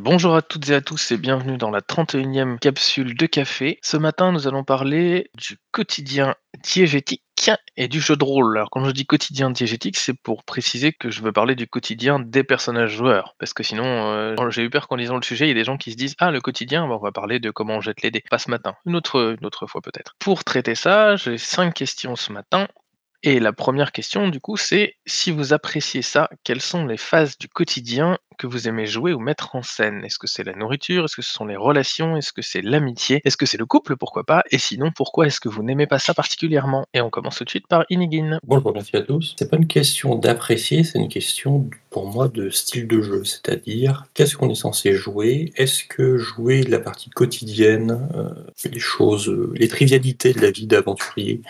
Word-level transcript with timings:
bonjour 0.00 0.34
à 0.34 0.40
toutes 0.40 0.70
et 0.70 0.74
à 0.74 0.80
tous 0.80 1.12
et 1.12 1.18
bienvenue 1.18 1.58
dans 1.58 1.70
la 1.70 1.82
31e 1.82 2.58
capsule 2.58 3.14
de 3.14 3.26
café. 3.26 3.78
Ce 3.82 3.98
matin, 3.98 4.32
nous 4.32 4.48
allons 4.48 4.64
parler 4.64 5.30
du 5.36 5.58
quotidien 5.72 6.34
diégétique 6.64 7.50
et 7.76 7.86
du 7.86 8.00
jeu 8.00 8.16
de 8.16 8.24
rôle. 8.24 8.56
Alors 8.56 8.70
quand 8.70 8.82
je 8.84 8.92
dis 8.92 9.04
quotidien 9.04 9.50
diégétique, 9.50 9.98
c'est 9.98 10.14
pour 10.14 10.42
préciser 10.44 10.92
que 10.92 11.10
je 11.10 11.20
veux 11.20 11.32
parler 11.32 11.54
du 11.54 11.66
quotidien 11.66 12.18
des 12.18 12.44
personnages 12.44 12.96
joueurs. 12.96 13.34
Parce 13.38 13.52
que 13.52 13.62
sinon, 13.62 13.84
euh, 13.84 14.50
j'ai 14.50 14.62
eu 14.62 14.70
peur 14.70 14.88
qu'en 14.88 14.96
lisant 14.96 15.16
le 15.16 15.22
sujet, 15.22 15.44
il 15.44 15.48
y 15.48 15.50
ait 15.50 15.54
des 15.54 15.64
gens 15.64 15.76
qui 15.76 15.92
se 15.92 15.96
disent 15.96 16.16
Ah, 16.18 16.30
le 16.30 16.40
quotidien, 16.40 16.84
on 16.84 16.98
va 16.98 17.12
parler 17.12 17.38
de 17.38 17.50
comment 17.50 17.76
on 17.76 17.80
jette 17.82 18.00
les 18.02 18.10
dés. 18.10 18.24
Pas 18.30 18.38
ce 18.38 18.50
matin, 18.50 18.74
une 18.86 18.96
autre, 18.96 19.36
une 19.38 19.46
autre 19.46 19.66
fois 19.66 19.82
peut-être. 19.82 20.16
Pour 20.18 20.44
traiter 20.44 20.74
ça, 20.74 21.16
j'ai 21.16 21.36
cinq 21.36 21.74
questions 21.74 22.16
ce 22.16 22.32
matin. 22.32 22.68
Et 23.22 23.38
la 23.38 23.52
première 23.52 23.92
question, 23.92 24.28
du 24.28 24.40
coup, 24.40 24.56
c'est 24.56 24.96
si 25.04 25.30
vous 25.30 25.52
appréciez 25.52 26.00
ça, 26.00 26.30
quelles 26.42 26.62
sont 26.62 26.86
les 26.86 26.96
phases 26.96 27.36
du 27.36 27.48
quotidien 27.48 28.16
que 28.40 28.46
vous 28.46 28.68
aimez 28.68 28.86
jouer 28.86 29.12
ou 29.12 29.20
mettre 29.20 29.54
en 29.54 29.62
scène? 29.62 30.02
Est-ce 30.02 30.18
que 30.18 30.26
c'est 30.26 30.44
la 30.44 30.54
nourriture? 30.54 31.04
Est-ce 31.04 31.14
que 31.14 31.20
ce 31.20 31.30
sont 31.30 31.44
les 31.44 31.56
relations? 31.56 32.16
Est-ce 32.16 32.32
que 32.32 32.40
c'est 32.40 32.62
l'amitié? 32.62 33.20
Est-ce 33.24 33.36
que 33.36 33.44
c'est 33.44 33.58
le 33.58 33.66
couple? 33.66 33.96
Pourquoi 33.98 34.24
pas? 34.24 34.42
Et 34.50 34.56
sinon, 34.56 34.90
pourquoi 34.96 35.26
est-ce 35.26 35.40
que 35.40 35.50
vous 35.50 35.62
n'aimez 35.62 35.86
pas 35.86 35.98
ça 35.98 36.14
particulièrement? 36.14 36.86
Et 36.94 37.02
on 37.02 37.10
commence 37.10 37.36
tout 37.36 37.44
de 37.44 37.50
suite 37.50 37.66
par 37.68 37.84
Inigin. 37.90 38.38
Bonjour, 38.44 38.72
merci 38.72 38.96
à 38.96 39.02
tous. 39.02 39.34
C'est 39.38 39.50
pas 39.50 39.58
une 39.58 39.66
question 39.66 40.14
d'apprécier, 40.14 40.84
c'est 40.84 40.98
une 40.98 41.08
question 41.08 41.68
pour 41.90 42.06
moi 42.06 42.28
de 42.28 42.48
style 42.48 42.88
de 42.88 43.02
jeu, 43.02 43.24
c'est-à-dire 43.24 44.06
qu'est-ce 44.14 44.36
qu'on 44.36 44.48
est 44.48 44.54
censé 44.54 44.94
jouer? 44.94 45.52
Est-ce 45.56 45.84
que 45.84 46.16
jouer 46.16 46.62
la 46.62 46.78
partie 46.78 47.10
quotidienne, 47.10 48.08
euh, 48.14 48.30
les 48.64 48.78
choses, 48.78 49.28
euh, 49.28 49.52
les 49.54 49.68
trivialités 49.68 50.32
de 50.32 50.40
la 50.40 50.50
vie 50.50 50.66
d'aventurier 50.66 51.42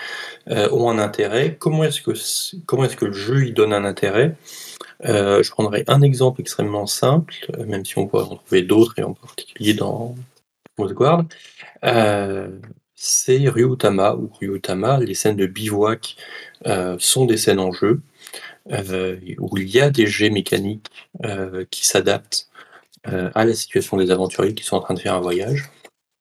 euh, 0.49 0.69
ont 0.73 0.91
un 0.91 0.99
intérêt? 0.99 1.57
Comment 1.57 1.85
est-ce 1.85 2.01
que 2.01 2.13
comment 2.67 2.85
est-ce 2.85 2.97
que 2.97 3.05
le 3.05 3.13
jeu 3.13 3.47
y 3.47 3.53
donne 3.53 3.73
un 3.73 3.85
intérêt? 3.85 4.35
Euh, 5.05 5.43
je 5.43 5.51
prendrai 5.51 5.85
un 5.87 6.03
exemple 6.03 6.41
extrêmement 6.41 6.87
simple, 6.87 7.35
euh, 7.57 7.65
même 7.65 7.85
si 7.85 7.99
on 7.99 8.07
pourrait 8.07 8.25
en 8.25 8.37
trouver 8.37 8.63
d'autres, 8.63 8.99
et 8.99 9.03
en 9.03 9.15
particulier 9.15 9.75
dans 9.75 10.15
Guard. 10.79 11.25
Euh, 11.85 12.49
c'est 12.95 13.49
Ryutama 13.49 14.15
ou 14.15 14.31
Ryutama. 14.41 14.99
Les 15.01 15.15
scènes 15.15 15.37
de 15.37 15.47
bivouac 15.47 16.17
sont 16.99 17.27
des 17.27 17.37
scènes 17.37 17.61
en 17.61 17.73
jeu, 17.73 18.01
où 19.39 19.57
il 19.59 19.69
y 19.69 19.81
a 19.81 19.91
des 19.91 20.07
jets 20.07 20.31
mécaniques 20.31 20.91
qui 21.71 21.87
s'adaptent 21.87 22.49
à 23.05 23.45
la 23.45 23.55
situation 23.55 23.97
des 23.97 24.11
aventuriers 24.11 24.55
qui 24.55 24.65
sont 24.65 24.77
en 24.77 24.81
train 24.81 24.95
de 24.95 25.01
faire 25.01 25.15
un 25.15 25.21
voyage 25.21 25.71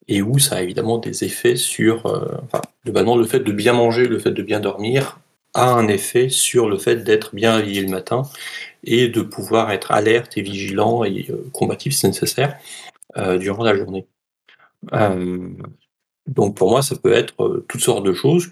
et 0.08 0.22
où 0.22 0.40
ça 0.40 0.56
a 0.56 0.62
évidemment 0.62 0.98
des 0.98 1.24
effets 1.24 1.56
sur, 1.56 2.06
enfin, 2.44 2.62
le 2.86 3.26
fait 3.26 3.42
de 3.42 3.52
bien 3.52 3.74
manger, 3.74 4.08
le 4.08 4.20
fait 4.20 4.32
de 4.32 4.42
bien 4.42 4.62
dormir, 4.62 5.20
a 5.54 5.72
un 5.74 5.88
effet 5.88 6.30
sur 6.30 6.70
le 6.70 6.78
fait 6.78 6.98
d'être 6.98 7.36
bien 7.36 7.56
réveillé 7.56 7.82
le 7.82 7.90
matin 7.90 8.24
et 8.84 9.08
de 9.08 9.22
pouvoir 9.22 9.72
être 9.72 9.92
alerte 9.92 10.38
et 10.38 10.42
vigilant 10.42 11.04
et 11.04 11.28
euh, 11.30 11.50
combatif 11.52 11.94
si 11.94 12.06
nécessaire 12.08 12.58
euh, 13.18 13.38
durant 13.38 13.64
la 13.64 13.76
journée. 13.76 14.08
Euh, 14.94 15.50
donc 16.28 16.56
pour 16.56 16.70
moi, 16.70 16.82
ça 16.82 16.96
peut 16.96 17.12
être 17.12 17.66
toutes 17.68 17.82
sortes 17.82 18.06
de 18.06 18.14
choses, 18.14 18.52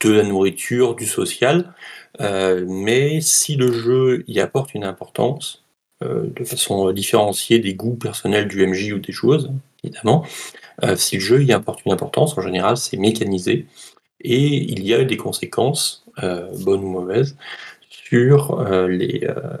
de 0.00 0.12
la 0.12 0.22
nourriture, 0.22 0.94
du 0.94 1.06
social, 1.06 1.74
mais 2.18 3.20
si 3.20 3.56
le 3.56 3.72
jeu 3.72 4.24
y 4.28 4.40
apporte 4.40 4.74
une 4.74 4.84
importance, 4.84 5.64
de 6.00 6.44
façon 6.44 6.92
différenciée 6.92 7.58
des 7.58 7.74
goûts 7.74 7.96
personnels 7.96 8.46
du 8.46 8.64
MJ 8.64 8.92
ou 8.92 8.98
des 9.00 9.12
joueuses, 9.12 9.50
évidemment, 9.82 10.24
si 10.94 11.16
le 11.16 11.20
jeu 11.20 11.42
y 11.42 11.52
apporte 11.52 11.84
une 11.84 11.92
importance, 11.92 12.38
en 12.38 12.42
général, 12.42 12.76
c'est 12.76 12.96
mécanisé, 12.96 13.66
et 14.20 14.46
il 14.46 14.86
y 14.86 14.94
a 14.94 15.04
des 15.04 15.16
conséquences, 15.16 16.06
bonnes 16.16 16.84
ou 16.84 16.90
mauvaises, 16.90 17.36
sur 18.10 18.58
euh, 18.58 18.88
les, 18.88 19.20
euh, 19.22 19.56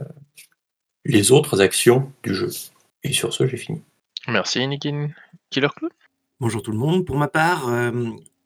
les 1.04 1.30
autres 1.30 1.60
actions 1.60 2.12
du 2.24 2.34
jeu. 2.34 2.50
Et 3.04 3.12
sur 3.12 3.32
ce, 3.32 3.46
j'ai 3.46 3.56
fini. 3.56 3.82
Merci, 4.26 4.66
Nikin. 4.66 5.10
Killer 5.50 5.68
Cloud 5.76 5.92
Bonjour 6.40 6.60
tout 6.60 6.72
le 6.72 6.78
monde. 6.78 7.06
Pour 7.06 7.16
ma 7.16 7.28
part, 7.28 7.68
euh, 7.68 7.92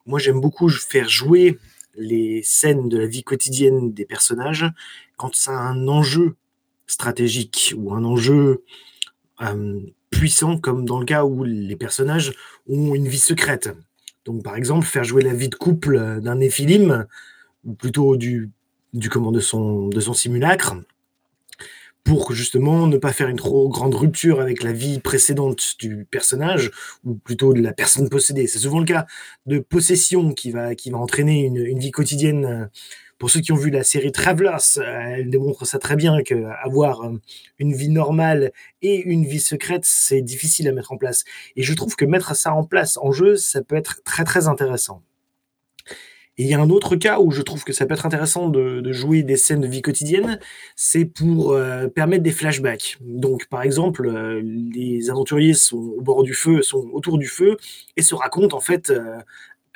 moi 0.05 0.19
j'aime 0.19 0.41
beaucoup 0.41 0.69
faire 0.69 1.09
jouer 1.09 1.59
les 1.97 2.43
scènes 2.43 2.89
de 2.89 2.99
la 2.99 3.07
vie 3.07 3.23
quotidienne 3.23 3.93
des 3.93 4.05
personnages 4.05 4.67
quand 5.17 5.35
ça 5.35 5.53
a 5.53 5.63
un 5.63 5.89
enjeu 5.89 6.37
stratégique 6.87 7.73
ou 7.77 7.95
un 7.95 8.05
enjeu 8.05 8.63
puissant, 10.11 10.59
comme 10.59 10.85
dans 10.85 10.99
le 10.99 11.07
cas 11.07 11.25
où 11.25 11.45
les 11.45 11.77
personnages 11.77 12.33
ont 12.69 12.95
une 12.95 13.09
vie 13.09 13.19
secrète. 13.19 13.71
Donc 14.25 14.43
par 14.43 14.57
exemple, 14.57 14.87
faire 14.87 15.05
jouer 15.05 15.23
la 15.23 15.35
vie 15.35 15.49
de 15.49 15.55
couple 15.55 16.21
d'un 16.21 16.37
Néphilim, 16.37 17.07
ou 17.65 17.75
plutôt 17.75 18.17
du 18.17 18.51
du 18.95 19.11
comment 19.11 19.33
de 19.33 19.41
son 19.41 19.89
de 19.89 20.01
son 20.01 20.15
simulacre 20.15 20.77
pour 22.05 22.35
justement 22.35 22.87
ne 22.87 22.99
pas 22.99 23.13
faire 23.13 23.29
une 23.29 23.39
trop 23.39 23.69
grande 23.71 23.95
rupture 23.95 24.41
avec 24.41 24.63
la 24.63 24.73
vie 24.73 25.01
précédente 25.01 25.77
du 25.79 26.05
personnage 26.05 26.71
ou 27.03 27.15
plutôt 27.15 27.55
de 27.55 27.63
la 27.63 27.73
personne 27.73 28.11
possédée. 28.11 28.47
C'est 28.47 28.59
souvent 28.59 28.79
le 28.79 28.85
cas 28.85 29.07
de 29.47 29.59
possession 29.59 30.33
qui 30.35 30.51
va 30.51 30.75
qui 30.75 30.91
va 30.91 30.99
entraîner 30.99 31.45
une, 31.45 31.57
une 31.57 31.79
vie 31.79 31.91
quotidienne. 31.91 32.71
Pour 33.19 33.31
ceux 33.31 33.41
qui 33.41 33.53
ont 33.53 33.57
vu 33.57 33.71
la 33.71 33.85
série 33.85 34.13
Travelers, 34.13 34.77
elle 34.77 35.31
démontre 35.31 35.65
ça 35.65 35.79
très 35.79 35.97
bien 35.97 36.23
que 36.23 36.35
avoir 36.63 37.11
une 37.59 37.73
vie 37.73 37.89
normale 37.89 38.53
et 38.83 38.97
une 38.97 39.25
vie 39.25 39.41
secrète, 39.41 39.85
c'est 39.85 40.21
difficile 40.21 40.69
à 40.69 40.73
mettre 40.73 40.93
en 40.93 40.99
place. 40.99 41.25
Et 41.57 41.63
je 41.63 41.73
trouve 41.75 41.97
que 41.97 42.05
mettre 42.05 42.37
ça 42.37 42.53
en 42.53 42.65
place 42.65 42.99
en 42.99 43.13
jeu, 43.13 43.37
ça 43.37 43.63
peut 43.63 43.77
être 43.77 44.03
très 44.05 44.25
très 44.25 44.47
intéressant. 44.49 45.03
Il 46.37 46.47
y 46.47 46.55
a 46.55 46.61
un 46.61 46.69
autre 46.71 46.97
cas 46.97 47.21
où 47.21 47.31
je 47.31 47.43
trouve 47.43 47.63
que 47.63 47.73
ça 47.73 47.87
peut 47.87 47.95
être 47.95 48.07
intéressant 48.07 48.49
de, 48.49 48.81
de 48.81 48.93
jouer 48.93 49.23
des 49.23 49.37
scènes 49.37 49.61
de 49.61 49.69
vie 49.69 49.83
quotidienne, 49.83 50.41
c'est 50.75 51.05
pour 51.05 51.53
euh, 51.53 51.87
permettre 51.87 52.25
des 52.25 52.33
flashbacks. 52.33 52.97
Donc, 53.01 53.47
par 53.47 53.63
exemple, 53.63 54.09
euh, 54.09 54.43
les 54.43 55.11
aventuriers 55.11 55.55
sont 55.55 55.95
au 55.97 56.01
bord 56.01 56.25
du 56.25 56.35
feu, 56.35 56.63
sont 56.63 56.89
autour 56.93 57.19
du 57.19 57.29
feu 57.29 57.57
et 57.97 58.03
se 58.03 58.17
racontent 58.17 58.57
en 58.57 58.61
fait 58.61 58.91
euh, 58.91 59.19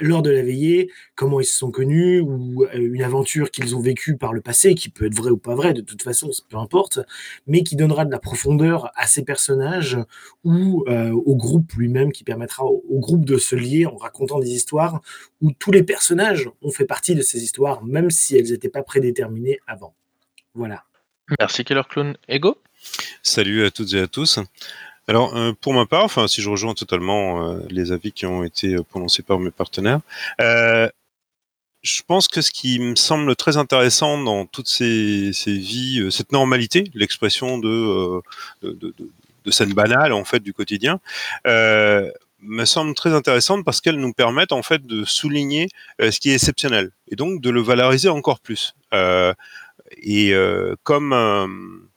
lors 0.00 0.22
de 0.22 0.31
la 0.31 0.42
veillée, 0.42 0.91
comment 1.14 1.41
ils 1.41 1.44
se 1.44 1.59
sont 1.59 1.70
connus, 1.70 2.20
ou 2.20 2.64
euh, 2.64 2.69
une 2.75 3.03
aventure 3.03 3.50
qu'ils 3.50 3.75
ont 3.76 3.81
vécue 3.81 4.16
par 4.16 4.32
le 4.32 4.41
passé, 4.41 4.75
qui 4.75 4.88
peut 4.88 5.06
être 5.06 5.14
vraie 5.14 5.31
ou 5.31 5.36
pas 5.36 5.54
vraie, 5.54 5.75
de 5.75 5.81
toute 5.81 6.03
façon, 6.03 6.31
peu 6.48 6.56
importe, 6.56 7.00
mais 7.47 7.62
qui 7.62 7.76
donnera 7.76 8.04
de 8.04 8.10
la 8.10 8.19
profondeur 8.19 8.91
à 8.97 9.06
ces 9.06 9.25
personnages 9.25 9.98
ou 10.44 10.84
euh, 10.88 11.10
au 11.10 11.37
groupe 11.37 11.72
lui-même, 11.72 12.12
qui 12.12 12.25
permettra 12.25 12.64
au, 12.64 12.82
groupe 12.98 13.25
de 13.25 13.38
se 13.38 13.54
lier 13.54 13.87
en 13.87 13.97
racontant 13.97 14.38
des 14.38 14.50
histoires 14.50 15.00
où 15.41 15.53
tous 15.53 15.70
les 15.70 15.82
personnages 15.82 16.50
ont 16.62 16.70
fait 16.70 16.84
partie 16.84 17.14
de 17.14 17.22
ces 17.22 17.42
histoires, 17.42 17.84
même 17.84 18.10
si 18.10 18.37
elles 18.37 18.50
n'étaient 18.50 18.69
pas 18.69 18.82
prédéterminées 18.82 19.60
avant. 19.66 19.94
Voilà. 20.54 20.84
Merci 21.38 21.64
Killer 21.64 21.82
Clown. 21.88 22.16
Ego? 22.28 22.58
Salut 23.22 23.64
à 23.64 23.70
toutes 23.70 23.92
et 23.94 24.00
à 24.00 24.06
tous. 24.06 24.41
Alors, 25.08 25.34
euh, 25.34 25.52
pour 25.58 25.72
ma 25.72 25.86
part, 25.86 26.04
enfin, 26.04 26.28
si 26.28 26.42
je 26.42 26.50
rejoins 26.50 26.74
totalement 26.74 27.42
euh, 27.42 27.60
les 27.70 27.92
avis 27.92 28.12
qui 28.12 28.26
ont 28.26 28.44
été 28.44 28.74
euh, 28.74 28.82
prononcés 28.82 29.22
par 29.22 29.38
mes 29.38 29.50
partenaires, 29.50 30.00
je 31.82 32.02
pense 32.06 32.28
que 32.28 32.42
ce 32.42 32.50
qui 32.50 32.78
me 32.78 32.94
semble 32.96 33.34
très 33.36 33.56
intéressant 33.56 34.22
dans 34.22 34.44
toutes 34.44 34.69
ces, 34.69 35.32
vies, 35.46 36.06
cette 36.10 36.32
normalité, 36.32 36.91
l'expression 36.92 37.56
de, 37.58 38.20
scènes 39.50 39.72
banales 39.72 40.12
en 40.12 40.24
fait 40.24 40.41
du 40.41 40.52
quotidien, 40.52 41.00
me 41.46 42.64
semble 42.64 42.94
très 42.94 43.14
intéressante 43.14 43.64
parce 43.64 43.80
qu'elles 43.80 43.98
nous 43.98 44.12
permettent 44.12 44.52
en 44.52 44.62
fait 44.62 44.86
de 44.86 45.04
souligner 45.04 45.69
ce 46.00 46.19
qui 46.19 46.30
est 46.30 46.34
exceptionnel 46.34 46.90
et 47.08 47.16
donc 47.16 47.40
de 47.40 47.48
le 47.50 47.62
valoriser 47.62 48.08
encore 48.08 48.40
plus. 48.40 48.75
et 50.02 50.34
comme 50.82 51.88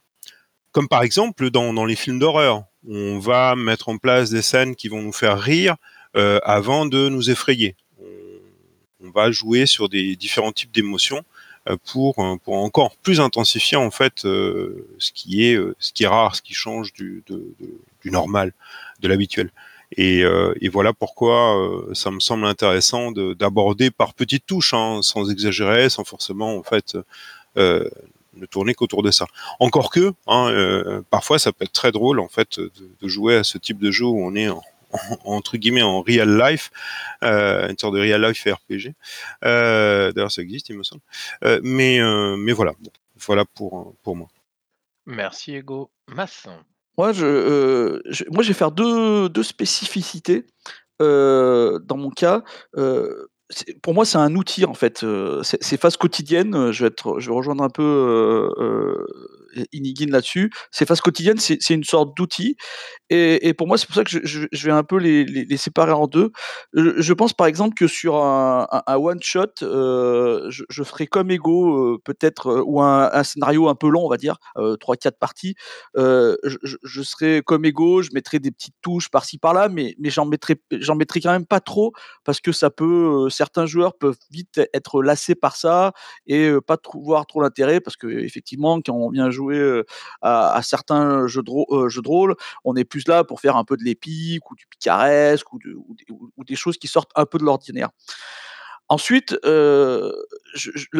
comme 0.72 0.88
par 0.88 1.01
exemple 1.01 1.49
dans 1.49 1.85
les 1.85 1.95
films 1.95 2.19
d'horreur, 2.19 2.66
on 2.88 3.19
va 3.19 3.56
mettre 3.56 3.90
en 3.90 3.97
place 3.97 4.30
des 4.30 4.42
scènes 4.42 4.75
qui 4.75 4.88
vont 4.88 5.02
nous 5.02 5.12
faire 5.12 5.40
rire 5.40 5.75
euh, 6.16 6.40
avant 6.44 6.86
de 6.86 7.09
nous 7.09 7.30
effrayer. 7.30 7.75
On, 9.03 9.09
va 9.14 9.31
jouer 9.31 9.66
sur 9.66 9.90
des 9.90 10.16
différents 10.16 10.53
types 10.53 10.72
d'émotions 10.72 11.23
euh, 11.67 11.76
pour 11.91 12.20
euh, 12.20 12.38
pour 12.38 12.55
encore 12.55 12.96
plus 12.97 13.20
intensifier 13.20 13.76
en 13.76 13.91
fait 13.91 14.20
ce 14.22 15.11
qui 15.14 15.44
est 15.46 15.58
ce 15.79 15.91
qui 15.91 16.03
est 16.03 16.08
rare, 16.08 16.35
ce 16.35 16.41
qui 16.41 16.53
change 16.53 16.94
du 16.94 17.23
du 17.28 18.11
normal, 18.11 18.53
de 19.00 19.08
l'habituel. 19.08 19.52
Et, 19.97 20.20
et, 20.22 20.70
voilà 20.70 20.94
pourquoi 20.94 21.84
ça 21.91 22.11
me 22.11 22.22
semble 22.22 22.46
intéressant 22.46 23.11
d'aborder 23.11 23.91
par 23.91 24.14
petites 24.14 24.46
touches, 24.46 24.73
hein, 24.73 25.02
sans 25.02 25.29
exagérer, 25.29 25.90
sans 25.90 26.05
forcément 26.05 26.55
en 26.55 26.64
fait 26.64 26.97
ne 28.35 28.45
tourner 28.45 28.73
qu'autour 28.73 29.03
de 29.03 29.11
ça. 29.11 29.25
Encore 29.59 29.89
que, 29.89 30.13
hein, 30.28 30.49
euh, 30.49 31.01
parfois, 31.09 31.39
ça 31.39 31.51
peut 31.51 31.66
être 31.66 31.72
très 31.72 31.91
drôle 31.91 32.19
en 32.19 32.28
fait 32.28 32.59
de, 32.59 33.07
jouer 33.07 33.35
à 33.35 33.43
ce 33.43 33.57
type 33.57 33.79
de 33.79 33.91
jeu 33.91 34.05
où 34.05 34.23
on 34.23 34.35
est 34.35 34.49
en, 34.49 34.61
entre 35.23 35.57
guillemets 35.57 35.81
en 35.81 36.01
real 36.01 36.37
life, 36.37 36.72
euh, 37.23 37.69
une 37.69 37.78
sorte 37.78 37.95
de 37.95 37.99
real 37.99 38.22
life 38.22 38.45
RPG. 38.45 38.93
Euh, 39.45 40.11
D'ailleurs, 40.11 40.31
ça 40.31 40.41
existe, 40.41 40.69
il 40.69 40.78
me 40.78 40.83
semble. 40.83 41.01
Euh, 41.43 41.59
mais 41.63 41.99
mais 42.37 42.51
voilà, 42.51 42.73
voilà 43.16 43.45
pour 43.45 43.95
pour 44.03 44.16
moi. 44.16 44.28
Merci 45.05 45.55
Ego. 45.55 45.91
Masson. 46.07 46.57
Moi, 46.97 47.13
je, 47.13 48.01
je 48.09 48.23
moi, 48.29 48.43
je 48.43 48.49
vais 48.49 48.53
faire 48.53 48.72
deux, 48.72 49.29
deux 49.29 49.43
spécificités. 49.43 50.45
dans 50.99 51.97
mon 51.97 52.09
cas, 52.09 52.43
pour 53.82 53.94
moi, 53.94 54.06
c'est 54.06 54.18
un 54.18 54.36
outil 54.36 54.66
en 54.66 54.74
fait. 54.74 55.06
ces 55.44 55.78
phases 55.78 55.98
quotidiennes, 55.98 56.72
je 56.72 56.86
vais, 56.86 56.92
je 57.18 57.30
vais 57.30 57.36
rejoindre 57.36 57.64
un 57.64 57.70
peu 57.70 57.84
euh, 57.84 59.41
Inigine 59.72 60.12
là-dessus. 60.12 60.52
Ces 60.72 60.86
phases 60.86 61.02
quotidiennes, 61.02 61.40
c'est 61.40 61.70
une 61.70 61.84
sorte 61.84 62.16
d'outil. 62.16 62.56
Et, 63.09 63.53
pour 63.53 63.68
moi, 63.68 63.78
c'est 63.78 63.86
pour 63.86 63.96
ça 63.96 64.03
que 64.03 64.26
je, 64.26 64.66
vais 64.66 64.72
un 64.72 64.84
peu 64.84 64.98
les, 64.98 65.58
séparer 65.58 65.92
en 65.92 66.08
deux. 66.08 66.32
Je, 66.74 67.14
pense 67.14 67.34
par 67.34 67.48
exemple 67.48 67.76
que 67.76 67.88
sur 67.88 68.16
un, 68.16 68.68
un, 68.72 68.82
un 68.88 68.96
one 68.96 69.22
shot, 69.22 69.48
euh, 69.64 70.48
je, 70.50 70.64
je, 70.70 70.84
ferai 70.84 71.08
comme 71.08 71.30
Ego, 71.30 71.96
euh, 71.96 71.98
peut-être, 72.03 72.48
euh, 72.48 72.64
ou 72.66 72.82
un, 72.82 73.24
scénario 73.24 73.68
un 73.68 73.76
peu 73.76 73.90
long, 73.90 74.06
on 74.06 74.09
va 74.09 74.18
dire, 74.18 74.38
trois 74.80 74.96
quatre 74.96 75.20
parties. 75.20 75.56
Je, 75.96 77.02
serai 77.03 77.42
comme 77.46 77.66
Ego, 77.66 78.02
je 78.02 78.09
mettrai 78.14 78.40
des 78.40 78.52
petites 78.52 78.76
touches 78.82 79.09
par-ci 79.09 79.38
par-là, 79.38 79.70
mais 79.70 79.96
j'en 80.06 80.26
mettrai 80.26 80.56
mettrai 80.96 81.20
quand 81.20 81.32
même 81.32 81.46
pas 81.46 81.59
trop 81.59 81.92
parce 82.24 82.40
que 82.40 82.52
ça 82.52 82.70
peut, 82.70 83.30
certains 83.30 83.66
joueurs 83.66 83.98
peuvent 83.98 84.18
vite 84.30 84.62
être 84.74 85.02
lassés 85.02 85.36
par 85.36 85.56
ça 85.56 85.94
et 86.28 86.52
pas 86.66 86.78
voir 86.94 87.26
trop 87.26 87.42
l'intérêt 87.42 87.80
parce 87.80 87.98
que 87.98 88.08
effectivement, 88.08 88.80
quand 88.82 88.94
on 88.94 89.09
vient 89.09 89.30
jouer 89.30 89.41
à, 90.22 90.53
à 90.53 90.61
certains 90.61 91.28
jeux 91.28 91.43
de, 91.43 92.08
rôle, 92.08 92.35
on 92.64 92.76
est 92.76 92.84
plus 92.84 93.08
là 93.08 93.23
pour 93.23 93.40
faire 93.40 93.55
un 93.55 93.64
peu 93.64 93.78
de 93.78 93.84
l'épique 93.84 94.49
ou 94.52 94.55
du 94.55 94.66
picaresque 94.67 95.52
ou, 95.53 95.59
de, 95.59 95.73
ou, 95.73 95.96
ou, 96.09 96.32
ou, 96.38 96.43
des 96.43 96.55
choses 96.55 96.78
qui 96.78 96.88
sortent 96.88 97.11
un 97.16 97.26
peu 97.26 97.38
de 97.38 97.43
l'ordinaire. 97.43 97.90
Ensuite, 98.90 99.38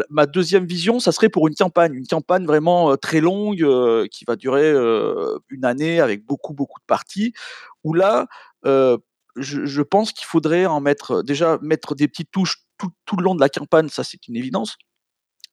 ma 0.10 0.26
deuxième 0.26 0.66
vision, 0.66 1.02
ça 1.02 1.12
serait 1.12 1.28
pour 1.28 1.50
une 1.50 1.56
campagne, 1.56 1.94
une 1.94 2.08
campagne 2.08 2.46
vraiment 2.46 2.96
très 2.96 3.20
longue 3.20 3.68
qui 4.08 4.24
va 4.24 4.38
durer 4.38 4.72
une 5.50 5.66
année 5.66 6.00
avec 6.00 6.26
beaucoup 6.26 6.54
beaucoup 6.54 6.80
de 6.80 6.86
parties. 6.86 7.34
Où 7.84 7.94
là, 7.94 8.28
je, 8.64 9.66
je, 9.66 9.82
pense 9.82 10.14
qu'il 10.14 10.26
faudrait 10.26 10.66
en 10.66 10.80
mettre 10.80 11.22
déjà 11.22 11.58
mettre 11.62 11.94
des 11.94 12.08
petites 12.08 12.32
touches 12.32 12.64
tout, 12.78 12.92
tout 13.06 13.18
le 13.18 13.24
long 13.24 13.36
de 13.36 13.42
la 13.42 13.50
campagne, 13.50 13.90
ça 13.90 14.04
c'est 14.04 14.28
une 14.28 14.36
évidence 14.36 14.78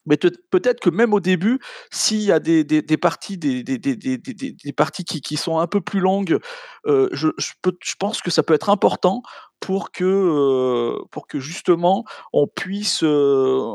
mais 0.09 0.17
peut-être 0.17 0.81
que 0.81 0.91
même 0.91 1.13
au 1.13 1.21
début, 1.21 1.59
s'il 1.91 2.23
y 2.23 2.33
a 2.33 2.41
des, 2.41 2.65
des, 2.65 2.83
des 2.83 2.97
parties, 2.97 3.39
des, 3.39 3.63
des, 3.63 4.73
parties 4.73 5.05
qui, 5.05 5.21
qui, 5.21 5.37
sont 5.37 5.59
un 5.59 5.67
peu 5.67 5.81
plus 5.81 6.01
longues, 6.01 6.39
euh, 6.87 7.09
je, 7.13 7.29
je, 7.39 7.53
pense 7.99 8.23
que 8.23 8.31
ça 8.31 8.43
peut 8.43 8.55
être 8.55 8.71
important 8.71 9.23
pour 9.61 9.93
que, 9.93 10.05
euh, 10.05 11.05
pour 11.11 11.27
que 11.27 11.39
justement 11.39 12.05
on 12.33 12.47
puisse, 12.47 13.03
euh, 13.03 13.75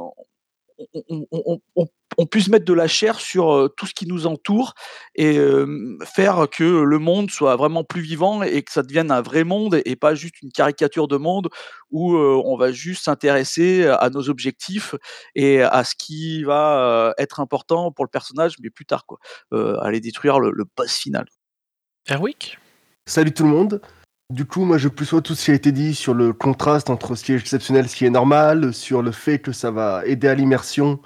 on, 0.94 1.26
on, 1.32 1.60
on, 1.76 1.88
on, 2.18 2.26
puisse 2.26 2.50
mettre 2.50 2.66
de 2.66 2.74
la 2.74 2.88
chair 2.88 3.20
sur 3.20 3.54
euh, 3.54 3.68
tout 3.70 3.86
ce 3.86 3.94
qui 3.94 4.08
nous 4.08 4.28
entoure 4.28 4.74
et 5.16 5.38
euh, 5.38 5.98
faire 6.04 6.48
que 6.50 6.64
le 6.64 7.00
monde 7.00 7.32
soit 7.32 7.56
vraiment 7.56 7.84
plus 7.84 8.02
vivant 8.02 8.44
et 8.44 8.62
que 8.64 8.72
ça 8.72 8.84
devienne 8.84 9.12
un 9.12 9.22
vrai 9.22 9.44
monde 9.44 9.82
et 9.86 9.96
pas 9.96 10.16
juste 10.16 10.42
une 10.42 10.52
caricature 10.52 11.08
de 11.08 11.18
monde 11.18 11.50
où 11.92 12.16
euh, 12.16 12.42
on 12.46 12.58
va 12.58 12.72
juste 12.72 13.06
s'intéresser 13.06 13.86
à 13.86 14.10
nos 14.10 14.30
objectifs 14.30 14.96
et 15.36 15.62
à 15.62 15.84
ce 15.84 15.96
qui 15.96 16.44
va 16.44 17.14
être 17.18 17.40
important 17.40 17.92
pour 17.92 18.06
le 18.06 18.10
personnage, 18.10 18.56
mais 18.62 18.70
plus 18.70 18.86
tard, 18.86 19.06
quoi. 19.06 19.20
aller 19.82 20.00
détruire 20.00 20.40
le, 20.40 20.52
le 20.52 20.66
boss 20.78 20.96
final. 20.96 21.26
Erwick? 22.10 22.58
Salut 23.06 23.34
tout 23.34 23.44
le 23.44 23.50
monde. 23.50 23.82
Du 24.30 24.46
coup, 24.46 24.66
moi, 24.66 24.78
je 24.78 24.88
plus 24.88 25.12
vois 25.12 25.22
tout 25.22 25.36
ce 25.36 25.46
qui 25.46 25.52
a 25.52 25.54
été 25.54 25.72
dit 25.72 25.94
sur 25.94 26.14
le 26.14 26.34
contraste 26.34 26.90
entre 26.90 27.16
ce 27.16 27.24
qui 27.24 27.34
est 27.34 27.38
exceptionnel, 27.38 27.88
ce 27.88 27.96
qui 27.96 28.06
est 28.06 28.10
normal, 28.10 28.74
sur 28.74 29.02
le 29.02 29.12
fait 29.12 29.40
que 29.40 29.52
ça 29.52 29.70
va 29.70 30.04
aider 30.06 30.28
à 30.28 30.34
l'immersion, 30.34 31.00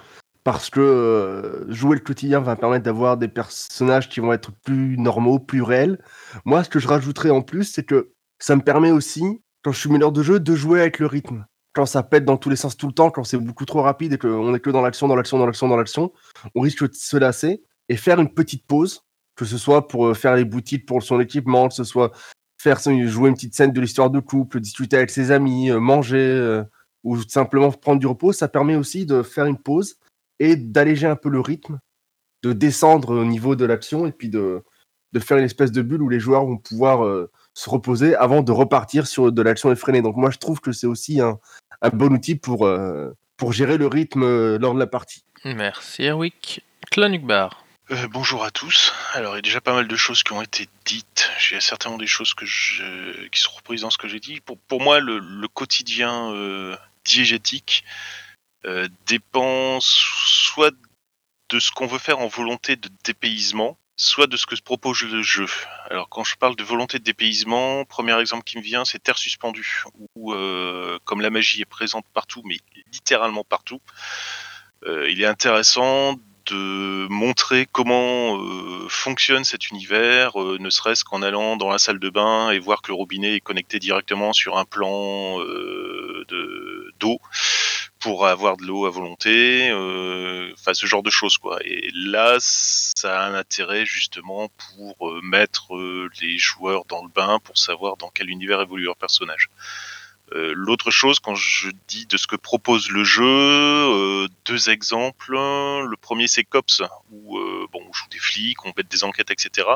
parce 0.44 0.70
que 0.70 0.80
euh, 0.80 1.70
jouer 1.70 1.96
le 1.96 2.02
quotidien 2.02 2.40
va 2.40 2.56
permettre 2.56 2.84
d'avoir 2.84 3.18
des 3.18 3.28
personnages 3.28 4.08
qui 4.08 4.20
vont 4.20 4.32
être 4.32 4.52
plus 4.64 4.96
normaux, 4.96 5.38
plus 5.38 5.60
réels. 5.60 5.98
Moi, 6.46 6.64
ce 6.64 6.70
que 6.70 6.78
je 6.78 6.88
rajouterais 6.88 7.28
en 7.30 7.42
plus, 7.42 7.64
c'est 7.64 7.84
que 7.84 8.12
ça 8.38 8.56
me 8.56 8.62
permet 8.62 8.92
aussi, 8.92 9.42
quand 9.62 9.72
je 9.72 9.80
suis 9.80 9.90
meneur 9.90 10.12
de 10.12 10.22
jeu, 10.22 10.40
de 10.40 10.54
jouer 10.54 10.80
avec 10.80 10.98
le 10.98 11.06
rythme. 11.06 11.44
Quand 11.74 11.86
ça 11.86 12.02
pète 12.02 12.24
dans 12.24 12.38
tous 12.38 12.48
les 12.48 12.56
sens 12.56 12.76
tout 12.76 12.86
le 12.86 12.94
temps, 12.94 13.10
quand 13.10 13.24
c'est 13.24 13.36
beaucoup 13.36 13.66
trop 13.66 13.82
rapide 13.82 14.14
et 14.14 14.18
qu'on 14.18 14.54
est 14.54 14.60
que 14.60 14.70
dans 14.70 14.80
l'action, 14.80 15.06
dans 15.06 15.16
l'action, 15.16 15.38
dans 15.38 15.46
l'action, 15.46 15.68
dans 15.68 15.76
l'action, 15.76 16.12
on 16.54 16.60
risque 16.60 16.88
de 16.88 16.94
se 16.94 17.16
lasser 17.16 17.62
et 17.90 17.96
faire 17.96 18.20
une 18.20 18.32
petite 18.32 18.66
pause, 18.66 19.02
que 19.36 19.44
ce 19.44 19.58
soit 19.58 19.86
pour 19.86 20.16
faire 20.16 20.34
les 20.34 20.44
boutiques 20.44 20.86
pour 20.86 21.02
son 21.02 21.20
équipement, 21.20 21.68
que 21.68 21.74
ce 21.74 21.84
soit 21.84 22.10
faire 22.58 22.78
jouer 22.80 23.28
une 23.28 23.34
petite 23.34 23.54
scène 23.54 23.72
de 23.72 23.80
l'histoire 23.80 24.10
de 24.10 24.20
couple, 24.20 24.60
discuter 24.60 24.96
avec 24.96 25.10
ses 25.10 25.30
amis, 25.30 25.70
euh, 25.70 25.78
manger 25.78 26.18
euh, 26.18 26.64
ou 27.04 27.20
simplement 27.22 27.70
prendre 27.70 28.00
du 28.00 28.06
repos, 28.06 28.32
ça 28.32 28.48
permet 28.48 28.74
aussi 28.74 29.06
de 29.06 29.22
faire 29.22 29.46
une 29.46 29.58
pause 29.58 29.96
et 30.40 30.56
d'alléger 30.56 31.06
un 31.06 31.16
peu 31.16 31.28
le 31.28 31.40
rythme, 31.40 31.78
de 32.42 32.52
descendre 32.52 33.16
au 33.16 33.24
niveau 33.24 33.56
de 33.56 33.64
l'action 33.64 34.06
et 34.06 34.12
puis 34.12 34.28
de, 34.28 34.62
de 35.12 35.20
faire 35.20 35.38
une 35.38 35.44
espèce 35.44 35.72
de 35.72 35.82
bulle 35.82 36.02
où 36.02 36.08
les 36.08 36.20
joueurs 36.20 36.44
vont 36.44 36.58
pouvoir 36.58 37.04
euh, 37.04 37.30
se 37.54 37.70
reposer 37.70 38.14
avant 38.16 38.42
de 38.42 38.52
repartir 38.52 39.06
sur 39.06 39.30
de 39.30 39.42
l'action 39.42 39.70
effrénée. 39.70 40.02
Donc 40.02 40.16
moi 40.16 40.30
je 40.30 40.38
trouve 40.38 40.60
que 40.60 40.72
c'est 40.72 40.86
aussi 40.86 41.20
un, 41.20 41.38
un, 41.80 41.90
bon 41.90 42.12
outil 42.12 42.34
pour, 42.34 42.68
pour 43.36 43.52
gérer 43.52 43.78
le 43.78 43.86
rythme 43.86 44.56
lors 44.56 44.74
de 44.74 44.78
la 44.78 44.86
partie. 44.86 45.24
Merci 45.44 46.04
Erwick. 46.04 46.64
Clanukbar. 46.90 47.67
Euh, 47.90 48.06
bonjour 48.06 48.44
à 48.44 48.50
tous. 48.50 48.92
Alors, 49.14 49.32
il 49.34 49.36
y 49.36 49.38
a 49.38 49.42
déjà 49.42 49.62
pas 49.62 49.72
mal 49.72 49.88
de 49.88 49.96
choses 49.96 50.22
qui 50.22 50.32
ont 50.32 50.42
été 50.42 50.68
dites. 50.84 51.30
J'ai 51.38 51.58
certainement 51.58 51.96
des 51.96 52.06
choses 52.06 52.34
qui 52.34 53.40
sont 53.40 53.50
reprises 53.56 53.80
dans 53.80 53.88
ce 53.90 53.96
que 53.96 54.08
j'ai 54.08 54.20
dit. 54.20 54.40
Pour, 54.40 54.58
pour, 54.58 54.82
moi, 54.82 55.00
le, 55.00 55.48
quotidien 55.48 56.30
euh, 56.34 56.76
diégétique 57.06 57.84
euh, 58.66 58.88
dépend 59.06 59.78
soit 59.80 60.74
de 61.48 61.58
ce 61.58 61.72
qu'on 61.72 61.86
veut 61.86 61.98
faire 61.98 62.18
en 62.18 62.26
volonté 62.26 62.76
de 62.76 62.90
dépaysement, 63.04 63.78
soit 63.96 64.26
de 64.26 64.36
ce 64.36 64.44
que 64.44 64.54
se 64.54 64.60
propose 64.60 65.02
le 65.04 65.22
jeu. 65.22 65.46
Alors, 65.88 66.10
quand 66.10 66.24
je 66.24 66.36
parle 66.36 66.56
de 66.56 66.64
volonté 66.64 66.98
de 66.98 67.04
dépaysement, 67.04 67.86
premier 67.86 68.20
exemple 68.20 68.44
qui 68.44 68.58
me 68.58 68.62
vient, 68.62 68.84
c'est 68.84 69.02
Terre 69.02 69.16
suspendue, 69.16 69.84
où, 70.14 70.34
comme 71.04 71.22
la 71.22 71.30
magie 71.30 71.62
est 71.62 71.64
présente 71.64 72.04
partout, 72.12 72.42
mais 72.44 72.58
littéralement 72.92 73.44
partout, 73.44 73.80
il 74.84 75.22
est 75.22 75.26
intéressant 75.26 76.18
de 76.48 77.06
montrer 77.08 77.66
comment 77.70 78.38
euh, 78.38 78.88
fonctionne 78.88 79.44
cet 79.44 79.70
univers, 79.70 80.40
euh, 80.40 80.56
ne 80.58 80.70
serait-ce 80.70 81.04
qu'en 81.04 81.22
allant 81.22 81.56
dans 81.56 81.70
la 81.70 81.78
salle 81.78 81.98
de 81.98 82.10
bain 82.10 82.50
et 82.50 82.58
voir 82.58 82.82
que 82.82 82.88
le 82.88 82.94
robinet 82.94 83.36
est 83.36 83.40
connecté 83.40 83.78
directement 83.78 84.32
sur 84.32 84.56
un 84.56 84.64
plan 84.64 85.40
euh, 85.40 86.24
d'eau 86.98 87.18
pour 88.00 88.26
avoir 88.26 88.56
de 88.56 88.64
l'eau 88.64 88.86
à 88.86 88.90
volonté, 88.90 89.72
enfin 90.54 90.72
ce 90.72 90.86
genre 90.86 91.02
de 91.02 91.10
choses 91.10 91.36
quoi. 91.36 91.58
Et 91.64 91.90
là, 91.92 92.36
ça 92.38 93.20
a 93.20 93.26
un 93.28 93.34
intérêt 93.34 93.84
justement 93.84 94.48
pour 94.76 95.12
mettre 95.22 95.76
les 96.20 96.38
joueurs 96.38 96.84
dans 96.84 97.02
le 97.02 97.08
bain 97.08 97.40
pour 97.42 97.58
savoir 97.58 97.96
dans 97.96 98.08
quel 98.10 98.30
univers 98.30 98.62
évolue 98.62 98.84
leur 98.84 98.96
personnage. 98.96 99.50
Euh, 100.34 100.52
L'autre 100.54 100.90
chose, 100.90 101.20
quand 101.20 101.34
je 101.34 101.70
dis 101.86 102.06
de 102.06 102.16
ce 102.16 102.26
que 102.26 102.36
propose 102.36 102.90
le 102.90 103.04
jeu, 103.04 103.24
euh, 103.24 104.28
deux 104.44 104.70
exemples. 104.70 105.32
Le 105.32 105.96
premier, 105.96 106.28
c'est 106.28 106.44
Cops, 106.44 106.82
où 107.10 107.38
euh, 107.38 107.66
bon, 107.72 107.80
on 107.88 107.92
joue 107.92 108.08
des 108.10 108.18
flics, 108.18 108.64
on 108.64 108.72
pète 108.72 108.88
des 108.88 109.04
enquêtes, 109.04 109.30
etc. 109.30 109.68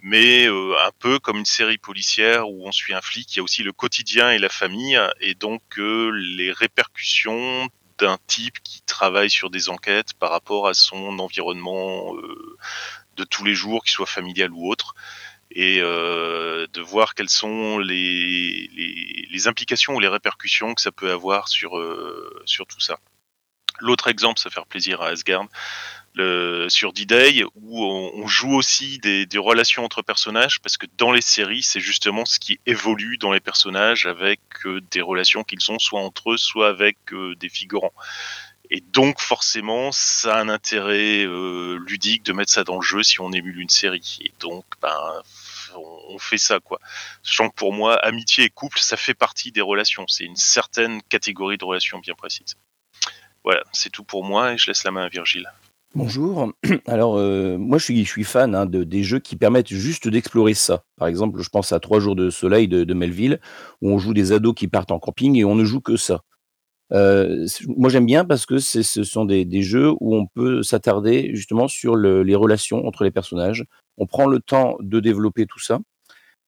Mais 0.00 0.46
un 0.46 0.92
peu 1.00 1.18
comme 1.18 1.38
une 1.38 1.44
série 1.44 1.76
policière 1.76 2.48
où 2.48 2.68
on 2.68 2.70
suit 2.70 2.94
un 2.94 3.00
flic, 3.00 3.34
il 3.34 3.38
y 3.38 3.40
a 3.40 3.42
aussi 3.42 3.64
le 3.64 3.72
quotidien 3.72 4.30
et 4.30 4.38
la 4.38 4.48
famille, 4.48 4.98
et 5.20 5.34
donc 5.34 5.60
les 5.76 6.52
répercussions 6.52 7.68
d'un 7.98 8.16
type 8.28 8.62
qui 8.62 8.80
travaille 8.82 9.28
sur 9.28 9.50
des 9.50 9.68
enquêtes 9.68 10.14
par 10.14 10.30
rapport 10.30 10.68
à 10.68 10.74
son 10.74 11.18
environnement 11.18 12.14
de 13.16 13.24
tous 13.24 13.44
les 13.44 13.54
jours, 13.54 13.82
qu'il 13.82 13.90
soit 13.90 14.06
familial 14.06 14.52
ou 14.52 14.70
autre 14.70 14.94
et 15.50 15.80
euh, 15.80 16.66
de 16.72 16.80
voir 16.80 17.14
quelles 17.14 17.30
sont 17.30 17.78
les, 17.78 18.68
les, 18.74 19.28
les, 19.30 19.48
implications 19.48 19.94
ou 19.94 20.00
les 20.00 20.08
répercussions 20.08 20.74
que 20.74 20.80
ça 20.80 20.92
peut 20.92 21.10
avoir 21.10 21.48
sur, 21.48 21.78
euh, 21.78 22.42
sur 22.44 22.66
tout 22.66 22.80
ça. 22.80 22.98
L'autre 23.80 24.08
exemple, 24.08 24.40
ça 24.40 24.50
fait 24.50 24.60
plaisir 24.68 25.00
à 25.00 25.08
Asgard, 25.08 25.46
le, 26.14 26.66
sur 26.68 26.92
D-Day, 26.92 27.44
où 27.54 27.84
on, 27.84 28.10
on, 28.14 28.26
joue 28.26 28.54
aussi 28.54 28.98
des, 28.98 29.24
des, 29.24 29.38
relations 29.38 29.84
entre 29.84 30.02
personnages, 30.02 30.60
parce 30.60 30.76
que 30.76 30.86
dans 30.98 31.12
les 31.12 31.20
séries, 31.20 31.62
c'est 31.62 31.80
justement 31.80 32.24
ce 32.24 32.38
qui 32.40 32.58
évolue 32.66 33.18
dans 33.18 33.32
les 33.32 33.40
personnages 33.40 34.06
avec 34.06 34.40
euh, 34.66 34.80
des 34.90 35.00
relations 35.00 35.44
qu'ils 35.44 35.70
ont 35.70 35.78
soit 35.78 36.00
entre 36.00 36.32
eux, 36.32 36.36
soit 36.36 36.68
avec 36.68 36.96
euh, 37.12 37.36
des 37.36 37.48
figurants. 37.48 37.92
Et 38.70 38.82
donc 38.92 39.20
forcément, 39.20 39.92
ça 39.92 40.36
a 40.36 40.40
un 40.40 40.48
intérêt 40.48 41.24
euh, 41.24 41.78
ludique 41.86 42.22
de 42.24 42.32
mettre 42.32 42.52
ça 42.52 42.64
dans 42.64 42.76
le 42.76 42.82
jeu 42.82 43.02
si 43.02 43.20
on 43.20 43.32
émule 43.32 43.58
une 43.58 43.70
série. 43.70 44.18
Et 44.20 44.32
donc, 44.40 44.64
ben, 44.82 45.22
on, 45.78 46.18
fait 46.18 46.38
ça 46.38 46.60
quoi. 46.60 46.78
Sachant 47.22 47.48
que 47.48 47.54
pour 47.54 47.72
moi, 47.72 47.94
amitié 47.96 48.44
et 48.44 48.50
couple, 48.50 48.78
ça 48.80 48.96
fait 48.96 49.14
partie 49.14 49.52
des 49.52 49.60
relations. 49.60 50.06
C'est 50.08 50.24
une 50.24 50.36
certaine 50.36 51.02
catégorie 51.02 51.58
de 51.58 51.64
relations 51.64 51.98
bien 51.98 52.14
précise. 52.14 52.56
Voilà, 53.44 53.62
c'est 53.72 53.90
tout 53.90 54.04
pour 54.04 54.24
moi 54.24 54.52
et 54.52 54.58
je 54.58 54.66
laisse 54.66 54.84
la 54.84 54.90
main 54.90 55.04
à 55.04 55.08
Virgile. 55.08 55.50
Bonjour. 55.94 56.52
Alors, 56.86 57.16
euh, 57.16 57.56
moi, 57.56 57.78
je 57.78 57.84
suis, 58.04 58.24
fan 58.24 58.54
hein, 58.54 58.66
de, 58.66 58.84
des 58.84 59.02
jeux 59.02 59.20
qui 59.20 59.36
permettent 59.36 59.72
juste 59.72 60.06
d'explorer 60.06 60.54
ça. 60.54 60.84
Par 60.96 61.08
exemple, 61.08 61.40
je 61.40 61.48
pense 61.48 61.72
à 61.72 61.80
Trois 61.80 61.98
jours 61.98 62.14
de 62.14 62.30
soleil 62.30 62.68
de, 62.68 62.94
Melville, 62.94 63.40
où 63.80 63.90
on 63.90 63.98
joue 63.98 64.12
des 64.12 64.32
ados 64.32 64.54
qui 64.54 64.68
partent 64.68 64.92
en 64.92 64.98
camping 64.98 65.36
et 65.36 65.44
on 65.44 65.54
ne 65.54 65.64
joue 65.64 65.80
que 65.80 65.96
ça. 65.96 66.20
Euh, 66.92 67.46
moi, 67.66 67.88
j'aime 67.90 68.06
bien 68.06 68.24
parce 68.24 68.44
que 68.44 68.58
ce 68.58 68.82
sont 68.82 69.24
des, 69.24 69.62
jeux 69.62 69.92
où 70.00 70.14
on 70.14 70.26
peut 70.26 70.62
s'attarder 70.62 71.30
justement 71.34 71.68
sur 71.68 71.96
le, 71.96 72.22
les 72.22 72.34
relations 72.34 72.86
entre 72.86 73.04
les 73.04 73.10
personnages. 73.10 73.64
On 73.98 74.06
prend 74.06 74.26
le 74.26 74.40
temps 74.40 74.76
de 74.80 75.00
développer 75.00 75.46
tout 75.46 75.60
ça. 75.60 75.80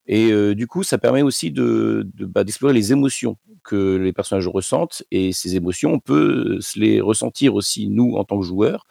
Et 0.07 0.33
euh, 0.33 0.55
du 0.55 0.67
coup, 0.67 0.83
ça 0.83 0.99
permet 0.99 1.23
aussi 1.23 1.53
de, 1.53 2.09
bah, 2.19 2.43
d'explorer 2.43 2.75
les 2.75 2.93
émotions 2.93 3.37
que 3.63 3.97
les 3.97 4.13
personnages 4.13 4.49
ressentent. 4.49 5.03
Et 5.11 5.33
ces 5.33 5.57
émotions, 5.57 5.93
on 5.93 6.01
peut 6.01 6.59
se 6.61 6.81
les 6.81 7.01
ressentir 7.01 7.55
aussi, 7.55 7.89
nous, 7.89 8.15
en 8.17 8.25
tant 8.25 8.41
que 8.41 8.47
joueurs. 8.47 8.87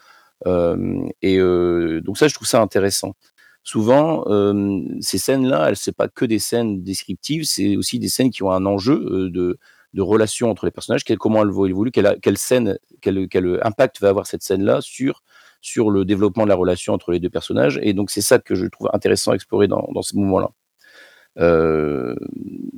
Euh, 0.48 1.02
et 1.22 1.38
euh, 1.40 2.02
donc 2.02 2.18
ça, 2.18 2.28
je 2.28 2.34
trouve 2.34 2.48
ça 2.48 2.62
intéressant. 2.62 3.16
souvent, 3.64 4.24
euh, 4.28 4.82
ces 5.02 5.18
scènes-là, 5.18 5.70
elles 5.70 5.76
c'est 5.76 5.96
pas 5.96 6.08
que 6.08 6.26
des 6.26 6.40
scènes 6.40 6.84
descriptives, 6.84 7.44
c'est 7.44 7.76
aussi 7.78 8.00
des 8.00 8.10
scènes 8.10 8.32
qui 8.32 8.44
ont 8.44 8.52
un 8.52 8.66
enjeu 8.66 8.94
euh, 8.94 9.30
de, 9.30 9.58
relation 10.02 10.50
entre 10.50 10.66
les 10.66 10.72
personnages, 10.72 11.04
comment 11.20 11.42
elles 11.44 11.50
vont 11.50 11.66
évoluer, 11.66 11.92
quelle, 11.92 12.38
scène, 12.38 12.78
quel 13.02 13.60
impact 13.64 14.00
va 14.00 14.10
avoir 14.10 14.28
cette 14.28 14.44
scène-là 14.44 14.80
sur 14.82 15.24
sur 15.62 15.90
le 15.90 16.06
développement 16.06 16.44
de 16.44 16.50
la 16.50 16.56
relation 16.56 16.94
entre 16.94 17.12
les 17.12 17.20
deux 17.20 17.30
personnages. 17.30 17.80
Et 17.84 17.94
donc 17.94 18.12
c'est 18.12 18.22
ça 18.22 18.40
que 18.40 18.56
je 18.56 18.66
trouve 18.66 18.90
intéressant 18.94 19.32
à 19.32 19.36
explorer 19.36 19.68
dans, 19.68 19.88
dans 19.94 20.02
ces 20.02 20.18
moments-là. 20.18 20.52
Euh, 21.38 22.16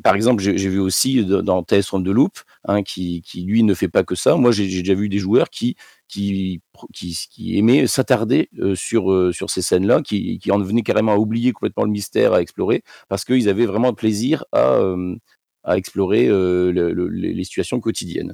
par 0.04 0.16
exemple, 0.16 0.42
j'ai 0.44 0.70
vu 0.70 0.80
aussi 0.80 1.26
dans 1.26 1.64
TS 1.64 1.90
Round 1.92 2.06
de 2.06 2.12
Loop, 2.12 2.40
hein, 2.66 2.84
qui, 2.84 3.22
qui, 3.22 3.44
lui 3.44 3.64
ne 3.64 3.74
fait 3.74 3.88
pas 3.88 4.04
que 4.04 4.16
ça. 4.16 4.36
Moi, 4.36 4.52
j'ai 4.52 4.66
déjà 4.68 4.94
vu 4.94 5.10
des 5.10 5.20
joueurs 5.20 5.50
qui 5.50 5.76
qui, 6.08 6.62
qui, 6.94 7.18
qui 7.32 7.58
aimaient 7.58 7.88
s'attarder 7.88 8.50
euh, 8.60 8.76
sur 8.76 9.12
euh, 9.12 9.32
sur 9.32 9.50
ces 9.50 9.62
scènes-là, 9.62 10.02
qui, 10.02 10.40
qui 10.40 10.52
en 10.52 10.60
venaient 10.60 10.82
carrément 10.82 11.14
à 11.14 11.18
oublier 11.18 11.54
complètement 11.54 11.86
le 11.86 11.92
mystère 11.92 12.34
à 12.34 12.42
explorer, 12.42 12.84
parce 13.08 13.24
qu'ils 13.24 13.48
avaient 13.48 13.66
vraiment 13.66 13.94
plaisir 13.94 14.44
à 14.52 14.74
euh, 14.74 15.16
à 15.64 15.78
explorer 15.78 16.28
le, 16.28 16.72
le, 16.72 17.08
les 17.08 17.44
situations 17.44 17.80
quotidiennes. 17.80 18.34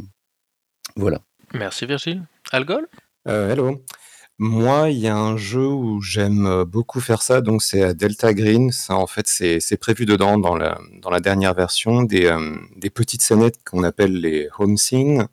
Voilà. 0.95 1.19
Merci 1.53 1.85
Virgile. 1.85 2.23
Algol 2.51 2.87
Hello. 3.25 3.83
Moi, 4.39 4.91
il 4.91 4.99
y 4.99 5.07
a 5.07 5.17
un 5.17 5.35
jeu 5.35 5.65
où 5.67 5.99
j'aime 5.99 6.63
beaucoup 6.63 6.99
faire 6.99 7.23
ça, 7.23 7.41
donc 7.41 7.63
c'est 7.63 7.95
Delta 7.95 8.35
Green. 8.35 8.71
Ça, 8.71 8.95
en 8.95 9.07
fait, 9.07 9.27
c'est 9.27 9.77
prévu 9.77 10.05
dedans 10.05 10.37
dans 10.37 10.55
la, 10.55 11.19
dernière 11.19 11.55
version 11.55 12.03
des, 12.03 12.25
euh, 12.27 12.55
petites 12.93 13.23
scénettes 13.23 13.57
qu'on 13.65 13.81
appelle 13.81 14.21
les 14.21 14.47
home 14.59 14.77
scenes, 14.77 15.27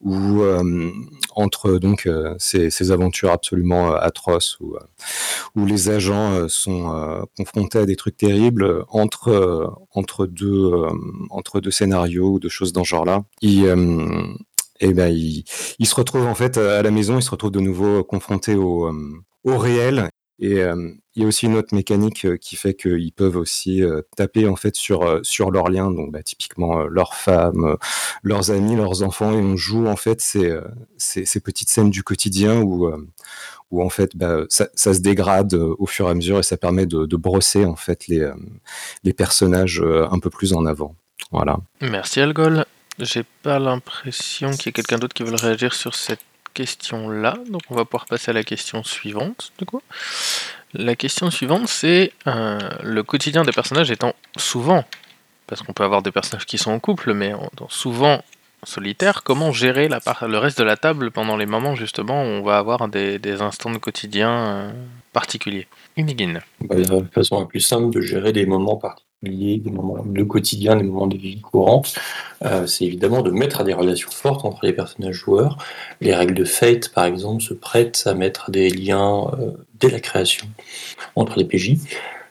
où 0.00 0.42
euh, 0.42 0.92
entre 1.34 1.78
donc 1.78 2.06
euh, 2.06 2.36
ces, 2.38 2.92
aventures 2.92 3.32
absolument 3.32 3.92
atroces, 3.96 4.58
où, 4.60 4.76
les 5.66 5.90
agents 5.90 6.48
sont 6.48 7.26
confrontés 7.36 7.80
à 7.80 7.86
des 7.86 7.96
trucs 7.96 8.16
terribles 8.16 8.84
entre 8.90 9.74
entre 9.92 10.26
deux 10.26 10.70
entre 11.30 11.60
deux 11.60 11.70
scénarios 11.72 12.34
ou 12.34 12.38
de 12.38 12.48
choses 12.48 12.72
dans 12.72 12.84
ce 12.84 12.90
genre-là 12.90 13.24
ben 14.80 15.08
il, 15.08 15.44
se 15.86 15.94
retrouve 15.94 16.26
en 16.26 16.34
fait 16.34 16.58
à 16.58 16.82
la 16.82 16.90
maison, 16.90 17.18
il 17.18 17.22
se 17.22 17.30
retrouve 17.30 17.50
de 17.50 17.60
nouveau 17.60 18.04
confronté 18.04 18.54
au, 18.54 18.86
euh, 18.86 19.22
réel. 19.44 20.08
Et 20.38 20.60
euh, 20.60 20.92
il 21.14 21.22
y 21.22 21.24
a 21.24 21.28
aussi 21.28 21.46
une 21.46 21.56
autre 21.56 21.74
mécanique 21.74 22.26
euh, 22.26 22.36
qui 22.36 22.56
fait 22.56 22.74
qu'ils 22.74 23.12
peuvent 23.12 23.36
aussi 23.36 23.82
taper 24.16 24.46
en 24.46 24.56
fait 24.56 24.76
sur 24.76 25.20
sur 25.22 25.50
leurs 25.50 25.70
liens, 25.70 25.90
donc 25.90 26.12
bah, 26.12 26.22
typiquement 26.22 26.84
leurs 26.84 27.14
femmes, 27.14 27.76
leurs 28.22 28.50
amis, 28.50 28.76
leurs 28.76 29.02
enfants, 29.02 29.32
et 29.32 29.40
on 29.40 29.56
joue 29.56 29.86
en 29.86 29.96
fait 29.96 30.20
ces, 30.20 30.58
ces, 30.98 31.40
petites 31.40 31.70
scènes 31.70 31.90
du 31.90 32.02
quotidien 32.02 32.60
où 32.60 32.90
où 33.70 33.82
en 33.82 33.88
fait 33.88 34.14
bah, 34.14 34.44
ça, 34.48 34.68
se 34.74 35.00
dégrade 35.00 35.54
au 35.54 35.86
fur 35.86 36.06
et 36.06 36.10
à 36.10 36.14
mesure 36.14 36.38
et 36.38 36.42
ça 36.42 36.58
permet 36.58 36.86
de, 36.86 37.06
de 37.06 37.16
brosser 37.16 37.64
en 37.64 37.76
fait 37.76 38.06
les 38.06 38.30
les 39.04 39.14
personnages 39.14 39.82
un 39.82 40.18
peu 40.18 40.28
plus 40.28 40.52
en 40.52 40.66
avant. 40.66 40.94
Voilà. 41.32 41.58
Merci 41.80 42.20
Algol. 42.20 42.66
J'ai 42.98 43.24
pas 43.42 43.58
l'impression 43.58 44.50
qu'il 44.52 44.66
y 44.66 44.68
ait 44.70 44.72
quelqu'un 44.72 44.98
d'autre 44.98 45.14
qui 45.14 45.22
veut 45.22 45.34
réagir 45.34 45.74
sur 45.74 45.94
cette 45.94 46.24
question-là, 46.54 47.36
donc 47.50 47.60
on 47.68 47.74
va 47.74 47.84
pouvoir 47.84 48.06
passer 48.06 48.30
à 48.30 48.34
la 48.34 48.42
question 48.42 48.82
suivante, 48.82 49.52
du 49.58 49.66
coup. 49.66 49.82
La 50.72 50.96
question 50.96 51.30
suivante, 51.30 51.68
c'est 51.68 52.12
euh, 52.26 52.58
le 52.82 53.02
quotidien 53.02 53.42
des 53.42 53.52
personnages 53.52 53.90
étant 53.90 54.14
souvent, 54.38 54.84
parce 55.46 55.62
qu'on 55.62 55.74
peut 55.74 55.84
avoir 55.84 56.00
des 56.00 56.12
personnages 56.12 56.46
qui 56.46 56.56
sont 56.56 56.70
en 56.70 56.78
couple, 56.78 57.12
mais 57.12 57.34
souvent 57.68 58.22
solitaires, 58.64 59.22
comment 59.22 59.52
gérer 59.52 59.88
le 59.88 60.38
reste 60.38 60.58
de 60.58 60.64
la 60.64 60.78
table 60.78 61.10
pendant 61.10 61.36
les 61.36 61.46
moments 61.46 61.74
justement 61.74 62.22
où 62.22 62.26
on 62.26 62.42
va 62.42 62.56
avoir 62.56 62.88
des, 62.88 63.18
des 63.18 63.42
instants 63.42 63.70
de 63.70 63.78
quotidien 63.78 64.30
euh, 64.30 64.72
particuliers? 65.12 65.68
Inigine. 65.98 66.40
Bah, 66.62 66.76
la 66.76 67.04
façon 67.12 67.40
la 67.40 67.46
plus 67.46 67.60
simple 67.60 67.90
de 67.90 68.00
gérer 68.00 68.32
des 68.32 68.46
moments 68.46 68.76
particuliers 68.76 69.05
des 69.22 69.70
moments 69.70 70.04
de 70.04 70.22
quotidien, 70.22 70.76
des 70.76 70.82
moments 70.82 71.06
de 71.06 71.16
vie 71.16 71.40
courante, 71.40 71.94
euh, 72.44 72.66
c'est 72.66 72.84
évidemment 72.84 73.22
de 73.22 73.30
mettre 73.30 73.60
à 73.60 73.64
des 73.64 73.72
relations 73.72 74.10
fortes 74.10 74.44
entre 74.44 74.64
les 74.64 74.72
personnages 74.72 75.14
joueurs. 75.14 75.58
Les 76.00 76.14
règles 76.14 76.34
de 76.34 76.44
Fate, 76.44 76.90
par 76.90 77.04
exemple, 77.04 77.42
se 77.42 77.54
prêtent 77.54 78.02
à 78.06 78.14
mettre 78.14 78.50
des 78.50 78.68
liens 78.68 79.30
euh, 79.38 79.52
dès 79.80 79.90
la 79.90 80.00
création 80.00 80.46
entre 81.14 81.38
les 81.38 81.44
PJ, 81.44 81.78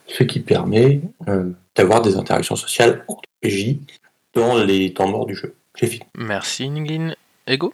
ce 0.08 0.24
qui 0.24 0.40
permet 0.40 1.02
euh, 1.28 1.52
d'avoir 1.76 2.02
des 2.02 2.16
interactions 2.16 2.56
sociales 2.56 3.04
entre 3.08 3.24
PJ 3.42 3.78
dans 4.34 4.58
les 4.58 4.94
temps 4.94 5.08
morts 5.08 5.26
du 5.26 5.36
jeu. 5.36 5.56
J'ai 5.76 5.88
fini. 5.88 6.06
Merci 6.16 6.70
Ningin. 6.70 7.16
Ego? 7.48 7.74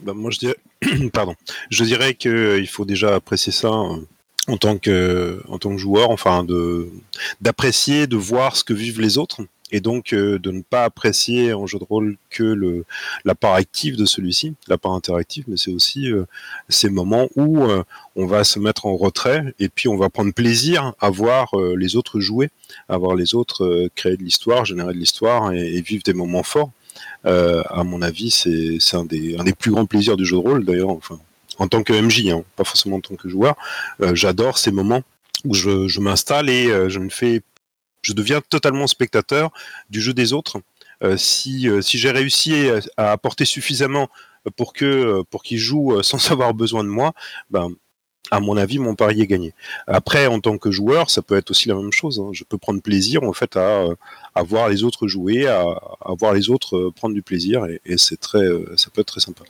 Bah, 0.00 0.14
Moi 0.14 0.30
je 0.30 0.38
dirais, 0.38 0.56
pardon, 1.12 1.34
je 1.70 1.84
dirais 1.84 2.14
qu'il 2.14 2.66
faut 2.68 2.84
déjà 2.84 3.14
apprécier 3.14 3.52
ça 3.52 3.70
en 4.48 4.56
tant 4.56 4.78
que 4.78 5.42
en 5.48 5.58
tant 5.58 5.70
que 5.70 5.78
joueur, 5.78 6.10
enfin 6.10 6.42
de 6.44 6.88
d'apprécier, 7.40 8.06
de 8.06 8.16
voir 8.16 8.56
ce 8.56 8.64
que 8.64 8.74
vivent 8.74 9.00
les 9.00 9.18
autres 9.18 9.42
et 9.70 9.80
donc 9.80 10.12
euh, 10.12 10.38
de 10.38 10.50
ne 10.50 10.62
pas 10.62 10.84
apprécier 10.84 11.52
en 11.52 11.66
jeu 11.66 11.78
de 11.78 11.84
rôle 11.84 12.16
que 12.30 12.42
le 12.42 12.84
la 13.24 13.34
part 13.34 13.54
active 13.54 13.96
de 13.96 14.06
celui-ci, 14.06 14.54
la 14.66 14.78
part 14.78 14.92
interactive, 14.92 15.44
mais 15.48 15.56
c'est 15.56 15.72
aussi 15.72 16.10
euh, 16.10 16.24
ces 16.68 16.88
moments 16.88 17.28
où 17.36 17.64
euh, 17.64 17.82
on 18.16 18.26
va 18.26 18.44
se 18.44 18.58
mettre 18.58 18.86
en 18.86 18.96
retrait 18.96 19.54
et 19.58 19.68
puis 19.68 19.88
on 19.88 19.96
va 19.96 20.08
prendre 20.08 20.32
plaisir 20.32 20.94
à 21.00 21.10
voir 21.10 21.50
les 21.76 21.96
autres 21.96 22.20
jouer, 22.20 22.50
à 22.88 22.96
voir 22.96 23.14
les 23.14 23.34
autres 23.34 23.88
créer 23.94 24.16
de 24.16 24.22
l'histoire, 24.22 24.64
générer 24.64 24.92
de 24.92 24.98
l'histoire 24.98 25.52
et, 25.52 25.76
et, 25.76 25.82
vivre 25.82 26.02
des 26.02 26.14
moments 26.14 26.42
forts. 26.42 26.70
à 27.24 27.84
mon 27.84 28.02
avis, 28.02 28.30
c'est 28.30 28.96
un 28.96 29.04
des 29.04 29.36
un 29.36 29.44
des 29.44 29.54
plus 29.54 29.70
grands 29.70 29.86
plaisirs 29.86 30.16
du 30.16 30.24
jeu 30.24 30.36
de 30.36 30.42
rôle 30.42 30.64
d'ailleurs. 30.64 30.90
Enfin, 30.90 31.18
en 31.58 31.68
tant 31.68 31.82
que 31.82 31.92
MJ, 31.92 32.28
hein, 32.28 32.44
pas 32.56 32.64
forcément 32.64 32.96
en 32.96 33.00
tant 33.00 33.16
que 33.16 33.28
joueur. 33.28 33.56
Euh, 34.00 34.14
j'adore 34.14 34.58
ces 34.58 34.70
moments 34.70 35.02
où 35.44 35.54
je, 35.54 36.00
m'installe 36.00 36.50
et 36.50 36.66
euh, 36.68 36.88
je 36.88 37.00
fais, 37.10 37.42
je 38.02 38.12
deviens 38.12 38.40
totalement 38.40 38.86
spectateur 38.86 39.50
du 39.90 40.00
jeu 40.00 40.14
des 40.14 40.32
autres. 40.32 40.60
Euh, 41.04 41.16
si 41.16 41.68
si 41.80 41.96
j'ai 41.96 42.10
réussi 42.10 42.68
à, 42.96 43.12
apporter 43.12 43.44
suffisamment 43.44 44.08
pour 44.56 44.72
que 44.72 45.22
pour 45.30 45.44
qu'ils 45.44 45.58
jouent 45.58 46.02
sans 46.02 46.30
avoir 46.32 46.54
besoin 46.54 46.82
de 46.82 46.88
moi, 46.88 47.12
ben 47.50 47.70
à 48.30 48.40
mon 48.40 48.58
avis, 48.58 48.78
mon 48.78 48.94
pari 48.94 49.22
est 49.22 49.26
gagné. 49.26 49.54
Après, 49.86 50.26
en 50.26 50.38
tant 50.40 50.58
que 50.58 50.70
joueur, 50.70 51.08
ça 51.08 51.22
peut 51.22 51.36
être 51.36 51.50
aussi 51.50 51.66
la 51.66 51.74
même 51.74 51.92
chose. 51.92 52.20
Hein. 52.20 52.28
Je 52.32 52.44
peux 52.44 52.58
prendre 52.58 52.82
plaisir 52.82 53.22
en 53.22 53.32
fait 53.32 53.56
à, 53.56 53.86
à 54.34 54.42
voir 54.42 54.68
les 54.68 54.84
autres 54.84 55.08
jouer, 55.08 55.46
à, 55.46 55.62
à 55.62 56.12
voir 56.18 56.34
les 56.34 56.50
autres 56.50 56.90
prendre 56.94 57.14
du 57.14 57.22
plaisir, 57.22 57.64
et, 57.64 57.80
et 57.86 57.96
c'est 57.96 58.18
très, 58.18 58.46
ça 58.76 58.90
peut 58.92 59.00
être 59.00 59.12
très 59.12 59.20
sympa. 59.20 59.44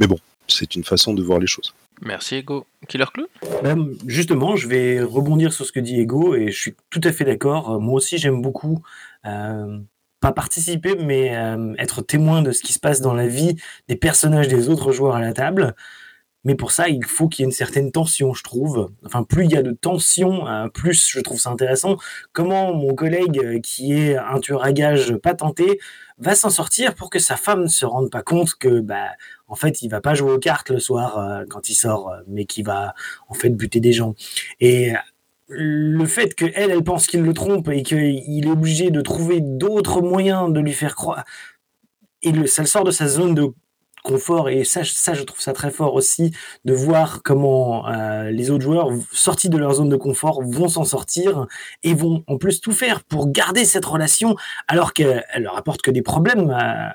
Mais 0.00 0.08
bon, 0.08 0.18
c'est 0.48 0.74
une 0.74 0.84
façon 0.84 1.14
de 1.14 1.22
voir 1.22 1.38
les 1.38 1.46
choses. 1.46 1.74
Merci 2.02 2.36
Ego. 2.36 2.66
Killer 2.88 3.06
Clou 3.12 3.26
ben, 3.62 3.90
Justement, 4.06 4.56
je 4.56 4.68
vais 4.68 5.00
rebondir 5.00 5.52
sur 5.52 5.64
ce 5.64 5.72
que 5.72 5.80
dit 5.80 6.00
Ego 6.00 6.34
et 6.34 6.50
je 6.50 6.58
suis 6.58 6.74
tout 6.90 7.00
à 7.04 7.12
fait 7.12 7.24
d'accord. 7.24 7.80
Moi 7.80 7.94
aussi, 7.94 8.18
j'aime 8.18 8.42
beaucoup 8.42 8.82
euh, 9.26 9.78
pas 10.20 10.32
participer, 10.32 10.96
mais 10.96 11.36
euh, 11.36 11.74
être 11.78 12.02
témoin 12.02 12.42
de 12.42 12.52
ce 12.52 12.62
qui 12.62 12.72
se 12.72 12.80
passe 12.80 13.00
dans 13.00 13.14
la 13.14 13.26
vie 13.26 13.56
des 13.88 13.96
personnages 13.96 14.48
des 14.48 14.68
autres 14.68 14.90
joueurs 14.92 15.16
à 15.16 15.20
la 15.20 15.32
table. 15.32 15.74
Mais 16.44 16.54
pour 16.54 16.72
ça, 16.72 16.88
il 16.88 17.04
faut 17.04 17.28
qu'il 17.28 17.42
y 17.42 17.44
ait 17.44 17.50
une 17.50 17.52
certaine 17.52 17.90
tension, 17.90 18.34
je 18.34 18.42
trouve. 18.42 18.90
Enfin, 19.04 19.24
plus 19.24 19.44
il 19.44 19.52
y 19.52 19.56
a 19.56 19.62
de 19.62 19.72
tension, 19.72 20.46
euh, 20.46 20.68
plus 20.68 21.08
je 21.10 21.20
trouve 21.20 21.38
ça 21.40 21.50
intéressant. 21.50 21.96
Comment 22.32 22.74
mon 22.74 22.94
collègue, 22.94 23.38
euh, 23.42 23.60
qui 23.60 23.92
est 23.94 24.16
un 24.16 24.40
tueur 24.40 24.62
à 24.64 24.72
gage 24.72 25.16
patenté, 25.16 25.80
va 26.18 26.34
s'en 26.34 26.50
sortir 26.50 26.94
pour 26.94 27.10
que 27.10 27.18
sa 27.18 27.36
femme 27.36 27.62
ne 27.62 27.68
se 27.68 27.86
rende 27.86 28.10
pas 28.10 28.22
compte 28.22 28.54
que, 28.54 28.80
bah, 28.80 29.08
en 29.48 29.54
fait, 29.56 29.82
il 29.82 29.88
va 29.88 30.00
pas 30.00 30.14
jouer 30.14 30.32
aux 30.32 30.38
cartes 30.38 30.70
le 30.70 30.78
soir 30.78 31.18
euh, 31.18 31.44
quand 31.48 31.68
il 31.68 31.74
sort, 31.74 32.12
mais 32.28 32.44
qu'il 32.44 32.64
va 32.64 32.94
en 33.28 33.34
fait 33.34 33.50
buter 33.50 33.80
des 33.80 33.92
gens. 33.92 34.14
Et 34.60 34.92
le 35.48 36.06
fait 36.06 36.34
que 36.34 36.46
elle, 36.54 36.70
elle 36.70 36.84
pense 36.84 37.06
qu'il 37.06 37.20
le 37.22 37.34
trompe 37.34 37.68
et 37.68 37.82
qu'il 37.82 38.46
est 38.46 38.50
obligé 38.50 38.90
de 38.90 39.00
trouver 39.00 39.40
d'autres 39.40 40.00
moyens 40.00 40.52
de 40.52 40.60
lui 40.60 40.72
faire 40.72 40.94
croire, 40.94 41.24
et 42.22 42.32
le, 42.32 42.46
ça 42.46 42.62
le 42.62 42.68
sort 42.68 42.84
de 42.84 42.90
sa 42.90 43.06
zone 43.06 43.34
de 43.34 43.52
confort 44.04 44.48
et 44.50 44.62
ça, 44.62 44.82
ça 44.84 45.14
je 45.14 45.22
trouve 45.24 45.40
ça 45.40 45.52
très 45.52 45.70
fort 45.70 45.94
aussi 45.94 46.30
de 46.64 46.74
voir 46.74 47.22
comment 47.24 47.88
euh, 47.88 48.30
les 48.30 48.50
autres 48.50 48.62
joueurs 48.62 48.90
sortis 49.10 49.48
de 49.48 49.56
leur 49.56 49.74
zone 49.74 49.88
de 49.88 49.96
confort 49.96 50.42
vont 50.44 50.68
s'en 50.68 50.84
sortir 50.84 51.46
et 51.82 51.94
vont 51.94 52.22
en 52.28 52.36
plus 52.36 52.60
tout 52.60 52.72
faire 52.72 53.02
pour 53.02 53.32
garder 53.32 53.64
cette 53.64 53.84
relation 53.84 54.36
alors 54.68 54.92
qu'elle 54.92 55.24
leur 55.38 55.56
apporte 55.56 55.82
que 55.82 55.90
des 55.90 56.02
problèmes 56.02 56.50
à, 56.50 56.94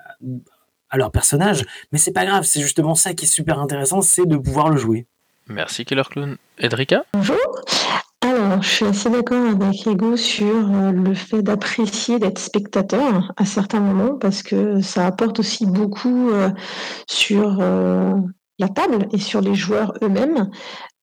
à 0.89 0.98
leur 0.98 1.12
personnage 1.12 1.63
mais 1.92 1.98
c'est 1.98 2.13
pas 2.13 2.25
grave 2.25 2.44
c'est 2.44 2.62
justement 2.62 2.96
ça 2.96 3.13
qui 3.13 3.25
est 3.25 3.28
super 3.28 3.60
intéressant 3.60 4.01
c'est 4.01 4.28
de 4.28 4.38
pouvoir 4.38 4.70
le 4.70 4.78
jouer 4.78 5.08
Merci 5.50 5.84
Killer 5.84 6.04
Clown. 6.08 6.38
Edrika? 6.60 7.06
Bonjour. 7.13 7.39
Je 8.62 8.68
suis 8.68 8.86
assez 8.86 9.10
d'accord 9.10 9.46
avec 9.46 9.86
Ego 9.86 10.18
sur 10.18 10.72
euh, 10.72 10.91
le 10.91 11.13
fait 11.13 11.44
d'apprécier 11.44 12.18
d'être 12.20 12.39
spectateur 12.39 13.32
à 13.38 13.46
certains 13.46 13.79
moments 13.79 14.15
parce 14.15 14.41
que 14.41 14.82
ça 14.82 15.06
apporte 15.06 15.39
aussi 15.39 15.65
beaucoup 15.65 16.32
euh, 16.32 16.50
sur 17.08 17.60
euh, 17.62 18.15
la 18.58 18.68
table 18.68 19.08
et 19.12 19.20
sur 19.20 19.41
les 19.41 19.56
joueurs 19.56 19.94
eux-mêmes. 20.01 20.50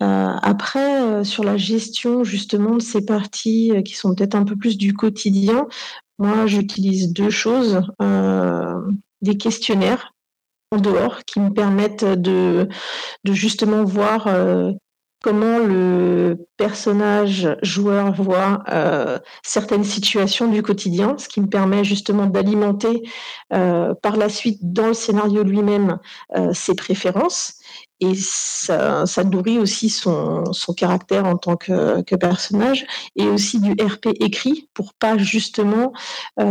après, 0.00 1.24
sur 1.24 1.42
la 1.44 1.56
gestion 1.56 2.24
justement 2.24 2.74
de 2.74 2.82
ces 2.82 3.06
parties 3.06 3.72
qui 3.84 3.94
sont 3.94 4.14
peut-être 4.14 4.34
un 4.34 4.44
peu 4.44 4.56
plus 4.56 4.76
du 4.76 4.92
quotidien, 4.92 5.66
moi 6.18 6.46
j'utilise 6.46 7.12
deux 7.12 7.30
choses. 7.30 7.80
des 9.22 9.38
questionnaires 9.38 10.12
en 10.70 10.78
dehors 10.78 11.24
qui 11.24 11.40
me 11.40 11.50
permettent 11.50 12.04
de 12.04 12.68
justement 13.24 13.84
voir 13.84 14.28
comment 15.22 15.58
le 15.58 16.46
personnage 16.56 17.56
joueur 17.62 18.12
voit 18.12 18.62
euh, 18.72 19.18
certaines 19.42 19.84
situations 19.84 20.48
du 20.48 20.62
quotidien, 20.62 21.16
ce 21.18 21.28
qui 21.28 21.40
me 21.40 21.48
permet 21.48 21.84
justement 21.84 22.26
d'alimenter 22.26 23.02
euh, 23.52 23.94
par 24.02 24.16
la 24.16 24.28
suite 24.28 24.58
dans 24.62 24.88
le 24.88 24.94
scénario 24.94 25.42
lui-même 25.42 25.98
euh, 26.36 26.52
ses 26.52 26.74
préférences. 26.74 27.54
Et 27.98 28.12
ça, 28.14 29.06
nourrit 29.24 29.58
aussi 29.58 29.88
son, 29.88 30.44
caractère 30.76 31.24
en 31.24 31.38
tant 31.38 31.56
que, 31.56 32.02
personnage 32.16 32.86
et 33.16 33.26
aussi 33.26 33.58
du 33.58 33.72
RP 33.72 34.08
écrit 34.20 34.68
pour 34.74 34.92
pas 34.92 35.16
justement 35.16 35.94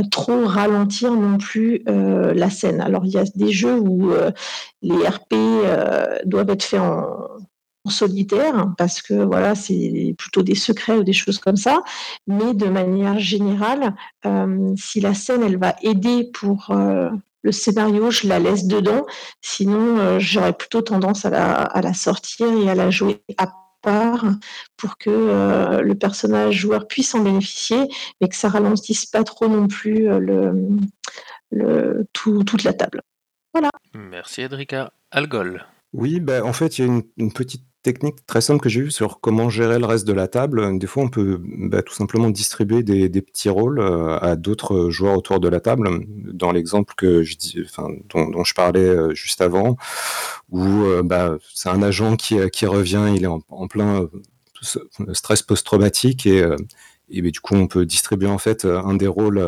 trop 0.10 0.43
ralentir 0.48 1.12
non 1.12 1.38
plus 1.38 1.84
la 1.86 2.50
scène. 2.50 2.81
Alors 2.81 3.05
il 3.05 3.12
y 3.12 3.17
a 3.19 3.25
des 3.36 3.51
jeux 3.51 3.77
où 3.77 4.12
les 4.81 5.07
RP 5.07 5.36
doivent 6.25 6.50
être 6.50 6.63
faits 6.63 6.81
en, 6.81 7.05
solitaire 7.91 8.73
parce 8.77 9.01
que 9.01 9.13
voilà 9.13 9.55
c'est 9.55 10.15
plutôt 10.17 10.41
des 10.41 10.55
secrets 10.55 10.97
ou 10.97 11.03
des 11.03 11.13
choses 11.13 11.39
comme 11.39 11.57
ça. 11.57 11.81
Mais 12.27 12.53
de 12.53 12.67
manière 12.67 13.19
générale 13.19 13.95
euh, 14.25 14.73
si 14.77 14.99
la 14.99 15.13
scène 15.13 15.43
elle 15.43 15.57
va 15.57 15.75
aider 15.81 16.29
pour 16.33 16.71
euh, 16.71 17.09
le 17.43 17.51
scénario 17.51 18.11
je 18.11 18.27
la 18.27 18.39
laisse 18.39 18.65
dedans. 18.65 19.05
Sinon 19.41 19.97
euh, 19.99 20.19
j'aurais 20.19 20.53
plutôt 20.53 20.81
tendance 20.81 21.25
à 21.25 21.29
la, 21.29 21.53
à 21.53 21.81
la, 21.81 21.93
sortir 21.93 22.47
et 22.47 22.69
à 22.69 22.75
la 22.75 22.89
jouer 22.89 23.21
à 23.37 23.47
part 23.81 24.25
pour 24.77 24.97
que 24.97 25.79
le 25.79 25.93
personnage 25.93 26.55
joueur 26.55 26.87
puisse 26.87 27.13
en 27.13 27.19
bénéficier 27.19 27.87
mais 28.19 28.27
que 28.27 28.35
ça 28.35 28.49
ralentisse 28.49 29.05
pas 29.05 29.23
trop 29.23 29.47
non 29.47 29.67
plus 29.67 30.07
le, 30.07 30.69
le 31.51 32.07
tout, 32.11 32.43
toute 32.43 32.63
la 32.63 32.73
table. 32.73 33.01
Voilà. 33.53 33.69
Merci 33.93 34.41
Edrika 34.41 34.91
Algol. 35.11 35.65
Oui, 35.93 36.19
bah, 36.19 36.43
en 36.43 36.51
fait, 36.51 36.77
il 36.77 36.81
y 36.81 36.83
a 36.83 36.91
une, 36.91 37.03
une 37.15 37.31
petite 37.31 37.63
technique 37.85 38.25
très 38.25 38.41
simple 38.41 38.59
que 38.59 38.67
j'ai 38.67 38.81
vue 38.81 38.89
sur 38.89 39.19
comment 39.21 39.47
gérer 39.47 39.77
le 39.77 39.85
reste 39.85 40.07
de 40.07 40.13
la 40.13 40.27
table. 40.27 40.79
Des 40.79 40.87
fois, 40.87 41.03
on 41.03 41.09
peut 41.09 41.39
bah, 41.39 41.83
tout 41.83 41.93
simplement 41.93 42.31
distribuer 42.31 42.81
des, 42.81 43.21
petits 43.21 43.49
rôles 43.49 43.79
euh, 43.79 44.17
à 44.19 44.35
d'autres 44.35 44.89
joueurs 44.89 45.15
autour 45.15 45.39
de 45.39 45.47
la 45.47 45.59
table. 45.59 45.87
Dans 46.07 46.51
l'exemple 46.51 46.95
que 46.97 47.21
je 47.21 47.37
dis, 47.37 47.59
dont, 48.09 48.43
je 48.43 48.53
parlais 48.55 48.79
euh, 48.79 49.13
juste 49.13 49.39
avant, 49.39 49.77
où 50.49 50.65
euh, 50.65 51.03
bah, 51.03 51.37
c'est 51.53 51.69
un 51.69 51.83
agent 51.83 52.15
qui, 52.15 52.37
qui, 52.49 52.65
revient, 52.65 53.05
il 53.15 53.23
est 53.23 53.27
en, 53.27 53.67
plein 53.67 54.09
stress 55.13 55.43
post-traumatique 55.43 56.25
et, 56.25 56.43
et 57.09 57.21
du 57.21 57.39
coup, 57.39 57.53
on 57.53 57.67
peut 57.67 57.85
distribuer 57.85 58.29
en 58.29 58.39
fait 58.39 58.65
un 58.65 58.95
des 58.95 59.07
rôles 59.07 59.39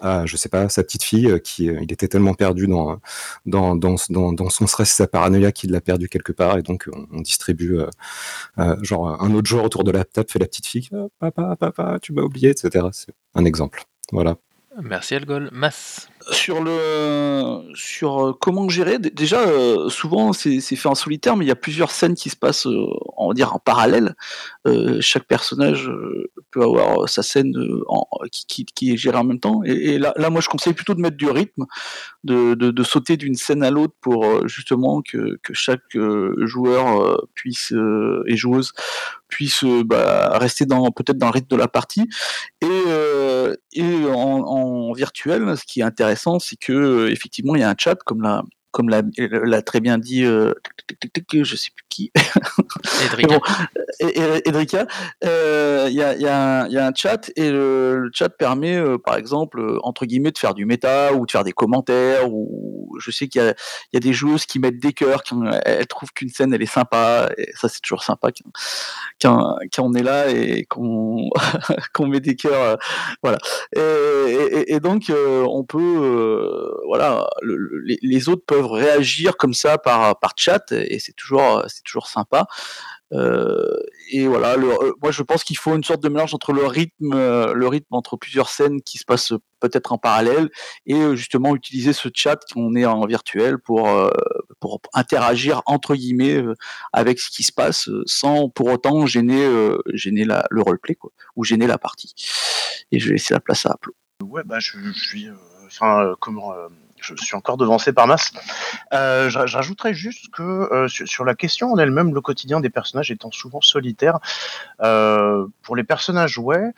à, 0.00 0.26
je 0.26 0.36
sais 0.36 0.48
pas, 0.48 0.68
sa 0.68 0.82
petite 0.82 1.02
fille, 1.02 1.30
euh, 1.30 1.38
qui 1.38 1.68
euh, 1.68 1.78
il 1.82 1.92
était 1.92 2.08
tellement 2.08 2.34
perdu 2.34 2.66
dans, 2.66 3.00
dans, 3.46 3.76
dans, 3.76 3.96
dans, 4.32 4.50
son 4.50 4.66
stress, 4.66 4.92
sa 4.92 5.06
paranoïa 5.06 5.52
qu'il 5.52 5.70
l'a 5.70 5.80
perdu 5.80 6.08
quelque 6.08 6.32
part, 6.32 6.58
et 6.58 6.62
donc 6.62 6.88
on, 7.12 7.20
distribue 7.20 7.78
euh, 7.78 8.76
genre 8.82 9.22
un 9.22 9.34
autre 9.34 9.48
joueur 9.48 9.64
autour 9.64 9.84
de 9.84 9.90
la 9.90 10.04
table 10.04 10.28
fait 10.30 10.38
la 10.38 10.46
petite 10.46 10.66
fille, 10.66 10.88
papa, 11.18 11.56
papa, 11.56 11.98
tu 12.00 12.12
m'as 12.12 12.22
oublié, 12.22 12.50
etc. 12.50 12.86
C'est 12.92 13.14
un 13.34 13.44
exemple. 13.44 13.84
Voilà. 14.12 14.36
Merci 14.82 15.14
Algol. 15.14 15.50
Mass. 15.52 16.08
Sur 16.30 16.62
le 16.62 17.72
sur 17.74 18.28
euh, 18.28 18.32
comment 18.32 18.68
gérer, 18.68 18.98
déjà 18.98 19.40
euh, 19.40 19.88
souvent 19.88 20.32
c'est 20.32 20.60
fait 20.60 20.88
en 20.88 20.94
solitaire, 20.94 21.36
mais 21.36 21.44
il 21.44 21.48
y 21.48 21.52
a 21.52 21.56
plusieurs 21.56 21.90
scènes 21.90 22.14
qui 22.14 22.30
se 22.30 22.36
passent, 22.36 22.66
euh, 22.66 22.86
on 23.16 23.28
va 23.28 23.34
dire 23.34 23.54
en 23.54 23.58
parallèle. 23.58 24.14
chaque 25.00 25.24
personnage 25.24 25.90
peut 26.50 26.62
avoir 26.62 27.08
sa 27.08 27.22
scène 27.22 27.54
qui, 28.30 28.64
qui, 28.64 28.92
est 28.92 28.96
gérée 28.96 29.16
en 29.16 29.24
même 29.24 29.40
temps. 29.40 29.62
Et, 29.64 29.98
là, 29.98 30.30
moi, 30.30 30.40
je 30.40 30.48
conseille 30.48 30.74
plutôt 30.74 30.94
de 30.94 31.00
mettre 31.00 31.16
du 31.16 31.28
rythme, 31.28 31.66
de, 32.24 32.54
de, 32.54 32.82
sauter 32.82 33.16
d'une 33.16 33.34
scène 33.34 33.62
à 33.62 33.70
l'autre 33.70 33.94
pour 34.00 34.46
justement 34.48 35.02
que, 35.02 35.38
que 35.42 35.54
chaque 35.54 35.96
joueur 36.38 37.26
puisse 37.34 37.72
et 38.26 38.36
joueuse 38.36 38.72
puisse 39.28 39.64
bah, 39.84 40.36
rester 40.38 40.66
dans 40.66 40.90
peut-être 40.90 41.18
dans 41.18 41.28
le 41.28 41.32
rythme 41.32 41.48
de 41.48 41.56
la 41.56 41.68
partie. 41.68 42.08
Et, 42.60 42.82
et 43.72 44.06
en, 44.06 44.40
en 44.42 44.92
virtuel, 44.92 45.56
ce 45.56 45.64
qui 45.64 45.80
est 45.80 45.84
intéressant 45.84 46.19
c'est 46.38 46.56
que 46.56 46.72
euh, 46.72 47.10
effectivement 47.10 47.54
il 47.54 47.60
y 47.60 47.64
a 47.64 47.70
un 47.70 47.74
chat 47.76 47.96
comme 47.96 48.22
l'a 48.22 48.42
comme 48.70 48.88
l'a 48.88 49.62
très 49.62 49.80
bien 49.80 49.98
dit, 49.98 50.24
euh, 50.24 50.54
je 51.32 51.56
sais 51.56 51.70
plus 51.74 51.84
qui. 51.88 52.12
Edrika. 54.00 54.86
Euh, 55.24 55.86
il 55.90 55.96
y, 55.96 56.02
a, 56.02 56.14
y, 56.14 56.26
a 56.26 56.66
y, 56.68 56.78
a, 56.78 56.86
un 56.86 56.92
chat 56.94 57.30
et 57.36 57.50
le, 57.50 58.10
chat 58.12 58.28
permet, 58.28 58.76
euh, 58.76 58.96
par 58.98 59.16
exemple, 59.16 59.60
euh, 59.60 59.78
entre 59.82 60.06
guillemets, 60.06 60.30
de 60.30 60.38
faire 60.38 60.54
du 60.54 60.64
méta 60.64 61.12
ou 61.12 61.26
de 61.26 61.30
faire 61.30 61.44
des 61.44 61.52
commentaires. 61.52 62.32
Ou 62.32 62.96
je 63.00 63.10
sais 63.10 63.28
qu'il 63.28 63.42
y, 63.42 63.44
y, 63.94 63.96
a 63.96 64.00
des 64.00 64.12
joueuses 64.12 64.46
qui 64.46 64.58
mettent 64.58 64.78
des 64.78 64.92
cœurs, 64.92 65.22
qui, 65.22 65.34
elles 65.64 65.86
trouvent 65.86 66.12
qu'une 66.12 66.28
scène 66.28 66.54
elle 66.54 66.62
est 66.62 66.66
sympa. 66.66 67.30
Et 67.36 67.50
ça 67.54 67.68
c'est 67.68 67.80
toujours 67.80 68.02
sympa 68.02 68.28
quand, 69.20 69.56
quand, 69.74 69.84
on 69.84 69.94
est 69.94 70.02
là 70.02 70.30
et 70.30 70.64
qu'on 70.64 71.28
met 72.06 72.20
des 72.20 72.36
cœurs. 72.36 72.78
voilà. 73.22 73.38
Et, 73.76 74.74
et, 74.74 74.80
donc 74.80 75.12
on 75.12 75.64
peut, 75.64 76.70
voilà, 76.86 77.28
les, 77.42 77.98
les 78.02 78.28
autres 78.28 78.44
peuvent 78.46 78.59
réagir 78.60 79.36
comme 79.36 79.54
ça 79.54 79.78
par, 79.78 80.18
par 80.18 80.32
chat 80.36 80.72
et 80.72 80.98
c'est 80.98 81.12
toujours, 81.12 81.64
c'est 81.68 81.82
toujours 81.82 82.08
sympa. 82.08 82.46
Euh, 83.12 83.76
et 84.12 84.28
voilà, 84.28 84.54
euh, 84.54 84.92
moi 85.02 85.10
je 85.10 85.22
pense 85.24 85.42
qu'il 85.42 85.56
faut 85.58 85.74
une 85.74 85.82
sorte 85.82 86.02
de 86.02 86.08
mélange 86.08 86.32
entre 86.32 86.52
le 86.52 86.64
rythme, 86.64 87.12
euh, 87.12 87.52
le 87.54 87.66
rythme 87.66 87.92
entre 87.92 88.16
plusieurs 88.16 88.48
scènes 88.48 88.82
qui 88.82 88.98
se 88.98 89.04
passent 89.04 89.32
peut-être 89.58 89.92
en 89.92 89.98
parallèle 89.98 90.48
et 90.86 91.16
justement 91.16 91.56
utiliser 91.56 91.92
ce 91.92 92.08
chat 92.14 92.38
qu'on 92.52 92.76
est 92.76 92.86
en 92.86 93.04
virtuel 93.06 93.58
pour 93.58 93.90
pour 94.60 94.80
interagir 94.94 95.60
entre 95.66 95.94
guillemets 95.96 96.42
avec 96.92 97.18
ce 97.18 97.30
qui 97.30 97.42
se 97.42 97.52
passe 97.52 97.90
sans 98.06 98.48
pour 98.48 98.68
autant 98.68 99.04
gêner 99.06 99.46
gêner 99.92 100.24
le 100.24 100.62
roleplay 100.62 100.94
quoi 100.94 101.10
ou 101.36 101.44
gêner 101.44 101.66
la 101.66 101.78
partie. 101.78 102.14
Et 102.92 103.00
je 103.00 103.08
vais 103.08 103.14
laisser 103.14 103.34
la 103.34 103.40
place 103.40 103.66
à 103.66 103.72
Apple. 103.72 103.90
Ouais 104.22 104.42
bah 104.44 104.60
je 104.60 104.92
suis 104.92 105.28
enfin 105.66 106.14
comment 106.20 106.54
je 107.00 107.14
suis 107.16 107.36
encore 107.36 107.56
devancé 107.56 107.92
par 107.92 108.06
masse. 108.06 108.32
Euh, 108.92 109.28
J'ajouterais 109.30 109.94
juste 109.94 110.30
que 110.30 110.42
euh, 110.42 110.88
sur, 110.88 111.24
la 111.24 111.34
question 111.34 111.72
en 111.72 111.78
elle-même, 111.78 112.14
le 112.14 112.20
quotidien 112.20 112.60
des 112.60 112.70
personnages 112.70 113.10
étant 113.10 113.30
souvent 113.30 113.60
solitaire, 113.60 114.18
euh, 114.82 115.46
pour 115.62 115.76
les 115.76 115.84
personnages, 115.84 116.38
ouais. 116.38 116.72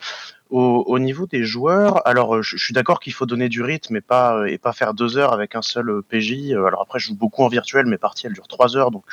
Au, 0.51 0.85
au, 0.87 0.99
niveau 0.99 1.27
des 1.27 1.45
joueurs, 1.45 2.07
alors 2.07 2.43
je, 2.43 2.59
suis 2.59 2.75
d'accord 2.75 3.01
qu'il 3.01 3.15
faut 3.15 3.25
donner 3.25 3.49
du 3.49 3.63
rythme 3.63 3.97
et 3.97 4.03
pas 4.03 4.45
et 4.47 4.59
pas 4.59 4.75
faire 4.75 4.93
deux 4.93 5.17
heures 5.17 5.33
avec 5.33 5.55
un 5.55 5.63
seul 5.63 6.03
PJ. 6.07 6.53
Alors 6.53 6.83
après, 6.83 6.99
je 6.99 7.07
joue 7.07 7.15
beaucoup 7.15 7.43
en 7.43 7.49
virtuel, 7.49 7.87
mes 7.87 7.97
parties 7.97 8.27
elles 8.27 8.35
durent 8.35 8.49
trois 8.49 8.77
heures, 8.77 8.91
donc 8.91 9.05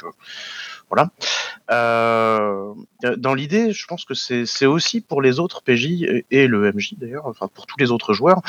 voilà. 0.89 1.09
Euh, 1.71 2.73
dans 3.17 3.33
l'idée, 3.33 3.71
je 3.73 3.85
pense 3.85 4.05
que 4.05 4.13
c'est 4.13 4.65
aussi 4.65 5.01
pour 5.01 5.21
les 5.21 5.39
autres 5.39 5.61
PJ 5.61 6.23
et 6.31 6.47
le 6.47 6.71
MJ 6.71 6.95
d'ailleurs, 6.97 7.27
enfin 7.27 7.47
pour 7.47 7.67
tous 7.67 7.77
les 7.79 7.91
autres 7.91 8.13
joueurs, 8.13 8.41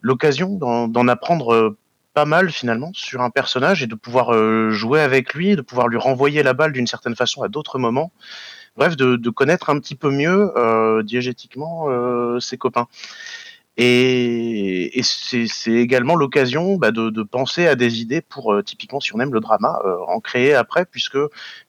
l'occasion 0.00 0.56
d'en 0.56 1.08
apprendre 1.08 1.76
pas 2.14 2.24
mal 2.24 2.50
finalement 2.50 2.92
sur 2.94 3.20
un 3.20 3.30
personnage 3.30 3.82
et 3.82 3.86
de 3.86 3.96
pouvoir 3.96 4.32
euh, 4.32 4.70
jouer 4.70 5.00
avec 5.00 5.34
lui, 5.34 5.56
de 5.56 5.60
pouvoir 5.60 5.88
lui 5.88 5.98
renvoyer 5.98 6.42
la 6.42 6.54
balle 6.54 6.72
d'une 6.72 6.86
certaine 6.86 7.16
façon 7.16 7.42
à 7.42 7.48
d'autres 7.48 7.78
moments. 7.78 8.12
Bref, 8.76 8.96
de, 8.96 9.30
connaître 9.30 9.70
un 9.70 9.78
petit 9.78 9.94
peu 9.94 10.10
mieux 10.10 10.52
euh, 10.56 11.02
diégétiquement 11.02 11.86
euh, 11.88 12.40
ses 12.40 12.56
copains. 12.56 12.88
Et, 13.76 14.98
et 14.98 15.02
c'est 15.02 15.72
également 15.72 16.14
l'occasion 16.14 16.76
bah, 16.76 16.92
de, 16.92 17.22
penser 17.22 17.66
à 17.66 17.74
des 17.74 18.00
idées 18.00 18.20
pour, 18.20 18.54
typiquement, 18.64 19.00
si 19.00 19.14
on 19.14 19.20
aime 19.20 19.34
le 19.34 19.40
drama, 19.40 19.80
en 20.06 20.20
créer 20.20 20.54
après, 20.54 20.86
puisque 20.86 21.18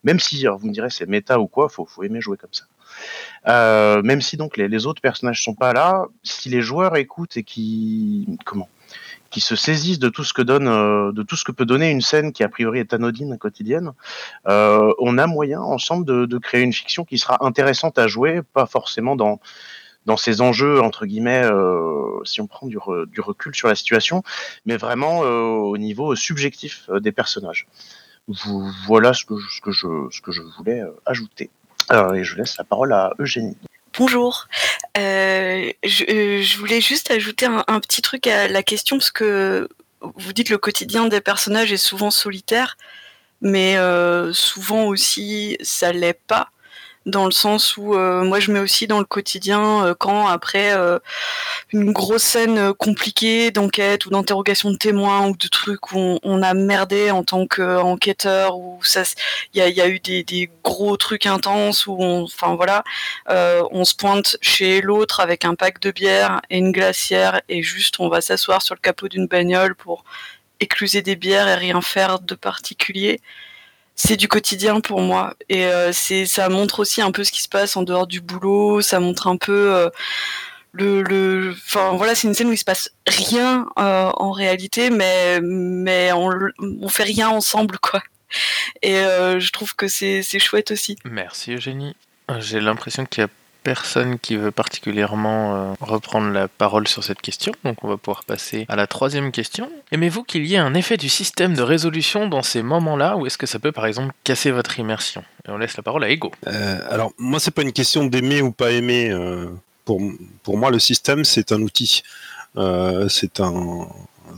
même 0.04 0.20
si, 0.20 0.46
vous 0.46 0.68
me 0.68 0.72
direz, 0.72 0.92
c'est 0.92 1.08
méta 1.08 1.40
ou 1.40 1.48
quoi, 1.48 1.68
faut, 1.68 1.86
faut 1.86 2.04
aimer 2.04 2.22
jouer 2.22 2.38
comme 2.38 2.54
ça. 2.54 4.02
Même 4.04 4.22
si 4.22 4.38
donc 4.38 4.58
les, 4.58 4.68
les, 4.68 4.86
autres 4.86 5.02
personnages 5.02 5.44
sont 5.44 5.56
pas 5.56 5.74
là, 5.74 6.06
si 6.22 6.50
les 6.50 6.62
joueurs 6.62 6.96
écoutent 6.96 7.38
et 7.38 7.44
qui 7.44 8.38
comment 8.46 8.70
qui 9.36 9.42
se 9.42 9.58
saisissent 9.58 10.00
de 10.00 10.08
tout 10.08 10.24
ce 10.24 10.32
que 10.32 10.42
donne, 10.42 10.70
euh, 10.70 11.12
de 11.12 11.22
tout 11.22 11.36
ce 11.36 11.44
que 11.44 11.52
peut 11.52 11.66
donner 11.66 11.92
une 11.92 12.00
scène 12.00 12.32
qui 12.32 12.42
a 12.42 12.48
priori 12.48 12.80
est 12.80 12.94
anodine 12.94 13.38
quotidienne, 13.38 13.92
euh, 14.48 14.94
on 14.98 15.18
a 15.18 15.28
moyen 15.28 15.60
ensemble 15.60 16.06
de, 16.06 16.38
créer 16.38 16.62
une 16.62 16.72
fiction 16.72 17.04
qui 17.04 17.18
sera 17.18 17.46
intéressante 17.46 18.00
à 18.00 18.08
jouer, 18.08 18.42
pas 18.54 18.66
forcément 18.66 19.18
dans 19.18 19.42
dans 20.06 20.16
ces 20.16 20.40
enjeux 20.40 20.80
entre 20.80 21.06
guillemets, 21.06 21.44
euh, 21.44 22.24
si 22.24 22.40
on 22.40 22.48
prend 22.48 22.66
du, 22.66 22.78
du, 23.08 23.20
recul 23.20 23.54
sur 23.54 23.68
la 23.68 23.76
situation, 23.76 24.24
mais 24.66 24.78
vraiment 24.78 25.20
au 25.20 25.78
niveau 25.78 26.16
subjectif 26.16 26.90
des 27.02 27.12
personnages. 27.12 27.68
Voilà 28.88 29.14
ce 29.14 29.26
que, 29.26 29.36
ce 29.54 29.60
que 29.60 29.72
je 29.74 30.08
ce 30.12 30.22
que 30.22 30.32
je 30.32 30.44
voulais 30.58 30.82
ajouter. 31.06 31.50
et 31.92 32.24
je 32.24 32.38
laisse 32.38 32.58
la 32.58 32.64
parole 32.64 32.94
à 32.94 33.12
Eugénie. 33.20 33.58
Bonjour. 33.98 34.48
Euh, 34.98 35.72
je, 35.84 36.04
euh, 36.04 36.42
je, 36.42 36.58
voulais 36.58 36.82
juste 36.82 37.12
ajouter 37.12 37.46
un, 37.46 37.80
petit 37.80 38.02
truc 38.02 38.28
à 38.28 38.50
la 38.50 38.62
question 38.62 38.98
parce 38.98 39.12
que 39.12 39.70
vous 40.02 40.34
dites 40.34 40.50
le 40.50 40.58
quotidien 40.58 41.06
des 41.06 41.22
personnages 41.22 41.72
est 41.72 41.78
souvent 41.78 42.12
solitaire, 42.12 42.76
mais 43.40 43.78
euh, 43.78 44.34
souvent 44.34 44.84
aussi 44.86 45.58
ça 45.62 45.94
l'est 45.94 46.20
pas. 46.28 46.50
Dans 47.06 47.26
le 47.26 47.32
sens 47.32 47.78
où 47.78 47.94
euh, 47.94 48.24
moi 48.24 48.40
je 48.40 48.52
mets 48.52 48.60
aussi 48.60 48.88
dans 48.88 49.00
le 49.00 49.06
quotidien 49.06 49.86
euh, 49.86 49.96
quand 49.98 50.28
après 50.28 50.74
euh, 50.74 50.98
une 51.72 51.92
grosse 51.92 52.24
scène 52.24 52.74
compliquée 52.74 53.52
d'enquête 53.52 54.06
ou 54.06 54.10
d'interrogation 54.10 54.72
de 54.72 54.78
témoins 54.78 55.28
ou 55.28 55.38
de 55.38 55.48
trucs 55.48 55.92
où 55.92 56.20
on, 56.24 56.42
a 56.42 56.54
merdé 56.54 57.12
en 57.12 57.24
tant 57.24 57.46
qu'enquêteur 57.48 58.58
ou 58.58 58.80
ça 58.84 59.04
il 59.54 59.62
y 59.62 59.82
a, 59.82 59.88
eu 59.88 60.00
des, 60.00 60.24
des, 60.24 60.50
gros 60.64 60.98
trucs 60.98 61.26
intenses 61.26 61.86
où 61.88 61.96
on 62.00 62.24
enfin 62.24 62.56
voilà 62.56 62.84
on 63.28 63.86
se 63.86 63.96
pointe 63.96 64.38
chez 64.42 64.82
l'autre 64.82 65.20
avec 65.20 65.46
un 65.46 65.56
pack 65.56 65.80
de 65.80 65.92
bière 65.92 66.42
et 66.50 66.58
une 66.58 66.72
glacière 66.72 67.42
et 67.50 67.62
juste 67.62 68.00
on 68.00 68.10
va 68.10 68.22
s'asseoir 68.22 68.62
sur 68.62 68.76
le 68.76 68.80
capot 68.80 69.08
d'une 69.08 69.28
bagnole 69.28 69.76
pour 69.76 70.04
écluser 70.60 71.02
des 71.02 71.16
bières 71.16 71.48
et 71.48 71.56
rien 71.56 71.82
faire 71.82 72.20
de 72.20 72.36
particulier 72.36 73.20
c'est 73.96 74.18
du 74.18 74.28
quotidien 74.28 74.82
pour 74.82 75.02
moi. 75.02 75.36
Et 75.50 75.66
euh, 75.66 75.92
c'est 75.94 76.26
ça 76.26 76.50
montre 76.50 76.80
aussi 76.80 77.02
un 77.02 77.12
peu 77.12 77.24
ce 77.24 77.32
qui 77.32 77.42
se 77.42 77.50
passe 77.50 77.76
en 77.78 77.84
dehors 77.84 78.08
du 78.08 78.22
boulot. 78.22 78.82
Ça 78.82 79.00
montre 79.00 79.28
un 79.28 79.38
peu 79.38 79.74
euh, 79.74 79.90
le 80.74 81.52
enfin 81.52 81.94
voilà 81.96 82.16
c'est 82.16 82.28
une 82.28 82.34
scène 82.34 82.50
où 82.50 82.54
il 82.54 82.58
se 82.58 82.66
passe 82.66 82.92
rien 83.08 83.66
euh, 83.80 84.12
en 84.16 84.32
réalité 84.32 84.90
mais 84.90 85.40
mais 85.42 86.12
on, 86.12 86.30
on 86.60 86.90
fait 86.90 87.04
rien 87.04 87.30
ensemble 87.30 87.80
quoi. 87.80 88.02
Et 88.82 88.96
je 88.96 89.52
trouve 89.52 89.76
que 89.76 89.88
c'est 89.88 90.40
chouette 90.40 90.72
aussi. 90.72 90.98
Merci 91.06 91.54
Eugénie. 91.54 91.96
J'ai 92.40 92.60
l'impression 92.60 93.06
qu'il 93.06 93.22
y 93.22 93.26
a 93.26 93.30
personne 93.66 94.20
qui 94.20 94.36
veut 94.38 94.52
particulièrement 94.52 95.56
euh, 95.56 95.74
reprendre 95.82 96.30
la 96.32 96.48
parole 96.48 96.88
sur 96.88 97.04
cette 97.04 97.20
question, 97.20 97.52
donc 97.64 97.84
on 97.84 97.88
va 97.88 97.98
pouvoir 97.98 98.24
passer 98.24 98.66
à 98.70 98.76
la 98.76 98.86
troisième 98.86 99.32
question. 99.32 99.70
Aimez-vous 99.92 100.24
qu'il 100.24 100.46
y 100.46 100.54
ait 100.54 100.60
un 100.60 100.76
effet 100.76 100.98
du 100.98 101.10
système 101.10 101.56
de 101.56 101.64
résolution 101.64 102.28
dans 102.28 102.44
ces 102.44 102.62
moments-là, 102.62 103.18
ou 103.18 103.26
est-ce 103.26 103.40
que 103.40 103.48
ça 103.48 103.58
peut 103.58 103.72
par 103.72 103.88
exemple 103.88 104.14
casser 104.24 104.52
votre 104.52 104.80
immersion? 104.80 105.24
Et 105.48 105.50
on 105.50 105.58
laisse 105.58 105.76
la 105.78 105.84
parole 105.84 106.04
à 106.04 106.10
Ego. 106.10 106.32
Euh, 106.46 106.80
alors 106.92 107.12
moi 107.18 107.40
c'est 107.40 107.50
pas 107.50 107.64
une 107.64 107.74
question 107.74 108.06
d'aimer 108.06 108.44
ou 108.44 108.52
pas 108.52 108.70
aimer. 108.72 109.10
Euh, 109.10 109.48
pour, 109.84 110.00
pour 110.44 110.58
moi 110.58 110.70
le 110.70 110.80
système 110.80 111.24
c'est 111.26 111.52
un 111.52 111.62
outil. 111.62 112.04
c'est 113.10 113.40
un 113.40 113.88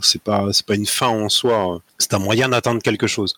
c'est 0.00 0.22
pas 0.22 0.46
pas 0.66 0.74
une 0.74 0.86
fin 0.86 1.08
en 1.08 1.28
soi. 1.28 1.80
C'est 1.98 2.14
un 2.14 2.18
moyen 2.18 2.48
d'atteindre 2.48 2.80
quelque 2.82 3.06
chose. 3.06 3.34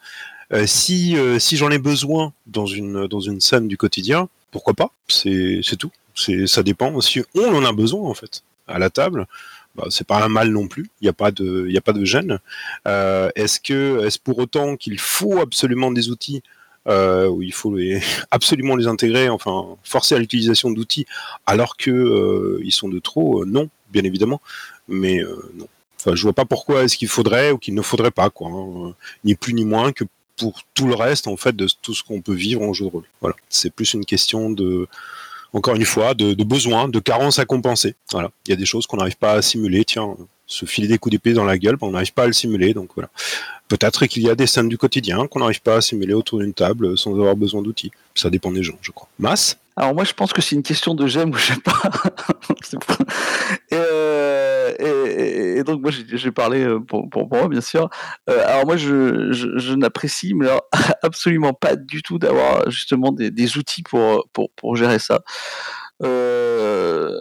Si 0.66 1.16
si 1.38 1.56
j'en 1.56 1.70
ai 1.70 1.78
besoin 1.78 2.32
dans 2.46 2.66
une 2.66 3.06
dans 3.06 3.20
une 3.20 3.40
scène 3.40 3.68
du 3.68 3.76
quotidien, 3.76 4.28
pourquoi 4.50 4.74
pas? 4.74 4.90
C'est 5.08 5.62
tout. 5.78 5.92
C'est 6.14 6.46
ça 6.46 6.62
dépend. 6.62 7.00
Si 7.00 7.22
on 7.34 7.54
en 7.54 7.64
a 7.64 7.72
besoin 7.72 8.08
en 8.08 8.14
fait 8.14 8.42
à 8.66 8.78
la 8.78 8.90
table, 8.90 9.26
bah, 9.76 9.86
c'est 9.90 10.06
pas 10.06 10.22
un 10.22 10.28
mal 10.28 10.50
non 10.50 10.68
plus. 10.68 10.90
Il 11.00 11.04
n'y 11.04 11.08
a 11.08 11.12
pas 11.12 11.30
de 11.30 11.66
il 11.68 11.76
a 11.76 11.80
pas 11.80 11.92
de 11.92 12.04
gêne. 12.04 12.38
Euh, 12.88 13.30
est-ce 13.36 13.60
que 13.60 14.04
est-ce 14.04 14.18
pour 14.18 14.38
autant 14.38 14.76
qu'il 14.76 14.98
faut 14.98 15.38
absolument 15.38 15.90
des 15.92 16.08
outils 16.10 16.42
euh, 16.88 17.28
où 17.28 17.42
il 17.42 17.52
faut 17.52 17.76
absolument 18.30 18.76
les 18.76 18.86
intégrer, 18.86 19.28
enfin 19.28 19.76
forcer 19.84 20.14
à 20.16 20.18
l'utilisation 20.18 20.70
d'outils 20.70 21.06
alors 21.46 21.76
que 21.76 21.90
euh, 21.90 22.60
ils 22.64 22.72
sont 22.72 22.88
de 22.88 22.98
trop? 22.98 23.44
Non, 23.44 23.68
bien 23.90 24.04
évidemment, 24.04 24.40
mais 24.88 25.20
non. 25.54 25.68
Enfin, 26.00 26.14
je 26.14 26.22
vois 26.22 26.32
pas 26.32 26.46
pourquoi 26.46 26.84
est-ce 26.84 26.96
qu'il 26.96 27.08
faudrait 27.08 27.50
ou 27.50 27.58
qu'il 27.58 27.74
ne 27.74 27.82
faudrait 27.82 28.10
pas, 28.10 28.30
quoi. 28.30 28.48
Hein. 28.48 28.94
Ni 29.24 29.34
plus 29.34 29.52
ni 29.52 29.66
moins 29.66 29.92
que 29.92 30.04
pour 30.40 30.62
tout 30.74 30.86
le 30.86 30.94
reste 30.94 31.28
en 31.28 31.36
fait 31.36 31.54
de 31.54 31.68
tout 31.82 31.94
ce 31.94 32.02
qu'on 32.02 32.22
peut 32.22 32.34
vivre 32.34 32.62
en 32.62 32.72
jeu 32.72 32.86
de 32.86 32.90
rôle. 32.90 33.04
Voilà, 33.20 33.36
c'est 33.48 33.70
plus 33.70 33.92
une 33.94 34.04
question 34.04 34.50
de 34.50 34.88
encore 35.52 35.76
une 35.76 35.84
fois 35.84 36.14
de, 36.14 36.34
besoin, 36.44 36.88
de 36.88 36.98
carence 37.00 37.38
à 37.38 37.44
compenser. 37.44 37.94
Voilà, 38.12 38.30
il 38.46 38.50
y 38.50 38.52
a 38.52 38.56
des 38.56 38.66
choses 38.66 38.86
qu'on 38.86 38.98
n'arrive 38.98 39.16
pas 39.16 39.32
à 39.32 39.42
simuler. 39.42 39.84
Tiens, 39.84 40.16
se 40.46 40.64
filer 40.64 40.88
des 40.88 40.98
coups 40.98 41.12
d'épée 41.12 41.32
dans 41.32 41.44
la 41.44 41.58
gueule, 41.58 41.76
ben, 41.76 41.88
on 41.88 41.90
n'arrive 41.92 42.12
pas 42.12 42.24
à 42.24 42.26
le 42.26 42.32
simuler. 42.32 42.72
Donc 42.72 42.90
voilà. 42.94 43.10
Peut-être 43.68 44.06
qu'il 44.06 44.22
y 44.22 44.30
a 44.30 44.34
des 44.34 44.46
scènes 44.46 44.68
du 44.68 44.78
quotidien 44.78 45.26
qu'on 45.26 45.40
n'arrive 45.40 45.60
pas 45.60 45.76
à 45.76 45.80
simuler 45.80 46.14
autour 46.14 46.38
d'une 46.38 46.54
table 46.54 46.96
sans 46.96 47.12
avoir 47.14 47.36
besoin 47.36 47.62
d'outils. 47.62 47.92
Ça 48.14 48.30
dépend 48.30 48.50
des 48.52 48.62
gens, 48.62 48.78
je 48.80 48.90
crois. 48.92 49.08
Masse 49.18 49.58
Alors 49.76 49.94
moi, 49.94 50.04
je 50.04 50.12
pense 50.12 50.32
que 50.32 50.42
c'est 50.42 50.54
une 50.56 50.62
question 50.62 50.94
de 50.94 51.06
j'aime 51.06 51.30
ou 51.30 51.36
j'aime 51.36 51.60
pas. 51.60 51.82
Et, 54.78 55.62
donc 55.64 55.80
moi, 55.80 55.90
j'ai 55.90 56.30
parlé 56.30 56.64
euh, 56.64 56.80
pour, 56.80 57.28
moi, 57.28 57.48
bien 57.48 57.60
sûr. 57.60 57.88
Euh, 58.28 58.42
alors 58.46 58.66
moi, 58.66 58.76
je, 58.76 59.74
n'apprécie 59.74 60.34
mais 60.34 60.48
absolument 61.02 61.52
pas 61.52 61.76
du 61.76 62.02
tout 62.02 62.18
d'avoir 62.18 62.70
justement 62.70 63.12
des, 63.12 63.58
outils 63.58 63.82
pour, 63.82 64.28
pour, 64.32 64.76
gérer 64.76 64.98
ça. 64.98 65.22
Euh, 66.02 67.14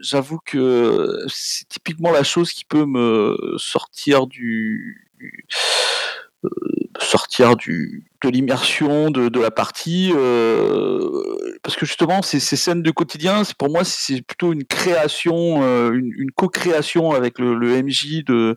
j'avoue 0.00 0.38
que 0.44 1.24
c'est 1.28 1.68
typiquement 1.68 2.10
la 2.10 2.24
chose 2.24 2.52
qui 2.52 2.64
peut 2.64 2.86
me 2.86 3.36
sortir 3.58 4.26
du, 4.26 5.10
sortir 7.00 7.56
de 7.56 8.28
l'immersion 8.28 9.10
de, 9.10 9.40
la 9.40 9.50
partie 9.50 10.12
euh, 10.14 11.58
parce 11.62 11.76
que 11.76 11.84
justement 11.84 12.22
ces, 12.22 12.40
ces 12.40 12.56
scènes 12.56 12.82
de 12.82 12.90
quotidien 12.90 13.42
pour 13.58 13.70
moi 13.70 13.84
c'est 13.84 14.22
plutôt 14.22 14.52
une 14.52 14.64
création 14.64 15.62
euh, 15.62 15.92
une, 15.92 16.30
co-création 16.30 17.12
avec 17.12 17.38
le, 17.38 17.82
MJ 17.82 18.24
de, 18.24 18.56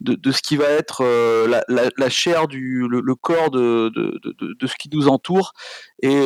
de, 0.00 0.32
ce 0.32 0.40
qui 0.42 0.56
va 0.56 0.68
être 0.68 1.02
euh, 1.02 1.60
la, 1.68 2.08
chair 2.08 2.48
du 2.48 2.86
le, 2.88 3.14
corps 3.14 3.50
de, 3.50 3.90
de, 3.90 4.66
ce 4.66 4.76
qui 4.76 4.88
nous 4.92 5.08
entoure 5.08 5.52
et, 6.02 6.16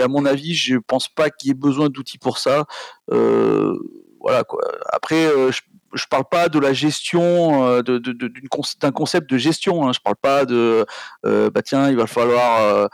à 0.00 0.08
mon 0.08 0.24
avis 0.24 0.54
je 0.54 0.76
pense 0.76 1.08
pas 1.08 1.30
qu'il 1.30 1.48
y 1.48 1.50
ait 1.50 1.54
besoin 1.54 1.88
d'outils 1.88 2.18
pour 2.18 2.38
ça 2.38 2.64
voilà 3.08 4.42
quoi. 4.42 4.62
Après, 4.90 5.28
je, 5.52 5.60
je 5.94 6.06
parle 6.06 6.24
pas 6.30 6.48
de 6.48 6.58
la 6.58 6.72
gestion 6.72 7.64
euh, 7.66 7.82
d'un 7.82 8.92
concept 8.92 9.30
de 9.30 9.38
gestion. 9.38 9.86
Hein. 9.86 9.92
Je 9.92 10.00
parle 10.00 10.16
pas 10.16 10.44
de 10.44 10.84
euh, 11.24 11.50
bah 11.50 11.62
tiens, 11.62 11.88
il 11.90 11.96
va 11.96 12.06
falloir 12.06 12.88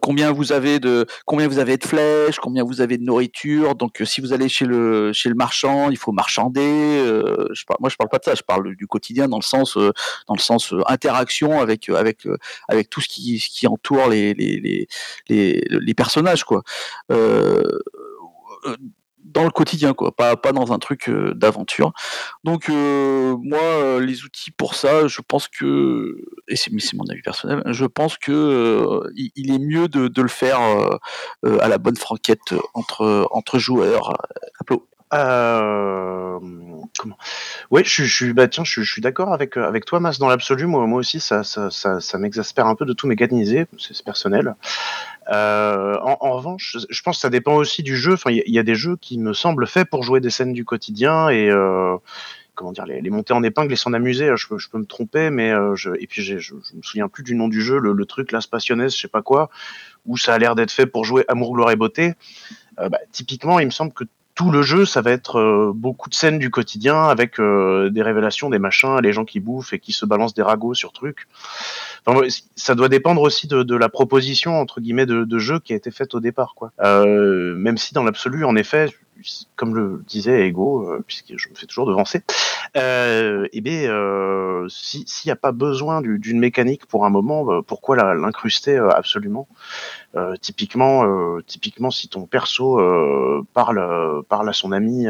combien 0.00 0.30
vous 0.30 0.52
avez 0.52 0.78
de 0.78 1.06
combien 1.26 1.48
vous 1.48 1.58
avez 1.58 1.76
de 1.76 1.84
flèches, 1.84 2.38
combien 2.38 2.62
vous 2.62 2.80
avez 2.80 2.98
de 2.98 3.04
nourriture. 3.04 3.74
Donc 3.74 4.00
si 4.04 4.20
vous 4.20 4.32
allez 4.32 4.48
chez 4.48 4.66
le 4.66 5.12
chez 5.12 5.28
le 5.28 5.34
marchand, 5.34 5.90
il 5.90 5.96
faut 5.96 6.12
marchander. 6.12 6.60
je 7.52 7.64
parle, 7.64 7.78
moi 7.80 7.90
je 7.90 7.96
parle 7.96 8.10
pas 8.10 8.18
de 8.18 8.24
ça, 8.24 8.34
je 8.34 8.42
parle 8.42 8.76
du 8.76 8.86
quotidien 8.86 9.28
dans 9.28 9.38
le 9.38 9.42
sens 9.42 9.76
dans 9.76 10.34
le 10.34 10.40
sens 10.40 10.74
interaction 10.86 11.60
avec 11.60 11.88
avec 11.88 12.26
avec 12.68 12.90
tout 12.90 13.00
ce 13.00 13.08
qui 13.08 13.66
entoure 13.66 14.08
les 14.08 14.34
les 14.34 14.86
les 15.28 15.64
les, 15.68 15.94
personnages 15.94 16.44
quoi 16.44 16.62
dans 19.24 19.44
le 19.44 19.50
quotidien, 19.50 19.94
quoi, 19.94 20.14
pas, 20.14 20.36
pas 20.36 20.52
dans 20.52 20.72
un 20.72 20.78
truc 20.78 21.08
euh, 21.08 21.34
d'aventure. 21.34 21.92
Donc 22.44 22.68
euh, 22.68 23.36
moi, 23.40 23.58
euh, 23.58 24.00
les 24.00 24.24
outils 24.24 24.50
pour 24.50 24.74
ça, 24.74 25.06
je 25.08 25.20
pense 25.26 25.48
que, 25.48 26.24
et 26.48 26.56
c'est 26.56 26.72
mon 26.94 27.04
avis 27.08 27.22
personnel, 27.22 27.62
je 27.66 27.84
pense 27.84 28.18
que 28.18 29.02
il, 29.14 29.52
est 29.52 29.58
mieux 29.58 29.88
de, 29.88 30.08
de 30.08 30.22
le 30.22 30.28
faire 30.28 30.60
à 30.60 31.68
la 31.68 31.78
bonne 31.78 31.96
franquette 31.96 32.54
entre 32.74 33.28
entre 33.30 33.58
joueurs. 33.58 34.16
Euh, 35.12 36.38
comment? 36.98 37.16
Oui, 37.70 37.82
je, 37.84 38.04
je, 38.04 38.32
bah 38.32 38.48
tiens, 38.48 38.64
je, 38.64 38.82
suis 38.82 39.02
d'accord 39.02 39.32
avec 39.32 39.56
avec 39.56 39.84
toi, 39.84 40.00
Mas, 40.00 40.18
dans 40.18 40.28
l'absolu. 40.28 40.66
Moi, 40.66 40.84
aussi, 40.98 41.20
ça, 41.20 41.42
ça, 41.44 41.70
ça, 41.70 42.18
m'exaspère 42.18 42.66
un 42.66 42.74
peu 42.74 42.84
de 42.84 42.92
tout 42.92 43.06
mécaniser. 43.06 43.66
C'est 43.78 44.02
personnel. 44.04 44.54
Euh, 45.30 45.98
en, 46.00 46.32
revanche, 46.32 46.76
je 46.88 47.02
pense 47.02 47.16
que 47.16 47.20
ça 47.20 47.30
dépend 47.30 47.54
aussi 47.54 47.82
du 47.82 47.96
jeu. 47.96 48.14
Enfin, 48.14 48.30
il 48.30 48.42
y, 48.46 48.58
a 48.58 48.62
des 48.62 48.74
jeux 48.74 48.96
qui 48.96 49.18
me 49.18 49.32
semblent 49.32 49.66
faits 49.66 49.88
pour 49.88 50.02
jouer 50.02 50.20
des 50.20 50.30
scènes 50.30 50.52
du 50.52 50.64
quotidien 50.64 51.28
et 51.28 51.48
euh, 51.50 51.96
comment 52.54 52.72
dire, 52.72 52.86
les, 52.86 53.08
monter 53.10 53.32
en 53.32 53.42
épingle 53.42 53.72
et 53.72 53.76
s'en 53.76 53.92
amuser. 53.92 54.30
Je, 54.36 54.46
je, 54.56 54.68
peux 54.68 54.78
me 54.78 54.84
tromper, 54.84 55.30
mais 55.30 55.50
euh, 55.52 55.74
je, 55.74 55.90
et 55.98 56.06
puis 56.06 56.22
je, 56.22 56.54
me 56.54 56.82
souviens 56.82 57.08
plus 57.08 57.22
du 57.22 57.34
nom 57.34 57.48
du 57.48 57.62
jeu, 57.62 57.78
le, 57.78 58.04
truc, 58.04 58.32
la 58.32 58.40
Passionnaise, 58.48 58.94
je 58.94 59.00
sais 59.00 59.08
pas 59.08 59.22
quoi, 59.22 59.50
où 60.06 60.16
ça 60.16 60.34
a 60.34 60.38
l'air 60.38 60.54
d'être 60.54 60.70
fait 60.70 60.86
pour 60.86 61.04
jouer 61.04 61.24
amour, 61.28 61.52
gloire 61.52 61.70
et 61.70 61.76
beauté. 61.76 62.14
Euh, 62.78 62.88
bah, 62.88 62.98
typiquement, 63.10 63.58
il 63.58 63.66
me 63.66 63.70
semble 63.70 63.92
que 63.92 64.04
tout 64.34 64.50
le 64.50 64.62
jeu, 64.62 64.86
ça 64.86 65.02
va 65.02 65.10
être 65.10 65.38
euh, 65.38 65.72
beaucoup 65.74 66.08
de 66.08 66.14
scènes 66.14 66.38
du 66.38 66.50
quotidien 66.50 67.04
avec 67.04 67.38
euh, 67.38 67.90
des 67.90 68.02
révélations, 68.02 68.48
des 68.48 68.58
machins, 68.58 68.98
les 69.02 69.12
gens 69.12 69.24
qui 69.24 69.40
bouffent 69.40 69.74
et 69.74 69.78
qui 69.78 69.92
se 69.92 70.06
balancent 70.06 70.34
des 70.34 70.42
ragots 70.42 70.74
sur 70.74 70.92
trucs. 70.92 71.28
Enfin, 72.06 72.26
ça 72.56 72.74
doit 72.74 72.88
dépendre 72.88 73.20
aussi 73.20 73.46
de, 73.46 73.62
de, 73.62 73.76
la 73.76 73.88
proposition 73.88 74.58
entre 74.58 74.80
guillemets 74.80 75.06
de, 75.06 75.24
de, 75.24 75.38
jeu 75.38 75.60
qui 75.60 75.72
a 75.74 75.76
été 75.76 75.90
faite 75.90 76.14
au 76.14 76.20
départ, 76.20 76.54
quoi. 76.56 76.72
Euh, 76.80 77.54
même 77.56 77.76
si 77.76 77.94
dans 77.94 78.04
l'absolu, 78.04 78.44
en 78.44 78.56
effet, 78.56 78.88
comme 79.56 79.74
le 79.74 80.02
disait 80.06 80.46
Ego, 80.46 80.88
euh, 80.88 81.04
puisque 81.06 81.36
je 81.36 81.48
me 81.48 81.54
fais 81.54 81.66
toujours 81.66 81.86
devancer, 81.86 82.22
euh, 82.76 83.46
eh 83.52 83.60
bien, 83.60 83.90
euh, 83.90 84.66
s'il 84.68 85.04
n'y 85.26 85.32
a 85.32 85.36
pas 85.36 85.52
besoin 85.52 86.00
d'une 86.00 86.38
mécanique 86.38 86.86
pour 86.86 87.04
un 87.04 87.10
moment, 87.10 87.50
euh, 87.52 87.62
pourquoi 87.62 87.96
l'incruster 88.14 88.76
euh, 88.76 88.90
absolument? 88.90 89.48
Euh, 90.16 90.34
Typiquement, 90.40 91.06
typiquement, 91.46 91.90
si 91.90 92.08
ton 92.08 92.26
perso 92.26 92.78
parle, 93.54 94.22
parle 94.28 94.48
à 94.48 94.52
son 94.52 94.72
ami 94.72 95.06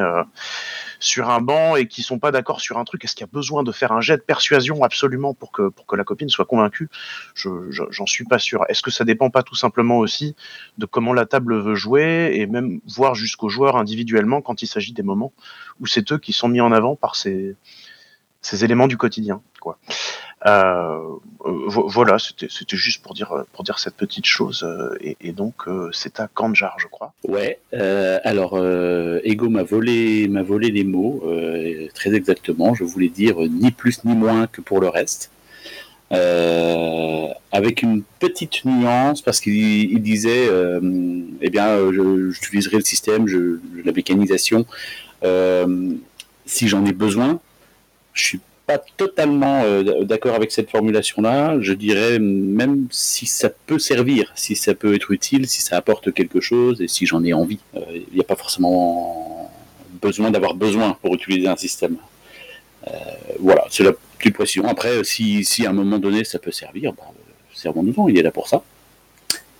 sur 1.02 1.28
un 1.28 1.40
banc 1.40 1.76
et 1.76 1.88
qui 1.88 2.02
sont 2.02 2.18
pas 2.18 2.30
d'accord 2.30 2.60
sur 2.60 2.78
un 2.78 2.84
truc, 2.84 3.04
est-ce 3.04 3.14
qu'il 3.14 3.24
y 3.26 3.28
a 3.28 3.32
besoin 3.32 3.64
de 3.64 3.72
faire 3.72 3.92
un 3.92 4.00
jet 4.00 4.16
de 4.16 4.22
persuasion 4.22 4.82
absolument 4.84 5.34
pour 5.34 5.50
que 5.50 5.68
pour 5.68 5.84
que 5.84 5.96
la 5.96 6.04
copine 6.04 6.28
soit 6.28 6.44
convaincue? 6.44 6.88
Je 7.34 7.48
j'en 7.90 8.06
suis 8.06 8.24
pas 8.24 8.38
sûr. 8.38 8.64
Est-ce 8.68 8.82
que 8.82 8.90
ça 8.90 9.04
dépend 9.04 9.28
pas 9.28 9.42
tout 9.42 9.56
simplement 9.56 9.98
aussi 9.98 10.36
de 10.78 10.86
comment 10.86 11.12
la 11.12 11.26
table 11.26 11.60
veut 11.60 11.74
jouer 11.74 12.32
et 12.34 12.46
même 12.46 12.80
voir 12.86 13.14
jusqu'aux 13.14 13.48
joueurs 13.48 13.76
individuellement 13.76 14.40
quand 14.40 14.62
il 14.62 14.68
s'agit 14.68 14.92
des 14.92 15.02
moments 15.02 15.32
où 15.80 15.86
c'est 15.86 16.12
eux 16.12 16.18
qui 16.18 16.32
sont 16.32 16.48
mis 16.48 16.60
en 16.60 16.70
avant 16.70 16.94
par 16.94 17.16
ces 17.16 17.56
ces 18.42 18.64
éléments 18.64 18.88
du 18.88 18.96
quotidien, 18.96 19.40
quoi. 19.60 19.78
Euh, 20.44 20.98
vo- 21.44 21.86
voilà, 21.88 22.18
c'était 22.18 22.48
juste 22.76 23.00
pour 23.04 23.14
dire 23.14 23.32
pour 23.52 23.62
dire 23.62 23.78
cette 23.78 23.94
petite 23.94 24.26
chose. 24.26 24.64
euh, 24.64 24.98
et, 25.20 25.30
donc 25.30 25.54
euh, 25.68 25.88
c'est 25.92 26.18
à 26.18 26.26
Kanjar, 26.26 26.76
je 26.80 26.88
crois. 26.88 27.12
Ouais, 27.26 27.60
alors 28.24 28.58
Ego 29.22 29.48
m'a 29.48 29.62
volé, 29.62 30.26
volé 30.42 30.70
les 30.72 30.82
mots, 30.84 31.22
très 31.94 32.12
exactement. 32.14 32.74
Je 32.74 32.82
voulais 32.82 33.08
dire 33.08 33.36
ni 33.38 33.70
plus 33.70 34.04
ni 34.04 34.14
moins 34.16 34.48
que 34.48 34.60
pour 34.60 34.80
le 34.80 34.88
reste. 34.88 35.30
Avec 36.10 37.82
une 37.82 38.02
petite 38.18 38.64
nuance, 38.64 39.22
parce 39.22 39.40
qu'il 39.40 39.54
il 39.92 40.02
disait, 40.02 40.48
eh 41.40 41.50
bien, 41.50 41.92
j'utiliserai 41.92 42.78
le 42.78 42.84
système, 42.84 43.28
je, 43.28 43.60
la 43.84 43.92
mécanisation, 43.92 44.66
si 46.46 46.68
j'en 46.68 46.84
ai 46.84 46.92
besoin. 46.92 47.40
Je 48.12 48.22
suis 48.24 48.40
pas 48.66 48.78
totalement 48.96 49.62
euh, 49.64 50.04
d'accord 50.04 50.34
avec 50.34 50.52
cette 50.52 50.70
formulation-là. 50.70 51.60
Je 51.60 51.72
dirais 51.72 52.18
même 52.18 52.86
si 52.90 53.26
ça 53.26 53.50
peut 53.50 53.78
servir, 53.78 54.32
si 54.34 54.54
ça 54.54 54.74
peut 54.74 54.94
être 54.94 55.10
utile, 55.10 55.48
si 55.48 55.62
ça 55.62 55.76
apporte 55.76 56.12
quelque 56.12 56.40
chose 56.40 56.80
et 56.80 56.88
si 56.88 57.06
j'en 57.06 57.24
ai 57.24 57.32
envie. 57.32 57.58
Euh, 57.74 57.80
Il 57.90 58.14
n'y 58.14 58.20
a 58.20 58.24
pas 58.24 58.36
forcément 58.36 59.50
besoin 60.00 60.30
d'avoir 60.30 60.54
besoin 60.54 60.96
pour 61.02 61.14
utiliser 61.14 61.48
un 61.48 61.56
système. 61.56 61.96
Euh, 62.86 62.90
voilà, 63.40 63.66
c'est 63.70 63.84
la 63.84 63.92
petite 64.18 64.34
précision. 64.34 64.66
Après, 64.66 65.04
si, 65.04 65.44
si 65.44 65.66
à 65.66 65.70
un 65.70 65.72
moment 65.72 65.98
donné 65.98 66.24
ça 66.24 66.38
peut 66.38 66.52
servir, 66.52 66.92
bah, 66.92 67.04
servons-nous-en, 67.54 68.08
il 68.08 68.18
est 68.18 68.22
là 68.22 68.30
pour 68.30 68.48
ça. 68.48 68.62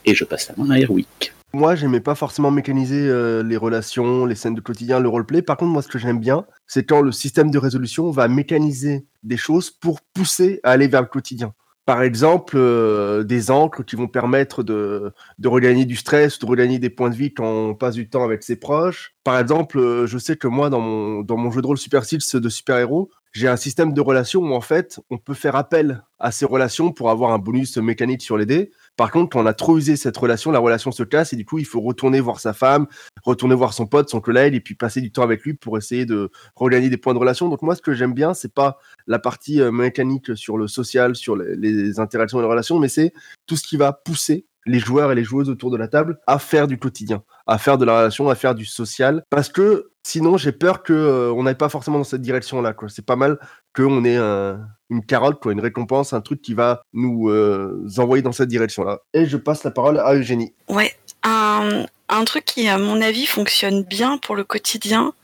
Et 0.04 0.14
je 0.14 0.24
passe 0.24 0.48
la 0.48 0.62
main 0.62 0.70
à 0.70 0.80
Erwick. 0.80 1.32
Moi, 1.54 1.74
j'aimais 1.74 2.00
pas 2.00 2.14
forcément 2.14 2.50
mécaniser 2.50 3.06
euh, 3.08 3.42
les 3.42 3.58
relations, 3.58 4.24
les 4.24 4.34
scènes 4.34 4.54
de 4.54 4.62
quotidien, 4.62 5.00
le 5.00 5.08
roleplay. 5.08 5.42
Par 5.42 5.58
contre, 5.58 5.70
moi, 5.70 5.82
ce 5.82 5.88
que 5.88 5.98
j'aime 5.98 6.18
bien, 6.18 6.46
c'est 6.66 6.84
quand 6.84 7.02
le 7.02 7.12
système 7.12 7.50
de 7.50 7.58
résolution 7.58 8.10
va 8.10 8.26
mécaniser 8.26 9.04
des 9.22 9.36
choses 9.36 9.70
pour 9.70 10.00
pousser 10.00 10.60
à 10.62 10.70
aller 10.70 10.88
vers 10.88 11.02
le 11.02 11.08
quotidien. 11.08 11.52
Par 11.84 12.00
exemple, 12.02 12.54
euh, 12.56 13.22
des 13.22 13.50
encres 13.50 13.84
qui 13.84 13.96
vont 13.96 14.08
permettre 14.08 14.62
de, 14.62 15.12
de 15.38 15.48
regagner 15.48 15.84
du 15.84 15.96
stress, 15.96 16.38
de 16.38 16.46
regagner 16.46 16.78
des 16.78 16.90
points 16.90 17.10
de 17.10 17.16
vie 17.16 17.34
quand 17.34 17.44
on 17.44 17.74
passe 17.74 17.96
du 17.96 18.08
temps 18.08 18.24
avec 18.24 18.42
ses 18.44 18.56
proches. 18.56 19.14
Par 19.22 19.38
exemple, 19.38 19.78
euh, 19.78 20.06
je 20.06 20.16
sais 20.16 20.36
que 20.36 20.48
moi, 20.48 20.70
dans 20.70 20.80
mon, 20.80 21.20
dans 21.20 21.36
mon 21.36 21.50
jeu 21.50 21.60
de 21.60 21.66
rôle 21.66 21.76
Super 21.76 22.04
Seals 22.04 22.40
de 22.40 22.48
super-héros, 22.48 23.10
j'ai 23.32 23.48
un 23.48 23.56
système 23.56 23.92
de 23.92 24.00
relations 24.00 24.40
où 24.40 24.54
en 24.54 24.60
fait, 24.60 25.00
on 25.10 25.18
peut 25.18 25.34
faire 25.34 25.56
appel 25.56 26.02
à 26.18 26.30
ces 26.30 26.44
relations 26.44 26.92
pour 26.92 27.10
avoir 27.10 27.32
un 27.32 27.38
bonus 27.38 27.76
mécanique 27.78 28.22
sur 28.22 28.36
les 28.36 28.46
dés. 28.46 28.70
Par 28.96 29.11
contre, 29.11 29.31
quand 29.31 29.40
on 29.40 29.46
a 29.46 29.55
trop 29.55 29.78
usé 29.78 29.96
cette 29.96 30.16
relation, 30.16 30.50
la 30.50 30.59
relation 30.59 30.92
se 30.92 31.02
casse 31.02 31.33
et 31.33 31.37
du 31.37 31.44
coup, 31.44 31.59
il 31.59 31.64
faut 31.64 31.81
retourner 31.81 32.20
voir 32.20 32.40
sa 32.40 32.52
femme, 32.52 32.87
retourner 33.22 33.55
voir 33.55 33.72
son 33.72 33.87
pote, 33.87 34.11
son 34.11 34.20
collègue 34.20 34.55
et 34.55 34.61
puis 34.61 34.74
passer 34.74 35.00
du 35.00 35.11
temps 35.11 35.22
avec 35.22 35.42
lui 35.42 35.55
pour 35.55 35.78
essayer 35.78 36.05
de 36.05 36.31
regagner 36.57 36.90
des 36.90 36.98
points 36.98 37.14
de 37.14 37.18
relation. 37.18 37.48
Donc 37.48 37.62
moi, 37.62 37.74
ce 37.74 37.83
que 37.83 37.94
j'aime 37.94 38.12
bien, 38.12 38.35
c'est 38.35 38.52
pas 38.52 38.78
la 39.07 39.18
partie 39.18 39.61
euh, 39.61 39.72
mécanique 39.72 40.37
sur 40.37 40.59
le 40.59 40.68
social, 40.68 41.16
sur 41.16 41.37
les, 41.37 41.98
interactions 42.00 42.38
et 42.38 42.42
les 42.42 42.48
relations, 42.48 42.78
mais 42.78 42.88
c'est 42.88 43.12
tout 43.46 43.57
ce 43.57 43.62
qui 43.62 43.76
va 43.76 43.92
pousser 43.92 44.46
les 44.66 44.78
joueurs 44.78 45.11
et 45.11 45.14
les 45.14 45.24
joueuses 45.24 45.48
autour 45.48 45.70
de 45.70 45.76
la 45.76 45.88
table 45.88 46.20
à 46.26 46.38
faire 46.38 46.66
du 46.66 46.78
quotidien, 46.78 47.22
à 47.46 47.59
faire 47.59 47.78
de 47.78 47.85
la 47.85 47.98
relation, 47.98 48.28
à 48.28 48.35
faire 48.35 48.55
du 48.55 48.64
social, 48.64 49.24
parce 49.28 49.48
que 49.48 49.90
sinon 50.05 50.37
j'ai 50.37 50.52
peur 50.52 50.83
que 50.83 50.92
euh, 50.92 51.33
on 51.33 51.42
n'aille 51.42 51.57
pas 51.57 51.68
forcément 51.68 51.98
dans 51.98 52.05
cette 52.05 52.22
direction-là. 52.22 52.74
C'est 52.88 53.05
pas 53.05 53.16
mal 53.16 53.38
qu'on 53.74 54.04
ait 54.04 54.16
un- 54.16 54.61
une 54.90 55.04
carotte, 55.04 55.40
quoi, 55.40 55.52
une 55.52 55.61
récompense, 55.61 56.12
un 56.12 56.20
truc 56.20 56.42
qui 56.42 56.52
va 56.54 56.82
nous 56.92 57.30
euh, 57.30 57.87
envoyer 57.98 58.22
dans 58.22 58.32
cette 58.32 58.48
direction-là. 58.50 58.98
Et 59.14 59.24
je 59.26 59.37
passe 59.38 59.64
la 59.64 59.70
parole 59.70 59.98
à 59.98 60.14
Eugénie. 60.14 60.52
Ouais, 60.68 60.94
un, 61.22 61.87
un 62.11 62.24
truc 62.24 62.44
qui, 62.44 62.68
à 62.68 62.76
mon 62.76 63.00
avis, 63.00 63.24
fonctionne 63.24 63.82
bien 63.85 64.18
pour 64.18 64.37
le 64.37 64.44
quotidien, 64.44 65.14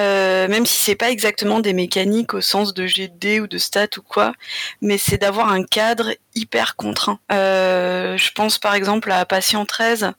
euh, 0.00 0.48
même 0.48 0.64
si 0.64 0.82
c'est 0.82 0.94
pas 0.94 1.10
exactement 1.10 1.60
des 1.60 1.74
mécaniques 1.74 2.32
au 2.32 2.40
sens 2.40 2.72
de 2.72 2.86
GD 2.86 3.40
ou 3.40 3.46
de 3.46 3.58
stats 3.58 3.98
ou 3.98 4.02
quoi, 4.02 4.32
mais 4.80 4.96
c'est 4.96 5.18
d'avoir 5.18 5.52
un 5.52 5.64
cadre 5.64 6.12
hyper 6.34 6.76
contraint. 6.76 7.18
Euh, 7.30 8.16
je 8.16 8.32
pense 8.32 8.58
par 8.58 8.74
exemple 8.74 9.12
à 9.12 9.26
Patient 9.26 9.66
13 9.66 10.12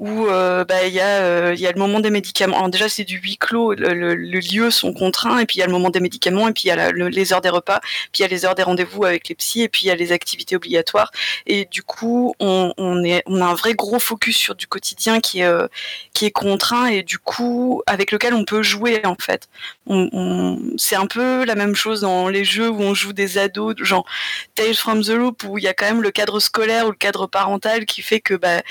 où 0.00 0.26
euh, 0.26 0.64
bah, 0.64 0.86
il 0.86 0.94
y, 0.94 1.00
a, 1.00 1.22
euh, 1.22 1.54
il 1.54 1.60
y 1.60 1.66
a 1.66 1.72
le 1.72 1.78
moment 1.78 2.00
des 2.00 2.08
médicaments. 2.10 2.68
Déjà 2.70 2.88
c'est 2.88 3.04
du 3.04 3.18
huis 3.18 3.36
clos, 3.36 3.74
le, 3.74 3.92
le, 3.94 4.14
lieu 4.40 4.70
sont 4.70 4.94
contraints, 4.94 5.38
et 5.38 5.46
puis 5.46 5.58
il 5.58 5.60
y 5.60 5.62
a 5.62 5.66
le 5.66 5.72
moment 5.72 5.90
des 5.90 6.00
médicaments, 6.00 6.48
et 6.48 6.52
puis 6.52 6.64
il 6.64 6.68
y 6.68 6.70
a 6.70 6.76
la- 6.76 6.90
le- 6.90 7.08
les 7.08 7.32
heures 7.34 7.42
des 7.42 7.50
repas, 7.50 7.80
puis 8.10 8.20
il 8.20 8.22
y 8.22 8.24
a 8.24 8.28
les 8.28 8.46
heures 8.46 8.54
des 8.54 8.62
rendez-vous 8.62 9.04
avec 9.04 9.28
les 9.28 9.34
psys, 9.34 9.60
et 9.62 9.68
puis 9.68 9.82
il 9.84 9.88
y 9.88 9.90
a 9.90 9.94
les 9.94 10.10
activités 10.12 10.56
obligatoires. 10.56 11.10
Et 11.46 11.66
du 11.66 11.82
coup, 11.82 12.34
on, 12.40 12.72
est, 13.04 13.22
a 13.26 13.44
un 13.44 13.54
vrai 13.54 13.74
gros 13.74 13.98
focus 13.98 14.36
sur 14.38 14.54
du 14.54 14.66
quotidien 14.66 15.20
qui 15.20 15.40
est, 15.40 15.44
euh, 15.44 15.68
qui 16.14 16.24
est 16.24 16.30
contraint, 16.30 16.86
et 16.86 17.02
du 17.02 17.18
coup 17.18 17.82
avec 17.86 18.10
lequel 18.10 18.32
on 18.32 18.44
peut 18.46 18.62
jouer 18.62 19.02
en 19.04 19.16
fait. 19.20 19.48
On, 19.86 20.58
c'est 20.78 20.96
un 20.96 21.06
peu 21.06 21.44
la 21.44 21.54
même 21.56 21.74
chose 21.74 22.00
dans 22.00 22.28
les 22.28 22.44
jeux 22.44 22.70
où 22.70 22.80
on 22.80 22.94
joue 22.94 23.12
des 23.12 23.36
ados, 23.36 23.74
genre 23.82 24.06
Tales 24.54 24.74
from 24.74 25.02
the 25.02 25.10
Loop, 25.10 25.44
où 25.44 25.58
il 25.58 25.64
y 25.64 25.68
a 25.68 25.74
quand 25.74 25.84
même 25.86 26.02
le 26.02 26.10
cadre 26.10 26.40
scolaire 26.40 26.86
ou 26.86 26.90
le 26.90 26.96
cadre 26.96 27.26
parental 27.26 27.84
qui 27.84 28.00
fait 28.02 28.20
que 28.20 28.34
bah, 28.34 28.62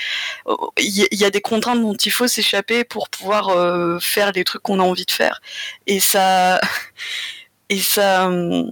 oh, 0.46 0.72
y 1.20 1.24
a 1.24 1.30
des 1.30 1.40
contraintes 1.40 1.80
dont 1.80 1.94
il 1.94 2.12
faut 2.12 2.28
s'échapper 2.28 2.84
pour 2.84 3.08
pouvoir 3.08 3.48
euh, 3.50 3.98
faire 4.00 4.32
les 4.32 4.44
trucs 4.44 4.62
qu'on 4.62 4.80
a 4.80 4.82
envie 4.82 5.06
de 5.06 5.10
faire. 5.10 5.40
Et 5.86 6.00
ça, 6.00 6.60
et 7.68 7.78
ça, 7.80 8.26
hum, 8.26 8.70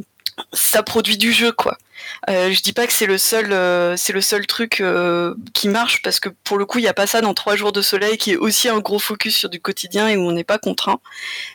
ça 0.53 0.83
produit 0.83 1.19
du 1.19 1.33
jeu 1.33 1.53
quoi. 1.53 1.79
Euh, 2.31 2.53
je 2.53 2.63
dis 2.63 2.73
pas 2.73 2.87
que 2.87 2.93
c'est 2.93 3.07
le 3.07 3.19
seul, 3.19 3.53
euh, 3.53 3.97
c'est 3.97 4.13
le 4.13 4.21
seul 4.21 4.47
truc 4.47 4.81
euh, 4.81 5.35
qui 5.55 5.69
marche 5.69 6.03
parce 6.03 6.21
que 6.21 6.29
pour 6.45 6.59
le 6.59 6.67
coup 6.67 6.79
il 6.79 6.83
n'y 6.83 6.89
a 6.89 6.95
pas 6.95 7.07
ça 7.07 7.21
dans 7.21 7.35
Trois 7.35 7.57
jours 7.57 7.73
de 7.73 7.83
soleil 7.83 8.19
qui 8.19 8.33
est 8.33 8.37
aussi 8.37 8.69
un 8.69 8.81
gros 8.81 8.99
focus 8.99 9.37
sur 9.37 9.49
du 9.49 9.61
quotidien 9.61 10.09
et 10.09 10.17
où 10.17 10.23
on 10.23 10.33
n'est 10.33 10.45
pas 10.45 10.59
contraint. 10.59 11.01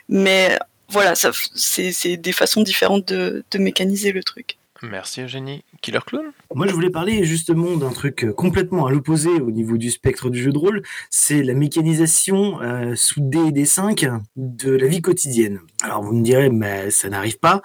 Mais 0.09 0.57
voilà, 0.89 1.13
c'est 1.15 2.17
des 2.17 2.31
façons 2.31 2.61
différentes 2.61 3.05
de 3.05 3.43
mécaniser 3.57 4.11
le 4.11 4.23
truc. 4.23 4.57
Merci 4.83 5.21
Eugénie. 5.21 5.63
Killer 5.81 6.01
Clown? 6.05 6.25
Moi, 6.53 6.67
je 6.67 6.73
voulais 6.73 6.89
parler 6.89 7.23
justement 7.23 7.77
d'un 7.77 7.91
truc 7.91 8.25
euh, 8.25 8.33
complètement 8.33 8.85
à 8.85 8.91
l'opposé 8.91 9.29
au 9.29 9.49
niveau 9.49 9.77
du 9.77 9.89
spectre 9.89 10.29
du 10.29 10.41
jeu 10.41 10.51
de 10.51 10.57
rôle. 10.57 10.83
C'est 11.09 11.41
la 11.41 11.53
mécanisation 11.53 12.61
euh, 12.61 12.93
sous 12.95 13.21
D 13.21 13.37
et 13.37 13.51
D5 13.51 14.21
de 14.35 14.71
la 14.71 14.87
vie 14.87 15.01
quotidienne. 15.01 15.61
Alors, 15.83 16.03
vous 16.03 16.11
me 16.11 16.21
direz, 16.21 16.49
mais 16.49 16.91
ça 16.91 17.07
n'arrive 17.09 17.39
pas. 17.39 17.61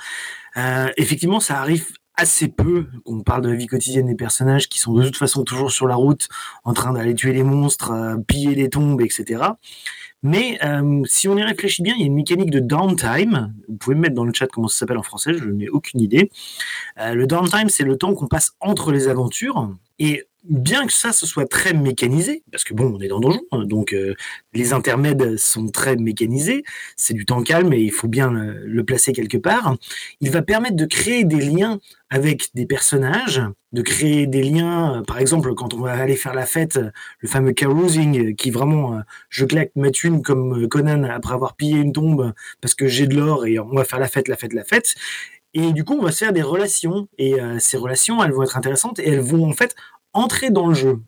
Euh, 0.57 0.91
effectivement, 0.97 1.41
ça 1.41 1.61
arrive 1.61 1.89
assez 2.15 2.47
peu 2.47 2.87
qu'on 3.05 3.23
parle 3.23 3.43
de 3.43 3.49
la 3.49 3.57
vie 3.57 3.67
quotidienne 3.67 4.07
des 4.07 4.15
personnages 4.15 4.69
qui 4.69 4.79
sont 4.79 4.95
de 4.95 5.05
toute 5.05 5.17
façon 5.17 5.43
toujours 5.43 5.73
sur 5.73 5.89
la 5.89 5.97
route, 5.97 6.29
en 6.63 6.73
train 6.73 6.93
d'aller 6.93 7.15
tuer 7.15 7.33
les 7.33 7.45
monstres, 7.45 8.17
piller 8.27 8.55
les 8.55 8.69
tombes, 8.69 9.01
etc. 9.01 9.43
Mais 10.23 10.59
euh, 10.65 11.03
si 11.07 11.29
on 11.29 11.37
y 11.37 11.43
réfléchit 11.43 11.83
bien, 11.83 11.95
il 11.97 12.01
y 12.01 12.05
a 12.05 12.07
une 12.07 12.15
mécanique 12.15 12.51
de 12.51 12.61
downtime. 12.61 13.55
Vous 13.69 13.77
pouvez 13.77 13.95
me 13.95 14.01
mettre 14.01 14.15
dans 14.15 14.25
le 14.25 14.33
chat 14.33 14.49
comment 14.49 14.69
ça 14.69 14.79
s'appelle 14.79 14.99
en 14.99 15.03
français, 15.03 15.35
je 15.35 15.45
n'ai 15.45 15.69
aucune 15.69 16.01
idée. 16.01 16.31
Euh, 16.99 17.15
le 17.15 17.27
downtime, 17.27 17.69
c'est 17.69 17.85
le 17.85 17.97
temps 17.97 18.15
qu'on 18.15 18.27
passe 18.27 18.53
entre 18.61 18.91
les 18.91 19.09
aventures. 19.09 19.71
Et 19.99 20.28
bien 20.45 20.87
que 20.87 20.93
ça, 20.93 21.13
ce 21.13 21.27
soit 21.27 21.47
très 21.47 21.75
mécanisé, 21.75 22.43
parce 22.51 22.65
que 22.65 22.73
bon, 22.73 22.95
on 22.97 23.01
est 23.01 23.09
dans 23.09 23.21
Donjon, 23.21 23.41
hein, 23.53 23.65
donc 23.65 23.93
euh, 23.93 24.15
les 24.55 24.73
intermèdes 24.73 25.37
sont 25.37 25.69
très 25.69 25.97
mécanisés, 25.97 26.63
c'est 26.97 27.15
du 27.15 27.27
temps 27.27 27.43
calme 27.43 27.73
et 27.73 27.81
il 27.81 27.93
faut 27.93 28.09
bien 28.09 28.31
le, 28.31 28.85
placer 28.85 29.13
quelque 29.13 29.37
part, 29.37 29.77
il 30.21 30.31
va 30.31 30.43
permettre 30.43 30.77
de 30.77 30.87
créer 30.87 31.25
des 31.25 31.41
liens 31.41 31.79
avec 32.09 32.49
des 32.55 32.67
personnages, 32.67 33.43
de 33.73 33.83
créer 33.83 34.27
des 34.27 34.43
liens, 34.43 35.01
euh, 35.01 35.03
par 35.03 35.19
exemple, 35.19 35.55
quand 35.55 35.75
on 35.75 35.81
va 35.81 35.93
aller 35.93 36.17
faire 36.17 36.35
la 36.35 36.47
fête, 36.47 36.77
euh, 36.77 36.91
le 37.19 37.29
fameux 37.29 37.53
carousing, 37.53 38.35
qui 38.35 38.51
vraiment, 38.51 39.01
je 39.29 39.45
claque 39.45 39.73
ma 39.77 39.91
thune 39.91 40.23
comme 40.23 40.69
Conan 40.69 41.03
après 41.05 41.35
avoir 41.35 41.57
pillé 41.57 41.79
une 41.79 41.93
tombe 41.93 42.33
parce 42.61 42.75
que 42.75 42.87
j'ai 42.87 43.07
de 43.07 43.17
l'or 43.17 43.47
et 43.47 43.59
on 43.59 43.75
va 43.75 43.85
faire 43.85 43.99
la 43.99 44.09
fête, 44.09 44.29
la 44.29 44.37
fête, 44.37 44.55
la 44.55 44.65
fête. 44.65 44.95
Et 45.55 45.73
du 45.73 45.85
coup, 45.85 45.99
on 45.99 46.03
va 46.03 46.13
se 46.13 46.19
faire 46.19 46.33
des 46.33 46.43
relations. 46.43 47.09
Et 47.17 47.37
ces 47.59 47.79
relations, 47.79 48.23
elles 48.23 48.33
vont 48.33 48.43
être 48.43 48.57
intéressantes 48.57 48.99
et 48.99 49.09
elles 49.09 49.21
vont 49.21 49.49
en 49.49 49.55
fait 49.55 49.75
entrer 50.13 50.51
dans 50.51 50.67
le 50.69 50.75
jeu. 50.75 51.01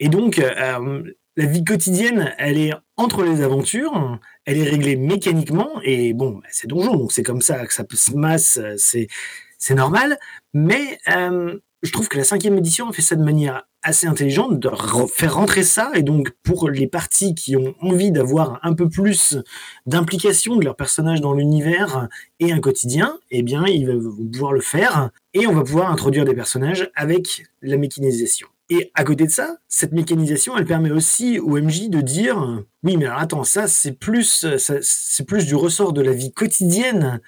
Et 0.00 0.08
donc, 0.08 0.38
euh, 0.38 1.02
la 1.36 1.46
vie 1.46 1.64
quotidienne, 1.64 2.34
elle 2.38 2.58
est 2.58 2.72
entre 2.96 3.22
les 3.22 3.42
aventures, 3.42 4.18
elle 4.44 4.58
est 4.58 4.68
réglée 4.68 4.96
mécaniquement. 4.96 5.80
Et 5.82 6.14
bon, 6.14 6.38
bah, 6.38 6.48
c'est 6.50 6.68
donjon, 6.68 6.96
donc 6.96 7.12
c'est 7.12 7.22
comme 7.22 7.42
ça 7.42 7.66
que 7.66 7.74
ça 7.74 7.84
se 7.92 8.12
masse, 8.12 8.58
euh, 8.58 8.76
c'est 8.76 9.74
normal. 9.74 10.18
Mais 10.52 10.98
euh, 11.08 11.58
je 11.82 11.92
trouve 11.92 12.08
que 12.08 12.18
la 12.18 12.24
cinquième 12.24 12.56
édition 12.58 12.92
fait 12.92 13.02
ça 13.02 13.16
de 13.16 13.24
manière 13.24 13.64
assez 13.84 14.06
intelligente, 14.08 14.58
de 14.58 14.68
re- 14.68 15.08
faire 15.08 15.36
rentrer 15.36 15.62
ça. 15.62 15.92
Et 15.94 16.02
donc, 16.02 16.30
pour 16.42 16.68
les 16.68 16.86
parties 16.86 17.34
qui 17.34 17.56
ont 17.56 17.74
envie 17.80 18.10
d'avoir 18.10 18.58
un 18.62 18.74
peu 18.74 18.88
plus 18.88 19.38
d'implication 19.86 20.56
de 20.56 20.64
leur 20.64 20.74
personnage 20.74 21.20
dans 21.20 21.34
l'univers 21.34 22.08
et 22.40 22.52
un 22.52 22.60
quotidien, 22.60 23.18
eh 23.30 23.42
bien, 23.42 23.64
ils 23.66 23.88
vont 23.88 24.26
pouvoir 24.32 24.52
le 24.52 24.60
faire. 24.60 25.10
Et 25.34 25.46
on 25.46 25.52
va 25.52 25.62
pouvoir 25.62 25.90
introduire 25.92 26.24
des 26.24 26.34
personnages 26.34 26.90
avec 26.96 27.44
la 27.62 27.76
mécanisation. 27.76 28.48
Et 28.70 28.90
à 28.94 29.04
côté 29.04 29.26
de 29.26 29.30
ça, 29.30 29.58
cette 29.68 29.92
mécanisation, 29.92 30.56
elle 30.56 30.64
permet 30.64 30.90
aussi 30.90 31.38
au 31.38 31.60
MJ 31.60 31.90
de 31.90 32.00
dire 32.00 32.64
oui, 32.82 32.96
mais 32.96 33.04
alors 33.04 33.18
attends, 33.18 33.44
ça 33.44 33.68
c'est 33.68 33.92
plus, 33.92 34.46
c'est 34.80 35.24
plus 35.26 35.44
du 35.44 35.54
ressort 35.54 35.92
de 35.92 36.00
la 36.00 36.12
vie 36.12 36.32
quotidienne 36.32 37.20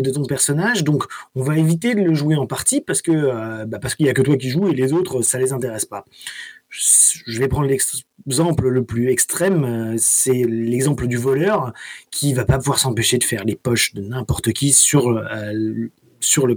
de 0.00 0.10
ton 0.10 0.24
personnage, 0.24 0.84
donc 0.84 1.04
on 1.34 1.42
va 1.42 1.58
éviter 1.58 1.94
de 1.94 2.02
le 2.02 2.14
jouer 2.14 2.36
en 2.36 2.46
partie 2.46 2.80
parce 2.80 3.02
que 3.02 3.10
euh, 3.12 3.64
bah, 3.66 3.78
parce 3.80 3.94
qu'il 3.94 4.06
y 4.06 4.08
a 4.08 4.14
que 4.14 4.22
toi 4.22 4.36
qui 4.36 4.48
joues 4.50 4.68
et 4.68 4.74
les 4.74 4.92
autres 4.92 5.22
ça 5.22 5.38
les 5.38 5.52
intéresse 5.52 5.84
pas. 5.84 6.04
je 6.70 7.38
vais 7.38 7.48
prendre 7.48 7.68
l'exemple 7.68 8.68
le 8.68 8.84
plus 8.84 9.10
extrême, 9.10 9.64
euh, 9.64 9.94
c'est 9.98 10.44
l'exemple 10.48 11.06
du 11.06 11.16
voleur 11.16 11.72
qui 12.10 12.32
va 12.32 12.44
pas 12.44 12.58
pouvoir 12.58 12.78
s'empêcher 12.78 13.18
de 13.18 13.24
faire 13.24 13.44
les 13.44 13.56
poches 13.56 13.92
de 13.94 14.02
n'importe 14.02 14.52
qui 14.52 14.72
sur, 14.72 15.08
euh, 15.08 15.90
sur, 16.20 16.46
le, 16.46 16.56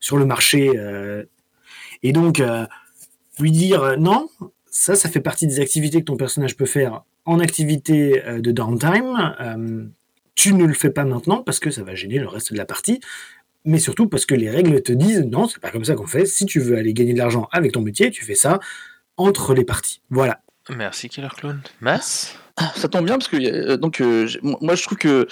sur 0.00 0.16
le 0.16 0.26
marché. 0.26 0.72
euh. 0.76 1.24
et 2.02 2.12
donc, 2.12 2.40
euh, 2.40 2.66
lui 3.38 3.50
dire 3.52 3.82
euh, 3.82 3.96
non, 3.96 4.28
ça, 4.70 4.94
ça 4.96 5.08
fait 5.08 5.20
partie 5.20 5.46
des 5.46 5.60
activités 5.60 6.00
que 6.00 6.06
ton 6.06 6.16
personnage 6.16 6.56
peut 6.56 6.66
faire 6.66 7.04
en 7.24 7.40
activité 7.40 8.22
euh, 8.26 8.40
de 8.40 8.52
downtime. 8.52 9.90
Tu 10.34 10.54
ne 10.54 10.64
le 10.64 10.74
fais 10.74 10.90
pas 10.90 11.04
maintenant 11.04 11.42
parce 11.42 11.60
que 11.60 11.70
ça 11.70 11.82
va 11.82 11.94
gêner 11.94 12.18
le 12.18 12.28
reste 12.28 12.52
de 12.52 12.58
la 12.58 12.66
partie, 12.66 13.00
mais 13.64 13.78
surtout 13.78 14.08
parce 14.08 14.26
que 14.26 14.34
les 14.34 14.50
règles 14.50 14.82
te 14.82 14.92
disent 14.92 15.22
non, 15.22 15.48
c'est 15.48 15.60
pas 15.60 15.70
comme 15.70 15.84
ça 15.84 15.94
qu'on 15.94 16.06
fait. 16.06 16.26
Si 16.26 16.46
tu 16.46 16.60
veux 16.60 16.76
aller 16.76 16.92
gagner 16.92 17.14
de 17.14 17.18
l'argent 17.18 17.48
avec 17.52 17.72
ton 17.72 17.82
métier, 17.82 18.10
tu 18.10 18.24
fais 18.24 18.34
ça 18.34 18.60
entre 19.16 19.54
les 19.54 19.64
parties. 19.64 20.02
Voilà. 20.10 20.40
Merci 20.70 21.08
Killer 21.08 21.28
Clown. 21.36 21.60
Mass 21.80 22.38
Ça 22.76 22.88
tombe 22.88 23.04
bien 23.04 23.18
parce 23.18 23.28
que 23.28 23.36
euh, 23.36 23.76
donc 23.76 24.00
euh, 24.00 24.28
moi 24.42 24.76
je 24.76 24.82
trouve 24.84 24.96
que 24.96 25.26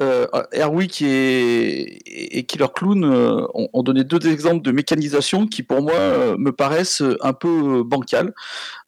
euh, 0.00 0.26
et, 0.52 2.44
Killer 2.46 2.66
Clown 2.72 3.04
euh, 3.04 3.46
ont, 3.54 3.82
donné 3.82 4.04
deux 4.04 4.24
exemples 4.28 4.62
de 4.62 4.70
mécanisation 4.70 5.46
qui 5.46 5.62
pour 5.62 5.82
moi 5.82 6.36
me 6.36 6.52
paraissent 6.52 7.02
un 7.22 7.32
peu 7.32 7.82
bancales. 7.82 8.32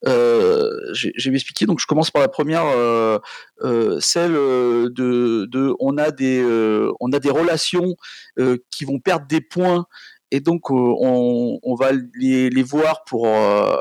J'ai- 0.05 1.31
m'expliquer. 1.31 1.66
Donc 1.66 1.81
je 1.81 1.87
commence 1.87 2.11
par 2.11 2.22
la 2.22 2.29
première, 2.29 2.66
celle 4.00 4.33
de, 4.33 5.46
de 5.46 5.74
on 5.81 5.96
a 5.98 6.11
des 6.11 6.44
on 7.00 7.12
a 7.12 7.18
des 7.18 7.31
relations 7.31 7.96
qui 8.70 8.85
vont 8.85 9.00
perdre 9.00 9.26
des 9.26 9.40
points 9.40 9.87
et 10.31 10.40
donc 10.40 10.71
euh, 10.71 10.75
on, 10.75 11.75
va 11.75 11.90
les, 12.14 12.62
voir 12.62 13.05
pour 13.05 13.27
euh, 13.27 13.77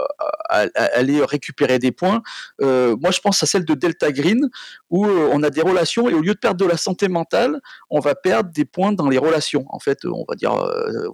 aller 0.50 1.24
récupérer 1.24 1.80
des 1.80 1.92
points. 1.92 2.22
Euh, 2.62 2.96
moi, 3.00 3.12
je 3.12 3.20
pense 3.20 3.42
à 3.44 3.46
celle 3.46 3.66
de 3.66 3.74
Delta 3.74 4.12
Green 4.12 4.50
où 4.90 5.06
on 5.06 5.44
a 5.44 5.50
des 5.50 5.62
relations 5.62 6.10
et 6.10 6.14
au 6.14 6.22
lieu 6.22 6.34
de 6.34 6.40
perdre 6.40 6.60
de 6.64 6.70
la 6.70 6.78
santé 6.78 7.08
mentale, 7.08 7.60
on 7.90 8.00
va 8.00 8.16
perdre 8.16 8.52
des 8.52 8.66
points 8.66 8.92
dans 8.92 9.10
les 9.10 9.18
relations. 9.18 9.66
En 9.70 9.80
fait, 9.80 10.06
on 10.06 10.26
va 10.28 10.36
dire, 10.36 10.54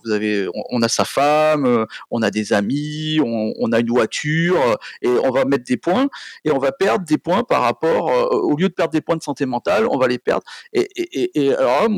vous 0.04 0.12
avez, 0.12 0.48
on, 0.70 0.82
a 0.82 0.88
sa 0.88 1.06
femme, 1.06 1.86
on 2.12 2.22
a 2.22 2.32
des 2.32 2.54
amis, 2.54 3.20
on, 3.22 3.72
a 3.72 3.80
une 3.80 3.90
voiture 3.90 4.78
et 5.02 5.10
on 5.10 5.32
va 5.32 5.46
mettre 5.46 5.66
des 5.66 5.78
points 5.78 6.08
et 6.46 6.52
on 6.52 6.60
va 6.60 6.72
perdre 6.72 7.06
des 7.06 7.18
points 7.18 7.44
par 7.44 7.62
rapport, 7.62 8.06
au 8.32 8.56
lieu 8.56 8.70
de 8.70 8.74
perdre 8.74 8.94
des 8.94 9.02
points 9.02 9.18
de 9.18 9.24
santé 9.24 9.46
mentale, 9.46 9.88
on 9.90 9.98
va 9.98 10.08
les 10.08 10.20
perdre. 10.20 10.44
Et, 10.74 11.54
alors 11.54 11.90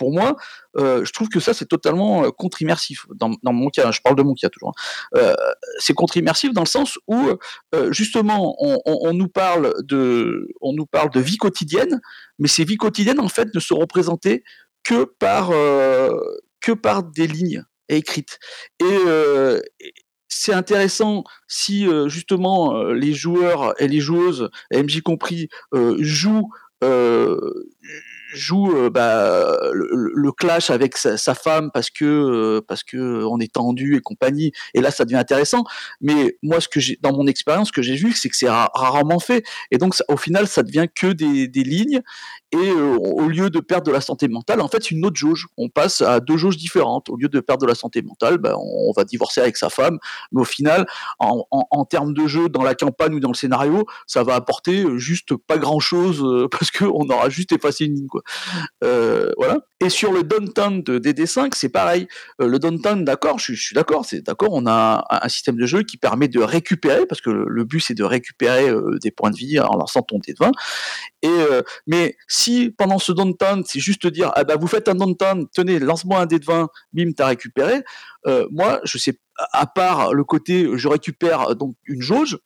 pour 0.00 0.12
moi, 0.12 0.34
euh, 0.78 1.04
je 1.04 1.12
trouve 1.12 1.28
que 1.28 1.40
ça 1.40 1.52
c'est 1.52 1.66
totalement 1.66 2.24
euh, 2.24 2.30
contre-immersif. 2.30 3.04
Dans, 3.14 3.36
mon 3.52 3.68
cas, 3.68 3.90
je 3.90 4.00
parle 4.00 4.16
de 4.16 4.22
mon 4.22 4.32
cas 4.32 4.48
toujours. 4.48 4.72
hein. 4.74 5.18
Euh, 5.18 5.34
c'est 5.78 5.92
contre-immersif 5.92 6.54
dans 6.54 6.62
le 6.62 6.66
sens 6.66 6.98
où 7.06 7.28
justement 7.90 8.56
on, 8.86 9.12
nous 9.12 9.28
parle 9.28 9.74
de, 9.84 10.48
on 10.62 10.72
nous 10.72 10.86
parle 10.86 11.10
de 11.10 11.20
vie 11.20 11.36
quotidienne, 11.36 12.00
mais 12.38 12.48
ces 12.48 12.64
vies 12.64 12.78
quotidiennes 12.78 13.20
en 13.20 13.28
fait 13.28 13.54
ne 13.54 13.60
sont 13.60 13.76
représentées 13.76 14.42
que 14.84 15.04
par 15.04 15.50
que 16.62 16.72
par 16.72 17.02
des 17.02 17.26
lignes 17.26 17.62
écrites. 17.90 18.38
Et, 18.80 18.96
c'est 20.32 20.54
intéressant 20.54 21.24
si 21.46 21.86
justement 22.06 22.84
les 22.84 23.12
joueurs 23.12 23.74
et 23.82 23.88
les 23.88 24.00
joueuses, 24.00 24.48
MJ 24.72 25.02
compris, 25.02 25.48
jouent 25.98 26.48
joue 28.32 28.76
euh, 28.76 28.90
bah, 28.90 29.58
le, 29.72 30.32
clash 30.32 30.70
avec 30.70 30.96
sa, 30.96 31.34
femme 31.34 31.70
parce 31.72 31.90
que 31.90 32.04
euh, 32.04 32.60
parce 32.66 32.84
que 32.84 33.24
on 33.24 33.38
est 33.38 33.52
tendu 33.52 33.96
et 33.96 34.00
compagnie. 34.00 34.52
Et 34.74 34.80
là 34.80 34.90
ça 34.90 35.04
devient 35.04 35.16
intéressant. 35.16 35.64
Mais 36.00 36.36
moi 36.42 36.60
ce 36.60 36.68
que 36.68 36.80
j'ai 36.80 36.98
dans 37.02 37.12
mon 37.12 37.26
expérience 37.26 37.68
ce 37.68 37.72
que 37.72 37.82
j'ai 37.82 37.96
vu 37.96 38.12
c'est 38.12 38.28
que 38.28 38.36
c'est 38.36 38.48
ra- 38.48 38.70
rarement 38.74 39.18
fait. 39.18 39.44
Et 39.70 39.78
donc 39.78 39.94
au 40.08 40.16
final 40.16 40.46
ça 40.46 40.62
devient 40.62 40.86
que 40.94 41.08
des, 41.08 41.48
des 41.48 41.64
lignes 41.64 42.00
et 42.52 42.70
euh, 42.70 42.96
au 42.96 43.28
lieu 43.28 43.50
de 43.50 43.60
perdre 43.60 43.86
de 43.86 43.92
la 43.92 44.00
santé 44.00 44.28
mentale 44.28 44.60
en 44.60 44.68
fait 44.68 44.82
c'est 44.82 44.90
une 44.92 45.04
autre 45.06 45.16
jauge 45.16 45.46
on 45.56 45.68
passe 45.68 46.00
à 46.00 46.20
deux 46.20 46.36
jauges 46.36 46.56
différentes 46.56 47.08
au 47.08 47.16
lieu 47.16 47.28
de 47.28 47.40
perdre 47.40 47.62
de 47.62 47.68
la 47.68 47.74
santé 47.74 48.02
mentale 48.02 48.38
bah, 48.38 48.56
on 48.58 48.92
va 48.96 49.04
divorcer 49.04 49.40
avec 49.40 49.56
sa 49.56 49.70
femme 49.70 49.98
mais 50.32 50.40
au 50.40 50.44
final 50.44 50.86
en, 51.18 51.84
termes 51.84 52.14
de 52.14 52.26
jeu 52.26 52.48
dans 52.48 52.62
la 52.62 52.74
campagne 52.74 53.14
ou 53.14 53.20
dans 53.20 53.30
le 53.30 53.34
scénario 53.34 53.86
ça 54.06 54.22
va 54.22 54.34
apporter 54.34 54.82
euh, 54.82 54.98
juste 54.98 55.34
pas 55.36 55.58
grand 55.58 55.80
chose 55.80 56.24
parce 56.50 56.70
que 56.70 56.84
on 56.84 57.08
aura 57.08 57.28
juste 57.28 57.52
effacé 57.52 57.86
une 57.86 57.94
ligne 57.94 58.06
quoi 58.06 58.22
euh, 58.84 59.30
voilà. 59.36 59.58
Et 59.82 59.88
sur 59.88 60.12
le 60.12 60.22
downtown 60.22 60.82
de 60.82 60.98
DD5, 60.98 61.54
c'est 61.54 61.70
pareil. 61.70 62.06
Euh, 62.42 62.46
le 62.48 62.58
downtown, 62.58 63.02
d'accord, 63.02 63.38
je, 63.38 63.54
suis- 63.54 63.74
d'accord, 63.74 64.04
c'est 64.04 64.20
d'accord, 64.20 64.50
on 64.52 64.66
a 64.66 65.06
un, 65.08 65.28
système 65.28 65.56
de 65.56 65.64
jeu 65.64 65.82
qui 65.82 65.96
permet 65.96 66.28
de 66.28 66.40
récupérer, 66.40 67.06
parce 67.06 67.22
que 67.22 67.30
le, 67.30 67.64
but 67.64 67.80
c'est 67.80 67.94
de 67.94 68.04
récupérer 68.04 68.68
euh, 68.68 68.98
des 69.00 69.10
points 69.10 69.30
de 69.30 69.36
vie 69.36 69.58
en 69.58 69.76
lançant 69.76 70.02
ton 70.02 70.18
dé 70.18 70.34
de 70.34 70.38
20. 70.38 70.52
Et, 71.22 71.28
euh, 71.28 71.62
mais 71.86 72.16
pendant 72.76 72.98
ce 72.98 73.12
downtown, 73.12 73.62
c'est 73.66 73.80
juste 73.80 74.06
dire, 74.06 74.30
ah 74.34 74.44
bah 74.44 74.56
vous 74.56 74.66
faites 74.66 74.88
un 74.88 74.94
downtown, 74.94 75.46
tenez, 75.54 75.78
lance-moi 75.78 76.20
un 76.20 76.26
dé 76.26 76.38
de 76.38 76.44
20, 76.44 76.68
bim, 76.92 77.10
t'as 77.16 77.26
récupéré. 77.26 77.82
Euh, 78.26 78.46
moi, 78.50 78.80
je 78.84 78.98
sais, 78.98 79.18
à 79.52 79.66
part 79.66 80.12
le 80.14 80.24
côté, 80.24 80.68
je 80.76 80.88
récupère 80.88 81.54
donc 81.56 81.74
une 81.86 82.02
jauge, 82.02 82.38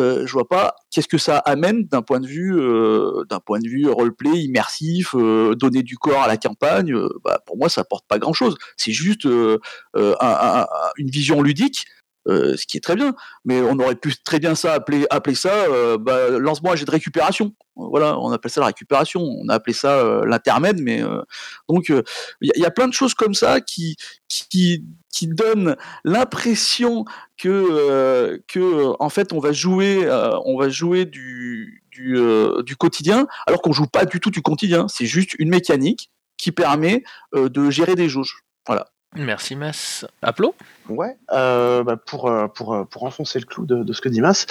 euh, 0.00 0.26
je 0.26 0.32
vois 0.32 0.48
pas 0.48 0.74
qu'est-ce 0.90 1.08
que 1.08 1.18
ça 1.18 1.36
amène 1.38 1.84
d'un 1.84 2.00
point 2.02 2.18
de 2.20 2.26
vue 2.26 2.58
euh, 2.58 3.24
d'un 3.28 3.40
point 3.40 3.58
de 3.58 3.68
vue 3.68 3.88
roleplay 3.88 4.38
immersif, 4.38 5.14
euh, 5.14 5.54
donner 5.54 5.82
du 5.82 5.96
corps 5.98 6.22
à 6.22 6.28
la 6.28 6.36
campagne. 6.38 6.94
bah, 7.24 7.38
pour 7.46 7.58
moi, 7.58 7.68
ça 7.68 7.82
apporte 7.82 8.06
pas 8.08 8.18
grand-chose. 8.18 8.56
C'est 8.76 8.92
juste 8.92 9.26
un- 9.26 9.58
un- 9.94 10.16
un- 10.62 10.66
une 10.96 11.10
vision 11.10 11.42
ludique. 11.42 11.84
Euh, 12.28 12.56
ce 12.56 12.66
qui 12.66 12.76
est 12.76 12.80
très 12.80 12.94
bien, 12.96 13.14
mais 13.44 13.60
on 13.60 13.78
aurait 13.78 13.96
pu 13.96 14.14
très 14.24 14.38
bien 14.38 14.54
ça 14.54 14.74
appeler, 14.74 15.06
appeler 15.10 15.34
ça, 15.34 15.52
euh, 15.52 15.98
bah, 15.98 16.28
lance-moi 16.30 16.76
jet 16.76 16.84
de 16.84 16.90
récupération. 16.90 17.54
Voilà, 17.74 18.18
on 18.18 18.30
appelle 18.32 18.50
ça 18.50 18.60
la 18.60 18.66
récupération. 18.66 19.20
On 19.22 19.48
a 19.48 19.54
appelé 19.54 19.72
ça 19.72 19.98
euh, 19.98 20.24
l'intermède, 20.26 20.80
mais 20.80 21.02
euh, 21.02 21.22
donc 21.68 21.88
il 21.88 22.50
y, 22.54 22.64
a- 22.64 22.70
plein 22.70 22.86
de 22.88 22.92
choses 22.92 23.14
comme 23.14 23.34
ça 23.34 23.60
qui 23.60 23.96
qui, 24.28 24.82
donnent 25.22 25.76
l'impression 26.04 27.04
que 27.36 27.48
euh, 27.48 28.38
que 28.48 28.94
en 28.98 29.08
fait 29.08 29.32
on 29.32 29.38
va 29.38 29.52
jouer 29.52 30.04
euh, 30.04 30.36
on 30.44 30.58
va 30.58 30.68
jouer 30.68 31.04
du 31.04 31.84
du, 31.92 32.16
euh, 32.18 32.62
quotidien 32.78 33.26
alors 33.46 33.62
qu'on 33.62 33.72
joue 33.72 33.86
pas 33.86 34.04
du 34.04 34.20
tout 34.20 34.30
du 34.30 34.42
quotidien 34.42 34.88
c'est 34.88 35.06
juste 35.06 35.34
une 35.38 35.50
mécanique 35.50 36.10
qui 36.38 36.50
permet 36.50 37.04
euh, 37.34 37.48
de 37.48 37.70
gérer 37.70 37.94
des 37.94 38.08
jauges 38.08 38.42
voilà 38.66 38.86
Merci 39.14 39.56
Mass. 39.56 40.06
Aplo? 40.22 40.54
Ouais, 40.88 41.16
euh, 41.32 41.84
bah, 41.84 41.96
pour, 41.96 42.28
euh, 42.28 42.48
pour, 42.48 42.74
euh, 42.74 42.84
pour 42.84 43.04
enfoncer 43.04 43.38
le 43.38 43.44
clou 43.44 43.66
de, 43.66 43.82
de 43.82 43.92
ce 43.92 44.00
que 44.00 44.08
dit 44.08 44.20
Mas, 44.20 44.46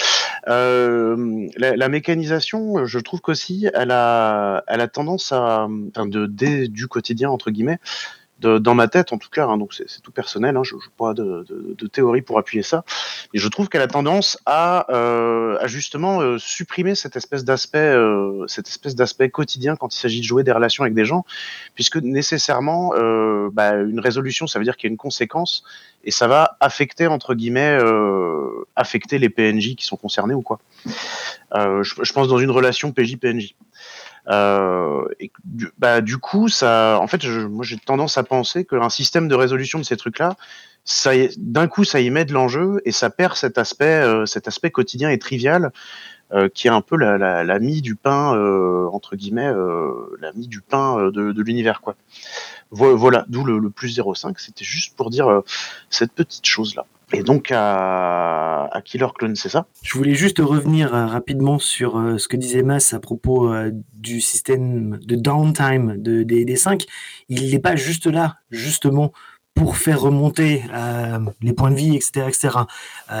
euh, 0.48 1.48
la, 1.56 1.76
la 1.76 1.88
mécanisation, 1.88 2.84
je 2.86 2.98
trouve 3.00 3.20
qu'aussi, 3.20 3.68
elle 3.74 3.90
a, 3.90 4.62
elle 4.68 4.80
a 4.80 4.88
tendance 4.88 5.32
à, 5.32 5.66
enfin, 5.88 6.06
de, 6.06 6.26
dès 6.26 6.68
du 6.68 6.86
quotidien, 6.86 7.30
entre 7.30 7.50
guillemets, 7.50 7.78
dans 8.42 8.74
ma 8.74 8.88
tête 8.88 9.12
en 9.12 9.18
tout 9.18 9.30
cas, 9.30 9.46
hein, 9.46 9.58
donc 9.58 9.74
c'est 9.74 10.02
tout 10.02 10.12
personnel, 10.12 10.56
hein, 10.56 10.62
je 10.64 10.74
n'ai 10.74 10.80
pas 10.96 11.14
de, 11.14 11.86
théorie 11.92 12.22
pour 12.22 12.38
appuyer 12.38 12.62
ça, 12.62 12.84
mais 13.32 13.40
je 13.40 13.48
trouve 13.48 13.68
qu'elle 13.68 13.82
a 13.82 13.88
tendance 13.88 14.38
à, 14.46 14.86
euh, 14.90 15.58
justement 15.66 16.20
euh, 16.20 16.38
supprimer 16.38 16.94
cette 16.94 17.16
espèce 17.16 17.44
d'aspect 17.44 17.78
euh, 17.78 18.46
cette 18.46 18.68
espèce 18.68 18.94
d'aspect 18.94 19.30
quotidien 19.30 19.76
quand 19.76 19.94
il 19.94 19.98
s'agit 19.98 20.20
de 20.20 20.26
jouer 20.26 20.42
des 20.42 20.52
relations 20.52 20.84
avec 20.84 20.94
des 20.94 21.04
gens, 21.04 21.24
puisque 21.74 21.96
nécessairement, 21.96 22.92
bah, 23.52 23.74
une 23.74 24.00
résolution, 24.00 24.46
ça 24.46 24.58
veut 24.58 24.64
dire 24.64 24.76
qu'il 24.76 24.88
y 24.88 24.90
a 24.90 24.92
une 24.92 24.98
conséquence, 24.98 25.64
et 26.04 26.10
ça 26.10 26.26
va 26.28 26.56
affecter, 26.60 27.06
entre 27.06 27.34
guillemets, 27.34 27.78
affecter 28.76 29.18
les 29.18 29.28
PNJ 29.28 29.74
qui 29.76 29.84
sont 29.84 29.96
concernés 29.96 30.34
ou 30.34 30.42
quoi. 30.42 30.58
Je 31.54 32.12
pense 32.12 32.28
dans 32.28 32.38
une 32.38 32.50
relation 32.50 32.92
PJ-PNJ. 32.92 33.54
Euh, 34.28 35.04
bah, 35.78 36.00
du 36.00 36.18
coup, 36.18 36.48
ça, 36.48 36.98
en 37.00 37.06
fait, 37.06 37.24
moi 37.26 37.64
j'ai 37.64 37.78
tendance 37.78 38.18
à 38.18 38.22
penser 38.22 38.64
qu'un 38.64 38.88
système 38.88 39.28
de 39.28 39.34
résolution 39.34 39.78
de 39.78 39.84
ces 39.84 39.96
trucs-là, 39.96 40.36
ça, 40.84 41.10
d'un 41.36 41.68
coup, 41.68 41.84
ça 41.84 42.00
y 42.00 42.10
met 42.10 42.24
de 42.24 42.32
l'enjeu 42.32 42.80
et 42.84 42.92
ça 42.92 43.10
perd 43.10 43.36
cet 43.36 43.58
aspect, 43.58 43.84
euh, 43.84 44.26
cet 44.26 44.48
aspect 44.48 44.70
quotidien 44.70 45.10
et 45.10 45.18
trivial 45.18 45.72
euh, 46.32 46.48
qui 46.48 46.66
est 46.66 46.70
un 46.70 46.80
peu 46.80 46.96
la, 46.96 47.58
mie 47.58 47.82
du 47.82 47.94
pain 47.94 48.30
entre 48.92 49.16
guillemets, 49.16 49.52
la 50.20 50.32
mie 50.32 50.48
du 50.48 50.60
pain 50.60 51.10
de, 51.10 51.42
l'univers 51.42 51.80
quoi. 51.80 51.94
Vo- 52.70 52.96
Voilà, 52.96 53.26
d'où 53.28 53.44
le, 53.44 53.58
le 53.58 53.70
plus 53.70 53.98
0,5. 53.98 54.34
C'était 54.38 54.64
juste 54.64 54.96
pour 54.96 55.10
dire 55.10 55.42
cette 55.90 56.12
petite 56.12 56.46
chose 56.46 56.74
là. 56.74 56.86
Et 57.12 57.22
donc 57.22 57.50
à, 57.50 58.64
à 58.72 58.82
Killer 58.82 59.08
Clone, 59.16 59.36
c'est 59.36 59.48
ça? 59.48 59.66
Je 59.82 59.96
voulais 59.96 60.14
juste 60.14 60.38
revenir 60.38 60.94
euh, 60.94 61.06
rapidement 61.06 61.58
sur 61.58 61.98
euh, 61.98 62.18
ce 62.18 62.28
que 62.28 62.36
disait 62.36 62.62
Mas 62.62 62.94
à 62.94 63.00
propos 63.00 63.52
euh, 63.52 63.70
du 63.94 64.20
système 64.20 64.98
de 65.02 65.16
downtime 65.16 65.96
de, 65.98 66.22
des, 66.22 66.44
des 66.44 66.56
5. 66.56 66.84
Il 67.28 67.50
n'est 67.50 67.58
pas 67.58 67.76
juste 67.76 68.06
là, 68.06 68.36
justement, 68.50 69.12
pour 69.54 69.76
faire 69.76 70.00
remonter 70.00 70.64
les 71.42 71.52
points 71.52 71.70
de 71.70 71.76
vie, 71.76 71.94
etc. 71.94 72.26
etc. 72.26 72.58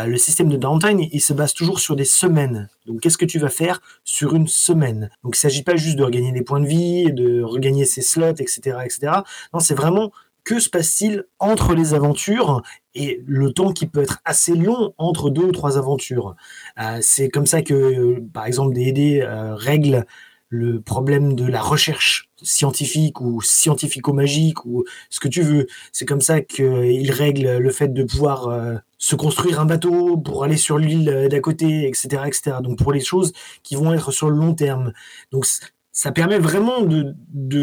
Le 0.06 0.16
système 0.16 0.48
de 0.48 0.56
downtime, 0.56 0.98
il 1.12 1.20
se 1.20 1.34
base 1.34 1.52
toujours 1.52 1.78
sur 1.78 1.94
des 1.94 2.06
semaines. 2.06 2.70
Donc, 2.86 3.00
qu'est-ce 3.00 3.18
que 3.18 3.26
tu 3.26 3.38
vas 3.38 3.50
faire 3.50 3.80
sur 4.02 4.34
une 4.34 4.48
semaine? 4.48 5.10
Donc, 5.22 5.36
il 5.36 5.38
ne 5.38 5.42
s'agit 5.42 5.62
pas 5.62 5.76
juste 5.76 5.96
de 5.96 6.02
regagner 6.02 6.32
des 6.32 6.40
points 6.40 6.60
de 6.60 6.66
vie, 6.66 7.12
de 7.12 7.42
regagner 7.42 7.84
ses 7.84 8.00
slots, 8.00 8.36
etc. 8.38 8.78
etc. 8.82 9.12
Non, 9.52 9.60
c'est 9.60 9.74
vraiment 9.74 10.10
que 10.44 10.58
se 10.58 10.68
passe-t-il 10.68 11.24
entre 11.38 11.74
les 11.74 11.94
aventures 11.94 12.62
et 12.94 13.22
le 13.26 13.52
temps 13.52 13.72
qui 13.72 13.86
peut 13.86 14.02
être 14.02 14.20
assez 14.24 14.54
long 14.54 14.94
entre 14.98 15.30
deux 15.30 15.44
ou 15.44 15.52
trois 15.52 15.78
aventures? 15.78 16.34
Euh, 16.80 16.98
c'est 17.00 17.28
comme 17.28 17.46
ça 17.46 17.62
que, 17.62 18.20
par 18.32 18.46
exemple, 18.46 18.74
D&D 18.74 19.20
euh, 19.22 19.54
règle 19.54 20.06
le 20.52 20.82
problème 20.82 21.34
de 21.34 21.46
la 21.46 21.62
recherche 21.62 22.28
scientifique 22.42 23.22
ou 23.22 23.40
scientifico-magique 23.40 24.66
ou 24.66 24.84
ce 25.08 25.18
que 25.18 25.28
tu 25.28 25.40
veux. 25.40 25.66
C'est 25.92 26.04
comme 26.04 26.20
ça 26.20 26.42
qu'il 26.42 27.10
règle 27.10 27.56
le 27.56 27.70
fait 27.70 27.88
de 27.88 28.02
pouvoir 28.04 28.48
euh, 28.48 28.76
se 28.98 29.16
construire 29.16 29.60
un 29.60 29.64
bateau 29.64 30.18
pour 30.18 30.44
aller 30.44 30.58
sur 30.58 30.76
l'île 30.76 31.08
euh, 31.08 31.28
d'à 31.28 31.40
côté, 31.40 31.88
etc., 31.88 32.24
etc. 32.26 32.56
Donc 32.62 32.76
pour 32.76 32.92
les 32.92 33.00
choses 33.00 33.32
qui 33.62 33.76
vont 33.76 33.94
être 33.94 34.10
sur 34.12 34.28
le 34.28 34.36
long 34.36 34.54
terme. 34.54 34.92
Donc 35.30 35.46
ça 35.90 36.12
permet 36.12 36.38
vraiment 36.38 36.82
de, 36.82 37.14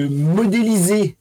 modéliser 0.08 1.16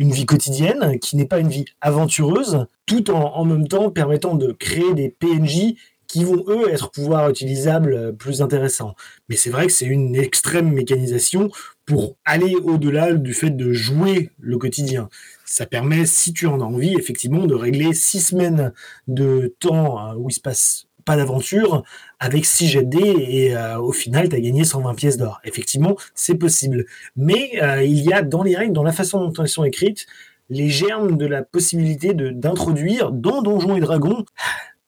une 0.00 0.12
vie 0.12 0.24
quotidienne 0.24 0.98
qui 0.98 1.14
n'est 1.14 1.26
pas 1.26 1.38
une 1.38 1.50
vie 1.50 1.66
aventureuse, 1.82 2.66
tout 2.86 3.10
en, 3.10 3.34
en 3.36 3.44
même 3.44 3.68
temps 3.68 3.90
permettant 3.90 4.34
de 4.34 4.50
créer 4.50 4.94
des 4.94 5.10
PNJ 5.10 5.74
qui 6.08 6.24
vont 6.24 6.42
eux 6.48 6.68
être 6.72 6.90
pouvoir 6.90 7.28
utilisables 7.30 7.92
euh, 7.92 8.12
plus 8.12 8.42
intéressants. 8.42 8.96
Mais 9.28 9.36
c'est 9.36 9.50
vrai 9.50 9.66
que 9.66 9.72
c'est 9.72 9.86
une 9.86 10.16
extrême 10.16 10.72
mécanisation 10.72 11.50
pour 11.84 12.16
aller 12.24 12.56
au-delà 12.56 13.12
du 13.12 13.32
fait 13.32 13.50
de 13.50 13.72
jouer 13.72 14.30
le 14.40 14.58
quotidien. 14.58 15.08
Ça 15.44 15.66
permet, 15.66 16.06
si 16.06 16.32
tu 16.32 16.46
en 16.46 16.60
as 16.60 16.64
envie, 16.64 16.94
effectivement, 16.94 17.46
de 17.46 17.54
régler 17.54 17.92
six 17.92 18.20
semaines 18.20 18.72
de 19.06 19.54
temps 19.60 20.00
euh, 20.04 20.14
où 20.16 20.30
il 20.30 20.32
se 20.32 20.40
passe 20.40 20.86
pas 21.04 21.16
d'aventure 21.16 21.84
avec 22.20 22.44
6 22.44 22.68
jets 22.68 22.82
de 22.84 22.98
dés 22.98 23.26
et 23.28 23.56
euh, 23.56 23.80
au 23.80 23.92
final 23.92 24.28
tu 24.28 24.36
as 24.36 24.40
gagné 24.40 24.64
120 24.64 24.94
pièces 24.94 25.16
d'or. 25.16 25.40
Effectivement, 25.44 25.96
c'est 26.14 26.36
possible. 26.36 26.84
Mais 27.16 27.52
euh, 27.62 27.82
il 27.82 28.04
y 28.04 28.12
a 28.12 28.22
dans 28.22 28.42
les 28.42 28.56
règles, 28.56 28.74
dans 28.74 28.84
la 28.84 28.92
façon 28.92 29.26
dont 29.26 29.42
elles 29.42 29.48
sont 29.48 29.64
écrites, 29.64 30.06
les 30.50 30.68
germes 30.68 31.16
de 31.16 31.26
la 31.26 31.42
possibilité 31.42 32.12
d'introduire 32.12 33.10
dans 33.10 33.40
Donjons 33.40 33.76
et 33.76 33.80
Dragons 33.80 34.24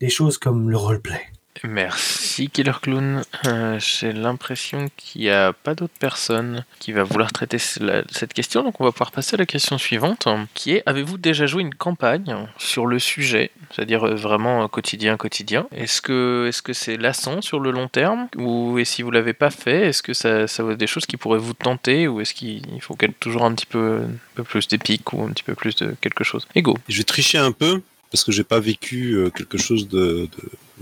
des 0.01 0.09
choses 0.09 0.39
comme 0.39 0.68
le 0.68 0.76
roleplay. 0.76 1.20
Merci 1.64 2.48
Killer 2.48 2.72
Clown. 2.82 3.22
Euh, 3.46 3.78
J'ai 3.78 4.12
l'impression 4.12 4.88
qu'il 4.96 5.22
n'y 5.22 5.30
a 5.30 5.52
pas 5.52 5.74
d'autre 5.74 5.92
personne 5.98 6.64
qui 6.80 6.92
va 6.92 7.04
vouloir 7.04 7.32
traiter 7.32 7.58
cette 7.58 8.32
question, 8.34 8.62
donc 8.64 8.80
on 8.80 8.84
va 8.84 8.90
pouvoir 8.92 9.12
passer 9.12 9.34
à 9.34 9.38
la 9.38 9.46
question 9.46 9.78
suivante, 9.78 10.26
qui 10.54 10.72
est 10.72 10.82
avez-vous 10.86 11.18
déjà 11.18 11.46
joué 11.46 11.62
une 11.62 11.74
campagne 11.74 12.34
sur 12.58 12.86
le 12.86 12.98
sujet, 12.98 13.50
c'est-à-dire 13.70 14.06
euh, 14.06 14.14
vraiment 14.14 14.64
euh, 14.64 14.68
quotidien 14.68 15.16
quotidien? 15.16 15.66
Est-ce 15.72 16.02
que 16.02 16.46
est-ce 16.48 16.62
que 16.62 16.72
c'est 16.72 16.96
lassant 16.96 17.40
sur 17.42 17.60
le 17.60 17.70
long 17.70 17.88
terme? 17.88 18.28
Ou 18.36 18.78
et 18.78 18.84
si 18.84 19.02
vous 19.02 19.10
l'avez 19.10 19.32
pas 19.32 19.50
fait, 19.50 19.88
est-ce 19.88 20.02
que 20.02 20.14
ça 20.14 20.48
ça 20.48 20.62
des 20.74 20.86
choses 20.86 21.06
qui 21.06 21.16
pourraient 21.16 21.38
vous 21.38 21.54
tenter? 21.54 22.08
Ou 22.08 22.20
est-ce 22.20 22.34
qu'il 22.34 22.62
il 22.74 22.80
faut 22.80 22.94
qu'elle 22.96 23.14
toujours 23.14 23.44
un 23.44 23.54
petit 23.54 23.66
peu 23.66 24.02
plus 24.44 24.66
d'épique 24.68 25.12
ou 25.12 25.22
un 25.22 25.30
petit 25.30 25.44
peu 25.44 25.54
plus 25.54 25.76
de 25.76 25.94
quelque 26.00 26.24
chose? 26.24 26.46
Ego. 26.54 26.76
Je 26.88 26.98
vais 26.98 27.04
tricher 27.04 27.38
un 27.38 27.52
peu 27.52 27.82
parce 28.10 28.24
que 28.24 28.32
j'ai 28.32 28.44
pas 28.44 28.60
vécu 28.60 29.16
quelque 29.34 29.56
chose 29.58 29.88
de- 29.88 30.28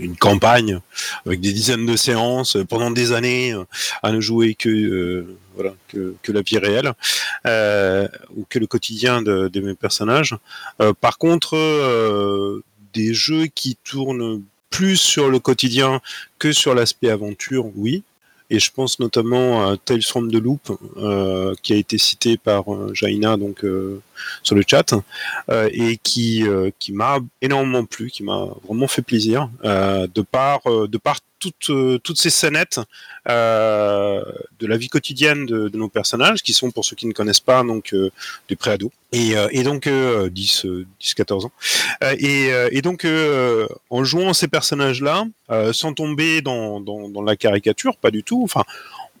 une 0.01 0.17
campagne 0.17 0.79
avec 1.25 1.39
des 1.39 1.53
dizaines 1.53 1.85
de 1.85 1.95
séances 1.95 2.55
euh, 2.55 2.65
pendant 2.65 2.91
des 2.91 3.11
années 3.11 3.53
euh, 3.53 3.63
à 4.03 4.11
ne 4.11 4.19
jouer 4.19 4.55
que 4.55 4.69
euh, 4.69 5.37
voilà 5.55 5.73
que, 5.89 6.15
que 6.21 6.31
la 6.31 6.41
vie 6.41 6.57
réelle 6.57 6.93
euh, 7.45 8.07
ou 8.35 8.45
que 8.49 8.59
le 8.59 8.67
quotidien 8.67 9.21
de, 9.21 9.47
de 9.47 9.61
mes 9.61 9.75
personnages. 9.75 10.35
Euh, 10.81 10.93
par 10.99 11.17
contre, 11.17 11.55
euh, 11.55 12.63
des 12.93 13.13
jeux 13.13 13.47
qui 13.47 13.77
tournent 13.83 14.43
plus 14.69 14.97
sur 14.97 15.29
le 15.29 15.39
quotidien 15.39 16.01
que 16.39 16.51
sur 16.53 16.73
l'aspect 16.73 17.09
aventure, 17.09 17.65
oui. 17.75 18.03
Et 18.53 18.59
je 18.59 18.69
pense 18.69 18.99
notamment 18.99 19.65
à 19.65 19.77
Tales 19.77 20.03
from 20.03 20.29
the 20.29 20.35
Loop, 20.35 20.77
euh, 20.97 21.55
qui 21.63 21.71
a 21.71 21.77
été 21.77 21.97
cité 21.97 22.35
par 22.37 22.73
euh, 22.73 22.93
Jaina 22.93 23.37
donc 23.37 23.63
euh, 23.63 24.01
sur 24.43 24.55
le 24.55 24.63
chat, 24.67 24.93
et 25.49 25.97
qui 26.03 26.43
qui 26.77 26.91
m'a 26.91 27.19
énormément 27.41 27.85
plu, 27.85 28.11
qui 28.11 28.23
m'a 28.23 28.47
vraiment 28.67 28.87
fait 28.87 29.01
plaisir, 29.01 29.49
de 29.63 30.21
par 30.21 30.61
de 30.65 30.97
par 30.97 31.21
toutes 31.41 31.71
euh, 31.71 31.97
toutes 31.97 32.19
ces 32.21 32.29
scénettes 32.29 32.79
euh, 33.27 34.23
de 34.59 34.67
la 34.67 34.77
vie 34.77 34.87
quotidienne 34.87 35.45
de, 35.45 35.69
nos 35.73 35.89
personnages, 35.89 36.41
qui 36.41 36.53
sont 36.53 36.71
pour 36.71 36.85
ceux 36.85 36.95
qui 36.95 37.07
ne 37.07 37.11
connaissent 37.13 37.41
pas 37.41 37.63
donc 37.63 37.93
euh, 37.93 38.11
des 38.47 38.55
préados. 38.55 38.91
Et, 39.11 39.35
euh, 39.35 39.49
et 39.51 39.63
donc 39.63 39.87
euh, 39.87 40.29
10 40.29 40.65
euh, 40.65 40.85
10 41.01 41.13
14 41.15 41.45
ans. 41.45 41.51
Et, 42.17 42.81
donc 42.81 43.05
en 43.89 44.03
jouant 44.03 44.33
ces 44.33 44.47
personnages 44.47 45.01
là 45.01 45.25
sans 45.71 45.93
tomber 45.93 46.41
dans, 46.41 46.79
dans 46.79 47.09
dans 47.09 47.21
la 47.21 47.35
caricature 47.35 47.95
pas 47.97 48.09
du 48.09 48.23
tout 48.23 48.41
enfin 48.43 48.63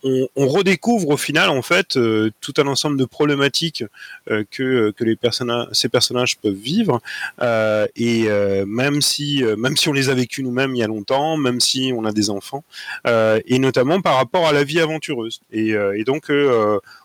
on, 0.03 0.27
on 0.35 0.47
redécouvre 0.47 1.09
au 1.09 1.17
final 1.17 1.49
en 1.49 1.61
fait 1.61 1.97
euh, 1.97 2.31
tout 2.41 2.53
un 2.57 2.67
ensemble 2.67 2.97
de 2.97 3.05
problématiques 3.05 3.83
euh, 4.29 4.43
que 4.49 4.91
que 4.91 5.03
les 5.03 5.15
personnages 5.15 5.67
ces 5.71 5.89
personnages 5.89 6.37
peuvent 6.37 6.53
vivre. 6.53 7.01
Euh, 7.41 7.87
et 7.95 8.25
euh, 8.27 8.65
même 8.65 9.01
si 9.01 9.43
euh, 9.43 9.55
même 9.55 9.77
si 9.77 9.89
on 9.89 9.93
les 9.93 10.09
a 10.09 10.13
vécus 10.13 10.43
nous-mêmes 10.43 10.75
il 10.75 10.79
y 10.79 10.83
a 10.83 10.87
longtemps 10.87 11.37
même 11.37 11.59
si 11.59 11.93
on 11.95 12.05
a 12.05 12.11
des 12.11 12.29
enfants 12.29 12.63
euh, 13.07 13.39
et 13.45 13.59
notamment 13.59 14.01
par 14.01 14.15
rapport 14.15 14.47
à 14.47 14.53
la 14.53 14.63
vie 14.63 14.79
aventureuse. 14.79 15.41
Et, 15.51 15.69
et 15.71 16.03
donc 16.03 16.31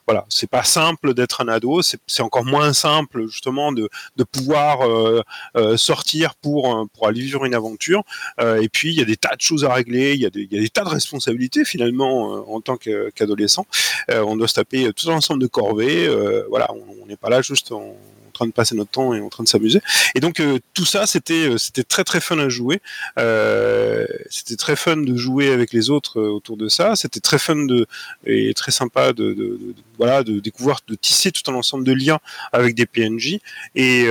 voilà, 0.07 0.24
c'est 0.28 0.48
pas 0.48 0.62
simple 0.62 1.14
d'être 1.14 1.40
un 1.40 1.48
ado, 1.48 1.82
c'est 1.82 2.22
encore 2.22 2.44
moins 2.44 2.72
simple 2.72 3.26
justement 3.26 3.72
de, 3.72 3.88
de 4.16 4.24
pouvoir 4.24 4.82
euh, 4.82 5.22
euh, 5.57 5.76
sortir 5.76 6.34
pour 6.36 6.86
pour 6.94 7.09
aller 7.09 7.20
vivre 7.20 7.44
une 7.44 7.54
aventure. 7.54 8.04
Euh, 8.40 8.61
et 8.62 8.68
puis 8.68 8.90
il 8.90 8.98
y 8.98 9.02
a 9.02 9.04
des 9.04 9.16
tas 9.16 9.34
de 9.34 9.40
choses 9.40 9.64
à 9.64 9.72
régler, 9.72 10.14
il 10.14 10.20
y 10.20 10.26
a 10.26 10.30
des, 10.30 10.42
il 10.42 10.52
y 10.52 10.59
a 10.59 10.61
des 10.61 10.68
tas 10.68 10.84
de 10.84 10.90
responsabilités 10.90 11.64
finalement 11.64 12.36
euh, 12.36 12.40
en 12.48 12.61
tant 12.61 12.76
qu'adolescent. 12.76 13.66
Euh, 14.11 14.22
on 14.22 14.36
doit 14.36 14.48
se 14.48 14.54
taper 14.54 14.92
tout 14.92 15.11
un 15.11 15.14
ensemble 15.16 15.42
de 15.42 15.48
corvées. 15.48 16.07
euh, 16.07 16.44
voilà, 16.48 16.68
on 17.02 17.07
n'est 17.07 17.16
pas 17.16 17.30
là 17.30 17.42
juste 17.42 17.72
en 17.72 17.96
train 18.37 18.47
de 18.47 18.53
passer 18.53 18.74
notre 18.74 18.91
temps 18.91 19.14
et 19.14 19.20
en 19.20 19.28
train 19.28 19.45
de 19.45 19.49
s'amuser. 19.49 19.80
Et 20.14 20.20
donc 20.20 20.41
euh, 20.41 20.59
tout 20.74 20.84
ça, 20.84 21.07
c'était 21.07 21.49
euh, 21.49 21.59
c'était 21.59 21.82
très 21.82 22.05
très 22.05 22.20
fun 22.20 22.39
à 22.39 22.49
jouer. 22.49 22.80
Euh, 23.18 24.07
c'était 24.30 24.57
très 24.57 24.76
fun 24.76 24.97
de 24.99 25.16
jouer 25.16 25.51
avec 25.53 25.72
les 25.72 25.91
autres 25.91 26.20
autour 26.20 26.57
de 26.57 26.68
ça. 26.68 26.97
C'était 26.97 27.20
très 27.20 27.39
fun 27.39 27.64
de 27.66 27.87
et 28.24 28.55
très 28.55 28.72
sympa 28.72 29.12
de, 29.12 29.32
de- 29.34 29.59
voilà 29.99 30.22
de 30.22 30.39
découvrir, 30.41 30.78
de 30.87 30.95
tisser 30.95 31.32
tout 31.32 31.51
un 31.51 31.55
ensemble 31.55 31.84
de 31.84 31.93
liens 31.93 32.18
avec 32.53 32.74
des 32.74 32.87
PNJ 32.87 33.39
et 33.74 34.07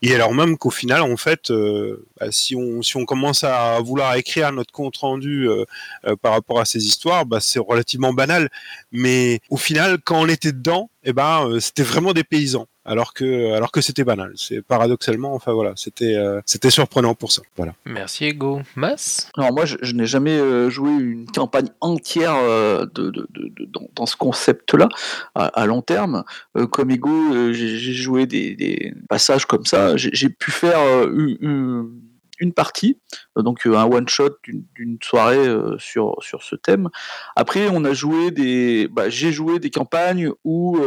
et 0.00 0.14
alors 0.14 0.32
même 0.32 0.56
qu'au 0.58 0.70
final, 0.70 1.02
en 1.02 1.16
fait, 1.16 1.50
euh, 1.50 2.06
bah, 2.20 2.28
si 2.30 2.54
on 2.56 2.82
si 2.82 2.96
on 2.96 3.04
commence 3.04 3.44
à 3.44 3.78
vouloir 3.80 4.14
écrire 4.14 4.52
notre 4.52 4.72
compte 4.72 4.96
rendu 4.96 5.48
euh, 5.48 5.64
euh, 6.06 6.16
par 6.16 6.32
rapport 6.32 6.60
à 6.60 6.64
ces 6.64 6.84
histoires, 6.86 7.26
bah, 7.26 7.38
c'est 7.40 7.58
relativement 7.58 8.12
banal. 8.12 8.48
Mais 8.92 9.40
au 9.50 9.56
final, 9.56 9.98
quand 10.04 10.20
on 10.20 10.28
était 10.28 10.52
dedans, 10.52 10.90
eh 11.04 11.12
ben, 11.12 11.46
euh, 11.48 11.60
c'était 11.60 11.82
vraiment 11.82 12.12
des 12.12 12.24
paysans, 12.24 12.66
alors 12.84 13.14
que 13.14 13.52
alors 13.54 13.70
que 13.70 13.80
c'était 13.80 14.04
banal. 14.04 14.32
C'est 14.36 14.62
paradoxalement, 14.62 15.34
enfin 15.34 15.52
voilà, 15.52 15.72
c'était 15.76 16.16
euh, 16.16 16.40
c'était 16.44 16.70
surprenant 16.70 17.14
pour 17.14 17.32
ça. 17.32 17.42
Voilà. 17.56 17.74
Merci 17.84 18.24
Ego. 18.26 18.60
Mas? 18.74 19.30
Alors 19.36 19.52
moi, 19.52 19.64
je, 19.64 19.76
je 19.80 19.92
n'ai 19.94 20.06
jamais 20.06 20.32
euh, 20.38 20.68
joué 20.70 20.90
une 20.90 21.26
campagne 21.26 21.68
entière 21.80 22.34
euh, 22.36 22.84
de, 22.94 23.10
de- 23.10 23.26
de- 23.30 23.48
de- 23.56 23.64
dans, 23.66 23.88
dans 23.94 24.06
ce 24.06 24.16
concept-là, 24.16 24.88
à, 25.34 25.46
à 25.46 25.66
long 25.66 25.82
terme. 25.82 26.24
Euh, 26.56 26.66
comme 26.66 26.90
Ego, 26.90 27.10
euh, 27.34 27.52
j'ai 27.52 27.78
j'ai 27.78 27.92
joué 27.94 28.26
des, 28.26 28.54
des 28.54 28.92
passages 29.08 29.46
comme 29.46 29.64
ça. 29.66 29.96
J'ai 29.96 30.10
j'ai 30.12 30.28
pu 30.30 30.50
faire 30.50 30.80
euh, 30.80 31.10
une, 31.14 31.36
une- 31.40 31.90
une 32.38 32.52
partie, 32.52 32.98
euh, 33.36 33.42
donc 33.42 33.66
euh, 33.66 33.76
un 33.76 33.84
one-shot 33.84 34.36
d'une 34.42 34.64
d'une 34.74 34.98
soirée 35.02 35.46
euh, 35.46 35.76
sur, 35.78 36.16
sur 36.20 36.42
ce 36.42 36.56
thème. 36.56 36.88
Après, 37.36 37.68
on 37.68 37.84
a 37.84 37.92
joué 37.92 38.30
des... 38.30 38.88
bah, 38.88 39.08
j'ai 39.08 39.32
joué 39.32 39.58
des 39.58 39.70
campagnes 39.70 40.30
où... 40.44 40.78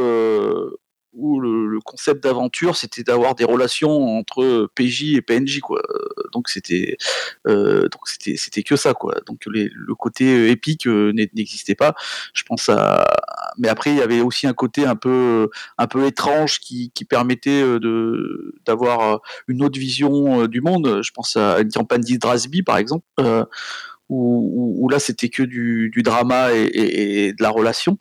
où 1.13 1.41
le, 1.41 1.79
concept 1.83 2.23
d'aventure 2.23 2.77
c'était 2.77 3.03
d'avoir 3.03 3.35
des 3.35 3.43
relations 3.43 4.17
entre 4.17 4.69
PJ 4.75 5.15
et 5.15 5.21
PNJ 5.21 5.59
quoi. 5.59 5.81
Donc 6.31 6.47
c'était 6.47 6.95
donc 7.45 8.07
c'était 8.07 8.63
que 8.63 8.75
ça 8.75 8.93
quoi. 8.93 9.15
Donc 9.25 9.41
le 9.45 9.95
côté 9.95 10.51
épique 10.51 10.85
n'e- 10.85 11.29
n'existait 11.33 11.75
pas. 11.75 11.95
Je 12.33 12.43
pense 12.43 12.69
à 12.69 13.05
mais 13.57 13.67
après 13.67 13.91
il 13.91 13.97
y 13.97 14.01
avait 14.01 14.21
aussi 14.21 14.47
un 14.47 14.53
côté 14.53 14.85
un 14.85 14.95
peu 14.95 15.49
un 15.77 15.87
peu 15.87 16.05
étrange 16.05 16.59
qui, 16.59 16.91
permettait 17.09 17.61
euh, 17.61 18.53
d'avoir 18.65 19.01
euh, 19.01 19.17
une 19.47 19.63
autre 19.63 19.79
vision 19.79 20.43
euh, 20.43 20.47
du 20.47 20.61
monde. 20.61 21.01
Je 21.03 21.11
pense 21.11 21.35
à 21.35 21.59
une 21.59 21.71
campagne 21.71 22.01
d'Hydrasby 22.01 22.63
par 22.63 22.77
exemple. 22.77 23.05
où, 24.09 24.89
là 24.89 24.99
c'était 24.99 25.29
que 25.29 25.43
du, 25.43 25.91
drama 26.03 26.53
et, 26.53 27.33
de 27.33 27.43
la 27.43 27.49
relation. 27.49 27.97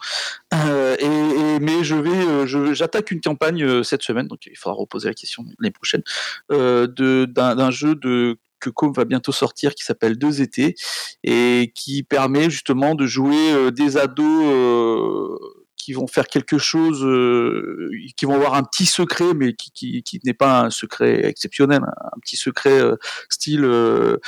Et, 0.53 1.59
mais 1.61 1.85
je 1.85 2.73
j'attaque 2.73 3.11
une 3.11 3.21
campagne 3.21 3.83
cette 3.83 4.03
semaine, 4.03 4.27
donc 4.27 4.47
il 4.47 4.57
faudra 4.57 4.77
reposer 4.77 5.09
la 5.09 5.15
question 5.15 5.45
l'année 5.59 5.73
prochaine, 5.73 6.03
d'un 6.51 7.71
jeu 7.71 7.95
de 7.95 8.39
que 8.61 8.71
Com 8.71 8.93
va 8.93 9.05
bientôt 9.05 9.33
sortir 9.33 9.75
qui 9.75 9.85
s'appelle 9.85 10.19
Deux 10.19 10.43
étés 10.43 10.75
et 11.25 11.73
qui 11.75 12.03
permet 12.03 12.51
justement 12.51 12.95
de 12.95 13.07
jouer 13.07 13.53
euh, 13.53 13.71
des 13.71 13.97
ados 13.97 14.45
euh, 14.45 15.60
qui 15.83 15.93
vont 15.93 16.07
faire 16.07 16.27
quelque 16.27 16.59
chose, 16.59 17.05
euh, 17.05 17.91
qui 18.17 18.27
vont 18.27 18.35
avoir 18.35 18.55
un 18.55 18.63
petit 18.63 18.87
secret, 18.87 19.35
mais 19.35 19.55
qui, 19.55 20.05
n'est 20.25 20.35
pas 20.35 20.63
un 20.63 20.71
secret 20.71 21.25
exceptionnel, 21.25 21.81
un, 21.83 22.19
petit 22.21 22.37
secret 22.37 22.81
euh, 22.81 22.97
style 23.29 23.65
euh, 23.65 24.19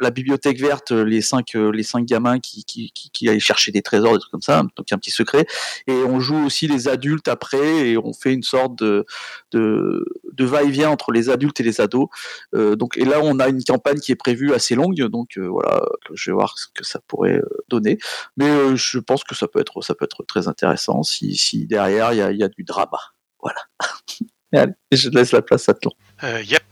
la 0.00 0.10
bibliothèque 0.10 0.58
verte, 0.58 0.90
les 0.90 1.20
cinq, 1.20 1.54
les 1.54 1.82
cinq 1.82 2.06
gamins 2.06 2.40
qui, 2.40 2.64
qui, 2.64 2.92
qui, 2.92 3.28
allaient 3.28 3.38
chercher 3.38 3.72
des 3.72 3.82
trésors, 3.82 4.14
des 4.14 4.20
trucs 4.20 4.32
comme 4.32 4.42
ça, 4.42 4.62
donc 4.76 4.92
un 4.92 4.98
petit 4.98 5.10
secret. 5.10 5.46
Et 5.86 5.92
on 5.92 6.20
joue 6.20 6.44
aussi 6.44 6.66
les 6.66 6.88
adultes 6.88 7.28
après, 7.28 7.88
et 7.88 7.98
on 7.98 8.12
fait 8.12 8.32
une 8.32 8.42
sorte 8.42 8.76
de, 8.78 9.04
de, 9.52 10.04
de 10.32 10.44
va-et-vient 10.44 10.90
entre 10.90 11.12
les 11.12 11.28
adultes 11.28 11.60
et 11.60 11.62
les 11.62 11.80
ados. 11.80 12.08
Donc, 12.52 12.96
et 12.96 13.04
là, 13.04 13.20
on 13.22 13.38
a 13.38 13.48
une 13.48 13.62
campagne 13.62 13.98
qui 13.98 14.12
est 14.12 14.16
prévue 14.16 14.54
assez 14.54 14.74
longue, 14.74 14.96
donc 15.08 15.36
voilà, 15.36 15.82
je 16.14 16.30
vais 16.30 16.34
voir 16.34 16.56
ce 16.58 16.66
que 16.74 16.84
ça 16.84 17.00
pourrait 17.06 17.42
donner. 17.68 17.98
Mais 18.36 18.76
je 18.76 18.98
pense 18.98 19.24
que 19.24 19.34
ça 19.34 19.46
peut 19.46 19.60
être, 19.60 19.73
ça 19.82 19.94
peut 19.94 20.04
être 20.04 20.22
très 20.24 20.48
intéressant 20.48 21.02
si, 21.02 21.36
si 21.36 21.66
derrière 21.66 22.12
il 22.12 22.38
y 22.38 22.42
a, 22.42 22.48
du 22.48 22.64
drama. 22.64 22.98
Voilà. 23.40 23.60
Allez, 24.52 24.72
je 24.92 25.10
laisse 25.10 25.32
la 25.32 25.42
place 25.42 25.68
à 25.68 25.74
toi. 25.74 25.92
Euh, 26.22 26.42
yep, 26.42 26.62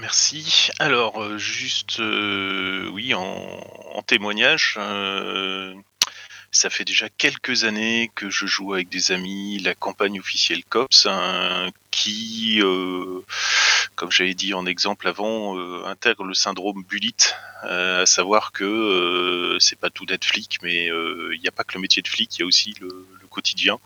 merci. 0.00 0.70
Alors, 0.78 1.22
euh, 1.22 1.38
juste, 1.38 2.00
euh, 2.00 2.88
oui, 2.92 3.14
en, 3.14 4.02
témoignage, 4.06 4.78
ça 6.50 6.68
fait 6.68 6.84
déjà 6.84 7.08
quelques 7.08 7.64
années 7.64 8.10
que 8.14 8.28
je 8.28 8.46
joue 8.46 8.74
avec 8.74 8.88
des 8.88 9.12
amis 9.12 9.58
la 9.60 9.74
campagne 9.74 10.18
officielle 10.18 10.64
COPS, 10.64 11.06
qui, 11.90 12.60
euh, 12.62 13.20
comme 13.96 14.10
j'avais 14.10 14.34
dit 14.34 14.54
en 14.54 14.66
exemple 14.66 15.08
avant, 15.08 15.58
euh, 15.58 15.84
intègre 15.86 16.24
le 16.24 16.34
syndrome 16.34 16.82
Bullitt, 16.82 17.36
à 17.62 18.06
savoir 18.06 18.52
que 18.52 19.58
c'est 19.60 19.78
pas 19.78 19.90
tout 19.90 20.06
d'être 20.06 20.24
flic, 20.24 20.58
mais 20.62 20.86
il 20.86 21.38
n'y 21.40 21.48
a 21.48 21.52
pas 21.52 21.62
que 21.64 21.74
le 21.74 21.80
métier 21.80 22.00
de 22.00 22.08
flic, 22.08 22.38
il 22.38 22.40
y 22.40 22.42
a 22.42 22.46
aussi 22.46 22.74
le, 22.80 22.88
le 23.20 23.26
quotidien. 23.28 23.78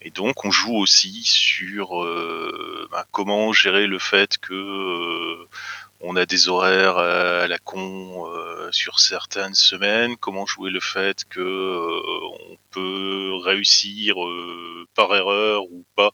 Et 0.00 0.10
donc 0.10 0.44
on 0.44 0.50
joue 0.50 0.76
aussi 0.76 1.22
sur 1.24 2.02
euh, 2.02 2.88
bah, 2.90 3.06
comment 3.10 3.52
gérer 3.52 3.86
le 3.86 3.98
fait 3.98 4.38
que 4.38 4.54
euh, 4.54 5.48
on 6.00 6.16
a 6.16 6.26
des 6.26 6.48
horaires 6.48 6.98
à 6.98 7.48
la 7.48 7.58
con 7.58 8.26
euh, 8.26 8.70
sur 8.72 9.00
certaines 9.00 9.54
semaines, 9.54 10.16
comment 10.16 10.46
jouer 10.46 10.70
le 10.70 10.80
fait 10.80 11.24
que 11.28 11.40
on 12.40 12.56
peut 12.70 13.32
réussir 13.42 14.16
par 14.94 15.14
erreur 15.14 15.64
ou 15.64 15.84
pas 15.96 16.12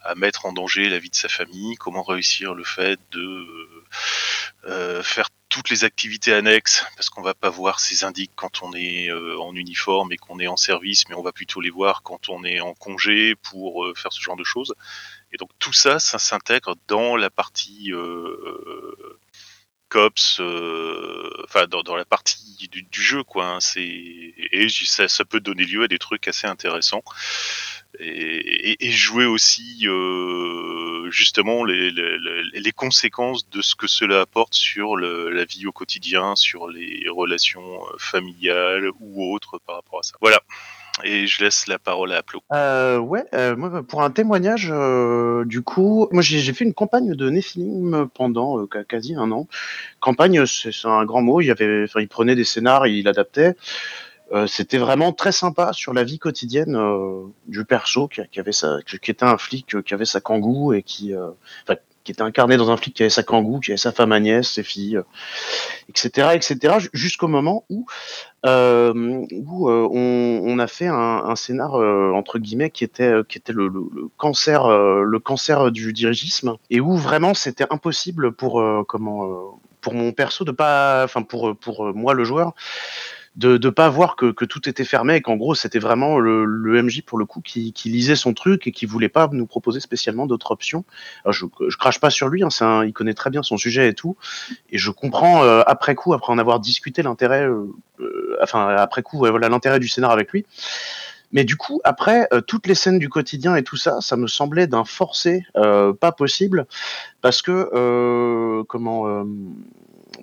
à 0.00 0.14
mettre 0.14 0.46
en 0.46 0.52
danger 0.52 0.88
la 0.88 0.98
vie 0.98 1.10
de 1.10 1.16
sa 1.16 1.28
famille, 1.28 1.76
comment 1.76 2.02
réussir 2.02 2.54
le 2.54 2.64
fait 2.64 3.00
de 3.12 3.46
faire 5.02 5.28
toutes 5.54 5.70
les 5.70 5.84
activités 5.84 6.32
annexes, 6.32 6.84
parce 6.96 7.10
qu'on 7.10 7.22
va 7.22 7.32
pas 7.32 7.48
voir 7.48 7.78
ces 7.78 8.02
indices 8.02 8.26
quand 8.34 8.64
on 8.64 8.72
est 8.72 9.08
euh, 9.08 9.38
en 9.38 9.54
uniforme 9.54 10.10
et 10.10 10.16
qu'on 10.16 10.40
est 10.40 10.48
en 10.48 10.56
service, 10.56 11.08
mais 11.08 11.14
on 11.14 11.22
va 11.22 11.30
plutôt 11.30 11.60
les 11.60 11.70
voir 11.70 12.02
quand 12.02 12.28
on 12.28 12.42
est 12.42 12.58
en 12.58 12.74
congé 12.74 13.36
pour 13.36 13.84
euh, 13.84 13.94
faire 13.94 14.12
ce 14.12 14.20
genre 14.20 14.34
de 14.34 14.42
choses. 14.42 14.74
Et 15.30 15.36
donc 15.36 15.50
tout 15.60 15.72
ça, 15.72 16.00
ça 16.00 16.18
s'intègre 16.18 16.74
dans 16.88 17.14
la 17.14 17.30
partie 17.30 17.92
euh, 17.92 19.20
cops, 19.88 20.40
enfin 21.44 21.68
dans, 21.68 21.94
la 21.94 22.04
partie 22.04 22.68
du, 22.68 22.84
jeu, 22.90 23.22
quoi. 23.22 23.46
Hein, 23.46 23.58
et 23.76 24.66
ça 24.68 25.24
peut 25.24 25.38
donner 25.38 25.66
lieu 25.66 25.84
à 25.84 25.88
des 25.88 26.00
trucs 26.00 26.26
assez 26.26 26.48
intéressants 26.48 27.04
et, 28.00 28.86
et, 28.86 28.90
jouer 28.90 29.24
aussi 29.24 29.86
euh, 29.86 31.10
justement 31.10 31.64
les, 31.64 31.90
les, 31.90 32.18
les, 32.52 32.72
conséquences 32.72 33.48
de 33.48 33.62
ce 33.62 33.74
que 33.74 33.86
cela 33.86 34.22
apporte 34.22 34.54
sur 34.54 34.96
le, 34.96 35.30
la 35.30 35.44
vie 35.44 35.66
au 35.66 35.72
quotidien, 35.72 36.34
sur 36.36 36.68
les 36.68 37.06
relations 37.08 37.80
familiales 37.98 38.90
ou 39.00 39.32
autres 39.32 39.58
par 39.58 39.76
rapport 39.76 40.00
à 40.00 40.02
ça. 40.02 40.14
Voilà. 40.20 40.40
Et 41.02 41.26
je 41.26 41.42
laisse 41.42 41.66
la 41.66 41.80
parole 41.80 42.12
à 42.12 42.18
Aplo. 42.18 42.40
Euh, 42.52 42.98
ouais, 42.98 43.24
euh, 43.34 43.56
moi, 43.56 43.82
pour 43.82 44.02
un 44.02 44.10
témoignage, 44.10 44.68
euh, 44.70 45.44
du 45.44 45.60
coup, 45.60 46.06
moi 46.12 46.22
j'ai 46.22 46.52
fait 46.52 46.64
une 46.64 46.74
campagne 46.74 47.14
de 47.14 47.30
Nephilim 47.30 48.08
pendant 48.14 48.60
euh, 48.60 48.66
quasi 48.66 49.16
un 49.16 49.32
an. 49.32 49.48
Campagne, 49.98 50.46
c'est 50.46 50.70
un 50.84 51.04
grand 51.04 51.20
mot. 51.20 51.40
Il 51.40 51.46
y 51.46 51.50
avait, 51.50 51.82
enfin, 51.82 52.00
il 52.00 52.06
prenait 52.06 52.36
des 52.36 52.44
scénars, 52.44 52.86
il 52.86 53.08
adaptait. 53.08 53.56
Euh, 54.34 54.48
c'était 54.48 54.78
vraiment 54.78 55.12
très 55.12 55.30
sympa 55.30 55.72
sur 55.72 55.92
la 55.92 56.02
vie 56.02 56.18
quotidienne 56.18 56.74
euh, 56.74 57.22
du 57.46 57.64
perso 57.64 58.08
qui, 58.08 58.20
avait 58.20 58.50
qui 58.50 59.10
était 59.10 59.24
un 59.24 59.38
flic 59.38 59.76
euh, 59.76 59.82
qui 59.82 59.94
avait 59.94 60.04
sa 60.04 60.20
kangou 60.20 60.72
et 60.72 60.82
qui, 60.82 61.12
qui 62.02 62.12
était 62.12 62.22
incarné 62.22 62.56
dans 62.56 62.68
un 62.70 62.76
flic 62.76 62.94
qui 62.94 63.04
avait 63.04 63.10
sa 63.10 63.22
kangou, 63.22 63.60
qui 63.60 63.70
avait 63.70 63.78
sa 63.78 63.92
femme 63.92 64.10
Agnès, 64.10 64.48
ses 64.48 64.64
filles, 64.64 64.98
etc., 65.88 66.30
etc., 66.34 66.88
jusqu'au 66.92 67.28
moment 67.28 67.64
où, 67.70 67.86
où 68.44 69.68
on, 69.68 70.58
a 70.58 70.66
fait 70.66 70.88
un, 70.88 71.36
scénar 71.36 71.74
entre 71.74 72.40
guillemets 72.40 72.70
qui 72.70 72.82
était 72.82 73.12
qui 73.28 73.38
était 73.38 73.52
le, 73.52 73.68
le, 73.68 73.88
le 73.94 74.08
cancer 74.16 74.68
le 74.68 75.18
cancer 75.20 75.70
du 75.70 75.92
dirigisme 75.92 76.56
et 76.70 76.80
où 76.80 76.96
vraiment 76.96 77.34
c'était 77.34 77.66
impossible 77.70 78.32
pour 78.32 78.62
comment 78.88 79.60
pour 79.80 79.94
mon 79.94 80.12
perso 80.12 80.44
de 80.44 80.50
pas, 80.50 81.04
enfin 81.04 81.22
pour 81.22 81.56
pour 81.56 81.94
moi 81.94 82.14
le 82.14 82.24
joueur 82.24 82.54
de 83.36 83.58
ne 83.58 83.70
pas 83.70 83.88
voir 83.88 84.14
que, 84.16 84.30
que, 84.30 84.44
tout 84.44 84.68
était 84.68 84.84
fermé 84.84 85.16
et 85.16 85.20
qu'en 85.20 85.36
gros 85.36 85.54
c'était 85.54 85.78
vraiment 85.78 86.18
le, 86.18 86.44
le, 86.44 86.82
MJ 86.82 87.02
pour 87.02 87.18
le 87.18 87.26
coup 87.26 87.40
qui, 87.40 87.72
qui, 87.72 87.88
lisait 87.88 88.14
son 88.14 88.32
truc 88.32 88.66
et 88.66 88.72
qui 88.72 88.86
voulait 88.86 89.08
pas 89.08 89.28
nous 89.32 89.46
proposer 89.46 89.80
spécialement 89.80 90.26
d'autres 90.26 90.52
options. 90.52 90.84
Alors 91.24 91.32
je, 91.32 91.46
je 91.68 91.76
crache 91.76 91.98
pas 91.98 92.10
sur 92.10 92.28
lui, 92.28 92.44
hein, 92.44 92.48
un, 92.60 92.84
il 92.84 92.92
connaît 92.92 93.14
très 93.14 93.30
bien 93.30 93.42
son 93.42 93.56
sujet 93.56 93.88
et 93.88 93.94
tout, 93.94 94.16
et 94.70 94.78
je 94.78 94.90
comprends 94.90 95.42
euh, 95.42 95.62
après 95.66 95.94
coup, 95.94 96.14
après 96.14 96.32
en 96.32 96.38
avoir 96.38 96.60
discuté 96.60 97.02
l'intérêt, 97.02 97.44
euh, 97.46 97.66
euh, 98.00 98.36
enfin 98.42 98.68
après 98.68 99.02
coup, 99.02 99.18
voilà 99.18 99.48
l'intérêt 99.48 99.80
du 99.80 99.88
scénar 99.88 100.12
avec 100.12 100.30
lui. 100.32 100.46
Mais 101.34 101.44
du 101.44 101.56
coup, 101.56 101.80
après, 101.82 102.28
euh, 102.32 102.40
toutes 102.40 102.68
les 102.68 102.76
scènes 102.76 103.00
du 103.00 103.08
quotidien 103.08 103.56
et 103.56 103.64
tout 103.64 103.76
ça, 103.76 104.00
ça 104.00 104.16
me 104.16 104.28
semblait 104.28 104.68
d'un 104.68 104.84
forcé 104.84 105.44
euh, 105.56 105.92
pas 105.92 106.12
possible, 106.12 106.66
parce 107.22 107.42
que, 107.42 107.70
euh, 107.74 108.62
comment, 108.68 109.26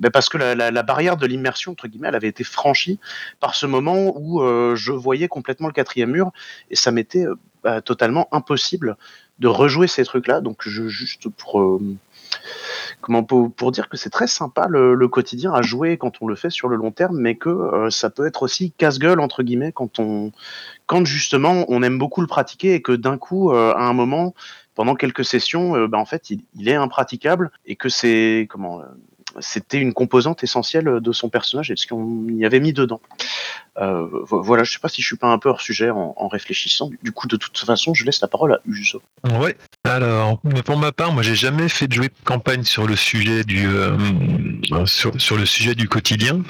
ben 0.01 0.09
parce 0.09 0.29
que 0.29 0.37
la, 0.37 0.83
barrière 0.83 1.15
de 1.15 1.27
l'immersion 1.27 1.73
entre 1.73 1.87
guillemets, 1.87 2.07
elle 2.07 2.15
avait 2.15 2.27
été 2.27 2.43
franchie 2.43 2.99
par 3.39 3.53
ce 3.53 3.67
moment 3.67 4.13
où 4.17 4.41
euh, 4.41 4.75
je 4.75 4.91
voyais 4.91 5.27
complètement 5.27 5.67
le 5.67 5.73
quatrième 5.73 6.09
mur 6.09 6.31
et 6.71 6.75
ça 6.75 6.91
m'était 6.91 7.27
euh, 7.27 7.35
bah, 7.63 7.81
totalement 7.81 8.27
impossible 8.31 8.97
de 9.37 9.47
rejouer 9.47 9.85
ces 9.85 10.03
trucs-là. 10.03 10.41
Donc 10.41 10.67
je, 10.67 10.87
juste 10.87 11.29
pour 11.29 11.61
euh, 11.61 11.79
comment 13.01 13.23
pour, 13.23 13.71
dire 13.71 13.89
que 13.89 13.97
c'est 13.97 14.09
très 14.09 14.25
sympa 14.25 14.65
le, 14.67 15.07
quotidien 15.07 15.53
à 15.53 15.61
jouer 15.61 15.97
quand 15.97 16.19
on 16.21 16.27
le 16.27 16.35
fait 16.35 16.49
sur 16.49 16.67
le 16.67 16.77
long 16.77 16.91
terme, 16.91 17.19
mais 17.19 17.35
que 17.35 17.87
ça 17.91 18.09
peut 18.09 18.25
être 18.25 18.41
aussi 18.41 18.71
casse-gueule 18.71 19.19
entre 19.19 19.43
guillemets 19.43 19.71
quand 19.71 19.99
on 19.99 20.31
quand 20.87 21.05
justement 21.05 21.65
on 21.67 21.83
aime 21.83 21.99
beaucoup 21.99 22.21
le 22.21 22.27
pratiquer 22.27 22.73
et 22.73 22.81
que 22.81 22.91
d'un 22.93 23.19
coup 23.19 23.51
à 23.51 23.83
un 23.83 23.93
moment 23.93 24.33
pendant 24.73 24.95
quelques 24.95 25.25
sessions, 25.25 25.87
ben 25.87 25.99
en 25.99 26.05
fait 26.05 26.29
il, 26.29 26.43
il, 26.55 26.69
est 26.69 26.75
impraticable 26.75 27.51
et 27.65 27.75
que 27.75 27.89
c'est 27.89 28.47
comment 28.49 28.81
c'était 29.39 29.79
une 29.79 29.93
composante 29.93 30.43
essentielle 30.43 30.99
de 31.01 31.11
son 31.11 31.29
personnage 31.29 31.71
et 31.71 31.75
de 31.75 31.79
ce 31.79 31.87
qu'on 31.87 32.27
y 32.29 32.45
avait 32.45 32.59
mis 32.59 32.73
dedans. 32.73 33.01
Euh, 33.77 34.07
voilà, 34.29 34.63
je 34.63 34.73
sais 34.73 34.79
pas 34.79 34.89
si 34.89 35.01
je 35.01 35.07
suis 35.07 35.15
pas 35.15 35.27
un 35.27 35.37
peu 35.37 35.49
hors 35.49 35.61
sujet 35.61 35.89
en, 35.89 36.27
réfléchissant. 36.27 36.89
Du 37.03 37.11
coup, 37.11 37.27
de 37.27 37.37
toute 37.37 37.57
façon, 37.57 37.93
je 37.93 38.05
laisse 38.05 38.21
la 38.21 38.27
parole 38.27 38.53
à 38.53 38.59
Uso. 38.65 39.01
Ouais. 39.39 39.55
Alors, 39.83 40.39
pour 40.65 40.77
ma 40.77 40.91
part, 40.91 41.13
moi, 41.13 41.23
j'ai 41.23 41.35
jamais 41.35 41.69
fait 41.69 41.87
de 41.87 41.93
jouer 41.93 42.09
campagne 42.25 42.63
sur 42.63 42.85
le 42.85 42.95
sujet 42.95 43.43
du 43.43 43.67
euh, 43.67 43.97
sur, 44.85 45.19
sur, 45.19 45.37
le 45.37 45.45
sujet 45.45 45.75
du 45.75 45.87
quotidien, 45.87 46.41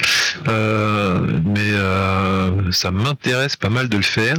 euh, 0.47 1.39
mais 1.45 1.71
euh, 1.71 2.71
ça 2.71 2.91
m'intéresse 2.91 3.55
pas 3.55 3.69
mal 3.69 3.87
de 3.87 3.97
le 3.97 4.03
faire. 4.03 4.35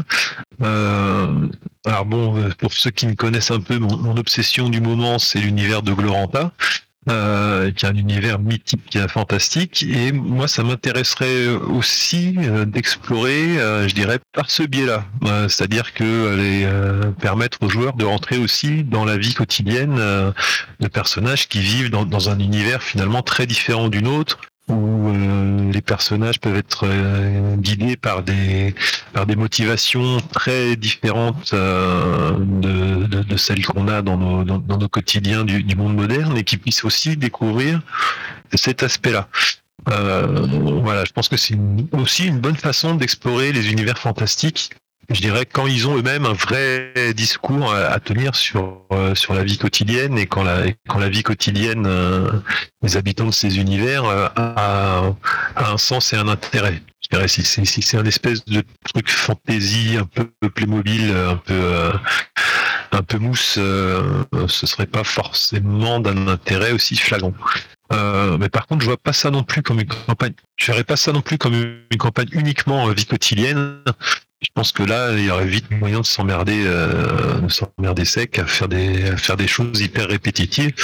Euh, 0.62 1.48
alors 1.84 2.04
bon, 2.04 2.50
pour 2.58 2.72
ceux 2.72 2.90
qui 2.90 3.06
me 3.06 3.14
connaissent 3.14 3.50
un 3.50 3.60
peu, 3.60 3.78
mon, 3.78 3.96
mon 3.96 4.16
obsession 4.16 4.68
du 4.68 4.80
moment, 4.80 5.18
c'est 5.18 5.40
l'univers 5.40 5.82
de 5.82 5.92
Gloranta 5.92 6.52
euh, 7.10 7.72
qui 7.72 7.84
est 7.84 7.88
un 7.88 7.96
univers 7.96 8.38
mythique, 8.38 8.98
fantastique. 9.08 9.82
Et 9.82 10.12
moi, 10.12 10.46
ça 10.46 10.62
m'intéresserait 10.62 11.48
aussi 11.48 12.36
euh, 12.38 12.64
d'explorer, 12.64 13.58
euh, 13.58 13.88
je 13.88 13.94
dirais, 13.94 14.20
par 14.32 14.50
ce 14.50 14.62
biais-là. 14.62 15.04
Euh, 15.24 15.48
c'est-à-dire 15.48 15.94
que 15.94 16.04
euh, 16.04 17.10
permettre 17.12 17.58
aux 17.62 17.68
joueurs 17.68 17.94
de 17.94 18.04
rentrer 18.04 18.38
aussi 18.38 18.84
dans 18.84 19.04
la 19.04 19.16
vie 19.16 19.34
quotidienne 19.34 19.96
de 19.96 20.88
personnages 20.88 21.48
qui 21.48 21.60
vivent 21.60 21.90
dans, 21.90 22.04
dans, 22.04 22.30
un 22.30 22.38
univers 22.38 22.82
finalement 22.82 23.22
très 23.22 23.46
différent 23.46 23.88
du 23.88 24.02
nôtre, 24.02 24.38
où 24.72 25.08
euh, 25.08 25.72
les 25.72 25.80
personnages 25.80 26.40
peuvent 26.40 26.56
être 26.56 26.86
euh, 26.86 27.56
guidés 27.56 27.96
par 27.96 28.22
des 28.22 28.74
par 29.12 29.26
des 29.26 29.36
motivations 29.36 30.18
très 30.32 30.76
différentes 30.76 31.52
euh, 31.52 32.32
de, 32.38 33.06
de, 33.06 33.22
de, 33.22 33.36
celles 33.36 33.64
qu'on 33.64 33.88
a 33.88 34.02
dans 34.02 34.16
nos 34.16 34.44
dans, 34.44 34.58
dans 34.58 34.78
nos 34.78 34.88
quotidiens 34.88 35.44
du, 35.44 35.62
du, 35.62 35.76
monde 35.76 35.94
moderne 35.94 36.36
et 36.36 36.44
qui 36.44 36.56
puissent 36.56 36.84
aussi 36.84 37.16
découvrir 37.16 37.80
cet 38.54 38.82
aspect-là. 38.82 39.28
voilà, 39.86 41.04
je 41.04 41.12
pense 41.12 41.28
que 41.28 41.36
c'est 41.36 41.56
aussi 41.92 42.26
une 42.26 42.38
bonne 42.38 42.56
façon 42.56 42.94
d'explorer 42.94 43.52
les 43.52 43.70
univers 43.70 43.98
fantastiques 43.98 44.70
je 45.10 45.20
dirais 45.20 45.46
quand 45.46 45.66
ils 45.66 45.86
ont 45.88 45.96
eux-mêmes 45.96 46.26
un 46.26 46.32
vrai 46.32 46.92
discours 47.14 47.72
à, 47.72 47.98
tenir 48.00 48.34
sur 48.34 48.82
euh, 48.92 49.14
sur 49.14 49.34
la 49.34 49.44
vie 49.44 49.58
quotidienne 49.58 50.18
et 50.18 50.26
quand 50.26 50.42
la 50.42 50.64
quand 50.88 50.98
la 50.98 51.08
vie 51.08 51.22
quotidienne 51.22 51.86
euh, 51.86 52.30
des 52.82 52.96
habitants 52.96 53.26
de 53.26 53.32
ces 53.32 53.58
univers 53.58 54.04
euh, 54.04 54.28
a, 54.36 55.12
a, 55.56 55.72
un 55.72 55.78
sens 55.78 56.12
et 56.12 56.16
un 56.16 56.28
intérêt. 56.28 56.82
dirais, 57.10 57.28
si 57.28 57.42
c'est 57.42 57.64
si 57.64 57.82
c'est 57.82 57.98
un 57.98 58.04
espèce 58.04 58.44
de 58.44 58.62
truc 58.92 59.10
fantasy, 59.10 59.96
un 59.98 60.06
peu 60.06 60.30
Playmobil, 60.48 61.10
un 61.10 61.36
peu 61.36 61.52
euh, 61.54 61.92
un 62.92 63.02
peu 63.02 63.18
mousse, 63.18 63.56
euh, 63.58 64.24
ce 64.48 64.66
serait 64.66 64.86
pas 64.86 65.04
forcément 65.04 65.98
d'un 65.98 66.28
intérêt 66.28 66.72
aussi 66.72 66.96
flagrant. 66.96 67.32
Euh, 67.92 68.38
mais 68.38 68.48
par 68.48 68.66
contre, 68.66 68.82
je 68.82 68.86
vois 68.86 68.96
pas 68.96 69.12
ça 69.12 69.30
non 69.30 69.42
plus 69.42 69.62
comme 69.62 69.80
une 69.80 69.88
campagne. 69.88 70.34
Je 70.56 70.66
verrais 70.70 70.84
pas 70.84 70.96
ça 70.96 71.12
non 71.12 71.20
plus 71.20 71.38
comme 71.38 71.54
une 71.54 71.98
campagne 71.98 72.28
uniquement 72.32 72.88
euh, 72.88 72.92
vie 72.92 73.06
quotidienne. 73.06 73.82
Je 74.42 74.48
pense 74.54 74.72
que 74.72 74.82
là, 74.82 75.12
il 75.12 75.24
y 75.24 75.30
aurait 75.30 75.46
vite 75.46 75.70
moyen 75.70 76.00
de 76.00 76.06
s'emmerder, 76.06 76.64
euh, 76.66 77.40
de 77.40 77.48
s'emmerder 77.48 78.04
sec, 78.04 78.38
à 78.38 78.46
faire 78.46 78.68
des, 78.68 79.10
à 79.10 79.16
faire 79.16 79.36
des 79.36 79.46
choses 79.46 79.80
hyper 79.80 80.08
répétitives. 80.08 80.74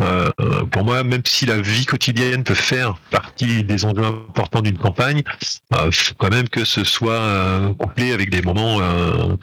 Euh, 0.00 0.30
pour 0.70 0.84
moi, 0.84 1.04
même 1.04 1.22
si 1.26 1.44
la 1.44 1.60
vie 1.60 1.84
quotidienne 1.84 2.42
peut 2.42 2.54
faire 2.54 2.94
partie 3.10 3.64
des 3.64 3.84
enjeux 3.84 4.04
importants 4.04 4.62
d'une 4.62 4.78
campagne, 4.78 5.22
il 5.86 5.92
faut 5.92 6.14
quand 6.16 6.30
même 6.30 6.48
que 6.48 6.64
ce 6.64 6.84
soit 6.84 7.12
euh, 7.12 7.74
couplé 7.74 8.12
avec 8.12 8.30
des 8.30 8.40
moments 8.40 8.80
euh, 8.80 9.36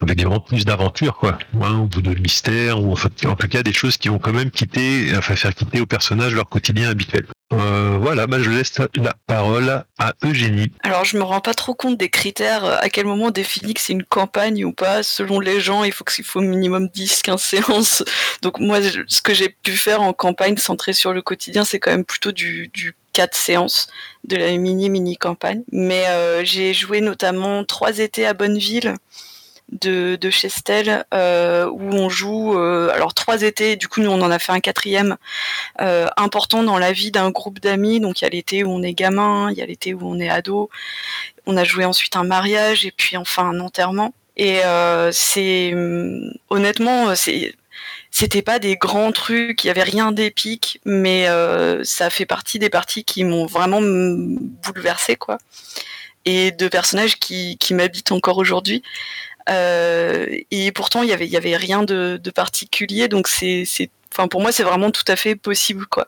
avec 0.00 0.16
des 0.16 0.24
moments 0.24 0.40
plus 0.40 0.64
d'aventure, 0.64 1.16
quoi, 1.16 1.38
hein, 1.60 1.88
ou 1.94 2.00
de 2.00 2.18
mystère, 2.20 2.82
ou 2.82 2.92
en, 2.92 2.96
fait, 2.96 3.24
en 3.26 3.36
tout 3.36 3.46
cas 3.48 3.62
des 3.62 3.72
choses 3.72 3.96
qui 3.96 4.08
vont 4.08 4.18
quand 4.18 4.32
même 4.32 4.50
quitter, 4.50 5.12
enfin 5.16 5.36
faire 5.36 5.54
quitter 5.54 5.80
aux 5.80 5.86
personnages 5.86 6.34
leur 6.34 6.48
quotidien 6.48 6.90
habituel. 6.90 7.26
Euh, 7.52 7.98
voilà, 8.00 8.26
bah, 8.26 8.38
je 8.40 8.50
laisse 8.50 8.78
la 8.94 9.14
parole 9.26 9.84
à 9.98 10.12
Eugénie. 10.24 10.72
Alors, 10.82 11.04
je 11.04 11.16
me 11.16 11.22
rends 11.22 11.40
pas 11.40 11.54
trop 11.54 11.74
compte 11.74 11.98
des 11.98 12.08
critères, 12.08 12.64
euh, 12.64 12.76
à 12.80 12.88
quel 12.88 13.06
moment 13.06 13.26
on 13.26 13.30
définit 13.30 13.74
que 13.74 13.80
c'est 13.80 13.92
une 13.92 14.04
campagne 14.04 14.64
ou 14.64 14.72
pas. 14.72 15.02
Selon 15.02 15.40
les 15.40 15.60
gens, 15.60 15.84
il 15.84 15.92
faut 15.92 16.04
qu'il 16.04 16.24
faut 16.24 16.40
au 16.40 16.42
minimum 16.42 16.86
10-15 16.86 17.38
séances. 17.38 18.04
Donc, 18.42 18.58
moi, 18.58 18.78
ce 19.06 19.22
que 19.22 19.34
j'ai 19.34 19.48
pu 19.48 19.72
faire 19.72 20.02
en 20.02 20.12
campagne 20.12 20.56
centrée 20.56 20.92
sur 20.92 21.12
le 21.12 21.22
quotidien, 21.22 21.64
c'est 21.64 21.78
quand 21.78 21.90
même 21.90 22.04
plutôt 22.04 22.32
du, 22.32 22.68
du 22.68 22.94
4 23.12 23.34
séances 23.34 23.88
de 24.24 24.36
la 24.36 24.56
mini-mini 24.56 25.16
campagne. 25.16 25.62
Mais 25.72 26.06
euh, 26.08 26.44
j'ai 26.44 26.72
joué 26.72 27.00
notamment 27.00 27.64
trois 27.64 27.98
étés 27.98 28.26
à 28.26 28.34
Bonneville 28.34 28.94
de, 29.72 30.16
de 30.20 30.30
euh, 31.14 31.66
où 31.66 31.94
on 31.94 32.08
joue 32.08 32.58
euh, 32.58 32.90
alors 32.92 33.14
trois 33.14 33.42
étés 33.42 33.76
du 33.76 33.88
coup 33.88 34.00
nous 34.00 34.10
on 34.10 34.20
en 34.20 34.30
a 34.30 34.38
fait 34.38 34.52
un 34.52 34.60
quatrième 34.60 35.16
euh, 35.80 36.08
important 36.16 36.62
dans 36.62 36.78
la 36.78 36.92
vie 36.92 37.10
d'un 37.10 37.30
groupe 37.30 37.58
d'amis. 37.60 38.00
Donc 38.00 38.20
il 38.20 38.24
y 38.24 38.26
a 38.26 38.30
l'été 38.30 38.64
où 38.64 38.70
on 38.70 38.82
est 38.82 38.94
gamin 38.94 39.50
il 39.50 39.58
y 39.58 39.62
a 39.62 39.66
l'été 39.66 39.94
où 39.94 40.00
on 40.02 40.20
est 40.20 40.28
ado. 40.28 40.70
On 41.46 41.56
a 41.56 41.64
joué 41.64 41.84
ensuite 41.84 42.16
un 42.16 42.24
mariage 42.24 42.86
et 42.86 42.92
puis 42.92 43.16
enfin 43.16 43.44
un 43.44 43.60
enterrement. 43.60 44.14
Et 44.36 44.60
c'est 45.12 45.72
hum, 45.74 46.32
honnêtement 46.50 47.14
c'était 48.10 48.42
pas 48.42 48.58
des 48.58 48.76
grands 48.76 49.12
trucs, 49.12 49.64
il 49.64 49.66
y 49.68 49.70
avait 49.70 49.82
rien 49.82 50.12
d'épique, 50.12 50.80
mais 50.84 51.26
ça 51.82 52.10
fait 52.10 52.26
partie 52.26 52.58
des 52.58 52.70
parties 52.70 53.04
qui 53.04 53.24
m'ont 53.24 53.46
vraiment 53.46 53.80
mm, 53.80 54.38
bouleversé 54.64 55.16
quoi, 55.16 55.38
et 56.24 56.50
de 56.52 56.68
personnages 56.68 57.18
qui, 57.18 57.56
qui 57.58 57.74
m'habitent 57.74 58.12
encore 58.12 58.38
aujourd'hui. 58.38 58.82
Euh, 59.48 60.26
et 60.50 60.72
pourtant 60.72 61.02
il 61.02 61.08
y 61.08 61.12
avait 61.12 61.26
y 61.26 61.36
avait 61.36 61.56
rien 61.56 61.82
de, 61.82 62.18
de 62.22 62.30
particulier, 62.30 63.08
donc 63.08 63.28
c'est 63.28 63.64
Enfin, 64.14 64.28
pour 64.28 64.42
moi, 64.42 64.52
c'est 64.52 64.62
vraiment 64.62 64.90
tout 64.90 65.04
à 65.08 65.16
fait 65.16 65.36
possible, 65.36 65.86
quoi. 65.86 66.06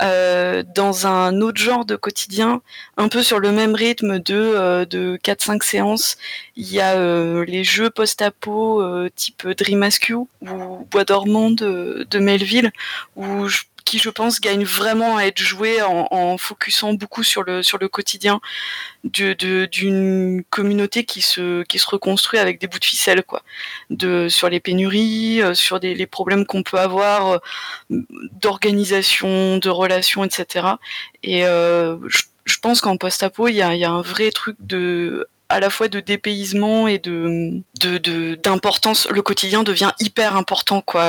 Euh, 0.00 0.62
dans 0.76 1.08
un 1.08 1.40
autre 1.40 1.60
genre 1.60 1.84
de 1.84 1.96
quotidien, 1.96 2.62
un 2.96 3.08
peu 3.08 3.22
sur 3.24 3.40
le 3.40 3.50
même 3.50 3.74
rythme 3.74 4.20
de, 4.20 4.34
euh, 4.36 4.84
de 4.84 5.18
4-5 5.22 5.64
séances, 5.64 6.16
il 6.54 6.72
y 6.72 6.80
a 6.80 6.94
euh, 6.94 7.44
les 7.46 7.64
jeux 7.64 7.90
post-apo 7.90 8.80
euh, 8.80 9.08
type 9.16 9.48
Dream 9.48 9.82
Askew 9.82 10.28
ou 10.42 10.86
Bois 10.90 11.04
dormant 11.04 11.50
de, 11.50 12.06
de 12.08 12.18
Melville, 12.20 12.70
où 13.16 13.48
je- 13.48 13.62
qui 13.92 13.98
je 13.98 14.08
pense 14.08 14.40
gagne 14.40 14.64
vraiment 14.64 15.18
à 15.18 15.24
être 15.24 15.38
joué 15.38 15.82
en, 15.82 16.38
focusant 16.38 16.94
beaucoup 16.94 17.22
sur 17.22 17.42
le 17.42 17.62
sur 17.62 17.76
le 17.76 17.88
quotidien 17.88 18.40
d'une 19.04 20.42
communauté 20.48 21.04
qui 21.04 21.20
se 21.20 21.62
qui 21.64 21.78
se 21.78 21.86
reconstruit 21.86 22.38
avec 22.38 22.58
des 22.58 22.68
bouts 22.68 22.78
de 22.78 22.86
ficelle 22.86 23.22
quoi. 23.22 23.42
De 23.90 24.28
sur 24.30 24.48
les 24.48 24.60
pénuries 24.60 25.42
euh, 25.42 25.52
sur 25.52 25.78
des, 25.78 25.94
les 25.94 26.06
problèmes 26.06 26.46
qu'on 26.46 26.62
peut 26.62 26.78
avoir 26.78 27.32
euh, 27.32 27.38
d'organisation 28.40 29.58
de 29.58 29.68
relations 29.68 30.24
etc 30.24 30.68
et 31.22 31.44
euh, 31.44 31.98
je, 32.06 32.58
pense 32.62 32.80
qu'en 32.80 32.96
post-apo 32.96 33.48
il 33.48 33.56
y 33.56 33.62
a, 33.62 33.90
un 33.90 34.00
vrai 34.00 34.30
truc 34.30 34.56
de 34.60 35.28
à 35.50 35.60
la 35.60 35.68
fois 35.68 35.88
de 35.88 36.00
dépaysement 36.00 36.88
et 36.88 36.98
de 36.98 37.62
d'importance. 38.42 39.06
Le 39.10 39.20
quotidien 39.20 39.64
devient 39.64 39.90
hyper 40.00 40.34
important 40.34 40.80
quoi 40.80 41.04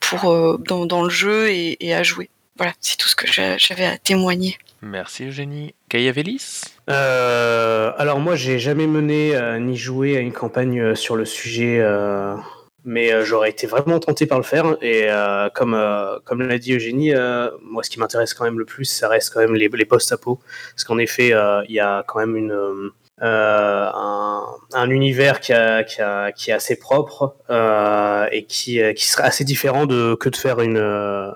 pour 0.00 0.30
euh, 0.30 0.56
dans, 0.58 0.86
dans 0.86 1.02
le 1.02 1.10
jeu 1.10 1.48
et, 1.50 1.76
et 1.86 1.94
à 1.94 2.02
jouer 2.02 2.30
voilà 2.56 2.72
c'est 2.80 2.96
tout 2.96 3.08
ce 3.08 3.14
que 3.16 3.26
j'a- 3.30 3.56
j'avais 3.58 3.84
à 3.86 3.98
témoigner 3.98 4.56
Merci 4.80 5.24
Eugénie. 5.26 5.74
Gaïa 5.90 6.12
Vélis 6.12 6.62
Euh, 6.88 7.90
alors 7.98 8.20
moi, 8.20 8.36
j'ai 8.36 8.60
jamais 8.60 8.86
mené 8.86 9.34
euh, 9.34 9.58
ni 9.58 9.76
joué 9.76 10.16
à 10.16 10.20
une 10.20 10.32
campagne 10.32 10.80
euh, 10.80 10.94
sur 10.94 11.16
le 11.16 11.24
sujet, 11.24 11.78
euh, 11.80 12.36
mais 12.84 13.12
euh, 13.12 13.24
j'aurais 13.24 13.50
été 13.50 13.66
vraiment 13.66 13.98
tenté 13.98 14.26
par 14.26 14.38
le 14.38 14.44
faire. 14.44 14.76
Et 14.80 15.10
euh, 15.10 15.48
comme 15.52 15.74
euh, 15.74 16.20
comme 16.24 16.42
l'a 16.42 16.58
dit 16.58 16.74
Eugénie, 16.74 17.12
euh, 17.12 17.50
moi, 17.64 17.82
ce 17.82 17.90
qui 17.90 17.98
m'intéresse 17.98 18.34
quand 18.34 18.44
même 18.44 18.58
le 18.60 18.64
plus, 18.64 18.84
ça 18.84 19.08
reste 19.08 19.34
quand 19.34 19.40
même 19.40 19.56
les, 19.56 19.68
les 19.68 19.84
post-apo, 19.84 20.38
parce 20.70 20.84
qu'en 20.84 20.98
effet, 20.98 21.32
euh, 21.32 21.62
il 21.68 21.74
y 21.74 21.80
a 21.80 22.04
quand 22.06 22.20
même 22.20 22.36
une 22.36 22.52
euh, 22.52 22.72
euh, 22.72 22.92
un, 23.20 24.44
un 24.74 24.90
univers 24.90 25.40
qui, 25.40 25.52
est 25.52 26.52
assez 26.52 26.76
propre 26.76 27.36
euh, 27.50 28.26
et 28.30 28.44
qui, 28.44 28.80
euh, 28.80 28.92
qui 28.92 29.04
serait 29.08 29.24
assez 29.24 29.44
différent 29.44 29.86
que 29.86 30.28
de 30.28 30.36
faire 30.36 30.60
une, 30.60 30.76
euh, 30.76 31.32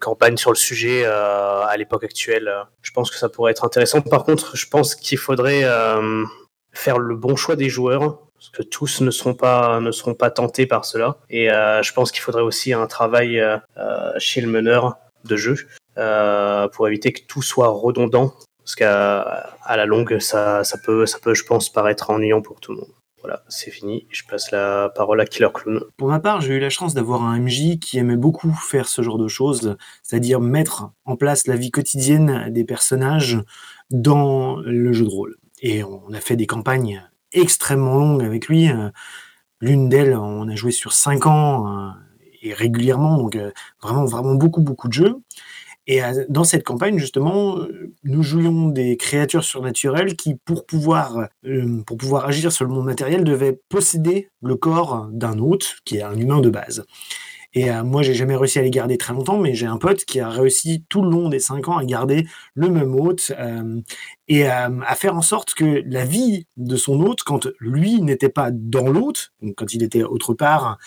campagne 0.00 0.36
sur 0.36 0.50
le 0.50 0.56
sujet 0.56 1.02
euh, 1.04 1.64
à 1.64 1.76
l'époque 1.76 2.04
actuelle. 2.04 2.50
Je 2.82 2.90
pense 2.92 3.10
que 3.10 3.16
ça 3.16 3.28
pourrait 3.28 3.52
être 3.52 3.64
intéressant. 3.64 4.00
Par 4.00 4.24
contre, 4.24 4.56
je 4.56 4.68
pense 4.68 4.94
qu'il 4.94 5.18
faudrait 5.18 5.64
euh, 5.64 6.24
faire 6.72 6.98
le 6.98 7.16
bon 7.16 7.36
choix 7.36 7.56
des 7.56 7.68
joueurs 7.68 8.18
parce 8.36 8.50
que 8.50 8.62
tous 8.62 9.00
ne 9.00 9.10
seront 9.10 9.34
pas 9.34 10.30
tentés 10.34 10.66
par 10.66 10.84
cela. 10.84 11.16
Et 11.30 11.50
euh, 11.50 11.82
je 11.82 11.92
pense 11.92 12.12
qu'il 12.12 12.20
faudrait 12.20 12.42
aussi 12.42 12.72
un 12.72 12.86
travail 12.86 13.40
euh, 13.40 13.56
euh, 13.78 14.12
chez 14.18 14.40
le 14.40 14.48
meneur 14.48 14.96
de 15.24 15.36
jeu 15.36 15.56
euh, 15.98 16.68
pour 16.68 16.86
éviter 16.86 17.12
que 17.12 17.22
tout 17.26 17.42
soit 17.42 17.68
redondant 17.68 18.34
parce 18.66 18.74
qu'à 18.74 19.20
à 19.62 19.76
la 19.76 19.86
longue, 19.86 20.18
ça, 20.18 20.62
peut, 20.82 21.06
ça 21.06 21.20
peut, 21.20 21.34
je 21.34 21.44
pense, 21.44 21.70
paraître 21.70 22.10
ennuyant 22.10 22.42
pour 22.42 22.58
tout 22.58 22.72
le 22.72 22.78
monde. 22.78 22.90
Voilà, 23.22 23.44
c'est 23.48 23.70
fini. 23.70 24.08
Je 24.10 24.24
passe 24.28 24.50
la 24.50 24.90
parole 24.92 25.20
à 25.20 25.24
Killer 25.24 25.50
Clown. 25.54 25.84
Pour 25.96 26.08
ma 26.08 26.18
part, 26.18 26.40
j'ai 26.40 26.54
eu 26.54 26.58
la 26.58 26.68
chance 26.68 26.92
d'avoir 26.92 27.22
un 27.22 27.38
MJ 27.38 27.78
qui 27.78 27.96
aimait 27.98 28.16
beaucoup 28.16 28.52
faire 28.52 28.88
ce 28.88 29.02
genre 29.02 29.18
de 29.18 29.28
choses, 29.28 29.76
c'est-à-dire 30.02 30.40
mettre 30.40 30.90
en 31.04 31.14
place 31.14 31.46
la 31.46 31.54
vie 31.54 31.70
quotidienne 31.70 32.50
des 32.50 32.64
personnages 32.64 33.38
dans 33.90 34.56
le 34.56 34.92
jeu 34.92 35.04
de 35.04 35.10
rôle. 35.10 35.36
Et 35.62 35.84
on 35.84 36.12
a 36.12 36.20
fait 36.20 36.34
des 36.34 36.46
campagnes 36.48 37.08
extrêmement 37.30 37.94
longues 37.94 38.24
avec 38.24 38.48
lui. 38.48 38.68
L'une 39.60 39.88
d'elles, 39.88 40.16
on 40.16 40.48
a 40.48 40.56
joué 40.56 40.72
sur 40.72 40.92
cinq 40.92 41.26
ans 41.26 41.68
euh, 41.68 41.90
et 42.42 42.52
régulièrement, 42.52 43.16
donc 43.16 43.36
euh, 43.36 43.52
vraiment, 43.80 44.06
vraiment 44.06 44.34
beaucoup, 44.34 44.60
beaucoup 44.60 44.88
de 44.88 44.92
jeux. 44.92 45.16
Et 45.86 46.02
euh, 46.02 46.24
dans 46.28 46.44
cette 46.44 46.64
campagne, 46.64 46.98
justement, 46.98 47.58
euh, 47.58 47.92
nous 48.04 48.22
jouions 48.22 48.68
des 48.68 48.96
créatures 48.96 49.44
surnaturelles 49.44 50.16
qui, 50.16 50.34
pour 50.34 50.66
pouvoir, 50.66 51.28
euh, 51.44 51.82
pour 51.86 51.96
pouvoir 51.96 52.26
agir 52.26 52.50
sur 52.52 52.64
le 52.64 52.72
monde 52.72 52.86
matériel, 52.86 53.24
devaient 53.24 53.60
posséder 53.68 54.28
le 54.42 54.56
corps 54.56 55.08
d'un 55.12 55.38
hôte, 55.38 55.76
qui 55.84 55.98
est 55.98 56.02
un 56.02 56.16
humain 56.16 56.40
de 56.40 56.50
base. 56.50 56.84
Et 57.54 57.70
euh, 57.70 57.84
moi, 57.84 58.02
j'ai 58.02 58.14
jamais 58.14 58.36
réussi 58.36 58.58
à 58.58 58.62
les 58.62 58.70
garder 58.70 58.98
très 58.98 59.14
longtemps, 59.14 59.38
mais 59.38 59.54
j'ai 59.54 59.66
un 59.66 59.78
pote 59.78 60.04
qui 60.04 60.18
a 60.18 60.28
réussi 60.28 60.84
tout 60.88 61.02
le 61.02 61.10
long 61.10 61.28
des 61.28 61.38
cinq 61.38 61.68
ans 61.68 61.78
à 61.78 61.84
garder 61.84 62.26
le 62.54 62.68
même 62.68 62.94
hôte 62.94 63.32
et 64.28 64.46
à 64.46 64.94
faire 64.94 65.16
en 65.16 65.22
sorte 65.22 65.54
que 65.54 65.82
la 65.86 66.04
vie 66.04 66.46
de 66.56 66.76
son 66.76 67.00
hôte, 67.00 67.22
quand 67.22 67.48
lui 67.60 68.02
n'était 68.02 68.28
pas 68.28 68.50
dans 68.52 68.88
l'hôte, 68.88 69.32
donc 69.40 69.54
quand 69.56 69.72
il 69.72 69.82
était 69.82 70.02
autre 70.02 70.34
part, 70.34 70.78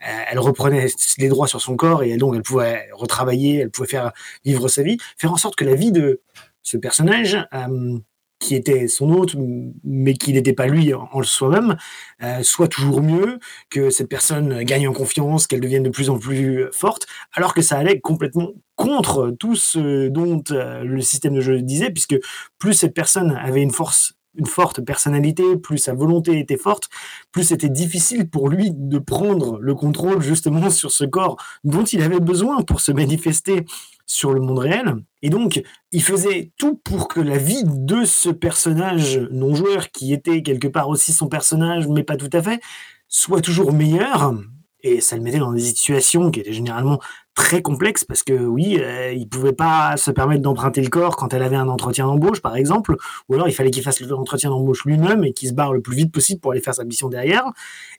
elle 0.00 0.38
reprenait 0.38 0.86
les 1.18 1.28
droits 1.28 1.48
sur 1.48 1.60
son 1.60 1.76
corps 1.76 2.02
et 2.02 2.16
donc 2.16 2.34
elle 2.36 2.42
pouvait 2.42 2.88
retravailler, 2.92 3.58
elle 3.58 3.70
pouvait 3.70 3.88
faire 3.88 4.12
vivre 4.44 4.68
sa 4.68 4.82
vie, 4.82 4.98
faire 5.16 5.32
en 5.32 5.36
sorte 5.36 5.56
que 5.56 5.64
la 5.64 5.74
vie 5.74 5.92
de 5.92 6.20
ce 6.62 6.76
personnage, 6.76 7.38
euh, 7.54 7.98
qui 8.38 8.54
était 8.54 8.86
son 8.86 9.12
hôte, 9.12 9.34
mais 9.82 10.14
qui 10.14 10.32
n'était 10.32 10.52
pas 10.52 10.68
lui 10.68 10.94
en, 10.94 11.22
soi-même, 11.24 11.76
euh, 12.22 12.42
soit 12.42 12.68
toujours 12.68 13.02
mieux, 13.02 13.40
que 13.68 13.90
cette 13.90 14.08
personne 14.08 14.62
gagne 14.62 14.86
en 14.86 14.92
confiance, 14.92 15.46
qu'elle 15.46 15.60
devienne 15.60 15.82
de 15.82 15.90
plus 15.90 16.08
en 16.08 16.18
plus 16.18 16.66
forte, 16.72 17.06
alors 17.32 17.52
que 17.52 17.62
ça 17.62 17.78
allait 17.78 18.00
complètement 18.00 18.52
contre 18.76 19.34
tout 19.40 19.56
ce 19.56 20.08
dont 20.08 20.42
euh, 20.52 20.84
le 20.84 21.00
système 21.00 21.34
de 21.34 21.40
jeu 21.40 21.60
disait, 21.62 21.90
puisque 21.90 22.16
plus 22.58 22.74
cette 22.74 22.94
personne 22.94 23.32
avait 23.32 23.62
une 23.62 23.72
force 23.72 24.14
une 24.38 24.46
forte 24.46 24.80
personnalité, 24.80 25.56
plus 25.56 25.78
sa 25.78 25.94
volonté 25.94 26.38
était 26.38 26.56
forte, 26.56 26.88
plus 27.32 27.44
c'était 27.44 27.68
difficile 27.68 28.30
pour 28.30 28.48
lui 28.48 28.70
de 28.72 28.98
prendre 28.98 29.58
le 29.60 29.74
contrôle 29.74 30.22
justement 30.22 30.70
sur 30.70 30.90
ce 30.90 31.04
corps 31.04 31.36
dont 31.64 31.84
il 31.84 32.02
avait 32.02 32.20
besoin 32.20 32.62
pour 32.62 32.80
se 32.80 32.92
manifester 32.92 33.66
sur 34.06 34.32
le 34.32 34.40
monde 34.40 34.60
réel. 34.60 34.94
Et 35.22 35.30
donc, 35.30 35.62
il 35.92 36.02
faisait 36.02 36.52
tout 36.56 36.80
pour 36.82 37.08
que 37.08 37.20
la 37.20 37.36
vie 37.36 37.62
de 37.64 38.04
ce 38.04 38.30
personnage 38.30 39.18
non-joueur, 39.30 39.90
qui 39.90 40.12
était 40.12 40.42
quelque 40.42 40.68
part 40.68 40.88
aussi 40.88 41.12
son 41.12 41.28
personnage, 41.28 41.86
mais 41.88 42.04
pas 42.04 42.16
tout 42.16 42.30
à 42.32 42.42
fait, 42.42 42.60
soit 43.08 43.40
toujours 43.40 43.72
meilleure. 43.72 44.34
Et 44.82 45.00
ça 45.00 45.16
le 45.16 45.22
mettait 45.22 45.38
dans 45.38 45.52
des 45.52 45.60
situations 45.60 46.30
qui 46.30 46.40
étaient 46.40 46.52
généralement 46.52 47.00
très 47.34 47.62
complexes 47.62 48.04
parce 48.04 48.22
que 48.22 48.32
oui, 48.32 48.78
euh, 48.80 49.12
il 49.12 49.28
pouvait 49.28 49.52
pas 49.52 49.96
se 49.96 50.10
permettre 50.10 50.42
d'emprunter 50.42 50.80
le 50.82 50.88
corps 50.88 51.16
quand 51.16 51.32
elle 51.32 51.42
avait 51.42 51.56
un 51.56 51.68
entretien 51.68 52.06
d'embauche, 52.06 52.40
par 52.40 52.56
exemple, 52.56 52.96
ou 53.28 53.34
alors 53.34 53.48
il 53.48 53.52
fallait 53.52 53.70
qu'il 53.70 53.82
fasse 53.82 54.00
l'entretien 54.00 54.50
d'embauche 54.50 54.84
lui-même 54.84 55.24
et 55.24 55.32
qu'il 55.32 55.48
se 55.48 55.54
barre 55.54 55.72
le 55.72 55.80
plus 55.80 55.96
vite 55.96 56.12
possible 56.12 56.40
pour 56.40 56.52
aller 56.52 56.60
faire 56.60 56.74
sa 56.74 56.84
mission 56.84 57.08
derrière. 57.08 57.44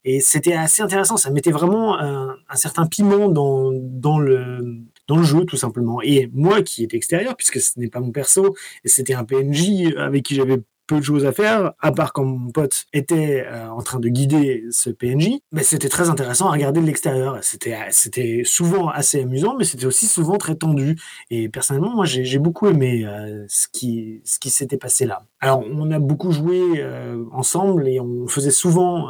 Et 0.03 0.19
c'était 0.19 0.53
assez 0.53 0.81
intéressant, 0.81 1.15
ça 1.17 1.31
mettait 1.31 1.51
vraiment 1.51 1.97
un, 1.99 2.35
certain 2.55 2.85
piment 2.85 3.29
dans, 3.29 3.71
dans 3.73 4.19
le 4.19 4.81
dans 5.07 5.17
le 5.17 5.23
jeu 5.23 5.45
tout 5.45 5.57
simplement. 5.57 6.01
Et 6.01 6.29
moi 6.33 6.61
qui 6.61 6.83
étais 6.83 6.97
extérieur, 6.97 7.35
puisque 7.35 7.59
ce 7.59 7.79
n'est 7.79 7.89
pas 7.89 7.99
mon 8.01 8.11
perso, 8.11 8.55
et 8.83 8.89
c'était 8.89 9.15
un 9.15 9.23
PNJ 9.23 9.93
avec 9.97 10.23
qui 10.23 10.35
j'avais 10.35 10.61
peu 10.89 10.97
de 10.97 11.03
choses 11.03 11.23
à 11.23 11.31
faire, 11.31 11.73
à 11.79 11.91
part 11.91 12.13
quand 12.13 12.25
mon 12.25 12.49
pote 12.49 12.85
était 12.93 13.45
euh, 13.45 13.69
en 13.69 13.81
train 13.83 13.99
de 13.99 14.09
guider 14.09 14.65
ce 14.71 14.89
PNJ, 14.89 15.39
mais 15.51 15.61
c'était 15.61 15.87
très 15.87 16.09
intéressant 16.09 16.47
à 16.47 16.51
regarder 16.51 16.81
de 16.81 16.85
l'extérieur. 16.87 17.37
C'était, 17.43 17.77
c'était 17.91 18.41
souvent 18.43 18.89
assez 18.89 19.21
amusant, 19.21 19.55
mais 19.55 19.65
c'était 19.65 19.85
aussi 19.85 20.07
souvent 20.07 20.37
très 20.37 20.55
tendu. 20.55 20.99
Et 21.29 21.47
personnellement, 21.47 21.93
moi, 21.93 22.05
j'ai, 22.05 22.39
beaucoup 22.39 22.67
aimé 22.67 23.05
euh, 23.05 23.45
ce 23.49 23.67
qui, 23.71 24.21
ce 24.25 24.39
qui 24.39 24.49
s'était 24.49 24.77
passé 24.77 25.05
là. 25.05 25.21
Alors, 25.41 25.63
on 25.71 25.91
a 25.91 25.99
beaucoup 25.99 26.31
joué 26.31 26.59
euh, 26.77 27.23
ensemble 27.31 27.87
et 27.87 27.99
on 27.99 28.27
faisait 28.27 28.49
souvent 28.49 29.09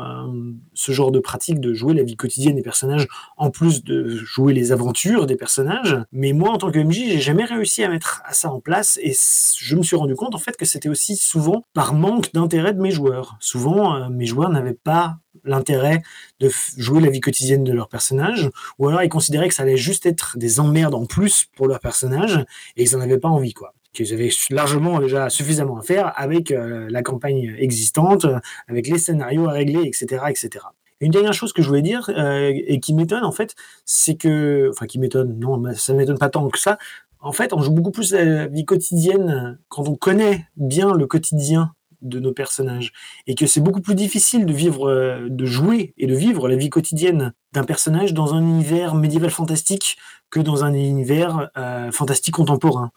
ce 0.79 0.93
genre 0.93 1.11
de 1.11 1.19
pratique 1.19 1.59
de 1.59 1.73
jouer 1.73 1.93
la 1.93 2.03
vie 2.03 2.15
quotidienne 2.15 2.55
des 2.55 2.61
personnages 2.61 3.05
en 3.35 3.51
plus 3.51 3.83
de 3.83 4.07
jouer 4.07 4.53
les 4.53 4.71
aventures 4.71 5.25
des 5.25 5.35
personnages. 5.35 5.97
Mais 6.13 6.31
moi, 6.31 6.51
en 6.51 6.57
tant 6.57 6.71
que 6.71 6.79
MJ, 6.79 6.95
j'ai 7.09 7.19
jamais 7.19 7.43
réussi 7.43 7.83
à 7.83 7.89
mettre 7.89 8.21
ça 8.31 8.49
en 8.49 8.61
place 8.61 8.97
et 9.03 9.13
je 9.13 9.75
me 9.75 9.83
suis 9.83 9.97
rendu 9.97 10.15
compte 10.15 10.35
en 10.35 10.37
fait 10.37 10.55
que 10.55 10.63
c'était 10.63 10.87
aussi 10.87 11.17
souvent 11.17 11.63
par 11.73 11.93
manque 11.93 12.31
d'intérêt 12.33 12.73
de 12.73 12.79
mes 12.79 12.91
joueurs. 12.91 13.35
Souvent, 13.41 13.93
euh, 13.93 14.09
mes 14.09 14.25
joueurs 14.25 14.49
n'avaient 14.49 14.73
pas 14.73 15.17
l'intérêt 15.43 16.01
de 16.39 16.49
jouer 16.77 17.01
la 17.01 17.09
vie 17.09 17.19
quotidienne 17.19 17.65
de 17.65 17.73
leur 17.73 17.89
personnage, 17.89 18.49
ou 18.77 18.87
alors 18.87 19.03
ils 19.03 19.09
considéraient 19.09 19.49
que 19.49 19.53
ça 19.53 19.63
allait 19.63 19.77
juste 19.77 20.05
être 20.05 20.37
des 20.37 20.59
emmerdes 20.59 20.95
en 20.95 21.05
plus 21.05 21.45
pour 21.55 21.67
leur 21.67 21.79
personnage, 21.79 22.45
et 22.77 22.83
ils 22.83 22.95
n'en 22.95 23.01
avaient 23.01 23.19
pas 23.19 23.29
envie, 23.29 23.53
quoi. 23.53 23.73
Qu'ils 23.93 24.13
avaient 24.13 24.29
largement 24.51 24.99
déjà 24.99 25.29
suffisamment 25.29 25.77
à 25.77 25.81
faire 25.81 26.13
avec 26.15 26.51
euh, 26.51 26.87
la 26.89 27.01
campagne 27.01 27.55
existante, 27.57 28.27
avec 28.67 28.87
les 28.87 28.99
scénarios 28.99 29.47
à 29.49 29.53
régler, 29.53 29.81
etc., 29.83 30.23
etc. 30.29 30.65
Une 31.01 31.11
dernière 31.11 31.33
chose 31.33 31.53
que 31.53 31.61
je 31.61 31.67
voulais 31.67 31.81
dire 31.81 32.09
euh, 32.09 32.51
et 32.53 32.79
qui 32.79 32.93
m'étonne 32.93 33.23
en 33.23 33.31
fait, 33.31 33.55
c'est 33.85 34.15
que, 34.15 34.69
enfin 34.71 34.85
qui 34.85 34.99
m'étonne, 34.99 35.39
non, 35.39 35.61
ça 35.75 35.93
m'étonne 35.93 36.17
pas 36.17 36.29
tant 36.29 36.47
que 36.49 36.59
ça, 36.59 36.77
en 37.21 37.31
fait, 37.31 37.53
on 37.53 37.61
joue 37.61 37.71
beaucoup 37.71 37.91
plus 37.91 38.13
la 38.13 38.47
vie 38.47 38.65
quotidienne 38.65 39.59
quand 39.67 39.87
on 39.87 39.95
connaît 39.95 40.45
bien 40.55 40.93
le 40.93 41.05
quotidien 41.05 41.73
de 42.01 42.19
nos 42.19 42.31
personnages 42.31 42.93
et 43.27 43.35
que 43.35 43.45
c'est 43.45 43.59
beaucoup 43.59 43.81
plus 43.81 43.95
difficile 43.95 44.45
de 44.45 44.53
vivre, 44.53 44.89
euh, 44.89 45.27
de 45.29 45.45
jouer 45.45 45.93
et 45.97 46.07
de 46.07 46.15
vivre 46.15 46.47
la 46.47 46.55
vie 46.55 46.69
quotidienne 46.69 47.33
d'un 47.51 47.65
personnage 47.65 48.13
dans 48.13 48.33
un 48.33 48.41
univers 48.41 48.95
médiéval 48.95 49.31
fantastique 49.31 49.97
que 50.29 50.39
dans 50.39 50.63
un 50.63 50.73
univers 50.73 51.49
euh, 51.57 51.91
fantastique 51.91 52.35
contemporain. 52.35 52.91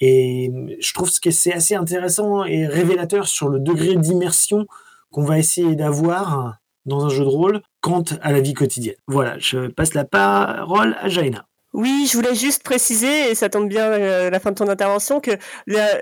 Et 0.00 0.50
je 0.80 0.94
trouve 0.94 1.10
que 1.20 1.30
c'est 1.30 1.52
assez 1.52 1.74
intéressant 1.74 2.44
et 2.44 2.66
révélateur 2.66 3.28
sur 3.28 3.48
le 3.48 3.60
degré 3.60 3.96
d'immersion 3.96 4.66
qu'on 5.10 5.24
va 5.24 5.38
essayer 5.38 5.74
d'avoir 5.74 6.56
dans 6.86 7.04
un 7.04 7.08
jeu 7.10 7.24
de 7.24 7.28
rôle 7.28 7.60
quant 7.80 8.04
à 8.22 8.32
la 8.32 8.40
vie 8.40 8.54
quotidienne. 8.54 8.96
Voilà, 9.06 9.38
je 9.38 9.68
passe 9.68 9.94
la 9.94 10.04
parole 10.04 10.96
à 11.00 11.08
Jaina. 11.08 11.46
Oui, 11.72 12.08
je 12.10 12.16
voulais 12.16 12.34
juste 12.34 12.64
préciser, 12.64 13.30
et 13.30 13.34
ça 13.36 13.48
tombe 13.48 13.68
bien 13.68 13.92
euh, 13.92 14.28
la 14.28 14.40
fin 14.40 14.50
de 14.50 14.56
ton 14.56 14.66
intervention, 14.68 15.20
que 15.20 15.30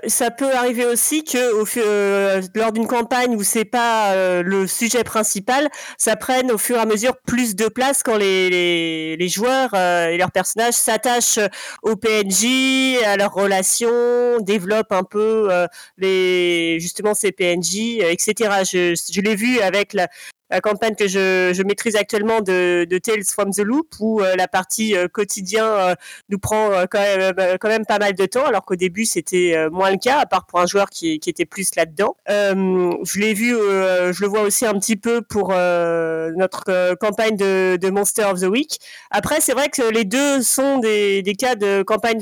ça 0.07 0.31
peut 0.31 0.51
arriver 0.51 0.83
aussi 0.87 1.23
que 1.23 1.53
au, 1.61 1.67
euh, 1.77 2.41
lors 2.55 2.71
d'une 2.71 2.87
campagne 2.87 3.35
où 3.35 3.43
c'est 3.43 3.65
pas 3.65 4.13
euh, 4.13 4.41
le 4.41 4.65
sujet 4.65 5.03
principal, 5.03 5.69
ça 5.99 6.15
prenne 6.15 6.51
au 6.51 6.57
fur 6.57 6.77
et 6.77 6.79
à 6.79 6.87
mesure 6.87 7.17
plus 7.17 7.55
de 7.55 7.67
place 7.67 8.01
quand 8.01 8.17
les, 8.17 9.27
joueurs 9.29 9.75
et 9.75 10.17
leurs 10.17 10.31
personnages 10.31 10.73
s'attachent 10.73 11.39
au 11.83 11.95
PNJ, 11.95 12.97
à 13.05 13.15
leurs 13.15 13.33
relations, 13.33 14.39
développent 14.39 14.91
un 14.91 15.03
peu 15.03 15.49
les 15.97 16.79
justement 16.79 17.13
ces 17.13 17.31
PNJ, 17.31 17.99
etc. 18.01 18.63
Je 18.63 19.21
l'ai 19.21 19.35
vu 19.35 19.59
avec 19.59 19.93
la, 19.93 20.07
la 20.49 20.61
campagne 20.61 20.95
que 20.95 21.07
je, 21.07 21.51
je 21.53 21.63
maîtrise 21.63 21.95
actuellement 21.95 22.41
de, 22.41 22.85
de, 22.89 22.97
Tales 22.97 23.23
from 23.23 23.51
the 23.51 23.59
Loop, 23.59 23.87
où 23.99 24.21
euh, 24.21 24.35
la 24.35 24.47
partie 24.47 24.95
euh, 24.95 25.07
quotidien 25.07 25.65
euh, 25.65 25.95
nous 26.29 26.39
prend 26.39 26.69
quand, 26.89 26.99
même, 26.99 27.33
quand 27.59 27.67
même 27.67 27.85
pas 27.85 27.99
mal 27.99 28.13
de 28.13 28.25
temps, 28.25 28.45
alors 28.45 28.65
qu'au 28.65 28.75
début 28.75 29.05
c'était 29.05 29.69
moins 29.71 29.91
le 29.91 29.97
cas, 29.97 30.19
à 30.19 30.25
part 30.25 30.45
pour 30.45 30.59
un 30.59 30.65
joueur 30.65 30.89
qui, 30.89 31.19
qui 31.19 31.29
était 31.29 31.45
plus 31.45 31.75
là-dedans. 31.75 32.15
je 32.27 33.19
l'ai 33.19 33.33
vu, 33.33 33.49
je 33.49 34.21
le 34.21 34.27
vois 34.27 34.41
aussi 34.41 34.65
un 34.65 34.73
petit 34.79 34.95
peu 34.95 35.21
pour 35.21 35.49
notre 35.49 36.95
campagne 36.95 37.35
de, 37.35 37.77
de, 37.77 37.89
Monster 37.89 38.23
of 38.25 38.39
the 38.41 38.45
Week. 38.45 38.79
Après, 39.11 39.41
c'est 39.41 39.53
vrai 39.53 39.69
que 39.69 39.81
les 39.81 40.05
deux 40.05 40.41
sont 40.41 40.79
des, 40.79 41.21
des 41.21 41.33
cas 41.33 41.55
de 41.55 41.83
campagne 41.83 42.21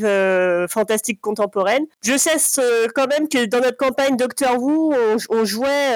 fantastique 0.68 1.22
contemporaine. 1.22 1.86
Je 2.04 2.18
sais 2.18 2.38
quand 2.96 3.08
même 3.08 3.28
que 3.28 3.46
dans 3.46 3.60
notre 3.60 3.78
campagne 3.78 4.16
Doctor 4.18 4.62
Who, 4.62 4.94
on, 4.94 5.18
on 5.30 5.46
jouait 5.46 5.94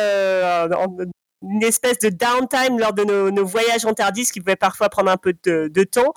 en, 0.74 0.88
une 1.42 1.64
espèce 1.64 2.00
de 2.00 2.10
downtime 2.10 2.80
lors 2.80 2.94
de 2.94 3.04
nos, 3.04 3.46
voyages 3.46 3.86
en 3.86 3.94
Tardis 3.94 4.26
qui 4.32 4.40
pouvait 4.40 4.56
parfois 4.56 4.90
prendre 4.90 5.10
un 5.12 5.18
peu 5.18 5.34
de, 5.44 5.84
temps 5.84 6.14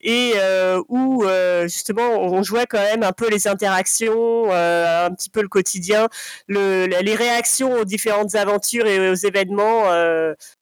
et 0.00 0.32
euh, 0.36 0.82
où 0.88 1.24
euh, 1.24 1.62
justement 1.62 2.20
on 2.20 2.42
jouait 2.42 2.66
quand 2.66 2.80
même 2.80 3.02
un 3.02 3.12
peu 3.12 3.30
les 3.30 3.48
interactions, 3.48 4.52
euh, 4.52 5.06
un 5.06 5.10
petit 5.14 5.30
peu 5.30 5.40
le 5.40 5.48
quotidien, 5.48 6.08
le, 6.46 6.86
les 6.86 7.14
réactions 7.14 7.72
aux 7.74 7.84
différentes 7.84 8.34
aventures 8.34 8.86
et 8.86 9.10
aux 9.10 9.14
événements. 9.14 9.84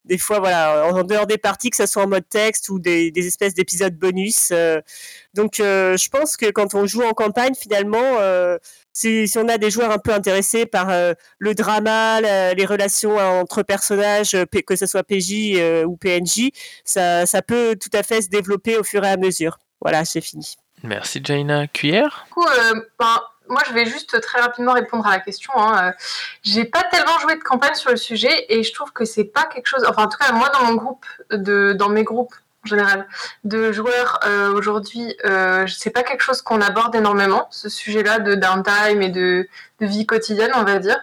des 0.04 0.18
fois, 0.18 0.38
voilà, 0.38 0.86
en 0.86 1.02
dehors 1.02 1.26
des 1.26 1.38
parties, 1.38 1.70
que 1.70 1.76
ce 1.76 1.86
soit 1.86 2.04
en 2.04 2.08
mode 2.08 2.28
texte 2.28 2.68
ou 2.68 2.78
des 2.78 3.12
espèces 3.16 3.54
d'épisodes 3.54 3.96
bonus. 3.96 4.52
donc, 5.34 5.54
je 5.58 6.08
pense 6.08 6.36
que 6.36 6.50
quand 6.50 6.74
on 6.74 6.86
joue 6.86 7.02
en 7.02 7.12
campagne, 7.12 7.54
finalement 7.54 8.18
si, 8.92 9.26
si, 9.26 9.38
on 9.38 9.48
a 9.48 9.58
des 9.58 9.70
joueurs 9.70 9.90
un 9.90 9.98
peu 9.98 10.12
intéressés 10.12 10.66
par 10.66 10.90
euh, 10.90 11.14
le 11.38 11.54
drama, 11.54 12.20
les 12.20 12.66
relations 12.66 13.16
entre 13.16 13.62
personnages, 13.62 14.34
euh, 14.34 14.44
que 14.66 14.76
ce 14.76 14.86
soit 14.86 15.02
PJ 15.02 15.56
euh, 15.56 15.84
ou 15.84 15.96
PNJ, 15.96 16.50
ça, 16.84 17.26
ça, 17.26 17.42
peut 17.42 17.76
tout 17.80 17.96
à 17.96 18.02
fait 18.02 18.22
se 18.22 18.28
développer 18.28 18.76
au 18.76 18.84
fur 18.84 19.04
et 19.04 19.10
à 19.10 19.16
mesure. 19.16 19.58
Voilà, 19.80 20.04
c'est 20.04 20.20
fini. 20.20 20.56
Merci 20.82 21.20
Jaina. 21.22 21.66
Cuillère? 21.68 22.24
Du 22.26 22.34
coup, 22.34 22.46
ben, 22.98 23.18
Moi, 23.48 23.62
je 23.68 23.72
vais 23.72 23.86
juste 23.86 24.20
très 24.20 24.40
rapidement 24.40 24.72
répondre 24.72 25.06
à 25.06 25.10
la 25.10 25.20
question. 25.20 25.52
Hein. 25.56 25.94
J'ai 26.42 26.64
pas 26.64 26.82
tellement 26.84 27.18
joué 27.20 27.36
de 27.36 27.42
campagne 27.42 27.74
sur 27.74 27.90
le 27.90 27.96
sujet 27.96 28.46
et 28.48 28.62
je 28.62 28.72
trouve 28.72 28.92
que 28.92 29.04
c'est 29.04 29.24
pas 29.24 29.44
quelque 29.44 29.66
chose. 29.66 29.84
Enfin, 29.88 30.04
en 30.04 30.08
tout 30.08 30.18
cas, 30.18 30.32
moi, 30.32 30.50
dans 30.50 30.64
mon 30.64 30.74
groupe, 30.74 31.06
de, 31.30 31.72
dans 31.72 31.88
mes 31.88 32.04
groupes 32.04 32.34
en 32.64 32.68
général 32.68 33.08
de 33.44 33.72
joueurs 33.72 34.20
euh, 34.24 34.52
aujourd'hui, 34.52 35.16
euh, 35.24 35.66
c'est 35.66 35.90
pas 35.90 36.02
quelque 36.02 36.22
chose 36.22 36.42
qu'on 36.42 36.60
aborde 36.60 36.94
énormément, 36.94 37.48
ce 37.50 37.68
sujet-là 37.68 38.20
de 38.20 38.34
downtime 38.34 39.02
et 39.02 39.10
de, 39.10 39.48
vie 39.80 40.06
quotidienne, 40.06 40.52
on 40.54 40.62
va 40.62 40.78
dire. 40.78 40.98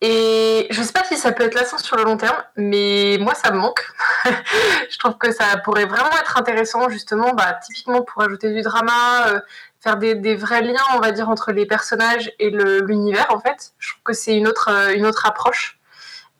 Et 0.00 0.68
je 0.70 0.82
sais 0.82 0.92
pas 0.92 1.02
si 1.04 1.16
ça 1.16 1.32
peut 1.32 1.44
être 1.44 1.54
lassant 1.54 1.78
sur 1.78 1.96
le 1.96 2.04
long 2.04 2.16
terme, 2.16 2.36
mais 2.56 3.16
moi 3.18 3.34
ça 3.34 3.50
me 3.50 3.58
manque. 3.58 3.84
je 4.90 4.98
trouve 4.98 5.16
que 5.16 5.32
ça 5.32 5.56
pourrait 5.64 5.86
vraiment 5.86 6.16
être 6.20 6.36
intéressant, 6.36 6.88
justement, 6.88 7.32
bah, 7.32 7.58
typiquement 7.64 8.02
pour 8.02 8.22
ajouter 8.22 8.52
du 8.52 8.62
drama, 8.62 9.28
euh, 9.28 9.40
faire 9.80 9.96
des, 9.96 10.14
des, 10.14 10.36
vrais 10.36 10.62
liens, 10.62 10.84
on 10.94 11.00
va 11.00 11.12
dire, 11.12 11.28
entre 11.30 11.50
les 11.52 11.66
personnages 11.66 12.30
et 12.38 12.50
l'univers, 12.50 13.26
en 13.30 13.40
fait. 13.40 13.72
Je 13.78 13.90
trouve 13.90 14.02
que 14.04 14.12
c'est 14.12 14.36
une 14.36 14.46
autre, 14.46 14.68
une 14.94 15.06
autre 15.06 15.26
approche. 15.26 15.78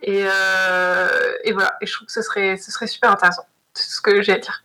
Et, 0.02 0.24
euh, 0.26 1.08
et 1.42 1.52
voilà, 1.52 1.76
et 1.80 1.86
je 1.86 1.92
trouve 1.92 2.06
que 2.06 2.12
ce 2.12 2.22
serait, 2.22 2.56
ce 2.56 2.70
serait 2.70 2.86
super 2.86 3.10
intéressant 3.10 3.46
ce 3.78 4.00
que 4.00 4.22
j'ai 4.22 4.32
à 4.32 4.38
dire. 4.38 4.64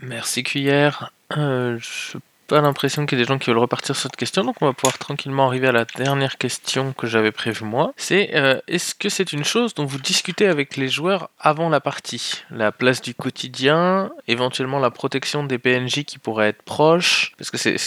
Merci 0.00 0.42
Cuillère. 0.42 1.12
Euh, 1.36 1.78
je 1.78 2.18
pas 2.52 2.60
l'impression 2.60 3.06
qu'il 3.06 3.16
y 3.16 3.22
ait 3.22 3.24
des 3.24 3.28
gens 3.28 3.38
qui 3.38 3.48
veulent 3.48 3.58
repartir 3.58 3.96
sur 3.96 4.02
cette 4.02 4.16
question, 4.16 4.44
donc 4.44 4.56
on 4.60 4.66
va 4.66 4.74
pouvoir 4.74 4.98
tranquillement 4.98 5.46
arriver 5.46 5.68
à 5.68 5.72
la 5.72 5.86
dernière 5.86 6.36
question 6.36 6.92
que 6.92 7.06
j'avais 7.06 7.32
prévue 7.32 7.64
moi. 7.64 7.94
C'est 7.96 8.34
euh, 8.34 8.60
est-ce 8.68 8.94
que 8.94 9.08
c'est 9.08 9.32
une 9.32 9.42
chose 9.42 9.72
dont 9.72 9.86
vous 9.86 9.96
discutez 9.96 10.46
avec 10.46 10.76
les 10.76 10.88
joueurs 10.88 11.30
avant 11.40 11.70
la 11.70 11.80
partie? 11.80 12.42
La 12.50 12.70
place 12.70 13.00
du 13.00 13.14
quotidien, 13.14 14.10
éventuellement 14.28 14.80
la 14.80 14.90
protection 14.90 15.44
des 15.44 15.56
PNJ 15.56 16.04
qui 16.04 16.18
pourraient 16.18 16.48
être 16.48 16.60
proches, 16.62 17.32
parce 17.38 17.50
que 17.50 17.56
c'est, 17.56 17.78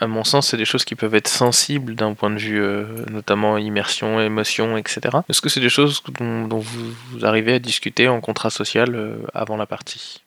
à 0.00 0.06
mon 0.06 0.22
sens, 0.22 0.46
c'est 0.46 0.56
des 0.56 0.66
choses 0.66 0.84
qui 0.84 0.94
peuvent 0.94 1.16
être 1.16 1.26
sensibles 1.26 1.96
d'un 1.96 2.14
point 2.14 2.30
de 2.30 2.38
vue 2.38 2.62
euh, 2.62 2.84
notamment 3.10 3.58
immersion, 3.58 4.20
émotion, 4.20 4.76
etc. 4.76 5.00
Est-ce 5.28 5.40
que 5.40 5.48
c'est 5.48 5.58
des 5.58 5.68
choses 5.68 6.00
dont, 6.20 6.46
vous, 6.58 7.24
arrivez 7.24 7.54
à 7.54 7.58
discuter 7.58 8.06
en 8.06 8.20
contrat 8.20 8.50
social 8.50 8.94
euh, 8.94 9.16
avant 9.34 9.56
la 9.56 9.66
partie? 9.66 10.22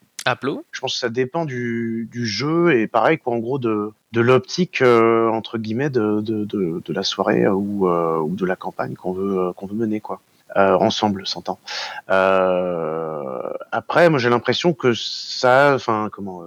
Je 0.72 0.80
pense 0.80 0.94
que 0.94 1.00
ça 1.00 1.10
dépend 1.10 1.46
du, 1.46 2.10
du 2.12 2.26
jeu 2.26 2.74
et 2.78 2.88
pareil 2.88 3.20
quoi 3.20 3.34
en 3.34 3.38
gros 3.40 3.60
de, 3.60 3.92
de 4.12 4.22
l'optique 4.22 4.82
euh, 4.82 5.30
entre 5.30 5.58
guillemets 5.58 5.92
de, 5.92 6.20
de, 6.22 6.46
de, 6.46 6.82
de 6.84 6.94
la 6.94 7.04
soirée 7.04 7.48
ou, 7.48 7.88
euh, 7.88 8.18
ou 8.18 8.36
de 8.36 8.46
la 8.46 8.56
campagne 8.56 8.96
qu'on 8.96 9.14
veut 9.14 9.38
euh, 9.40 9.54
qu'on 9.54 9.68
veut 9.68 9.76
mener 9.76 10.02
quoi. 10.02 10.22
ensemble, 10.56 11.28
s'entend. 11.28 11.60
après, 13.72 14.10
moi 14.10 14.20
j'ai 14.20 14.30
l'impression 14.30 14.74
que 14.74 14.94
ça, 14.94 15.74
enfin 15.76 16.10
comment, 16.12 16.42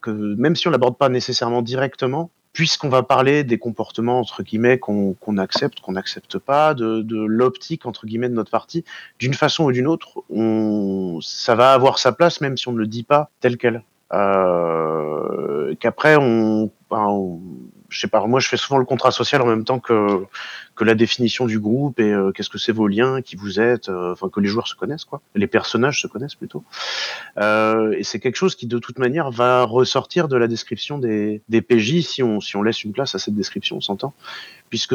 que 0.00 0.10
même 0.10 0.54
si 0.54 0.68
on 0.68 0.70
l'aborde 0.70 0.96
pas 0.96 1.08
nécessairement 1.08 1.62
directement, 1.62 2.30
puisqu'on 2.56 2.88
va 2.88 3.02
parler 3.02 3.44
des 3.44 3.58
comportements 3.58 4.18
entre 4.18 4.42
guillemets 4.42 4.78
qu'on 4.78 5.14
accepte, 5.36 5.80
qu'on 5.80 5.92
n'accepte 5.92 6.38
pas, 6.38 6.72
de, 6.72 7.02
de 7.02 7.22
l'optique 7.22 7.84
entre 7.84 8.06
guillemets 8.06 8.30
de 8.30 8.34
notre 8.34 8.50
partie, 8.50 8.82
d'une 9.18 9.34
façon 9.34 9.64
ou 9.64 9.72
d'une 9.72 9.86
autre, 9.86 10.22
on, 10.30 11.18
ça 11.20 11.54
va 11.54 11.74
avoir 11.74 11.98
sa 11.98 12.12
place 12.12 12.40
même 12.40 12.56
si 12.56 12.66
on 12.68 12.72
ne 12.72 12.78
le 12.78 12.86
dit 12.86 13.02
pas 13.02 13.28
tel 13.40 13.58
quel. 13.58 13.82
Euh, 14.14 15.74
Qu'après 15.80 16.16
on, 16.16 16.70
ben, 16.90 17.04
on- 17.08 17.40
je 17.96 18.02
sais 18.02 18.08
pas, 18.08 18.24
moi 18.26 18.40
je 18.40 18.48
fais 18.48 18.58
souvent 18.58 18.76
le 18.76 18.84
contrat 18.84 19.10
social 19.10 19.40
en 19.40 19.46
même 19.46 19.64
temps 19.64 19.80
que 19.80 20.26
la 20.84 20.94
définition 20.94 21.46
du 21.46 21.58
groupe 21.58 21.98
et 21.98 22.12
euh, 22.12 22.30
qu'est-ce 22.30 22.50
que 22.50 22.58
c'est 22.58 22.72
vos 22.72 22.88
liens, 22.88 23.22
qui 23.22 23.36
vous 23.36 23.58
êtes, 23.58 23.88
euh, 23.88 24.12
enfin 24.12 24.28
que 24.28 24.38
les 24.40 24.48
joueurs 24.48 24.68
se 24.68 24.74
connaissent 24.74 25.06
quoi, 25.06 25.22
les 25.34 25.46
personnages 25.46 26.02
se 26.02 26.06
connaissent 26.06 26.34
plutôt. 26.34 26.62
Euh, 27.38 27.94
et 27.96 28.02
c'est 28.02 28.20
quelque 28.20 28.36
chose 28.36 28.54
qui 28.54 28.66
de 28.66 28.78
toute 28.78 28.98
manière 28.98 29.30
va 29.30 29.62
ressortir 29.62 30.28
de 30.28 30.36
la 30.36 30.46
description 30.46 30.98
des, 30.98 31.40
PJ 31.48 32.02
si 32.02 32.22
on 32.22 32.62
laisse 32.62 32.84
une 32.84 32.92
place 32.92 33.14
à 33.14 33.18
cette 33.18 33.34
description, 33.34 33.78
on 33.78 33.80
s'entend, 33.80 34.12
puisque 34.68 34.94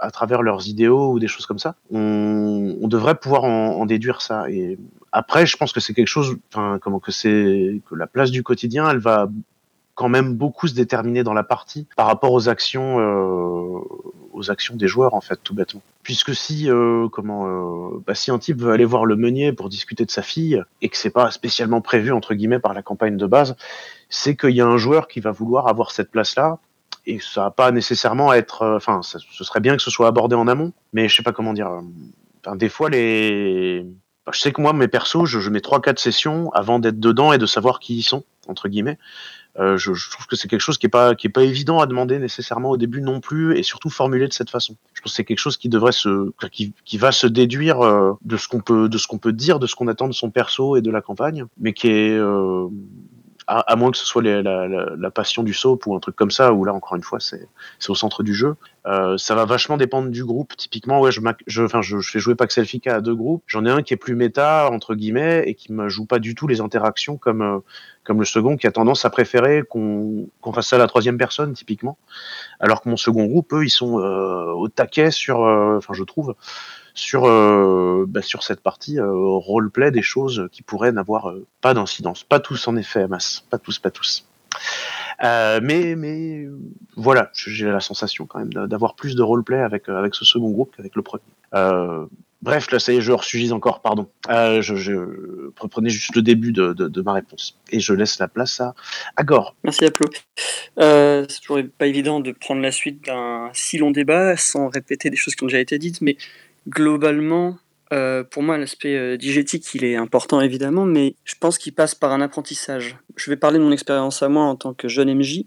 à, 0.00 0.10
travers 0.10 0.42
leurs 0.42 0.66
idéaux 0.66 1.12
ou 1.12 1.20
des 1.20 1.28
choses 1.28 1.46
comme 1.46 1.60
ça, 1.60 1.76
on, 1.92 2.88
devrait 2.88 3.14
pouvoir 3.14 3.44
en, 3.44 3.80
en 3.80 3.86
déduire 3.86 4.22
ça. 4.22 4.50
Et 4.50 4.76
après, 5.12 5.46
je 5.46 5.56
pense 5.56 5.72
que 5.72 5.80
c'est 5.80 5.94
quelque 5.94 6.08
chose, 6.08 6.36
enfin 6.52 6.80
comment 6.82 6.98
que 6.98 7.12
c'est 7.12 7.80
que 7.88 7.94
la 7.94 8.08
place 8.08 8.32
du 8.32 8.42
quotidien, 8.42 8.90
elle 8.90 8.98
va 8.98 9.28
quand 9.98 10.08
même 10.08 10.34
beaucoup 10.34 10.68
se 10.68 10.74
déterminer 10.74 11.24
dans 11.24 11.34
la 11.34 11.42
partie 11.42 11.88
par 11.96 12.06
rapport 12.06 12.32
aux 12.32 12.48
actions 12.48 13.00
euh, 13.00 13.80
aux 14.32 14.48
actions 14.48 14.76
des 14.76 14.86
joueurs 14.86 15.14
en 15.14 15.20
fait 15.20 15.40
tout 15.42 15.54
bêtement. 15.54 15.82
Puisque 16.04 16.36
si 16.36 16.70
euh, 16.70 17.08
comment 17.08 17.48
euh, 17.48 17.98
bah, 18.06 18.14
si 18.14 18.30
un 18.30 18.38
type 18.38 18.60
veut 18.60 18.70
aller 18.70 18.84
voir 18.84 19.04
le 19.04 19.16
meunier 19.16 19.52
pour 19.52 19.68
discuter 19.68 20.04
de 20.04 20.10
sa 20.12 20.22
fille 20.22 20.62
et 20.82 20.88
que 20.88 20.96
c'est 20.96 21.10
pas 21.10 21.32
spécialement 21.32 21.80
prévu 21.80 22.12
entre 22.12 22.34
guillemets 22.34 22.60
par 22.60 22.74
la 22.74 22.82
campagne 22.82 23.16
de 23.16 23.26
base 23.26 23.56
c'est 24.08 24.36
qu'il 24.36 24.54
y 24.54 24.60
a 24.60 24.66
un 24.66 24.76
joueur 24.76 25.08
qui 25.08 25.18
va 25.18 25.32
vouloir 25.32 25.66
avoir 25.66 25.90
cette 25.90 26.12
place 26.12 26.36
là 26.36 26.58
et 27.04 27.18
ça 27.18 27.42
va 27.42 27.50
pas 27.50 27.72
nécessairement 27.72 28.32
être 28.32 28.64
enfin 28.76 29.00
ce 29.02 29.18
serait 29.18 29.60
bien 29.60 29.76
que 29.76 29.82
ce 29.82 29.90
soit 29.90 30.06
abordé 30.06 30.36
en 30.36 30.46
amont 30.46 30.72
mais 30.92 31.08
je 31.08 31.16
sais 31.16 31.24
pas 31.24 31.32
comment 31.32 31.52
dire 31.52 31.72
enfin, 32.44 32.54
des 32.54 32.68
fois 32.68 32.88
les 32.88 33.84
Enfin, 34.24 34.36
je 34.36 34.40
sais 34.42 34.52
que 34.52 34.60
moi 34.60 34.72
mes 34.74 34.88
persos 34.88 35.24
je, 35.24 35.40
je 35.40 35.50
mets 35.50 35.60
trois 35.60 35.80
quatre 35.80 35.98
sessions 35.98 36.52
avant 36.52 36.78
d'être 36.78 37.00
dedans 37.00 37.32
et 37.32 37.38
de 37.38 37.46
savoir 37.46 37.80
qui 37.80 37.96
ils 37.96 38.02
sont 38.02 38.24
entre 38.46 38.68
guillemets 38.68 38.98
je, 39.58 39.92
je 39.92 40.10
trouve 40.10 40.26
que 40.26 40.36
c'est 40.36 40.48
quelque 40.48 40.60
chose 40.60 40.78
qui 40.78 40.86
est 40.86 40.90
pas 40.90 41.14
qui 41.14 41.28
pas 41.28 41.42
évident 41.42 41.80
à 41.80 41.86
demander 41.86 42.18
nécessairement 42.18 42.70
au 42.70 42.76
début 42.76 43.00
non 43.00 43.20
plus 43.20 43.56
et 43.58 43.62
surtout 43.62 43.90
formulé 43.90 44.28
de 44.28 44.32
cette 44.32 44.50
façon. 44.50 44.76
Je 44.94 45.00
pense 45.00 45.12
que 45.12 45.16
c'est 45.16 45.24
quelque 45.24 45.38
chose 45.38 45.56
qui 45.56 45.68
devrait 45.68 45.92
se 45.92 46.30
qui, 46.50 46.72
qui 46.84 46.98
va 46.98 47.12
se 47.12 47.26
déduire 47.26 47.80
euh, 47.80 48.12
de 48.24 48.36
ce 48.36 48.48
qu'on 48.48 48.60
peut 48.60 48.88
de 48.88 48.98
ce 48.98 49.06
qu'on 49.06 49.18
peut 49.18 49.32
dire 49.32 49.58
de 49.58 49.66
ce 49.66 49.74
qu'on 49.74 49.88
attend 49.88 50.08
de 50.08 50.12
son 50.12 50.30
perso 50.30 50.76
et 50.76 50.82
de 50.82 50.90
la 50.90 51.00
campagne, 51.00 51.44
mais 51.58 51.72
qui 51.72 51.88
est 51.88 52.16
euh, 52.16 52.68
à, 53.48 53.60
à 53.60 53.76
moins 53.76 53.90
que 53.90 53.96
ce 53.96 54.04
soit 54.06 54.22
les- 54.22 54.42
la, 54.42 54.68
la, 54.68 54.90
la 54.96 55.10
passion 55.10 55.42
du 55.42 55.54
soap 55.54 55.86
ou 55.86 55.96
un 55.96 56.00
truc 56.00 56.14
comme 56.14 56.30
ça 56.30 56.52
où 56.52 56.64
là 56.64 56.72
encore 56.72 56.96
une 56.96 57.02
fois 57.02 57.18
c'est 57.18 57.48
au 57.88 57.94
centre 57.94 58.22
du 58.22 58.34
jeu. 58.34 58.54
Euh, 58.86 59.18
ça 59.18 59.34
va 59.34 59.44
vachement 59.44 59.76
dépendre 59.76 60.08
du 60.08 60.24
groupe. 60.24 60.56
Typiquement, 60.56 61.00
ouais, 61.00 61.12
je, 61.12 61.20
je, 61.46 61.66
je, 61.82 61.98
je 61.98 62.10
fais 62.10 62.20
jouer 62.20 62.34
Paxel 62.34 62.64
Fika 62.64 62.94
à 62.96 63.00
deux 63.00 63.14
groupes. 63.14 63.42
J'en 63.46 63.66
ai 63.66 63.70
un 63.70 63.82
qui 63.82 63.92
est 63.92 63.98
plus 63.98 64.14
méta 64.14 64.70
entre 64.70 64.94
guillemets 64.94 65.42
et 65.46 65.54
qui 65.54 65.72
me 65.72 65.88
joue 65.88 66.06
pas 66.06 66.20
du 66.20 66.34
tout 66.34 66.46
les 66.46 66.60
interactions 66.60 67.16
comme 67.16 67.42
euh, 67.42 67.58
comme 68.04 68.20
le 68.20 68.24
second 68.24 68.56
qui 68.56 68.66
a 68.66 68.72
tendance 68.72 69.04
à 69.04 69.10
préférer 69.10 69.62
qu'on 69.68 70.28
qu'on 70.40 70.52
fasse 70.52 70.68
ça 70.68 70.76
à 70.76 70.78
la 70.78 70.86
troisième 70.86 71.18
personne 71.18 71.52
typiquement. 71.52 71.98
Alors 72.60 72.80
que 72.80 72.88
mon 72.88 72.96
second 72.96 73.26
groupe, 73.26 73.52
eux, 73.52 73.64
ils 73.64 73.70
sont 73.70 73.98
euh, 73.98 74.52
au 74.52 74.68
taquet 74.68 75.10
sur, 75.10 75.44
euh, 75.44 75.76
enfin, 75.76 75.94
je 75.94 76.02
trouve, 76.04 76.34
sur 76.98 77.26
euh, 77.26 78.04
bah, 78.08 78.22
sur 78.22 78.42
cette 78.42 78.60
partie 78.60 78.98
euh, 78.98 79.08
roleplay 79.08 79.92
des 79.92 80.02
choses 80.02 80.48
qui 80.50 80.62
pourraient 80.62 80.90
n'avoir 80.90 81.30
euh, 81.30 81.46
pas 81.60 81.72
d'incidence. 81.72 82.24
Pas 82.24 82.40
tous 82.40 82.66
en 82.66 82.76
effet, 82.76 83.06
masse. 83.06 83.44
Pas 83.50 83.58
tous, 83.58 83.78
pas 83.78 83.90
tous. 83.90 84.26
Mais 85.22 85.94
mais 85.96 86.48
voilà, 86.96 87.30
j'ai 87.34 87.66
la 87.66 87.80
sensation 87.80 88.26
quand 88.26 88.40
même 88.40 88.52
d'a- 88.52 88.66
d'avoir 88.66 88.94
plus 88.96 89.14
de 89.14 89.22
roleplay 89.22 89.60
avec 89.60 89.88
avec 89.88 90.14
ce 90.16 90.24
second 90.24 90.50
groupe 90.50 90.74
qu'avec 90.76 90.96
le 90.96 91.02
premier. 91.02 91.22
Bref, 92.40 92.70
là 92.70 92.78
ça 92.78 92.92
y 92.92 92.96
est, 92.96 93.00
je 93.00 93.10
hors-sujise 93.10 93.52
encore, 93.52 93.80
pardon. 93.80 94.08
Je, 94.28 94.74
je 94.76 95.50
reprenais 95.58 95.90
juste 95.90 96.14
le 96.14 96.22
début 96.22 96.52
de, 96.52 96.72
de, 96.72 97.02
ma 97.02 97.12
réponse 97.12 97.58
et 97.72 97.80
je 97.80 97.92
laisse 97.92 98.20
la 98.20 98.28
place 98.28 98.60
à 98.60 98.74
Agor. 99.16 99.56
Merci 99.64 99.86
Aplo. 99.86 100.08
C'est 100.76 101.40
toujours 101.40 101.62
pas 101.76 101.86
évident 101.86 102.20
de 102.20 102.30
prendre 102.30 102.62
la 102.62 102.70
suite 102.70 103.04
d'un 103.06 103.50
si 103.54 103.78
long 103.78 103.90
débat 103.90 104.36
sans 104.36 104.68
répéter 104.68 105.10
des 105.10 105.16
choses 105.16 105.34
qui 105.34 105.42
ont 105.42 105.48
déjà 105.48 105.58
été 105.58 105.78
dites, 105.78 106.00
mais 106.00 106.16
globalement, 106.68 107.56
euh, 107.92 108.22
pour 108.22 108.42
moi, 108.42 108.58
l'aspect 108.58 108.96
euh, 108.96 109.16
digétique, 109.16 109.74
il 109.74 109.84
est 109.84 109.96
important 109.96 110.40
évidemment, 110.40 110.84
mais 110.84 111.14
je 111.24 111.34
pense 111.40 111.56
qu'il 111.56 111.72
passe 111.72 111.94
par 111.94 112.12
un 112.12 112.20
apprentissage. 112.20 112.98
Je 113.16 113.30
vais 113.30 113.36
parler 113.36 113.58
de 113.58 113.64
mon 113.64 113.72
expérience 113.72 114.22
à 114.22 114.28
moi 114.28 114.44
en 114.44 114.56
tant 114.56 114.74
que 114.74 114.88
jeune 114.88 115.12
MJ. 115.14 115.44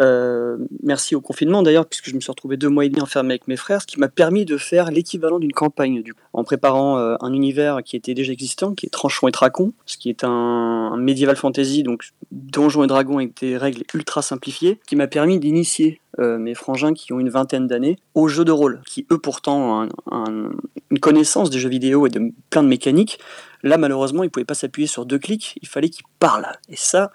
Euh, 0.00 0.56
merci 0.82 1.14
au 1.14 1.20
confinement 1.20 1.62
d'ailleurs, 1.62 1.86
puisque 1.86 2.08
je 2.08 2.14
me 2.14 2.20
suis 2.20 2.30
retrouvé 2.30 2.56
deux 2.56 2.70
mois 2.70 2.86
et 2.86 2.88
demi 2.88 3.02
enfermé 3.02 3.34
avec 3.34 3.46
mes 3.46 3.56
frères, 3.56 3.82
ce 3.82 3.86
qui 3.86 4.00
m'a 4.00 4.08
permis 4.08 4.46
de 4.46 4.56
faire 4.56 4.90
l'équivalent 4.90 5.38
d'une 5.38 5.52
campagne, 5.52 6.02
en 6.32 6.44
préparant 6.44 6.96
un 6.96 7.32
univers 7.32 7.82
qui 7.84 7.96
était 7.96 8.14
déjà 8.14 8.32
existant, 8.32 8.74
qui 8.74 8.86
est 8.86 8.90
Tranchon 8.90 9.28
et 9.28 9.32
Tracon, 9.32 9.74
ce 9.84 9.98
qui 9.98 10.08
est 10.08 10.24
un, 10.24 10.30
un 10.30 10.96
medieval 10.96 11.36
fantasy, 11.36 11.82
donc 11.82 12.04
donjons 12.30 12.84
et 12.84 12.86
dragons 12.86 13.18
avec 13.18 13.38
des 13.40 13.58
règles 13.58 13.82
ultra 13.92 14.22
simplifiées, 14.22 14.80
qui 14.86 14.96
m'a 14.96 15.08
permis 15.08 15.38
d'initier 15.38 16.00
euh, 16.18 16.38
mes 16.38 16.54
frangins 16.54 16.92
qui 16.94 17.12
ont 17.12 17.20
une 17.20 17.30
vingtaine 17.30 17.66
d'années 17.66 17.98
aux 18.14 18.28
jeux 18.28 18.44
de 18.44 18.52
rôle, 18.52 18.80
qui 18.86 19.06
eux 19.10 19.18
pourtant 19.18 19.80
ont 19.80 19.82
un- 19.82 19.88
un- 20.10 20.50
une 20.90 20.98
connaissance 21.00 21.50
des 21.50 21.58
jeux 21.58 21.68
vidéo 21.70 22.06
et 22.06 22.10
de 22.10 22.32
plein 22.50 22.62
de 22.62 22.68
mécaniques. 22.68 23.18
Là, 23.62 23.78
malheureusement, 23.78 24.22
ils 24.24 24.30
pouvaient 24.30 24.44
pas 24.44 24.54
s'appuyer 24.54 24.86
sur 24.88 25.06
deux 25.06 25.18
clics, 25.18 25.58
il 25.62 25.68
fallait 25.68 25.88
qu'ils 25.88 26.04
parlent. 26.18 26.52
Et 26.68 26.76
ça, 26.76 27.12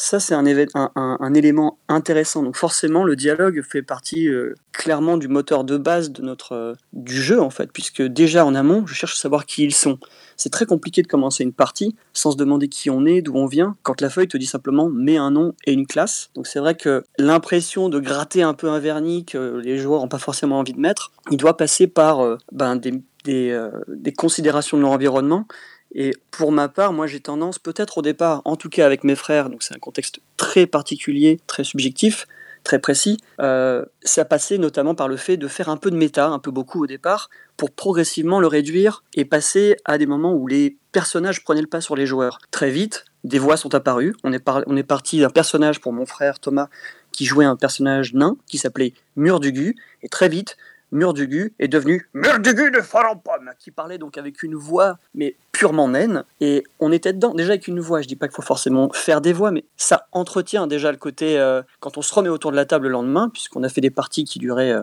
ça 0.00 0.18
c'est 0.18 0.34
un, 0.34 1.34
élément 1.34 1.78
intéressant. 1.88 2.42
Donc 2.42 2.56
forcément, 2.56 3.04
le 3.04 3.16
dialogue 3.16 3.62
fait 3.62 3.82
partie 3.82 4.28
euh, 4.28 4.54
clairement 4.72 5.18
du 5.18 5.28
moteur 5.28 5.62
de 5.62 5.76
base 5.76 6.10
de 6.10 6.22
notre 6.22 6.52
euh, 6.52 6.74
du 6.94 7.20
jeu 7.20 7.40
en 7.40 7.50
fait, 7.50 7.70
puisque 7.70 8.00
déjà 8.00 8.46
en 8.46 8.54
amont, 8.54 8.86
je 8.86 8.94
cherche 8.94 9.12
à 9.12 9.20
savoir 9.20 9.44
qui 9.44 9.62
ils 9.62 9.74
sont. 9.74 9.98
C'est 10.38 10.48
très 10.48 10.64
compliqué 10.64 11.02
de 11.02 11.06
commencer 11.06 11.44
une 11.44 11.52
partie 11.52 11.96
sans 12.14 12.30
se 12.30 12.38
demander 12.38 12.68
qui 12.68 12.88
on 12.88 13.04
est, 13.04 13.20
d'où 13.20 13.34
on 13.34 13.44
vient, 13.44 13.76
quand 13.82 14.00
la 14.00 14.08
feuille 14.08 14.28
te 14.28 14.38
dit 14.38 14.46
simplement 14.46 14.88
mets 14.88 15.18
un 15.18 15.32
nom 15.32 15.54
et 15.66 15.74
une 15.74 15.86
classe. 15.86 16.30
Donc 16.34 16.46
c'est 16.46 16.60
vrai 16.60 16.76
que 16.76 17.04
l'impression 17.18 17.90
de 17.90 18.00
gratter 18.00 18.42
un 18.42 18.54
peu 18.54 18.70
un 18.70 18.78
vernis 18.78 19.26
que 19.26 19.60
les 19.62 19.76
joueurs 19.76 20.00
n'ont 20.00 20.08
pas 20.08 20.18
forcément 20.18 20.60
envie 20.60 20.72
de 20.72 20.80
mettre, 20.80 21.12
il 21.30 21.36
doit 21.36 21.58
passer 21.58 21.86
par 21.86 22.20
euh, 22.20 22.38
ben, 22.52 22.76
des, 22.76 23.02
des 23.26 24.12
considérations 24.14 24.78
de 24.78 24.82
leur 24.82 24.92
environnement. 24.92 25.46
Et 25.94 26.12
pour 26.30 26.52
ma 26.52 26.68
part, 26.68 26.92
moi 26.92 27.06
j'ai 27.06 27.20
tendance, 27.20 27.58
peut-être 27.58 27.98
au 27.98 28.02
départ, 28.02 28.42
en 28.44 28.56
tout 28.56 28.68
cas 28.68 28.86
avec 28.86 29.04
mes 29.04 29.16
frères, 29.16 29.50
donc 29.50 29.62
c'est 29.62 29.74
un 29.74 29.78
contexte 29.78 30.20
très 30.36 30.66
particulier, 30.66 31.40
très 31.46 31.64
subjectif, 31.64 32.26
très 32.62 32.78
précis, 32.78 33.18
euh, 33.40 33.84
ça 34.02 34.24
passait 34.24 34.58
notamment 34.58 34.94
par 34.94 35.08
le 35.08 35.16
fait 35.16 35.36
de 35.36 35.48
faire 35.48 35.68
un 35.68 35.76
peu 35.76 35.90
de 35.90 35.96
méta, 35.96 36.28
un 36.28 36.38
peu 36.38 36.50
beaucoup 36.50 36.84
au 36.84 36.86
départ, 36.86 37.30
pour 37.56 37.70
progressivement 37.70 38.40
le 38.40 38.46
réduire 38.46 39.02
et 39.14 39.24
passer 39.24 39.76
à 39.84 39.98
des 39.98 40.06
moments 40.06 40.34
où 40.34 40.46
les 40.46 40.76
personnages 40.92 41.42
prenaient 41.42 41.60
le 41.62 41.66
pas 41.66 41.80
sur 41.80 41.96
les 41.96 42.06
joueurs. 42.06 42.38
Très 42.50 42.70
vite, 42.70 43.04
des 43.24 43.38
voix 43.38 43.56
sont 43.56 43.74
apparues. 43.74 44.14
On 44.24 44.32
est, 44.32 44.42
on 44.66 44.76
est 44.76 44.82
parti 44.82 45.20
d'un 45.20 45.30
personnage 45.30 45.80
pour 45.80 45.92
mon 45.92 46.06
frère 46.06 46.38
Thomas 46.38 46.68
qui 47.12 47.26
jouait 47.26 47.44
un 47.44 47.56
personnage 47.56 48.14
nain 48.14 48.36
qui 48.46 48.58
s'appelait 48.58 48.94
Murdugu, 49.16 49.76
et 50.02 50.08
très 50.08 50.28
vite, 50.28 50.56
Murdugu 50.92 51.54
est 51.58 51.68
devenu 51.68 52.08
Murdugu 52.14 52.70
de 52.70 52.80
Farampom, 52.80 53.50
qui 53.58 53.70
parlait 53.70 53.98
donc 53.98 54.18
avec 54.18 54.42
une 54.42 54.54
voix, 54.54 54.98
mais 55.14 55.36
purement 55.52 55.88
naine, 55.88 56.24
et 56.40 56.64
on 56.78 56.90
était 56.90 57.12
dedans, 57.12 57.34
déjà 57.34 57.50
avec 57.50 57.68
une 57.68 57.80
voix, 57.80 58.00
je 58.02 58.08
dis 58.08 58.16
pas 58.16 58.26
qu'il 58.28 58.34
faut 58.34 58.42
forcément 58.42 58.90
faire 58.92 59.20
des 59.20 59.32
voix, 59.32 59.50
mais 59.50 59.64
ça 59.76 60.06
entretient 60.12 60.66
déjà 60.66 60.90
le 60.90 60.98
côté, 60.98 61.38
euh, 61.38 61.62
quand 61.80 61.98
on 61.98 62.02
se 62.02 62.12
remet 62.14 62.28
autour 62.28 62.50
de 62.50 62.56
la 62.56 62.64
table 62.64 62.86
le 62.86 62.92
lendemain, 62.92 63.28
puisqu'on 63.28 63.62
a 63.62 63.68
fait 63.68 63.80
des 63.80 63.90
parties 63.90 64.24
qui 64.24 64.38
duraient 64.38 64.72
euh, 64.72 64.82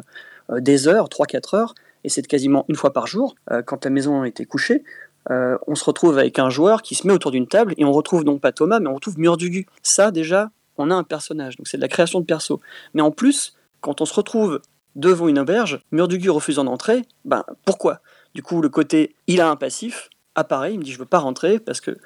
euh, 0.52 0.60
des 0.60 0.88
heures, 0.88 1.10
3-4 1.10 1.56
heures, 1.56 1.76
et 2.04 2.10
c'est 2.10 2.26
quasiment 2.26 2.64
une 2.70 2.76
fois 2.76 2.94
par 2.94 3.08
jour, 3.08 3.36
quand 3.66 3.84
la 3.84 3.92
maison 3.92 4.24
était 4.24 4.46
couchée, 4.46 4.84
on 5.30 5.76
se 5.76 5.84
retrouve 5.84 6.18
avec 6.18 6.40
un 6.40 6.50
joueur 6.50 6.82
qui 6.82 6.96
se 6.96 7.06
met 7.06 7.12
autour 7.12 7.32
d'une 7.32 7.48
table, 7.48 7.74
et 7.76 7.84
on 7.84 7.92
retrouve 7.92 8.24
non 8.24 8.38
pas 8.38 8.54
Thomas, 8.54 8.80
mais 8.80 8.88
on 8.88 8.94
retrouve 8.94 9.20
Murdugu. 9.20 9.66
Ça 9.82 10.12
déjà, 10.12 10.52
on 10.78 10.90
a 10.90 10.96
un 10.96 11.04
personnage, 11.04 11.58
donc 11.58 11.68
c'est 11.68 11.78
de 11.78 11.82
la 11.82 11.90
création 11.90 12.22
de 12.22 12.26
perso. 12.26 12.62
Mais 12.94 13.02
en 13.02 13.12
plus, 13.12 13.58
quand 13.82 14.00
on 14.00 14.06
se 14.06 14.14
retrouve 14.14 14.62
devant 14.98 15.30
une 15.30 15.40
auberge, 15.40 15.80
Murdugu 15.92 16.30
refusant 16.30 16.66
d'entrer, 16.66 17.04
ben 17.24 17.46
pourquoi? 17.64 18.02
Du 18.36 18.44
coup, 18.44 18.62
le 18.62 18.68
côté 18.68 19.16
il 19.28 19.40
a 19.40 19.50
un 19.50 19.56
passif 19.56 20.10
apparaît, 20.36 20.74
il 20.74 20.80
me 20.80 20.84
dit 20.84 20.92
je 20.92 21.00
veux 21.00 21.06
pas 21.06 21.20
rentrer 21.20 21.60
parce 21.60 21.80
que 21.80 21.98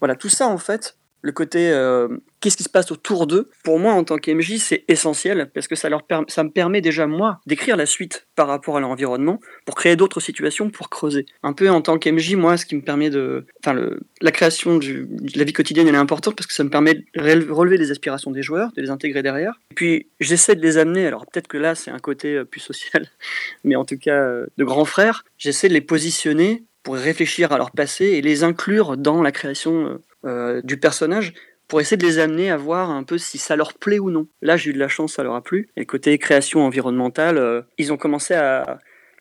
voilà, 0.00 0.16
tout 0.16 0.28
ça 0.28 0.48
en 0.48 0.58
fait, 0.58 0.97
le 1.20 1.32
côté 1.32 1.70
euh, 1.72 2.08
qu'est-ce 2.40 2.56
qui 2.56 2.62
se 2.62 2.68
passe 2.68 2.92
autour 2.92 3.26
d'eux, 3.26 3.50
pour 3.64 3.78
moi 3.78 3.92
en 3.92 4.04
tant 4.04 4.18
qu'MJ, 4.18 4.58
c'est 4.58 4.84
essentiel 4.88 5.50
parce 5.52 5.66
que 5.66 5.74
ça, 5.74 5.88
leur 5.88 6.02
ça 6.28 6.44
me 6.44 6.50
permet 6.50 6.80
déjà 6.80 7.06
moi 7.06 7.40
d'écrire 7.46 7.76
la 7.76 7.86
suite 7.86 8.26
par 8.36 8.46
rapport 8.46 8.76
à 8.76 8.80
leur 8.80 8.90
environnement 8.90 9.40
pour 9.66 9.74
créer 9.74 9.96
d'autres 9.96 10.20
situations 10.20 10.70
pour 10.70 10.90
creuser. 10.90 11.26
Un 11.42 11.52
peu 11.52 11.68
en 11.70 11.80
tant 11.82 11.98
qu'MJ, 11.98 12.36
moi, 12.36 12.56
ce 12.56 12.66
qui 12.66 12.76
me 12.76 12.82
permet 12.82 13.10
de. 13.10 13.46
Enfin, 13.64 13.78
la 14.20 14.30
création 14.30 14.78
de 14.78 15.08
la 15.34 15.44
vie 15.44 15.52
quotidienne, 15.52 15.88
elle 15.88 15.94
est 15.94 15.98
importante 15.98 16.36
parce 16.36 16.46
que 16.46 16.54
ça 16.54 16.62
me 16.64 16.70
permet 16.70 16.94
de 16.94 17.04
rel- 17.16 17.50
relever 17.50 17.76
les 17.78 17.90
aspirations 17.90 18.30
des 18.30 18.42
joueurs, 18.42 18.70
de 18.76 18.82
les 18.82 18.90
intégrer 18.90 19.22
derrière. 19.22 19.58
Et 19.72 19.74
puis, 19.74 20.06
j'essaie 20.20 20.54
de 20.54 20.62
les 20.62 20.78
amener, 20.78 21.06
alors 21.06 21.26
peut-être 21.26 21.48
que 21.48 21.58
là, 21.58 21.74
c'est 21.74 21.90
un 21.90 21.98
côté 21.98 22.34
euh, 22.36 22.44
plus 22.44 22.60
social, 22.60 23.06
mais 23.64 23.74
en 23.76 23.84
tout 23.84 23.98
cas, 23.98 24.20
euh, 24.22 24.46
de 24.56 24.64
grands 24.64 24.84
frères, 24.84 25.24
j'essaie 25.36 25.68
de 25.68 25.74
les 25.74 25.80
positionner 25.80 26.64
pour 26.84 26.94
réfléchir 26.94 27.52
à 27.52 27.58
leur 27.58 27.72
passé 27.72 28.04
et 28.06 28.22
les 28.22 28.44
inclure 28.44 28.96
dans 28.96 29.20
la 29.20 29.32
création 29.32 30.00
euh, 30.24 30.58
euh, 30.58 30.62
du 30.62 30.78
personnage 30.78 31.32
pour 31.66 31.80
essayer 31.80 31.96
de 31.98 32.06
les 32.06 32.18
amener 32.18 32.50
à 32.50 32.56
voir 32.56 32.90
un 32.90 33.04
peu 33.04 33.18
si 33.18 33.36
ça 33.36 33.54
leur 33.54 33.74
plaît 33.74 33.98
ou 33.98 34.10
non. 34.10 34.26
Là, 34.40 34.56
j'ai 34.56 34.70
eu 34.70 34.72
de 34.72 34.78
la 34.78 34.88
chance, 34.88 35.14
ça 35.14 35.22
leur 35.22 35.34
a 35.34 35.42
plu. 35.42 35.68
Et 35.76 35.84
côté 35.84 36.16
création 36.18 36.64
environnementale, 36.64 37.36
euh, 37.36 37.62
ils 37.76 37.92
ont 37.92 37.98
commencé 37.98 38.34
à, 38.34 38.78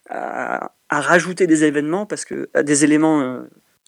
à, 0.10 0.72
rajouter 0.89 1.48
des 1.48 1.64
événements 1.64 2.06
parce 2.06 2.26
que 2.26 2.50
à 2.54 2.64
des 2.64 2.84
éléments 2.84 3.22
euh, 3.22 3.41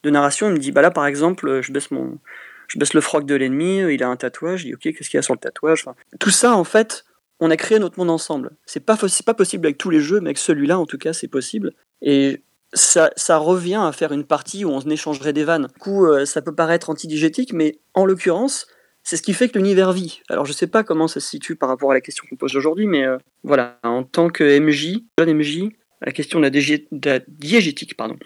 de 0.03 0.10
narration. 0.10 0.47
Il 0.47 0.53
me 0.53 0.60
dit 0.60 0.72
bah 0.72 0.82
là 0.82 0.91
par 0.91 1.05
exemple, 1.05 1.47
euh, 1.47 1.62
je 1.62 1.72
baisse 1.72 1.91
mon, 1.91 2.20
je 2.68 2.80
baisse 2.80 2.93
le 2.93 3.01
froc 3.01 3.26
de 3.26 3.36
l'ennemi, 3.36 3.82
euh, 3.82 3.93
il 3.93 4.03
a 4.03 4.10
un 4.10 4.16
tatouage. 4.16 4.62
Je 4.62 4.66
dis 4.66 4.74
ok, 4.74 4.82
qu'est-ce 4.82 5.10
qu'il 5.10 5.18
y 5.18 5.20
a 5.20 5.24
sur 5.24 5.34
le 5.34 5.39
tatouage? 5.39 5.86
Tout 6.20 6.30
ça 6.30 6.55
en 6.55 6.64
fait, 6.64 7.05
on 7.39 7.51
a 7.51 7.57
créé 7.57 7.80
notre 7.80 7.97
monde 7.99 8.10
ensemble. 8.10 8.51
C'est 8.66 8.86
pas 8.86 8.97
pas 8.97 9.34
possible 9.34 9.66
avec 9.66 9.78
tous 9.78 9.89
les 9.89 10.01
jeux, 10.01 10.20
mais 10.20 10.28
avec 10.28 10.38
celui-là 10.38 10.80
en 10.80 10.86
tout 10.86 10.97
cas 10.97 11.14
c'est 11.14 11.28
possible. 11.28 11.74
Et 12.01 12.41
ça, 12.74 13.38
revient 13.38 13.82
à 13.82 13.91
faire 13.91 14.11
une 14.11 14.24
partie 14.24 14.65
où 14.65 14.70
on 14.70 14.82
échangerait 14.82 15.34
des 15.34 15.43
vannes. 15.43 15.67
Du 15.74 15.80
coup, 15.80 16.05
euh, 16.05 16.26
ça 16.26 16.41
peut 16.41 16.53
paraître 16.53 16.89
antidigétique, 16.89 17.53
mais 17.53 17.80
en 17.93 18.05
l'occurrence, 18.05 18.67
c'est 19.03 19.17
ce 19.17 19.22
qui 19.22 19.34
fait 19.34 19.49
que 19.49 19.57
l'univers 19.57 19.91
vit. 19.91 20.22
Alors, 20.30 20.45
je 20.45 20.53
sais 20.53 20.67
pas 20.67 20.84
comment 20.84 21.07
ça 21.07 21.20
se 21.20 21.28
situe 21.28 21.55
par 21.55 21.70
rapport 21.70 21.91
à 21.91 21.93
la 21.93 22.01
question 22.01 22.26
qu'on 22.30 22.36
pose 22.36 22.55
aujourd'hui, 22.55 22.86
mais 22.86 23.05
euh, 23.05 23.17
voilà, 23.43 23.80
en 23.84 24.03
tant 24.03 24.30
que 24.30 24.59
MJ, 24.59 24.99
jeune 25.17 25.34
MJ, 25.34 25.70
la 26.01 26.11
question 26.11 26.39
de 26.39 26.45
la, 26.45 27.20
diégétique, 27.28 27.97
pardon, 27.97 28.17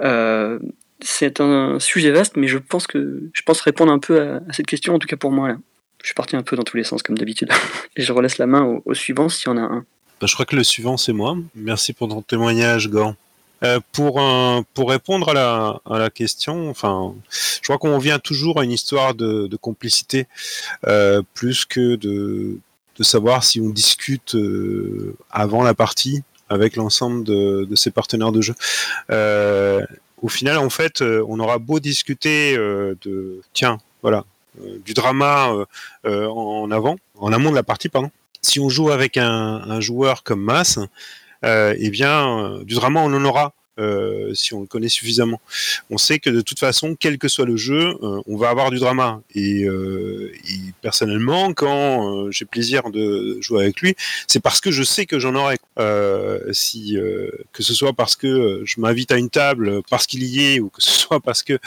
euh, 0.00 0.58
c'est 1.00 1.40
un 1.40 1.78
sujet 1.78 2.10
vaste, 2.10 2.36
mais 2.36 2.46
je 2.46 2.58
pense 2.58 2.86
que 2.86 3.30
je 3.32 3.42
pense 3.42 3.60
répondre 3.60 3.92
un 3.92 3.98
peu 3.98 4.20
à, 4.20 4.40
cette 4.52 4.66
question, 4.66 4.94
en 4.94 4.98
tout 4.98 5.08
cas 5.08 5.16
pour 5.16 5.32
moi. 5.32 5.56
Je 6.02 6.06
suis 6.06 6.14
parti 6.14 6.34
un 6.34 6.42
peu 6.42 6.56
dans 6.56 6.62
tous 6.62 6.78
les 6.78 6.84
sens, 6.84 7.02
comme 7.02 7.18
d'habitude. 7.18 7.50
Et 7.96 8.02
je 8.02 8.12
relaisse 8.12 8.38
la 8.38 8.46
main 8.46 8.62
au, 8.62 8.82
au 8.86 8.94
suivant 8.94 9.28
s'il 9.28 9.48
y 9.48 9.52
en 9.52 9.58
a 9.58 9.62
un. 9.62 9.84
Bah, 10.20 10.26
je 10.26 10.34
crois 10.34 10.46
que 10.46 10.56
le 10.56 10.64
suivant, 10.64 10.96
c'est 10.96 11.12
moi. 11.12 11.36
Merci 11.54 11.92
pour 11.92 12.08
ton 12.08 12.22
témoignage, 12.22 12.88
Gant. 12.88 13.16
Euh, 13.62 13.80
pour, 13.92 14.18
répondre 14.88 15.28
à 15.28 15.98
la, 15.98 16.10
question, 16.10 16.70
enfin, 16.70 17.14
je 17.30 17.60
crois 17.62 17.78
qu'on 17.78 17.98
vient 17.98 18.18
toujours 18.18 18.60
à 18.60 18.64
une 18.64 18.72
histoire 18.72 19.14
de, 19.14 19.56
complicité, 19.60 20.26
euh, 20.86 21.22
plus 21.34 21.64
que 21.64 21.96
de, 21.96 22.58
savoir 23.02 23.44
si 23.44 23.62
on 23.62 23.70
discute 23.70 24.34
euh, 24.34 25.16
avant 25.30 25.62
la 25.62 25.72
partie 25.72 26.22
avec 26.50 26.76
l'ensemble 26.76 27.24
de, 27.24 27.74
ses 27.74 27.90
partenaires 27.90 28.32
de 28.32 28.42
jeu. 28.42 28.54
Au 30.22 30.28
final, 30.28 30.58
en 30.58 30.68
fait, 30.68 31.00
on 31.02 31.40
aura 31.40 31.58
beau 31.58 31.80
discuter 31.80 32.56
de, 32.56 33.40
tiens, 33.52 33.78
voilà, 34.02 34.24
du 34.84 34.92
drama 34.94 35.54
en 36.04 36.70
avant, 36.70 36.96
en 37.18 37.32
amont 37.32 37.50
de 37.50 37.56
la 37.56 37.62
partie, 37.62 37.88
pardon. 37.88 38.10
Si 38.42 38.58
on 38.58 38.70
joue 38.70 38.90
avec 38.90 39.16
un, 39.18 39.26
un 39.66 39.80
joueur 39.80 40.22
comme 40.22 40.40
Mas, 40.40 40.78
euh, 40.78 40.86
eh 41.44 41.90
bien, 41.90 42.44
euh, 42.60 42.64
du 42.64 42.74
drama, 42.74 43.00
on 43.00 43.12
en 43.14 43.24
aura. 43.24 43.54
euh, 43.78 44.34
si 44.34 44.52
on 44.52 44.60
le 44.60 44.66
connaît 44.66 44.90
suffisamment, 44.90 45.40
on 45.88 45.96
sait 45.96 46.18
que 46.18 46.28
de 46.28 46.42
toute 46.42 46.58
façon, 46.58 46.96
quel 46.98 47.16
que 47.18 47.28
soit 47.28 47.46
le 47.46 47.56
jeu, 47.56 47.96
euh, 48.02 48.20
on 48.26 48.36
va 48.36 48.50
avoir 48.50 48.70
du 48.70 48.78
drama. 48.78 49.22
Et, 49.34 49.64
euh, 49.64 50.32
et 50.50 50.58
personnellement, 50.82 51.52
quand 51.54 52.26
euh, 52.26 52.30
j'ai 52.30 52.44
plaisir 52.44 52.90
de 52.90 53.38
jouer 53.40 53.62
avec 53.64 53.80
lui, 53.80 53.94
c'est 54.26 54.40
parce 54.40 54.60
que 54.60 54.70
je 54.70 54.82
sais 54.82 55.06
que 55.06 55.18
j'en 55.18 55.34
aurai. 55.34 55.56
Euh, 55.78 56.52
si 56.52 56.98
euh, 56.98 57.30
que 57.52 57.62
ce 57.62 57.72
soit 57.72 57.94
parce 57.94 58.16
que 58.16 58.26
euh, 58.26 58.62
je 58.66 58.80
m'invite 58.80 59.12
à 59.12 59.16
une 59.16 59.30
table 59.30 59.82
parce 59.88 60.06
qu'il 60.06 60.24
y 60.24 60.54
est, 60.54 60.60
ou 60.60 60.68
que 60.68 60.82
ce 60.82 60.90
soit 61.00 61.20
parce 61.20 61.42
que 61.42 61.58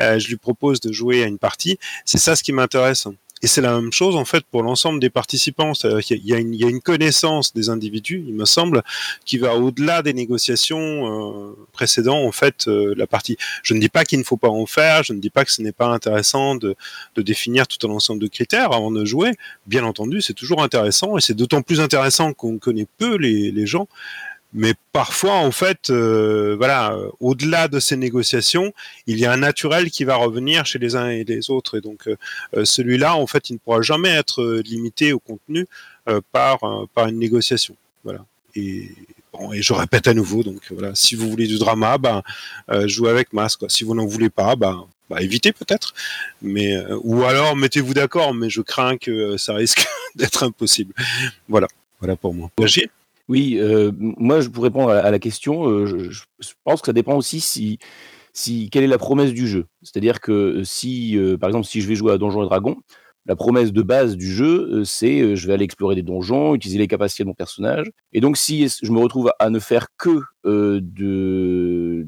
euh, 0.00 0.18
je 0.20 0.28
lui 0.28 0.36
propose 0.36 0.80
de 0.80 0.92
jouer 0.92 1.24
à 1.24 1.26
une 1.26 1.38
partie, 1.38 1.78
c'est 2.04 2.18
ça 2.18 2.36
ce 2.36 2.44
qui 2.44 2.52
m'intéresse. 2.52 3.08
Et 3.42 3.48
c'est 3.48 3.60
la 3.60 3.78
même 3.78 3.92
chose 3.92 4.16
en 4.16 4.24
fait 4.24 4.44
pour 4.50 4.62
l'ensemble 4.62 4.98
des 4.98 5.10
participants. 5.10 5.72
Il 5.84 6.26
y, 6.26 6.32
a 6.32 6.38
une- 6.38 6.54
il 6.54 6.60
y 6.60 6.64
a 6.64 6.68
une 6.68 6.80
connaissance 6.80 7.52
des 7.52 7.68
individus, 7.68 8.24
il 8.26 8.32
me 8.34 8.46
semble, 8.46 8.82
qui 9.26 9.36
va 9.36 9.54
au-delà 9.56 10.00
des 10.02 10.14
négociations 10.14 11.50
euh, 11.50 11.54
précédentes 11.72 12.26
en 12.26 12.32
fait 12.32 12.66
euh, 12.66 12.94
la 12.96 13.06
partie. 13.06 13.36
Je 13.62 13.74
ne 13.74 13.80
dis 13.80 13.90
pas 13.90 14.04
qu'il 14.04 14.18
ne 14.18 14.24
faut 14.24 14.38
pas 14.38 14.48
en 14.48 14.64
faire, 14.64 15.02
je 15.02 15.12
ne 15.12 15.20
dis 15.20 15.28
pas 15.30 15.44
que 15.44 15.52
ce 15.52 15.60
n'est 15.60 15.72
pas 15.72 15.88
intéressant 15.88 16.54
de, 16.54 16.76
de 17.14 17.22
définir 17.22 17.66
tout 17.68 17.86
un 17.86 17.90
ensemble 17.92 18.22
de 18.22 18.28
critères 18.28 18.72
avant 18.72 18.90
de 18.90 19.04
jouer. 19.04 19.32
Bien 19.66 19.84
entendu, 19.84 20.22
c'est 20.22 20.32
toujours 20.34 20.62
intéressant 20.62 21.18
et 21.18 21.20
c'est 21.20 21.34
d'autant 21.34 21.60
plus 21.60 21.80
intéressant 21.80 22.32
qu'on 22.32 22.56
connaît 22.56 22.86
peu 22.96 23.16
les, 23.16 23.52
les 23.52 23.66
gens. 23.66 23.86
Mais 24.52 24.74
parfois, 24.92 25.34
en 25.34 25.50
fait, 25.50 25.90
euh, 25.90 26.56
voilà, 26.56 26.92
euh, 26.92 27.10
au-delà 27.20 27.68
de 27.68 27.80
ces 27.80 27.96
négociations, 27.96 28.72
il 29.06 29.18
y 29.18 29.26
a 29.26 29.32
un 29.32 29.36
naturel 29.36 29.90
qui 29.90 30.04
va 30.04 30.16
revenir 30.16 30.64
chez 30.66 30.78
les 30.78 30.96
uns 30.96 31.08
et 31.08 31.24
les 31.24 31.50
autres. 31.50 31.76
Et 31.76 31.80
donc, 31.80 32.08
euh, 32.08 32.64
celui-là, 32.64 33.16
en 33.16 33.26
fait, 33.26 33.50
il 33.50 33.54
ne 33.54 33.58
pourra 33.58 33.82
jamais 33.82 34.08
être 34.08 34.62
limité 34.64 35.12
au 35.12 35.18
contenu 35.18 35.66
par, 36.32 36.60
par 36.94 37.08
une 37.08 37.18
négociation. 37.18 37.76
Voilà. 38.04 38.24
Et, 38.54 38.90
je 39.52 39.74
répète 39.74 40.08
à 40.08 40.14
nouveau, 40.14 40.42
donc 40.42 40.62
voilà, 40.70 40.94
si 40.94 41.14
vous 41.14 41.28
voulez 41.28 41.46
du 41.46 41.58
drama, 41.58 41.98
euh, 42.70 42.88
jouez 42.88 43.10
avec 43.10 43.34
masque. 43.34 43.58
Quoi. 43.58 43.68
Si 43.68 43.84
vous 43.84 43.94
n'en 43.94 44.06
voulez 44.06 44.30
pas, 44.30 44.56
bah, 44.56 44.86
évitez 45.18 45.52
peut-être. 45.52 45.92
Mais, 46.40 46.74
ou 47.02 47.22
alors, 47.24 47.54
mettez-vous 47.54 47.92
d'accord, 47.92 48.32
mais 48.32 48.48
je 48.48 48.62
crains 48.62 48.96
que 48.96 49.36
ça 49.36 49.52
risque 49.52 49.86
d'être 50.14 50.42
impossible. 50.42 50.94
Voilà. 51.48 51.68
Voilà 52.00 52.16
pour 52.16 52.32
moi. 52.32 52.50
Oui, 53.28 53.56
euh, 53.58 53.90
moi, 53.98 54.40
je 54.40 54.48
pour 54.48 54.62
répondre 54.62 54.90
à 54.90 55.10
la, 55.10 55.18
question, 55.18 55.68
euh, 55.68 55.86
je, 55.86 56.24
pense 56.64 56.80
que 56.80 56.86
ça 56.86 56.92
dépend 56.92 57.16
aussi 57.16 57.40
si, 57.40 57.78
si 58.32 58.70
quelle 58.70 58.84
est 58.84 58.88
la 58.88 58.98
promesse 58.98 59.32
du 59.32 59.48
jeu. 59.48 59.66
C'est-à-dire 59.82 60.20
que 60.20 60.32
euh, 60.32 60.64
si, 60.64 61.18
par 61.40 61.48
exemple, 61.48 61.66
si 61.66 61.80
je 61.80 61.88
vais 61.88 61.96
jouer 61.96 62.12
à 62.12 62.18
Donjons 62.18 62.44
et 62.44 62.46
Dragons, 62.46 62.76
la 63.26 63.34
promesse 63.34 63.72
de 63.72 63.82
base 63.82 64.16
du 64.16 64.30
jeu, 64.30 64.84
c'est 64.84 65.34
je 65.34 65.46
vais 65.48 65.54
aller 65.54 65.64
explorer 65.64 65.96
des 65.96 66.02
donjons, 66.02 66.54
utiliser 66.54 66.78
les 66.78 66.86
capacités 66.86 67.24
de 67.24 67.28
mon 67.28 67.34
personnage. 67.34 67.90
Et 68.12 68.20
donc, 68.20 68.36
si 68.36 68.68
je 68.68 68.92
me 68.92 69.00
retrouve 69.00 69.32
à 69.40 69.50
ne 69.50 69.58
faire 69.58 69.88
que 69.98 70.20
de, 70.44 72.06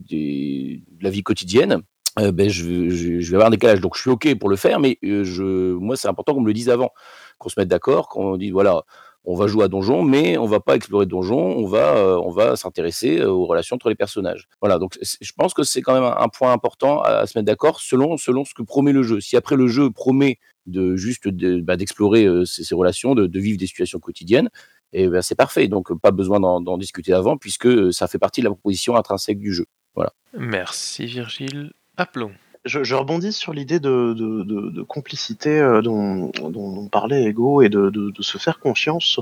la 1.00 1.10
vie 1.10 1.24
quotidienne, 1.24 1.82
ben, 2.16 2.48
je, 2.48 2.64
vais- 2.64 3.34
avoir 3.34 3.48
un 3.48 3.50
décalage. 3.50 3.80
Donc, 3.80 3.96
je 3.96 4.02
suis 4.02 4.10
OK 4.10 4.32
pour 4.38 4.48
le 4.48 4.54
faire, 4.54 4.78
mais 4.78 4.98
je, 5.02 5.72
moi, 5.74 5.96
c'est 5.96 6.06
important 6.06 6.34
qu'on 6.34 6.40
me 6.40 6.46
le 6.46 6.52
dise 6.52 6.70
avant, 6.70 6.92
qu'on 7.38 7.48
se 7.48 7.58
mette 7.58 7.68
d'accord, 7.68 8.08
qu'on 8.08 8.36
dise 8.36 8.52
voilà, 8.52 8.84
on 9.28 9.34
va 9.34 9.46
jouer 9.46 9.64
à 9.64 9.68
donjon, 9.68 10.02
mais 10.02 10.38
on 10.38 10.46
va 10.46 10.58
pas 10.58 10.74
explorer 10.74 11.04
donjon, 11.04 11.38
on 11.38 11.66
va, 11.66 11.98
euh, 11.98 12.16
on 12.24 12.30
va 12.30 12.56
s'intéresser 12.56 13.18
euh, 13.18 13.30
aux 13.30 13.44
relations 13.44 13.76
entre 13.76 13.90
les 13.90 13.94
personnages. 13.94 14.48
Voilà, 14.62 14.78
donc 14.78 14.98
je 15.02 15.32
pense 15.36 15.52
que 15.52 15.64
c'est 15.64 15.82
quand 15.82 15.92
même 15.92 16.10
un, 16.16 16.28
point 16.28 16.50
important 16.50 17.02
à, 17.02 17.26
se 17.26 17.36
mettre 17.36 17.44
d'accord 17.44 17.80
selon, 17.80 18.16
selon 18.16 18.46
ce 18.46 18.54
que 18.54 18.62
promet 18.62 18.92
le 18.92 19.02
jeu. 19.02 19.20
Si 19.20 19.36
après 19.36 19.56
le 19.56 19.66
jeu 19.66 19.90
promet 19.90 20.38
de 20.64 20.96
juste 20.96 21.28
bah, 21.28 21.76
d'explorer 21.76 22.24
euh, 22.24 22.46
ces, 22.46 22.74
relations, 22.74 23.14
de, 23.14 23.38
vivre 23.38 23.58
des 23.58 23.66
situations 23.66 23.98
quotidiennes, 23.98 24.48
et 24.94 25.06
ben 25.08 25.20
c'est 25.20 25.34
parfait. 25.34 25.68
Donc 25.68 25.92
pas 26.00 26.10
besoin 26.10 26.40
d'en 26.40 26.78
discuter 26.78 27.12
avant 27.12 27.36
puisque 27.36 27.92
ça 27.92 28.08
fait 28.08 28.18
partie 28.18 28.40
de 28.40 28.46
la 28.46 28.52
proposition 28.52 28.96
intrinsèque 28.96 29.38
du 29.38 29.52
jeu. 29.52 29.66
Voilà. 29.94 30.14
Merci 30.32 31.04
Virgile. 31.04 31.72
Appelons. 31.98 32.32
Je, 32.64 32.82
je 32.84 32.94
rebondis 32.94 33.32
sur 33.32 33.52
l'idée 33.52 33.80
de, 33.80 34.14
de, 34.14 34.42
de- 34.42 34.70
de 34.70 34.82
complicité 34.82 35.58
euh, 35.60 35.80
dont, 35.80 36.30
dont, 36.40 36.50
dont 36.50 36.88
parlait 36.88 37.24
Ego 37.24 37.62
et 37.62 37.68
de, 37.68 38.12
se 38.20 38.36
faire 38.38 38.58
confiance. 38.58 39.20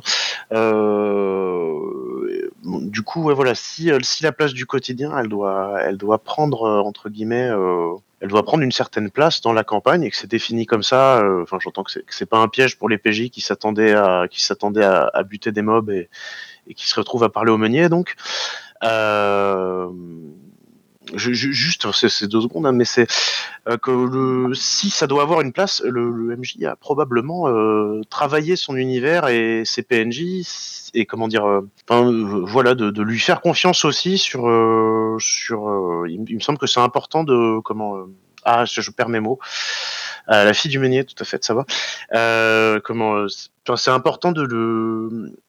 Euh, 0.53 1.73
du 2.65 3.03
coup, 3.03 3.23
ouais, 3.25 3.35
voilà, 3.35 3.55
si, 3.55 3.91
euh, 3.93 3.99
si 4.03 4.23
la 4.23 4.33
place 4.33 4.53
du 4.53 4.67
quotidien, 4.67 5.17
elle 5.19 5.29
doit, 5.29 5.79
elle 5.83 5.97
doit 5.97 6.19
prendre 6.19 6.63
euh, 6.65 6.81
entre 6.81 7.09
guillemets, 7.09 7.49
euh, 7.51 7.93
elle 8.21 8.29
doit 8.29 8.43
prendre 8.45 8.63
une 8.63 8.73
certaine 8.73 9.11
place 9.11 9.41
dans 9.43 9.53
la 9.53 9.65
campagne 9.65 10.03
et 10.03 10.11
que 10.11 10.17
c'est 10.17 10.27
défini 10.31 10.67
comme 10.67 10.83
ça. 10.83 11.23
Enfin, 11.43 11.59
j'entends 11.61 11.85
que 11.85 11.93
c'est 12.09 12.27
pas 12.27 12.39
un 12.39 12.49
piège 12.49 12.79
pour 12.79 12.89
les 12.89 12.99
PJ 12.99 13.31
qui 13.31 13.43
s'attendaient 13.43 13.93
à, 13.95 14.27
qui 14.31 14.43
s'attendaient 14.43 14.85
à, 14.85 15.11
à 15.13 15.23
buter 15.23 15.53
des 15.53 15.63
mobs 15.63 15.91
et, 15.91 16.09
et 16.67 16.75
qui 16.75 16.89
se 16.89 16.99
retrouvent 16.99 17.25
à 17.25 17.29
parler 17.29 17.53
au 17.53 17.59
meunier. 17.59 17.89
Donc, 17.91 18.15
euh, 18.83 19.89
juste, 21.15 21.91
c'est 21.93 22.27
deux 22.29 22.41
secondes, 22.41 22.67
hein, 22.67 22.73
mais 22.73 22.85
c'est 22.85 23.07
euh, 23.69 23.77
que 23.77 23.91
le, 23.91 24.55
si 24.55 24.91
ça 24.91 25.07
doit 25.07 25.23
avoir 25.23 25.41
une 25.41 25.53
place, 25.53 25.83
le, 25.85 26.11
le 26.11 26.37
MJ 26.37 26.63
a 26.65 26.77
probablement 26.77 27.49
euh, 27.49 28.01
travaillé 28.11 28.57
son 28.57 28.77
univers 28.77 29.29
et 29.29 29.63
ses 29.65 29.83
PNJ 29.83 30.43
et 30.95 31.07
comment 31.07 31.29
dire, 31.29 31.47
euh, 31.47 32.43
voilà, 32.47 32.75
de, 32.75 33.03
lui 33.03 33.19
faire 33.19 33.41
confiance 33.41 33.85
aussi 33.85 34.19
sur, 34.19 34.41
il, 36.09 36.21
me- 36.21 36.41
semble 36.41 36.59
que 36.59 36.67
c'est 36.67 36.81
important 36.81 37.25
de 37.25 37.61
comment. 37.61 38.07
ah, 38.45 38.65
je 38.65 38.91
perds 38.91 39.09
mes 39.09 39.21
mots. 39.21 39.39
Euh, 40.31 40.45
la 40.45 40.55
fille 40.55 40.71
du 40.71 40.79
meunier, 40.79 41.05
tout 41.05 41.15
à 41.21 41.25
fait, 41.25 41.45
ça 41.45 41.55
va. 41.55 41.65
Euh, 42.15 42.81
comment 42.83 43.15
euh, 43.15 43.27
c'est 43.77 43.91
important 43.91 44.33
de 44.33 44.43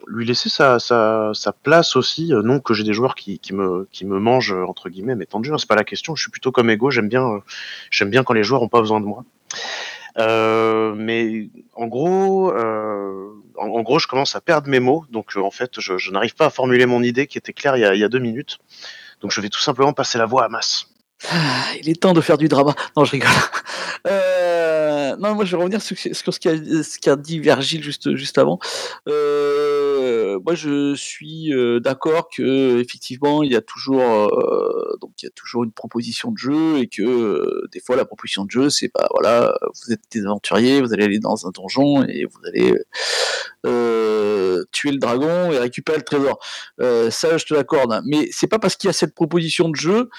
lui 0.07 0.25
laisser 0.25 0.49
sa, 0.49 0.80
sa, 0.80 1.32
sa 1.34 1.51
place 1.51 1.95
aussi. 1.95 2.32
Non 2.32 2.59
que 2.59 2.73
j'ai 2.73 2.84
des 2.84 2.93
joueurs 2.93 3.15
qui, 3.15 3.39
me 3.53 3.88
mangent 4.01 4.53
entre 4.53 4.89
guillemets 4.89 5.15
mes 5.15 5.25
temps 5.25 5.39
de 5.39 5.45
jeu, 5.45 5.53
hein, 5.53 5.57
c'est 5.57 5.69
pas 5.69 5.75
la 5.75 5.84
question. 5.84 6.15
Je 6.15 6.23
suis 6.23 6.32
plutôt 6.32 6.51
comme 6.51 6.69
Ego. 6.69 6.91
J'aime 6.91 7.09
bien 7.09 7.41
j'aime 7.91 8.09
bien 8.09 8.23
quand 8.23 8.34
les 8.34 8.43
joueurs 8.43 8.61
ont 8.61 8.69
pas 8.69 8.82
besoin 8.82 8.99
de 8.99 9.05
moi. 9.05 9.23
Mais 10.17 11.49
en 11.75 11.88
gros, 11.88 12.51
en, 12.51 13.82
gros, 13.82 13.99
je 13.99 14.07
commence 14.07 14.36
à 14.36 14.41
perdre 14.41 14.67
mes 14.69 14.80
mots. 14.80 15.05
Donc 15.11 15.36
en 15.36 15.51
fait, 15.51 15.80
je, 15.80 16.11
n'arrive 16.11 16.36
pas 16.36 16.47
à 16.47 16.49
formuler 16.49 16.86
mon 16.86 17.03
idée 17.03 17.28
qui 17.28 17.38
était 17.38 17.53
claire 17.53 17.78
il 17.78 17.82
y 17.82 17.86
a, 17.86 17.93
il 17.93 17.99
y 17.99 18.03
a 18.03 18.09
deux 18.09 18.19
minutes. 18.19 18.57
Donc 19.21 19.32
je 19.32 19.41
vais 19.41 19.49
tout 19.49 19.61
simplement 19.61 19.93
passer 19.93 20.17
la 20.17 20.25
voix 20.25 20.45
à 20.45 20.49
Mas. 20.49 20.88
Ah, 21.26 21.74
il 21.82 21.89
est 21.89 22.01
temps 22.01 22.13
de 22.13 22.22
faire 22.22 22.38
du 22.38 22.47
drama. 22.47 22.76
Non, 22.95 23.03
je 23.03 23.11
rigole. 23.11 23.30
Euh, 24.05 25.15
non, 25.18 25.36
moi 25.36 25.45
je 25.45 25.51
vais 25.51 25.57
revenir 25.57 25.82
sur, 25.82 25.97
ce 25.97 26.99
qu'a 26.99 27.15
dit 27.15 27.39
Virgile 27.39 27.84
juste, 27.84 28.15
juste 28.15 28.38
avant. 28.38 28.59
Euh, 29.07 30.39
moi 30.45 30.55
je 30.55 30.95
suis 30.95 31.53
euh, 31.53 31.80
d'accord 31.80 32.30
que 32.30 32.80
effectivement 32.80 33.43
il 33.43 33.51
y 33.51 33.55
a 33.55 33.61
toujours 33.61 34.30
donc 35.01 35.11
il 35.22 35.26
y 35.26 35.28
a 35.28 35.32
toujours 35.32 35.63
une 35.63 35.72
proposition 35.72 36.32
de 36.32 36.38
jeu 36.38 36.78
et 36.78 36.88
que 36.88 37.68
des 37.72 37.80
fois 37.80 37.95
la 37.95 38.05
proposition 38.05 38.45
de 38.45 38.51
jeu 38.51 38.70
c'est 38.70 38.91
bah 38.93 39.07
voilà 39.11 39.57
vous 39.74 39.93
êtes 39.93 40.01
des 40.11 40.26
aventuriers, 40.26 40.82
vous 40.82 40.93
allez 40.93 41.05
aller 41.05 41.20
dans 41.20 41.47
un 41.47 41.51
donjon 41.51 42.03
et 42.03 42.26
vous 42.26 42.39
allez 42.47 42.74
tuer 44.72 44.91
le 44.91 44.99
dragon 44.99 45.51
et 45.51 45.57
récupérer 45.57 45.97
le 45.97 46.03
trésor. 46.03 46.39
Ça 46.80 47.38
je 47.38 47.45
te 47.45 47.53
l'accorde. 47.53 48.01
Mais 48.05 48.30
c'est 48.32 48.47
pas 48.47 48.59
parce 48.59 48.76
qu'il 48.76 48.88
y 48.88 48.91
a 48.91 48.93
cette 48.93 49.15
proposition 49.15 49.70
de 49.70 49.76
jeu 49.76 50.09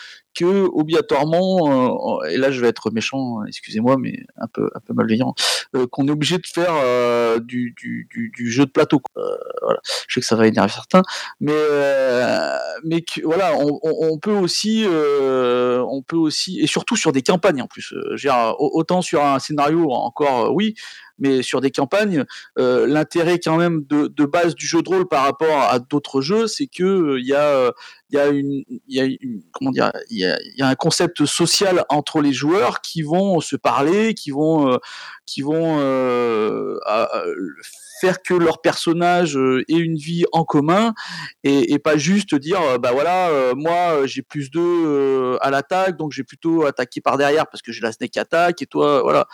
obligatoirement, 0.45 2.21
euh, 2.23 2.29
et 2.29 2.37
là 2.37 2.51
je 2.51 2.61
vais 2.61 2.69
être 2.69 2.91
méchant, 2.91 3.45
excusez-moi, 3.47 3.97
mais 3.99 4.25
un 4.37 4.47
peu 4.47 4.71
un 4.75 4.81
peu 4.81 4.95
malveillant, 4.95 5.35
euh, 5.75 5.87
qu'on 5.87 6.07
est 6.09 6.11
obligé 6.11 6.39
de 6.39 6.47
faire 6.47 6.73
euh, 6.73 7.39
du, 7.41 7.75
jeu 8.37 8.67
de 8.67 8.71
plateau. 8.71 9.01
voilà. 9.63 9.81
Je 10.09 10.15
sais 10.15 10.21
que 10.21 10.27
ça 10.27 10.37
va 10.37 10.47
énerver 10.47 10.73
certains, 10.73 11.03
mais 11.41 11.55
mais 12.85 13.05
voilà, 13.25 13.53
on, 13.57 14.19
peut 14.19 14.33
aussi, 14.33 14.87
on 14.89 16.03
peut 16.03 16.17
aussi, 16.17 16.61
et 16.61 16.67
surtout 16.67 16.97
sur 16.97 17.13
des 17.13 17.23
campagnes 17.23 17.63
en 17.63 17.67
plus. 17.67 17.95
Autant 18.59 19.03
sur 19.03 19.25
un 19.25 19.39
scénario 19.39 19.91
encore, 19.91 20.55
oui. 20.55 20.75
Mais 21.19 21.43
sur 21.43 21.61
des 21.61 21.71
campagnes, 21.71 22.25
euh, 22.59 22.87
l'intérêt 22.87 23.39
quand 23.39 23.57
même 23.57 23.85
de, 23.89 24.25
base 24.25 24.55
du 24.55 24.67
jeu 24.67 24.83
de 24.83 24.89
rôle 24.89 25.09
par 25.09 25.25
rapport 25.25 25.61
à 25.63 25.79
d'autres 25.79 26.21
jeux, 26.21 26.47
c'est 26.47 26.67
que 26.67 26.85
euh, 26.85 27.21
il 27.21 27.27
y 27.27 27.35
a 27.35 27.73
y 28.11 29.01
a 29.01 29.07
comment 29.53 29.71
dire 29.71 29.93
y 30.11 30.25
a, 30.25 30.39
un 30.67 30.75
concept 30.75 31.27
social 31.27 31.85
entre 31.91 32.21
les 32.21 32.33
joueurs 32.33 32.81
qui 32.81 33.03
vont 33.03 33.41
se 33.41 33.55
parler 33.55 34.15
qui 34.15 34.31
vont 34.31 34.73
euh, 34.73 34.79
qui 35.27 35.43
vont 35.43 35.79
faire 38.01 38.23
que 38.23 38.35
leur 38.35 38.61
personnage 38.61 39.37
euh, 39.37 39.65
ait 39.69 39.77
une 39.77 39.97
vie 39.97 40.25
en 40.33 40.45
commun 40.45 40.95
et, 41.45 41.79
pas 41.79 41.97
juste 41.97 42.35
dire 42.35 42.61
euh, 42.61 42.79
bah 42.79 42.91
voilà 42.93 43.29
euh, 43.29 43.55
moi 43.55 44.07
j'ai 44.07 44.23
plus 44.23 44.51
deux 44.51 45.37
à 45.41 45.51
l'attaque 45.51 45.97
donc 45.97 46.13
j'ai 46.13 46.25
plutôt 46.25 46.67
attaqué 46.67 47.01
par 47.01 47.17
derrière 47.17 47.47
parce 47.47 47.63
que 47.63 47.73
j'ai 47.73 47.81
la 47.81 47.93
snake 47.93 48.17
attack 48.17 48.63
et 48.63 48.67
toi 48.67 49.03
voilà. 49.03 49.27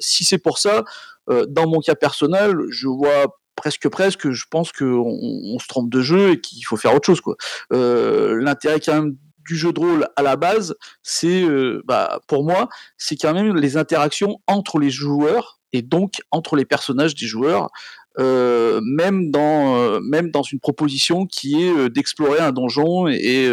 Si 0.00 0.24
c'est 0.24 0.38
pour 0.38 0.58
ça 0.58 0.84
dans 1.28 1.66
mon 1.66 1.80
cas 1.80 1.94
personnel 1.94 2.56
je 2.70 2.88
vois 2.88 3.38
presque 3.56 3.88
presque 3.88 4.30
je 4.30 4.44
pense 4.50 4.72
qu'on 4.72 5.18
on 5.18 5.58
se 5.58 5.66
trompe 5.66 5.90
de 5.90 6.00
jeu 6.00 6.32
et 6.32 6.40
qu'il 6.40 6.64
faut 6.64 6.76
faire 6.76 6.94
autre 6.94 7.06
chose 7.06 7.20
quoi. 7.20 7.36
L'intérêt 7.70 8.80
quand 8.80 8.94
même 8.94 9.16
du 9.44 9.56
jeu 9.56 9.72
de 9.72 9.80
rôle 9.80 10.06
à 10.16 10.22
la 10.22 10.36
base, 10.36 10.76
c'est 11.02 11.44
bah, 11.84 12.20
pour 12.28 12.44
moi, 12.44 12.68
c'est 12.98 13.16
quand 13.16 13.32
même 13.32 13.56
les 13.56 13.76
interactions 13.76 14.40
entre 14.46 14.78
les 14.78 14.90
joueurs 14.90 15.61
et 15.72 15.82
donc 15.82 16.22
entre 16.30 16.56
les 16.56 16.64
personnages 16.64 17.14
des 17.14 17.26
joueurs, 17.26 17.70
euh, 18.18 18.80
même 18.82 19.30
dans 19.30 19.78
euh, 19.78 20.00
même 20.00 20.30
dans 20.30 20.42
une 20.42 20.60
proposition 20.60 21.26
qui 21.26 21.62
est 21.62 21.72
euh, 21.72 21.88
d'explorer 21.88 22.40
un 22.40 22.52
donjon 22.52 23.08
et 23.08 23.48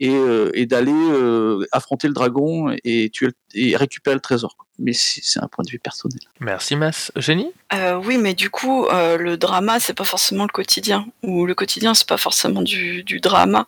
et, 0.00 0.08
euh, 0.10 0.50
et 0.54 0.66
d'aller 0.66 0.92
euh, 0.94 1.64
affronter 1.72 2.08
le 2.08 2.14
dragon 2.14 2.74
et 2.84 3.10
tuer 3.10 3.26
le- 3.26 3.32
et 3.54 3.76
récupérer 3.76 4.14
le 4.14 4.20
trésor. 4.20 4.56
quoi. 4.56 4.66
Mais 4.78 4.92
c'est 4.94 5.40
un 5.42 5.48
point 5.48 5.62
de 5.64 5.70
vue 5.70 5.78
personnel. 5.78 6.20
Merci 6.38 6.74
Mas. 6.74 7.12
Eugénie 7.16 7.52
Euh, 7.74 7.96
oui, 8.02 8.16
mais 8.16 8.32
du 8.32 8.48
coup, 8.48 8.86
euh, 8.86 9.18
le 9.18 9.36
drama, 9.36 9.78
c'est 9.78 9.92
pas 9.92 10.04
forcément 10.04 10.44
le 10.44 10.48
quotidien, 10.52 11.06
ou 11.22 11.44
le 11.44 11.54
quotidien, 11.54 11.92
c'est 11.94 12.06
pas 12.08 12.16
forcément 12.16 12.62
du, 12.62 13.02
du 13.02 13.20
drama. 13.20 13.66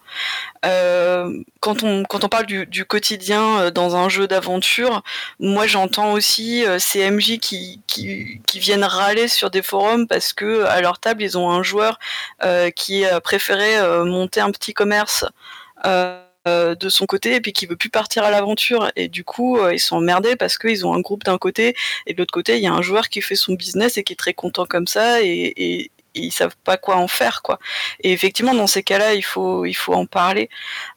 Euh, 0.65 1.43
quand 1.61 1.83
on 1.83 2.05
quand 2.05 2.25
on 2.25 2.29
parle 2.29 2.47
du, 2.47 2.67
du 2.67 2.85
quotidien 2.85 3.59
euh, 3.61 3.71
dans 3.71 3.97
un 3.97 4.09
jeu 4.09 4.27
d'aventure, 4.29 5.03
moi 5.41 5.67
j'entends 5.67 6.13
aussi 6.13 6.65
euh, 6.65 6.79
ces 6.79 7.11
MJ 7.11 7.39
qui, 7.39 7.81
qui 7.87 8.41
qui 8.47 8.59
viennent 8.61 8.85
râler 8.85 9.27
sur 9.29 9.51
des 9.51 9.63
forums 9.63 10.07
parce 10.07 10.33
que 10.33 10.65
à 10.65 10.81
leur 10.81 10.99
table 11.01 11.23
ils 11.23 11.37
ont 11.37 11.51
un 11.51 11.63
joueur 11.63 11.99
euh, 12.45 12.71
qui 12.71 13.05
a 13.05 13.21
préféré 13.21 13.77
euh, 13.79 14.05
monter 14.05 14.41
un 14.41 14.51
petit 14.53 14.73
commerce. 14.75 15.25
Euh, 16.49 16.75
de 16.75 16.89
son 16.89 17.07
côté 17.07 17.37
et 17.37 17.41
puis 17.41 17.53
qui 17.53 17.67
veut 17.67 17.77
plus 17.77 17.89
partir 17.89 18.25
à 18.25 18.31
l'aventure. 18.33 18.91
Et 18.97 19.07
du 19.07 19.23
coup 19.23 19.59
euh, 19.59 19.73
ils 19.73 19.79
sont 19.79 19.99
emmerdés 19.99 20.35
parce 20.35 20.59
qu'ils 20.59 20.85
ont 20.85 20.93
un 20.93 20.99
groupe 20.99 21.23
d'un 21.23 21.39
côté 21.39 21.77
et 22.05 22.15
de 22.15 22.19
l'autre 22.19 22.33
côté 22.33 22.57
il 22.57 22.63
y 22.65 22.67
a 22.67 22.73
un 22.73 22.83
joueur 22.83 23.11
qui 23.11 23.21
fait 23.21 23.37
son 23.37 23.55
business 23.55 23.97
et 23.97 24.03
qui 24.03 24.13
est 24.13 24.17
très 24.17 24.35
content 24.35 24.67
comme 24.67 24.89
ça 24.89 25.23
et, 25.23 25.29
et, 25.29 25.81
et 25.83 25.91
ils 26.15 26.33
savent 26.33 26.57
pas 26.65 26.77
quoi 26.77 26.97
en 26.97 27.07
faire 27.07 27.43
quoi. 27.43 27.61
Et 28.01 28.13
effectivement 28.13 28.55
dans 28.55 28.67
ces 28.67 28.83
cas-là 28.83 29.15
il 29.15 29.23
faut 29.23 29.65
il 29.67 29.75
faut 29.75 29.95
en 29.95 30.05
parler. 30.05 30.51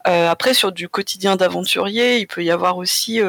Euh, 0.08 0.32
après 0.32 0.56
sur 0.56 0.72
du 0.72 0.90
quotidien 0.90 1.36
d'aventurier 1.36 2.18
il 2.18 2.26
peut 2.26 2.44
y 2.44 2.50
avoir 2.50 2.78
aussi 2.80 3.22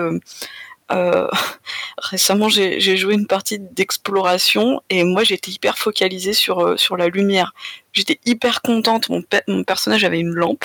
récemment 1.99 2.49
j'ai 2.49 2.97
joué 2.97 3.13
une 3.13 3.27
partie 3.27 3.59
d'exploration 3.59 4.81
et 4.89 5.05
moi 5.05 5.23
j'étais 5.23 5.51
hyper 5.51 5.77
focalisée 5.77 6.33
sur 6.33 6.79
sur 6.81 6.97
la 6.97 7.09
lumière. 7.09 7.53
J'étais 7.93 8.21
hyper 8.25 8.63
contente. 8.63 9.11
Mon, 9.11 9.23
mon 9.49 9.65
personnage 9.65 10.05
avait 10.05 10.21
une 10.21 10.33
lampe 10.33 10.65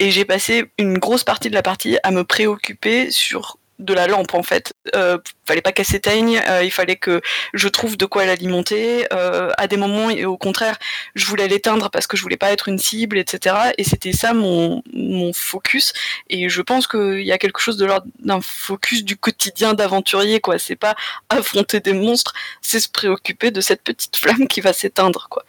et 0.00 0.10
j'ai 0.10 0.24
passé 0.24 0.64
une 0.78 0.98
grosse 0.98 1.24
partie 1.24 1.50
de 1.50 1.54
la 1.54 1.62
partie 1.62 1.98
à 2.02 2.10
me 2.10 2.24
préoccuper 2.24 3.10
sur 3.10 3.58
de 3.80 3.94
la 3.94 4.06
lampe 4.06 4.34
en 4.34 4.42
fait. 4.42 4.72
Euh, 4.94 5.18
fallait 5.46 5.62
pas 5.62 5.72
qu'elle 5.72 5.86
s'éteigne, 5.86 6.40
euh, 6.48 6.62
il 6.62 6.70
fallait 6.70 6.96
que 6.96 7.20
je 7.54 7.68
trouve 7.68 7.96
de 7.96 8.06
quoi 8.06 8.24
l'alimenter. 8.24 9.06
Euh, 9.12 9.50
à 9.58 9.66
des 9.66 9.76
moments, 9.76 10.10
et 10.10 10.24
au 10.24 10.36
contraire, 10.36 10.78
je 11.14 11.26
voulais 11.26 11.48
l'éteindre 11.48 11.90
parce 11.90 12.06
que 12.06 12.16
je 12.16 12.22
voulais 12.22 12.36
pas 12.36 12.52
être 12.52 12.68
une 12.68 12.78
cible, 12.78 13.18
etc. 13.18 13.56
Et 13.78 13.84
c'était 13.84 14.12
ça 14.12 14.32
mon, 14.32 14.82
mon 14.92 15.32
focus. 15.32 15.92
Et 16.28 16.48
je 16.48 16.62
pense 16.62 16.86
qu'il 16.86 17.22
y 17.22 17.32
a 17.32 17.38
quelque 17.38 17.60
chose 17.60 17.76
de 17.76 17.86
l'ordre 17.86 18.06
d'un 18.20 18.40
focus 18.40 19.04
du 19.04 19.16
quotidien 19.16 19.74
d'aventurier, 19.74 20.40
quoi. 20.40 20.58
C'est 20.58 20.76
pas 20.76 20.94
affronter 21.28 21.80
des 21.80 21.94
monstres, 21.94 22.32
c'est 22.62 22.80
se 22.80 22.88
préoccuper 22.88 23.50
de 23.50 23.60
cette 23.60 23.82
petite 23.82 24.16
flamme 24.16 24.46
qui 24.46 24.60
va 24.60 24.72
s'éteindre, 24.72 25.28
quoi. 25.30 25.44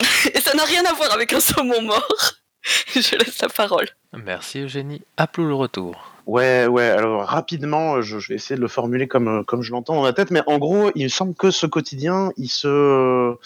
Et 0.34 0.40
ça 0.40 0.54
n'a 0.54 0.64
rien 0.64 0.84
à 0.84 0.92
voir 0.94 1.12
avec 1.12 1.32
un 1.32 1.40
saumon 1.40 1.82
mort. 1.82 2.41
Je 2.94 3.16
laisse 3.16 3.40
la 3.40 3.48
parole. 3.48 3.88
Merci 4.12 4.60
Eugénie. 4.60 5.02
Appelons 5.16 5.48
le 5.48 5.54
retour. 5.54 6.12
Ouais, 6.26 6.66
ouais. 6.66 6.88
Alors 6.88 7.24
rapidement, 7.24 8.00
je, 8.02 8.18
je 8.18 8.28
vais 8.28 8.36
essayer 8.36 8.56
de 8.56 8.60
le 8.60 8.68
formuler 8.68 9.08
comme 9.08 9.28
euh, 9.28 9.42
comme 9.42 9.62
je 9.62 9.72
l'entends 9.72 9.94
dans 9.94 10.02
ma 10.02 10.12
tête, 10.12 10.30
mais 10.30 10.42
en 10.46 10.58
gros, 10.58 10.90
il 10.94 11.04
me 11.04 11.08
semble 11.08 11.34
que 11.34 11.50
ce 11.50 11.66
quotidien, 11.66 12.32
il 12.36 12.48
se 12.48 13.36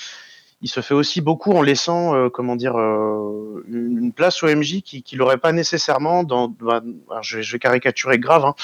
il 0.63 0.69
se 0.69 0.81
fait 0.81 0.95
aussi 0.95 1.21
beaucoup 1.21 1.53
en 1.53 1.63
laissant, 1.63 2.15
euh, 2.15 2.31
comment 2.31 2.57
dire, 2.57 2.77
euh, 2.77 3.65
une 3.69 4.13
place 4.13 4.43
au 4.43 4.47
MJ 4.47 4.83
qui 4.83 5.03
qui 5.03 5.17
l'aurait 5.17 5.37
pas 5.37 5.53
nécessairement 5.53 6.25
dans. 6.25 6.49
bah, 6.49 6.83
je, 7.21 7.37
vais, 7.37 7.43
je 7.43 7.53
vais 7.53 7.59
caricaturer 7.59 8.19
grave, 8.19 8.45
hein, 8.45 8.55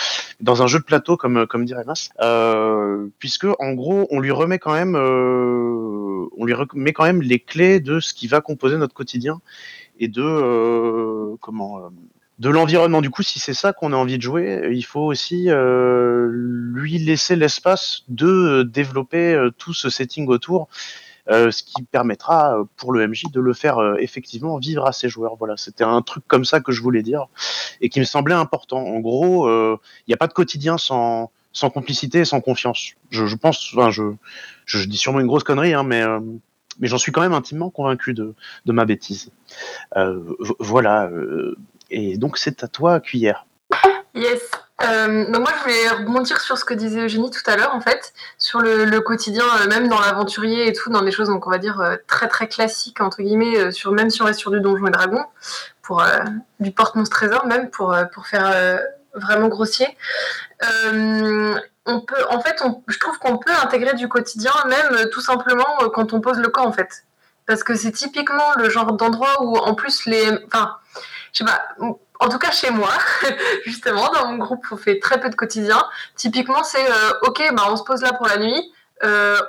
dans 0.40 0.62
un 0.62 0.66
jeu 0.66 0.78
de 0.78 0.84
plateau 0.84 1.16
comme 1.16 1.46
comme 1.46 1.64
dirait 1.64 1.84
Mas, 1.86 2.10
euh, 2.20 3.08
puisque 3.18 3.46
en 3.58 3.72
gros, 3.72 4.06
on 4.10 4.20
lui 4.20 4.30
remet 4.30 4.58
quand 4.58 4.72
même, 4.72 4.96
euh, 4.96 6.26
on 6.36 6.44
lui 6.44 6.54
remet 6.54 6.92
quand 6.92 7.04
même 7.04 7.22
les 7.22 7.38
clés 7.38 7.80
de 7.80 8.00
ce 8.00 8.14
qui 8.14 8.26
va 8.26 8.40
composer 8.40 8.78
notre 8.78 8.94
quotidien 8.94 9.40
et 10.02 10.08
de 10.08 10.22
euh, 10.22 11.36
comment. 11.40 11.78
euh, 11.78 11.88
de 12.38 12.48
l'environnement. 12.48 13.02
Du 13.02 13.10
coup, 13.10 13.22
si 13.22 13.38
c'est 13.38 13.54
ça 13.54 13.72
qu'on 13.72 13.92
a 13.92 13.96
envie 13.96 14.16
de 14.16 14.22
jouer, 14.22 14.68
il 14.72 14.84
faut 14.84 15.02
aussi 15.02 15.48
euh, 15.48 16.28
lui 16.32 16.98
laisser 16.98 17.36
l'espace 17.36 18.02
de 18.08 18.64
développer 18.64 19.48
tout 19.58 19.72
ce 19.72 19.88
setting 19.88 20.26
autour, 20.26 20.66
ce 21.28 21.62
qui 21.62 21.84
permettra 21.84 22.56
pour 22.76 22.90
le 22.90 23.06
MJ 23.06 23.26
de 23.32 23.40
le 23.40 23.52
faire 23.52 23.78
effectivement 24.00 24.58
vivre 24.58 24.86
à 24.86 24.92
ses 24.92 25.08
joueurs. 25.08 25.36
Voilà, 25.36 25.56
c'était 25.56 25.84
un 25.84 26.02
truc 26.02 26.24
comme 26.26 26.44
ça 26.44 26.58
que 26.58 26.72
je 26.72 26.82
voulais 26.82 27.02
dire 27.02 27.26
et 27.80 27.88
qui 27.88 28.00
me 28.00 28.04
semblait 28.04 28.34
important. 28.34 28.78
En 28.78 28.98
gros, 28.98 29.48
il 29.48 30.08
n'y 30.08 30.14
a 30.14 30.16
pas 30.16 30.26
de 30.26 30.32
quotidien 30.32 30.78
sans 30.78 31.30
sans 31.52 31.70
complicité 31.70 32.20
et 32.20 32.24
sans 32.24 32.40
confiance. 32.40 32.94
Je, 33.10 33.26
je 33.26 33.36
pense, 33.36 33.72
enfin, 33.76 33.90
je, 33.90 34.14
je, 34.64 34.84
dis 34.84 34.96
sûrement 34.96 35.20
une 35.20 35.26
grosse 35.26 35.44
connerie, 35.44 35.74
hein, 35.74 35.84
mais 35.84 36.02
mais 36.78 36.88
j'en 36.88 36.98
suis 36.98 37.12
quand 37.12 37.20
même 37.20 37.32
intimement 37.32 37.70
convaincu 37.70 38.14
de, 38.14 38.34
ma 38.66 38.84
bêtise. 38.84 39.30
Euh, 39.96 40.20
vo- 40.38 40.56
voilà. 40.58 41.06
euh, 41.06 41.56
et 41.90 42.16
donc 42.16 42.38
c'est 42.38 42.64
à 42.64 42.68
toi, 42.68 43.00
cuillère. 43.00 43.46
Yes. 44.14 44.50
Euh, 44.82 45.30
donc 45.30 45.42
moi, 45.42 45.50
je 45.56 45.62
voulais 45.62 45.88
rebondir 45.88 46.40
sur 46.40 46.58
ce 46.58 46.64
que 46.64 46.74
disait 46.74 47.04
Eugénie 47.04 47.30
tout 47.30 47.48
à 47.48 47.56
l'heure, 47.56 47.74
en 47.74 47.80
fait, 47.80 48.12
sur 48.36 48.60
le, 48.60 49.00
quotidien, 49.00 49.44
même 49.68 49.88
dans 49.88 50.00
l'aventurier 50.00 50.68
et 50.68 50.72
tout, 50.72 50.90
dans 50.90 51.02
des 51.02 51.12
choses, 51.12 51.28
donc 51.28 51.46
on 51.46 51.50
va 51.50 51.58
dire 51.58 51.98
très 52.08 52.28
très 52.28 52.48
classiques 52.48 53.00
entre 53.00 53.22
guillemets, 53.22 53.70
sur 53.70 53.92
même 53.92 54.10
si 54.10 54.22
on 54.22 54.24
reste 54.24 54.40
sur 54.40 54.50
du 54.50 54.60
donjon 54.60 54.86
et 54.86 54.90
dragon, 54.90 55.24
pour 55.82 56.02
du 56.58 56.72
porte-monstre 56.72 57.16
trésor 57.16 57.46
même, 57.46 57.70
pour 57.70 57.94
pour 58.12 58.26
faire 58.26 58.80
vraiment 59.14 59.48
grossier. 59.48 59.86
On 61.86 62.00
peut, 62.00 62.24
en 62.30 62.40
fait, 62.40 62.62
je 62.86 62.98
trouve 62.98 63.18
qu'on 63.18 63.38
peut 63.38 63.50
intégrer 63.62 63.94
du 63.94 64.08
quotidien, 64.08 64.52
même 64.66 64.92
euh, 64.92 65.08
tout 65.10 65.20
simplement 65.20 65.66
euh, 65.82 65.88
quand 65.88 66.12
on 66.12 66.20
pose 66.20 66.38
le 66.38 66.48
camp, 66.48 66.64
en 66.64 66.72
fait, 66.72 67.04
parce 67.46 67.64
que 67.64 67.74
c'est 67.74 67.90
typiquement 67.90 68.54
le 68.56 68.70
genre 68.70 68.92
d'endroit 68.92 69.42
où, 69.42 69.56
en 69.56 69.74
plus, 69.74 70.06
les, 70.06 70.30
enfin, 70.46 70.76
je 71.32 71.38
sais 71.38 71.44
pas, 71.44 71.60
en 72.20 72.28
tout 72.28 72.38
cas 72.38 72.52
chez 72.52 72.70
moi, 72.70 72.92
justement, 73.64 74.10
dans 74.10 74.28
mon 74.28 74.38
groupe, 74.38 74.64
on 74.70 74.76
fait 74.76 75.00
très 75.00 75.18
peu 75.18 75.28
de 75.28 75.34
quotidien. 75.34 75.82
Typiquement, 76.14 76.62
c'est 76.62 76.88
euh, 76.88 77.12
ok, 77.22 77.42
bah, 77.54 77.64
on 77.68 77.76
se 77.76 77.82
pose 77.82 78.02
là 78.02 78.12
pour 78.12 78.26
la 78.26 78.38
nuit. 78.38 78.72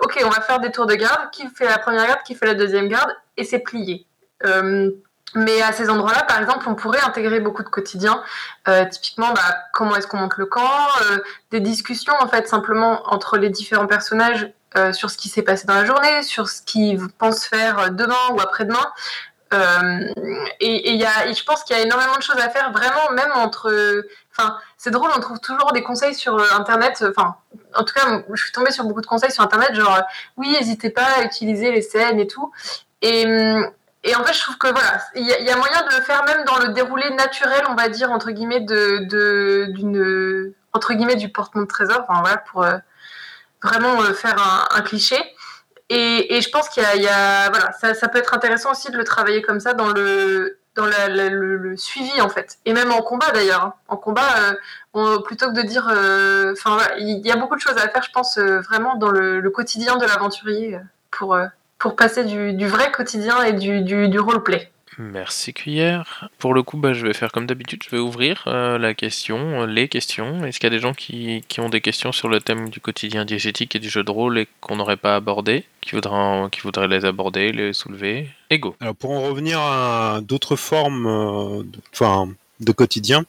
Ok, 0.02 0.20
on 0.26 0.30
va 0.30 0.42
faire 0.42 0.60
des 0.60 0.72
tours 0.72 0.88
de 0.88 0.96
garde. 0.96 1.30
Qui 1.32 1.48
fait 1.50 1.66
la 1.68 1.78
première 1.78 2.08
garde, 2.08 2.24
qui 2.26 2.34
fait 2.34 2.48
la 2.48 2.56
deuxième 2.56 2.88
garde, 2.88 3.16
et 3.38 3.44
c'est 3.44 3.60
plié. 3.60 4.08
Mais 5.36 5.62
à 5.62 5.72
ces 5.72 5.90
endroits-là, 5.90 6.24
par 6.24 6.40
exemple, 6.40 6.66
on 6.68 6.76
pourrait 6.76 7.02
intégrer 7.02 7.40
beaucoup 7.40 7.64
de 7.64 7.70
quotidiens. 7.70 8.22
Euh, 8.68 8.86
typiquement, 8.86 9.34
bah, 9.34 9.42
comment 9.74 9.96
est-ce 9.96 10.08
qu'on 10.08 10.18
monte 10.18 10.38
le 10.38 10.46
camp, 10.46 10.88
euh, 11.02 11.18
des 11.52 11.60
discussions 11.60 12.14
en 12.20 12.28
fait 12.28 12.48
simplement 12.48 13.02
entre 13.12 13.38
les 13.38 13.50
différents 13.50 13.88
personnages 13.88 14.52
euh, 14.78 14.92
sur 14.94 15.10
ce 15.10 15.18
qui 15.18 15.30
s'est 15.30 15.42
passé 15.44 15.66
dans 15.68 15.76
la 15.76 15.86
journée, 15.86 16.24
sur 16.24 16.50
ce 16.50 16.62
qu'ils 16.62 17.08
pensent 17.18 17.46
faire 17.46 17.92
demain 17.92 18.16
ou 18.32 18.40
après-demain. 18.40 18.86
Euh, 19.54 20.08
et, 20.60 20.90
et, 20.90 20.96
y 20.96 21.06
a, 21.06 21.28
et 21.28 21.34
je 21.34 21.44
pense 21.44 21.64
qu'il 21.64 21.76
y 21.76 21.80
a 21.80 21.84
énormément 21.84 22.16
de 22.16 22.24
choses 22.24 22.40
à 22.40 22.50
faire, 22.50 22.72
vraiment, 22.72 23.12
même 23.12 23.32
entre. 23.36 24.04
Enfin, 24.32 24.58
c'est 24.78 24.90
drôle, 24.90 25.12
on 25.16 25.20
trouve 25.20 25.40
toujours 25.40 25.72
des 25.74 25.84
conseils 25.84 26.16
sur 26.16 26.38
euh, 26.38 26.46
Internet. 26.58 27.06
Enfin, 27.08 27.36
en 27.76 27.84
tout 27.84 27.94
cas, 27.94 28.24
je 28.34 28.42
suis 28.42 28.52
tombée 28.52 28.72
sur 28.72 28.84
beaucoup 28.86 29.02
de 29.02 29.06
conseils 29.06 29.32
sur 29.32 29.44
Internet, 29.44 29.76
genre, 29.76 30.02
oui, 30.38 30.50
n'hésitez 30.50 30.90
pas 30.90 31.06
à 31.18 31.24
utiliser 31.24 31.72
les 31.72 31.82
scènes 31.82 32.20
et 32.20 32.28
tout. 32.28 32.52
Et, 33.02 33.26
et 34.04 34.16
en 34.16 34.24
fait, 34.24 34.34
je 34.34 34.42
trouve 34.42 34.58
que 34.58 34.68
voilà, 34.68 35.00
il 35.16 35.26
y, 35.26 35.50
a 35.50 35.56
moyen 35.56 35.82
de 35.84 35.96
le 35.96 36.02
faire 36.02 36.26
même 36.26 36.44
dans 36.44 36.58
le 36.60 36.74
déroulé 36.74 37.10
naturel, 37.12 37.64
on 37.70 37.76
va 37.76 37.88
dire, 37.88 38.12
entre 38.12 38.32
guillemets, 38.32 38.60
de, 38.60 39.68
d'une, 39.72 40.54
entre 40.74 40.94
guillemets, 40.94 41.16
du 41.16 41.30
portement 41.30 41.64
de 41.64 41.68
trésor. 41.70 42.06
Enfin, 42.08 42.20
voilà, 42.20 42.38
pour 42.38 42.64
euh, 42.64 42.78
vraiment 43.62 44.02
euh, 44.02 44.14
faire 44.14 44.68
un, 44.72 44.82
cliché. 44.82 45.16
Et, 45.90 46.42
je 46.42 46.50
pense 46.50 46.68
qu'il 46.68 46.84
y 46.84 47.08
a, 47.08 47.50
voilà, 47.50 47.72
ça, 47.72 48.08
peut 48.10 48.18
être 48.18 48.34
intéressant 48.34 48.72
aussi 48.72 48.92
de 48.92 48.98
le 48.98 49.06
travailler 49.06 49.42
comme 49.42 49.60
ça 49.60 49.74
dans 49.74 49.88
le 49.88 50.58
dans 50.76 50.88
le, 50.88 51.78
suivi 51.78 52.20
en 52.20 52.30
fait, 52.30 52.58
et 52.66 52.74
même 52.74 52.92
en 52.92 53.04
combat 53.04 53.30
d'ailleurs. 53.32 53.64
Hein. 53.64 53.74
En 53.88 53.96
combat, 53.96 54.58
euh, 54.96 55.20
plutôt 55.20 55.48
que 55.50 55.56
de 55.56 55.62
dire, 55.62 55.84
enfin 56.52 56.76
voilà, 56.76 56.98
il 56.98 57.26
y 57.26 57.32
a 57.32 57.36
beaucoup 57.36 57.56
de 57.56 57.62
choses 57.62 57.78
à 57.78 57.88
faire, 57.88 58.04
je 58.04 58.12
pense 58.12 58.38
vraiment 58.38 58.96
dans 58.96 59.12
le, 59.12 59.40
le, 59.40 59.50
quotidien 59.52 59.98
de 59.98 60.06
l'aventurier 60.06 60.80
pour 61.12 61.38
pour 61.84 61.98
passer 61.98 62.24
du, 62.24 62.54
du, 62.54 62.66
vrai 62.66 62.94
quotidien 62.94 63.44
et 63.44 63.52
du, 63.52 63.82
du, 63.82 64.08
du 64.08 64.18
roleplay. 64.18 64.72
Merci 64.98 65.54
Cuillère. 65.54 66.30
Pour 66.38 66.54
le 66.54 66.64
coup, 66.64 66.78
bah, 66.78 66.94
je 66.94 67.06
vais 67.06 67.14
faire 67.14 67.34
comme 67.34 67.46
d'habitude, 67.46 67.84
je 67.84 67.90
vais 67.90 67.98
ouvrir 67.98 68.46
euh, 68.48 68.78
la 68.78 68.94
question, 68.94 69.66
les 69.66 69.90
questions. 69.90 70.46
Est-ce 70.46 70.62
qu'il 70.62 70.68
y 70.68 70.74
a 70.74 70.76
des 70.78 70.80
gens 70.80 70.94
qui, 70.94 71.44
qui, 71.50 71.60
ont 71.60 71.68
des 71.68 71.82
questions 71.82 72.14
sur 72.14 72.30
le 72.30 72.40
thème 72.40 72.70
du 72.70 72.80
quotidien 72.80 73.26
diégétique 73.26 73.76
et 73.76 73.80
du 73.80 73.90
jeu 73.90 74.02
de 74.02 74.12
rôle 74.12 74.38
et 74.38 74.48
qu'on 74.62 74.78
n'aurait 74.78 74.96
pas 74.96 75.18
abordé, 75.18 75.66
qui 75.82 75.92
voudraient, 75.92 76.50
qui 76.52 76.62
voudraient 76.62 76.88
les 76.88 77.04
aborder, 77.04 77.52
les 77.52 77.74
soulever? 77.74 78.30
Ego. 78.50 78.78
Alors 78.80 78.96
pour 78.96 79.12
en 79.12 79.22
revenir 79.22 79.60
à 79.60 80.22
d'autres 80.22 80.56
formes, 80.56 81.06
euh, 81.06 81.64
enfin 81.92 82.30
de 82.64 82.72
quotidien. 82.72 83.26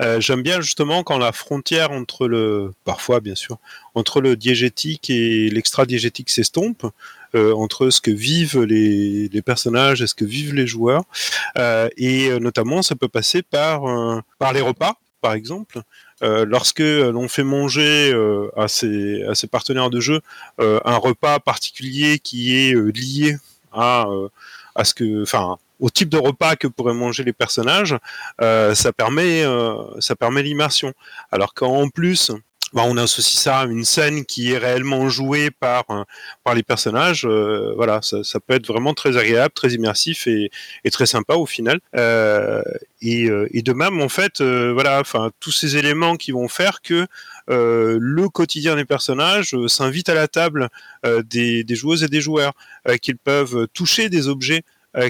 Euh, 0.00 0.20
J'aime 0.20 0.42
bien 0.42 0.60
justement 0.60 1.02
quand 1.02 1.18
la 1.18 1.32
frontière 1.32 1.90
entre 1.90 2.28
le, 2.28 2.72
parfois 2.84 3.20
bien 3.20 3.34
sûr, 3.34 3.58
entre 3.94 4.20
le 4.20 4.36
diégétique 4.36 5.10
et 5.10 5.48
l'extra-diégétique 5.50 6.30
s'estompe, 6.30 6.86
euh, 7.34 7.54
entre 7.54 7.90
ce 7.90 8.00
que 8.00 8.10
vivent 8.10 8.62
les, 8.62 9.42
personnages 9.42 10.02
et 10.02 10.06
ce 10.06 10.14
que 10.14 10.24
vivent 10.24 10.54
les 10.54 10.66
joueurs. 10.66 11.04
Euh, 11.58 11.88
et 11.96 12.30
notamment, 12.40 12.82
ça 12.82 12.94
peut 12.94 13.08
passer 13.08 13.42
par, 13.42 13.82
par 14.38 14.52
les 14.52 14.60
repas, 14.60 14.94
par 15.20 15.34
exemple. 15.34 15.80
Lorsque 16.20 16.78
l'on 16.78 17.26
fait 17.26 17.42
manger 17.42 18.14
à, 18.56 18.68
ses, 18.68 19.24
à 19.24 19.34
ses 19.34 19.48
partenaires 19.48 19.90
de 19.90 19.98
jeu 19.98 20.20
un 20.58 20.96
repas 20.96 21.40
particulier 21.40 22.20
qui 22.20 22.56
est 22.56 22.74
lié 22.74 23.38
à, 23.72 24.06
à 24.76 24.84
ce 24.84 24.94
que, 24.94 25.22
enfin, 25.22 25.58
au 25.82 25.90
type 25.90 26.08
de 26.08 26.16
repas 26.16 26.56
que 26.56 26.68
pourraient 26.68 26.94
manger 26.94 27.24
les 27.24 27.32
personnages, 27.32 27.96
euh, 28.40 28.74
ça 28.74 28.92
permet, 28.92 29.42
euh, 29.42 29.74
permet 30.18 30.42
l'immersion. 30.42 30.94
Alors 31.32 31.54
qu'en 31.54 31.88
plus, 31.88 32.30
bah, 32.72 32.82
on 32.86 32.96
associe 32.96 33.38
ça 33.38 33.60
à 33.60 33.66
une 33.66 33.84
scène 33.84 34.24
qui 34.24 34.52
est 34.52 34.58
réellement 34.58 35.08
jouée 35.08 35.50
par, 35.50 35.84
par 36.42 36.54
les 36.54 36.62
personnages. 36.62 37.26
Euh, 37.26 37.74
voilà, 37.76 38.00
ça, 38.02 38.40
peut 38.40 38.54
être 38.54 38.66
vraiment 38.66 38.94
très 38.94 39.16
agréable, 39.18 39.52
très 39.54 39.72
immersif 39.72 40.26
et, 40.26 40.50
très 40.90 41.06
sympa 41.06 41.34
au 41.34 41.44
final. 41.44 41.80
Euh, 41.96 42.62
et, 43.02 43.62
de 43.62 43.72
même, 43.72 44.00
en 44.00 44.08
fait, 44.08 44.40
euh, 44.40 44.72
voilà, 44.72 45.00
enfin, 45.00 45.30
tous 45.40 45.50
ces 45.50 45.76
éléments 45.76 46.16
qui 46.16 46.32
vont 46.32 46.48
faire 46.48 46.80
que 46.80 47.06
euh, 47.50 47.98
le 48.00 48.28
quotidien 48.28 48.76
des 48.76 48.84
personnages 48.84 49.54
s'invite 49.66 50.08
à 50.08 50.14
la 50.14 50.28
table 50.28 50.70
des, 51.24 51.64
joueuses 51.70 52.04
et 52.04 52.08
des 52.08 52.20
joueurs, 52.20 52.52
qu'ils 53.02 53.18
peuvent 53.18 53.66
toucher 53.74 54.08
des 54.08 54.28
objets 54.28 54.62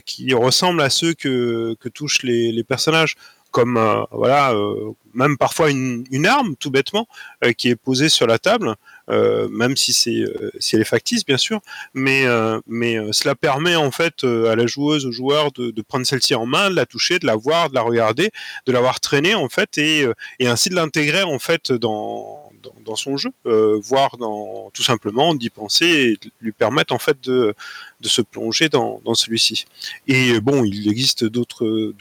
qui 0.05 0.33
ressemblent 0.35 0.83
à 0.83 0.91
ceux 0.91 1.15
que, 1.15 1.75
touchent 1.89 2.23
les, 2.23 2.53
les 2.53 2.65
personnages 2.65 3.17
comme 3.53 3.77
euh, 3.77 4.03
voilà, 4.11 4.53
euh, 4.53 4.93
même 5.15 5.37
parfois 5.37 5.71
une, 5.71 6.27
arme 6.27 6.55
tout 6.57 6.71
bêtement 6.71 7.07
euh, 7.45 7.53
qui 7.53 7.69
est 7.69 7.77
posée 7.77 8.09
sur 8.09 8.27
la 8.27 8.39
table, 8.39 8.75
même 9.09 9.77
si 9.77 9.93
c'est 9.93 10.25
si 10.59 10.75
elle 10.75 10.81
est 10.81 10.87
factice 10.87 11.27
bien 11.27 11.37
sûr, 11.37 11.61
mais 11.93 12.25
mais 12.67 12.97
cela 13.13 13.35
permet 13.35 13.77
en 13.77 13.91
fait 13.91 14.25
à 14.25 14.57
la 14.57 14.67
joueuse, 14.67 15.05
au 15.05 15.13
joueur 15.13 15.53
de, 15.53 15.83
prendre 15.83 16.07
celle-ci 16.07 16.35
en 16.35 16.47
main, 16.47 16.71
de 16.71 16.77
la 16.77 16.87
toucher, 16.87 17.19
de 17.19 17.27
la 17.27 17.37
voir, 17.37 17.69
de 17.69 17.75
la 17.75 17.83
regarder, 17.83 18.31
de 18.65 18.73
l'avoir 18.73 19.01
traînée 19.01 19.35
en 19.35 19.51
fait 19.51 19.77
et 19.77 20.07
et 20.39 20.47
ainsi 20.47 20.71
de 20.71 20.77
l'intégrer 20.77 21.25
en 21.25 21.39
fait 21.39 21.73
dans 21.73 22.43
dans, 22.85 22.97
son 22.97 23.17
jeu, 23.17 23.31
euh, 23.47 23.79
voire 23.83 24.17
dans, 24.17 24.71
tout 24.73 24.83
simplement 24.83 25.35
d'y 25.35 25.51
penser 25.51 25.87
et 25.87 26.13
de 26.13 26.31
lui 26.41 26.53
permettre 26.53 26.95
en 26.95 26.99
fait 26.99 27.21
de, 27.23 27.55
de 28.01 28.09
se 28.09 28.23
plonger 28.23 28.69
dans, 28.69 29.01
dans 29.05 29.15
celui-ci. 29.15 29.67
Et 30.07 30.41
bon, 30.41 30.65
il 30.65 30.89
existe 30.89 31.25
d'autres, 31.25 31.93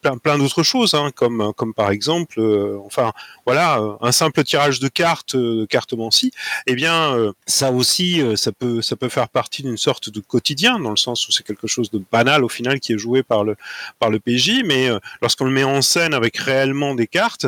plein, 0.00 0.18
plein 0.18 0.38
d'autres 0.38 0.62
choses, 0.62 0.94
hein, 0.94 1.10
comme, 1.14 1.52
comme 1.56 1.74
par 1.74 1.90
exemple, 1.90 2.40
euh, 2.50 2.78
enfin 2.84 3.12
voilà, 3.46 3.80
un 4.00 4.12
simple 4.12 4.42
tirage 4.44 4.80
de 4.80 4.88
cartes, 4.88 5.36
de 5.36 5.66
cartomancie, 5.66 6.32
eh 6.66 6.74
bien 6.74 7.16
euh, 7.16 7.32
ça 7.46 7.72
aussi, 7.72 8.22
ça 8.36 8.52
peut, 8.52 8.82
ça 8.82 8.96
peut 8.96 9.08
faire 9.08 9.28
partie 9.28 9.62
d'une 9.62 9.76
sorte 9.76 10.10
de 10.10 10.20
quotidien, 10.20 10.78
dans 10.78 10.90
le 10.90 10.96
sens 10.96 11.28
où 11.28 11.32
c'est 11.32 11.44
quelque 11.44 11.66
chose 11.66 11.90
de 11.90 12.02
banal 12.12 12.44
au 12.44 12.48
final 12.48 12.80
qui 12.80 12.92
est 12.92 12.98
joué 12.98 13.22
par 13.22 13.44
le, 13.44 13.56
par 13.98 14.10
le 14.10 14.18
PJ, 14.18 14.62
mais 14.64 14.88
lorsqu'on 15.22 15.44
le 15.44 15.50
met 15.50 15.64
en 15.64 15.82
scène 15.82 16.14
avec 16.14 16.36
réellement 16.36 16.94
des 16.94 17.06
cartes, 17.06 17.46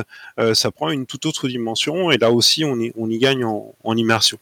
ça 0.54 0.70
prend 0.70 0.90
une 0.90 1.06
toute 1.06 1.26
autre 1.26 1.48
dimension, 1.48 2.10
et 2.10 2.18
là 2.18 2.30
aussi 2.30 2.64
on 2.64 2.78
y, 2.80 2.92
on 2.96 3.10
y 3.10 3.18
gagne 3.18 3.44
en, 3.44 3.96
immersion. 3.96 4.38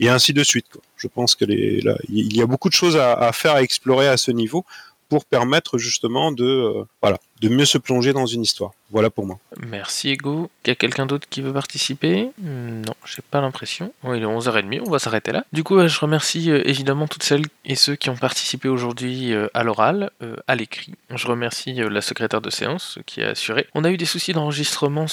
Et 0.00 0.08
ainsi 0.08 0.32
de 0.32 0.42
suite. 0.42 0.66
Je 0.96 1.06
pense 1.06 1.36
que 1.36 1.44
les, 1.44 1.80
il 2.08 2.36
y 2.36 2.42
a 2.42 2.46
beaucoup 2.46 2.68
de 2.68 2.74
choses 2.74 2.96
à, 2.96 3.32
faire, 3.32 3.52
à 3.52 3.62
explorer 3.62 4.08
à 4.08 4.16
ce 4.16 4.32
niveau 4.32 4.64
pour 5.08 5.24
permettre 5.24 5.78
justement 5.78 6.32
de, 6.32 6.44
euh, 6.44 6.84
voilà, 7.00 7.18
de 7.40 7.48
mieux 7.48 7.64
se 7.64 7.78
plonger 7.78 8.12
dans 8.12 8.26
une 8.26 8.42
histoire. 8.42 8.72
Voilà 8.90 9.10
pour 9.10 9.26
moi. 9.26 9.38
Merci 9.58 10.10
Ego. 10.10 10.50
Il 10.64 10.68
y 10.68 10.72
a 10.72 10.74
quelqu'un 10.74 11.06
d'autre 11.06 11.26
qui 11.28 11.42
veut 11.42 11.52
participer? 11.52 12.30
Non, 12.38 12.94
j'ai 13.04 13.22
pas 13.30 13.40
l'impression. 13.40 13.92
Oh, 14.02 14.14
il 14.14 14.22
est 14.22 14.26
11h30, 14.26 14.82
on 14.86 14.90
va 14.90 14.98
s'arrêter 14.98 15.32
là. 15.32 15.44
Du 15.52 15.62
coup, 15.62 15.86
je 15.86 16.00
remercie 16.00 16.50
euh, 16.50 16.66
évidemment 16.66 17.06
toutes 17.06 17.22
celles 17.22 17.44
et 17.64 17.74
ceux 17.74 17.96
qui 17.96 18.08
ont 18.08 18.16
participé 18.16 18.68
aujourd'hui 18.68 19.34
euh, 19.34 19.48
à 19.52 19.62
l'oral, 19.62 20.10
euh, 20.22 20.36
à 20.46 20.54
l'écrit. 20.54 20.94
Je 21.14 21.26
remercie 21.26 21.74
la 21.74 22.00
secrétaire 22.00 22.40
de 22.40 22.50
séance 22.50 22.98
qui 23.06 23.22
a 23.22 23.30
assuré. 23.30 23.66
On 23.74 23.84
a 23.84 23.90
eu 23.90 23.96
des 23.96 24.04
soucis 24.04 24.32
d'enregistrement 24.32 25.06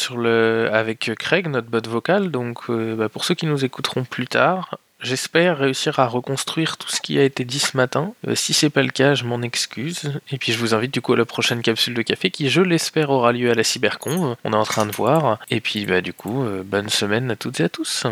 avec 0.72 1.12
Craig, 1.18 1.48
notre 1.48 1.68
bot 1.68 1.88
vocal, 1.88 2.32
donc 2.32 2.70
bah, 2.70 3.10
pour 3.10 3.26
ceux 3.26 3.36
qui 3.36 3.46
nous 3.46 3.66
écouteront 3.66 4.04
plus 4.04 4.28
tard, 4.28 4.78
J'espère 5.02 5.58
réussir 5.58 6.00
à 6.00 6.08
reconstruire 6.08 6.78
tout 6.78 6.90
ce 6.90 7.02
qui 7.02 7.20
a 7.20 7.24
été 7.24 7.44
dit 7.44 7.60
ce 7.60 7.78
matin. 7.78 8.14
Euh, 8.28 8.36
si 8.36 8.54
c'est 8.54 8.70
pas 8.70 8.82
le 8.82 8.90
cas, 8.90 9.14
je 9.14 9.26
m'en 9.26 9.42
excuse. 9.42 10.20
Et 10.32 10.38
puis 10.38 10.52
je 10.52 10.58
vous 10.58 10.74
invite 10.74 10.94
du 10.94 11.02
coup 11.02 11.14
à 11.14 11.18
la 11.18 11.26
prochaine 11.26 11.62
capsule 11.62 11.94
de 11.94 12.02
café 12.02 12.32
qui, 12.32 12.50
je 12.50 12.62
l'espère, 12.62 13.10
aura 13.10 13.32
lieu 13.32 13.52
à 13.52 13.56
la 13.56 13.64
Cybercon. 13.64 14.36
On 14.44 14.54
est 14.54 14.56
en 14.56 14.64
train 14.64 14.86
de 14.86 14.92
voir. 14.92 15.40
Et 15.50 15.60
puis 15.60 15.86
bah 15.86 16.02
du 16.02 16.14
coup, 16.14 16.44
euh, 16.44 16.64
bonne 16.64 16.90
semaine 16.90 17.30
à 17.32 17.36
toutes 17.36 17.60
et 17.60 17.66
à 17.66 17.70
tous. 17.70 18.06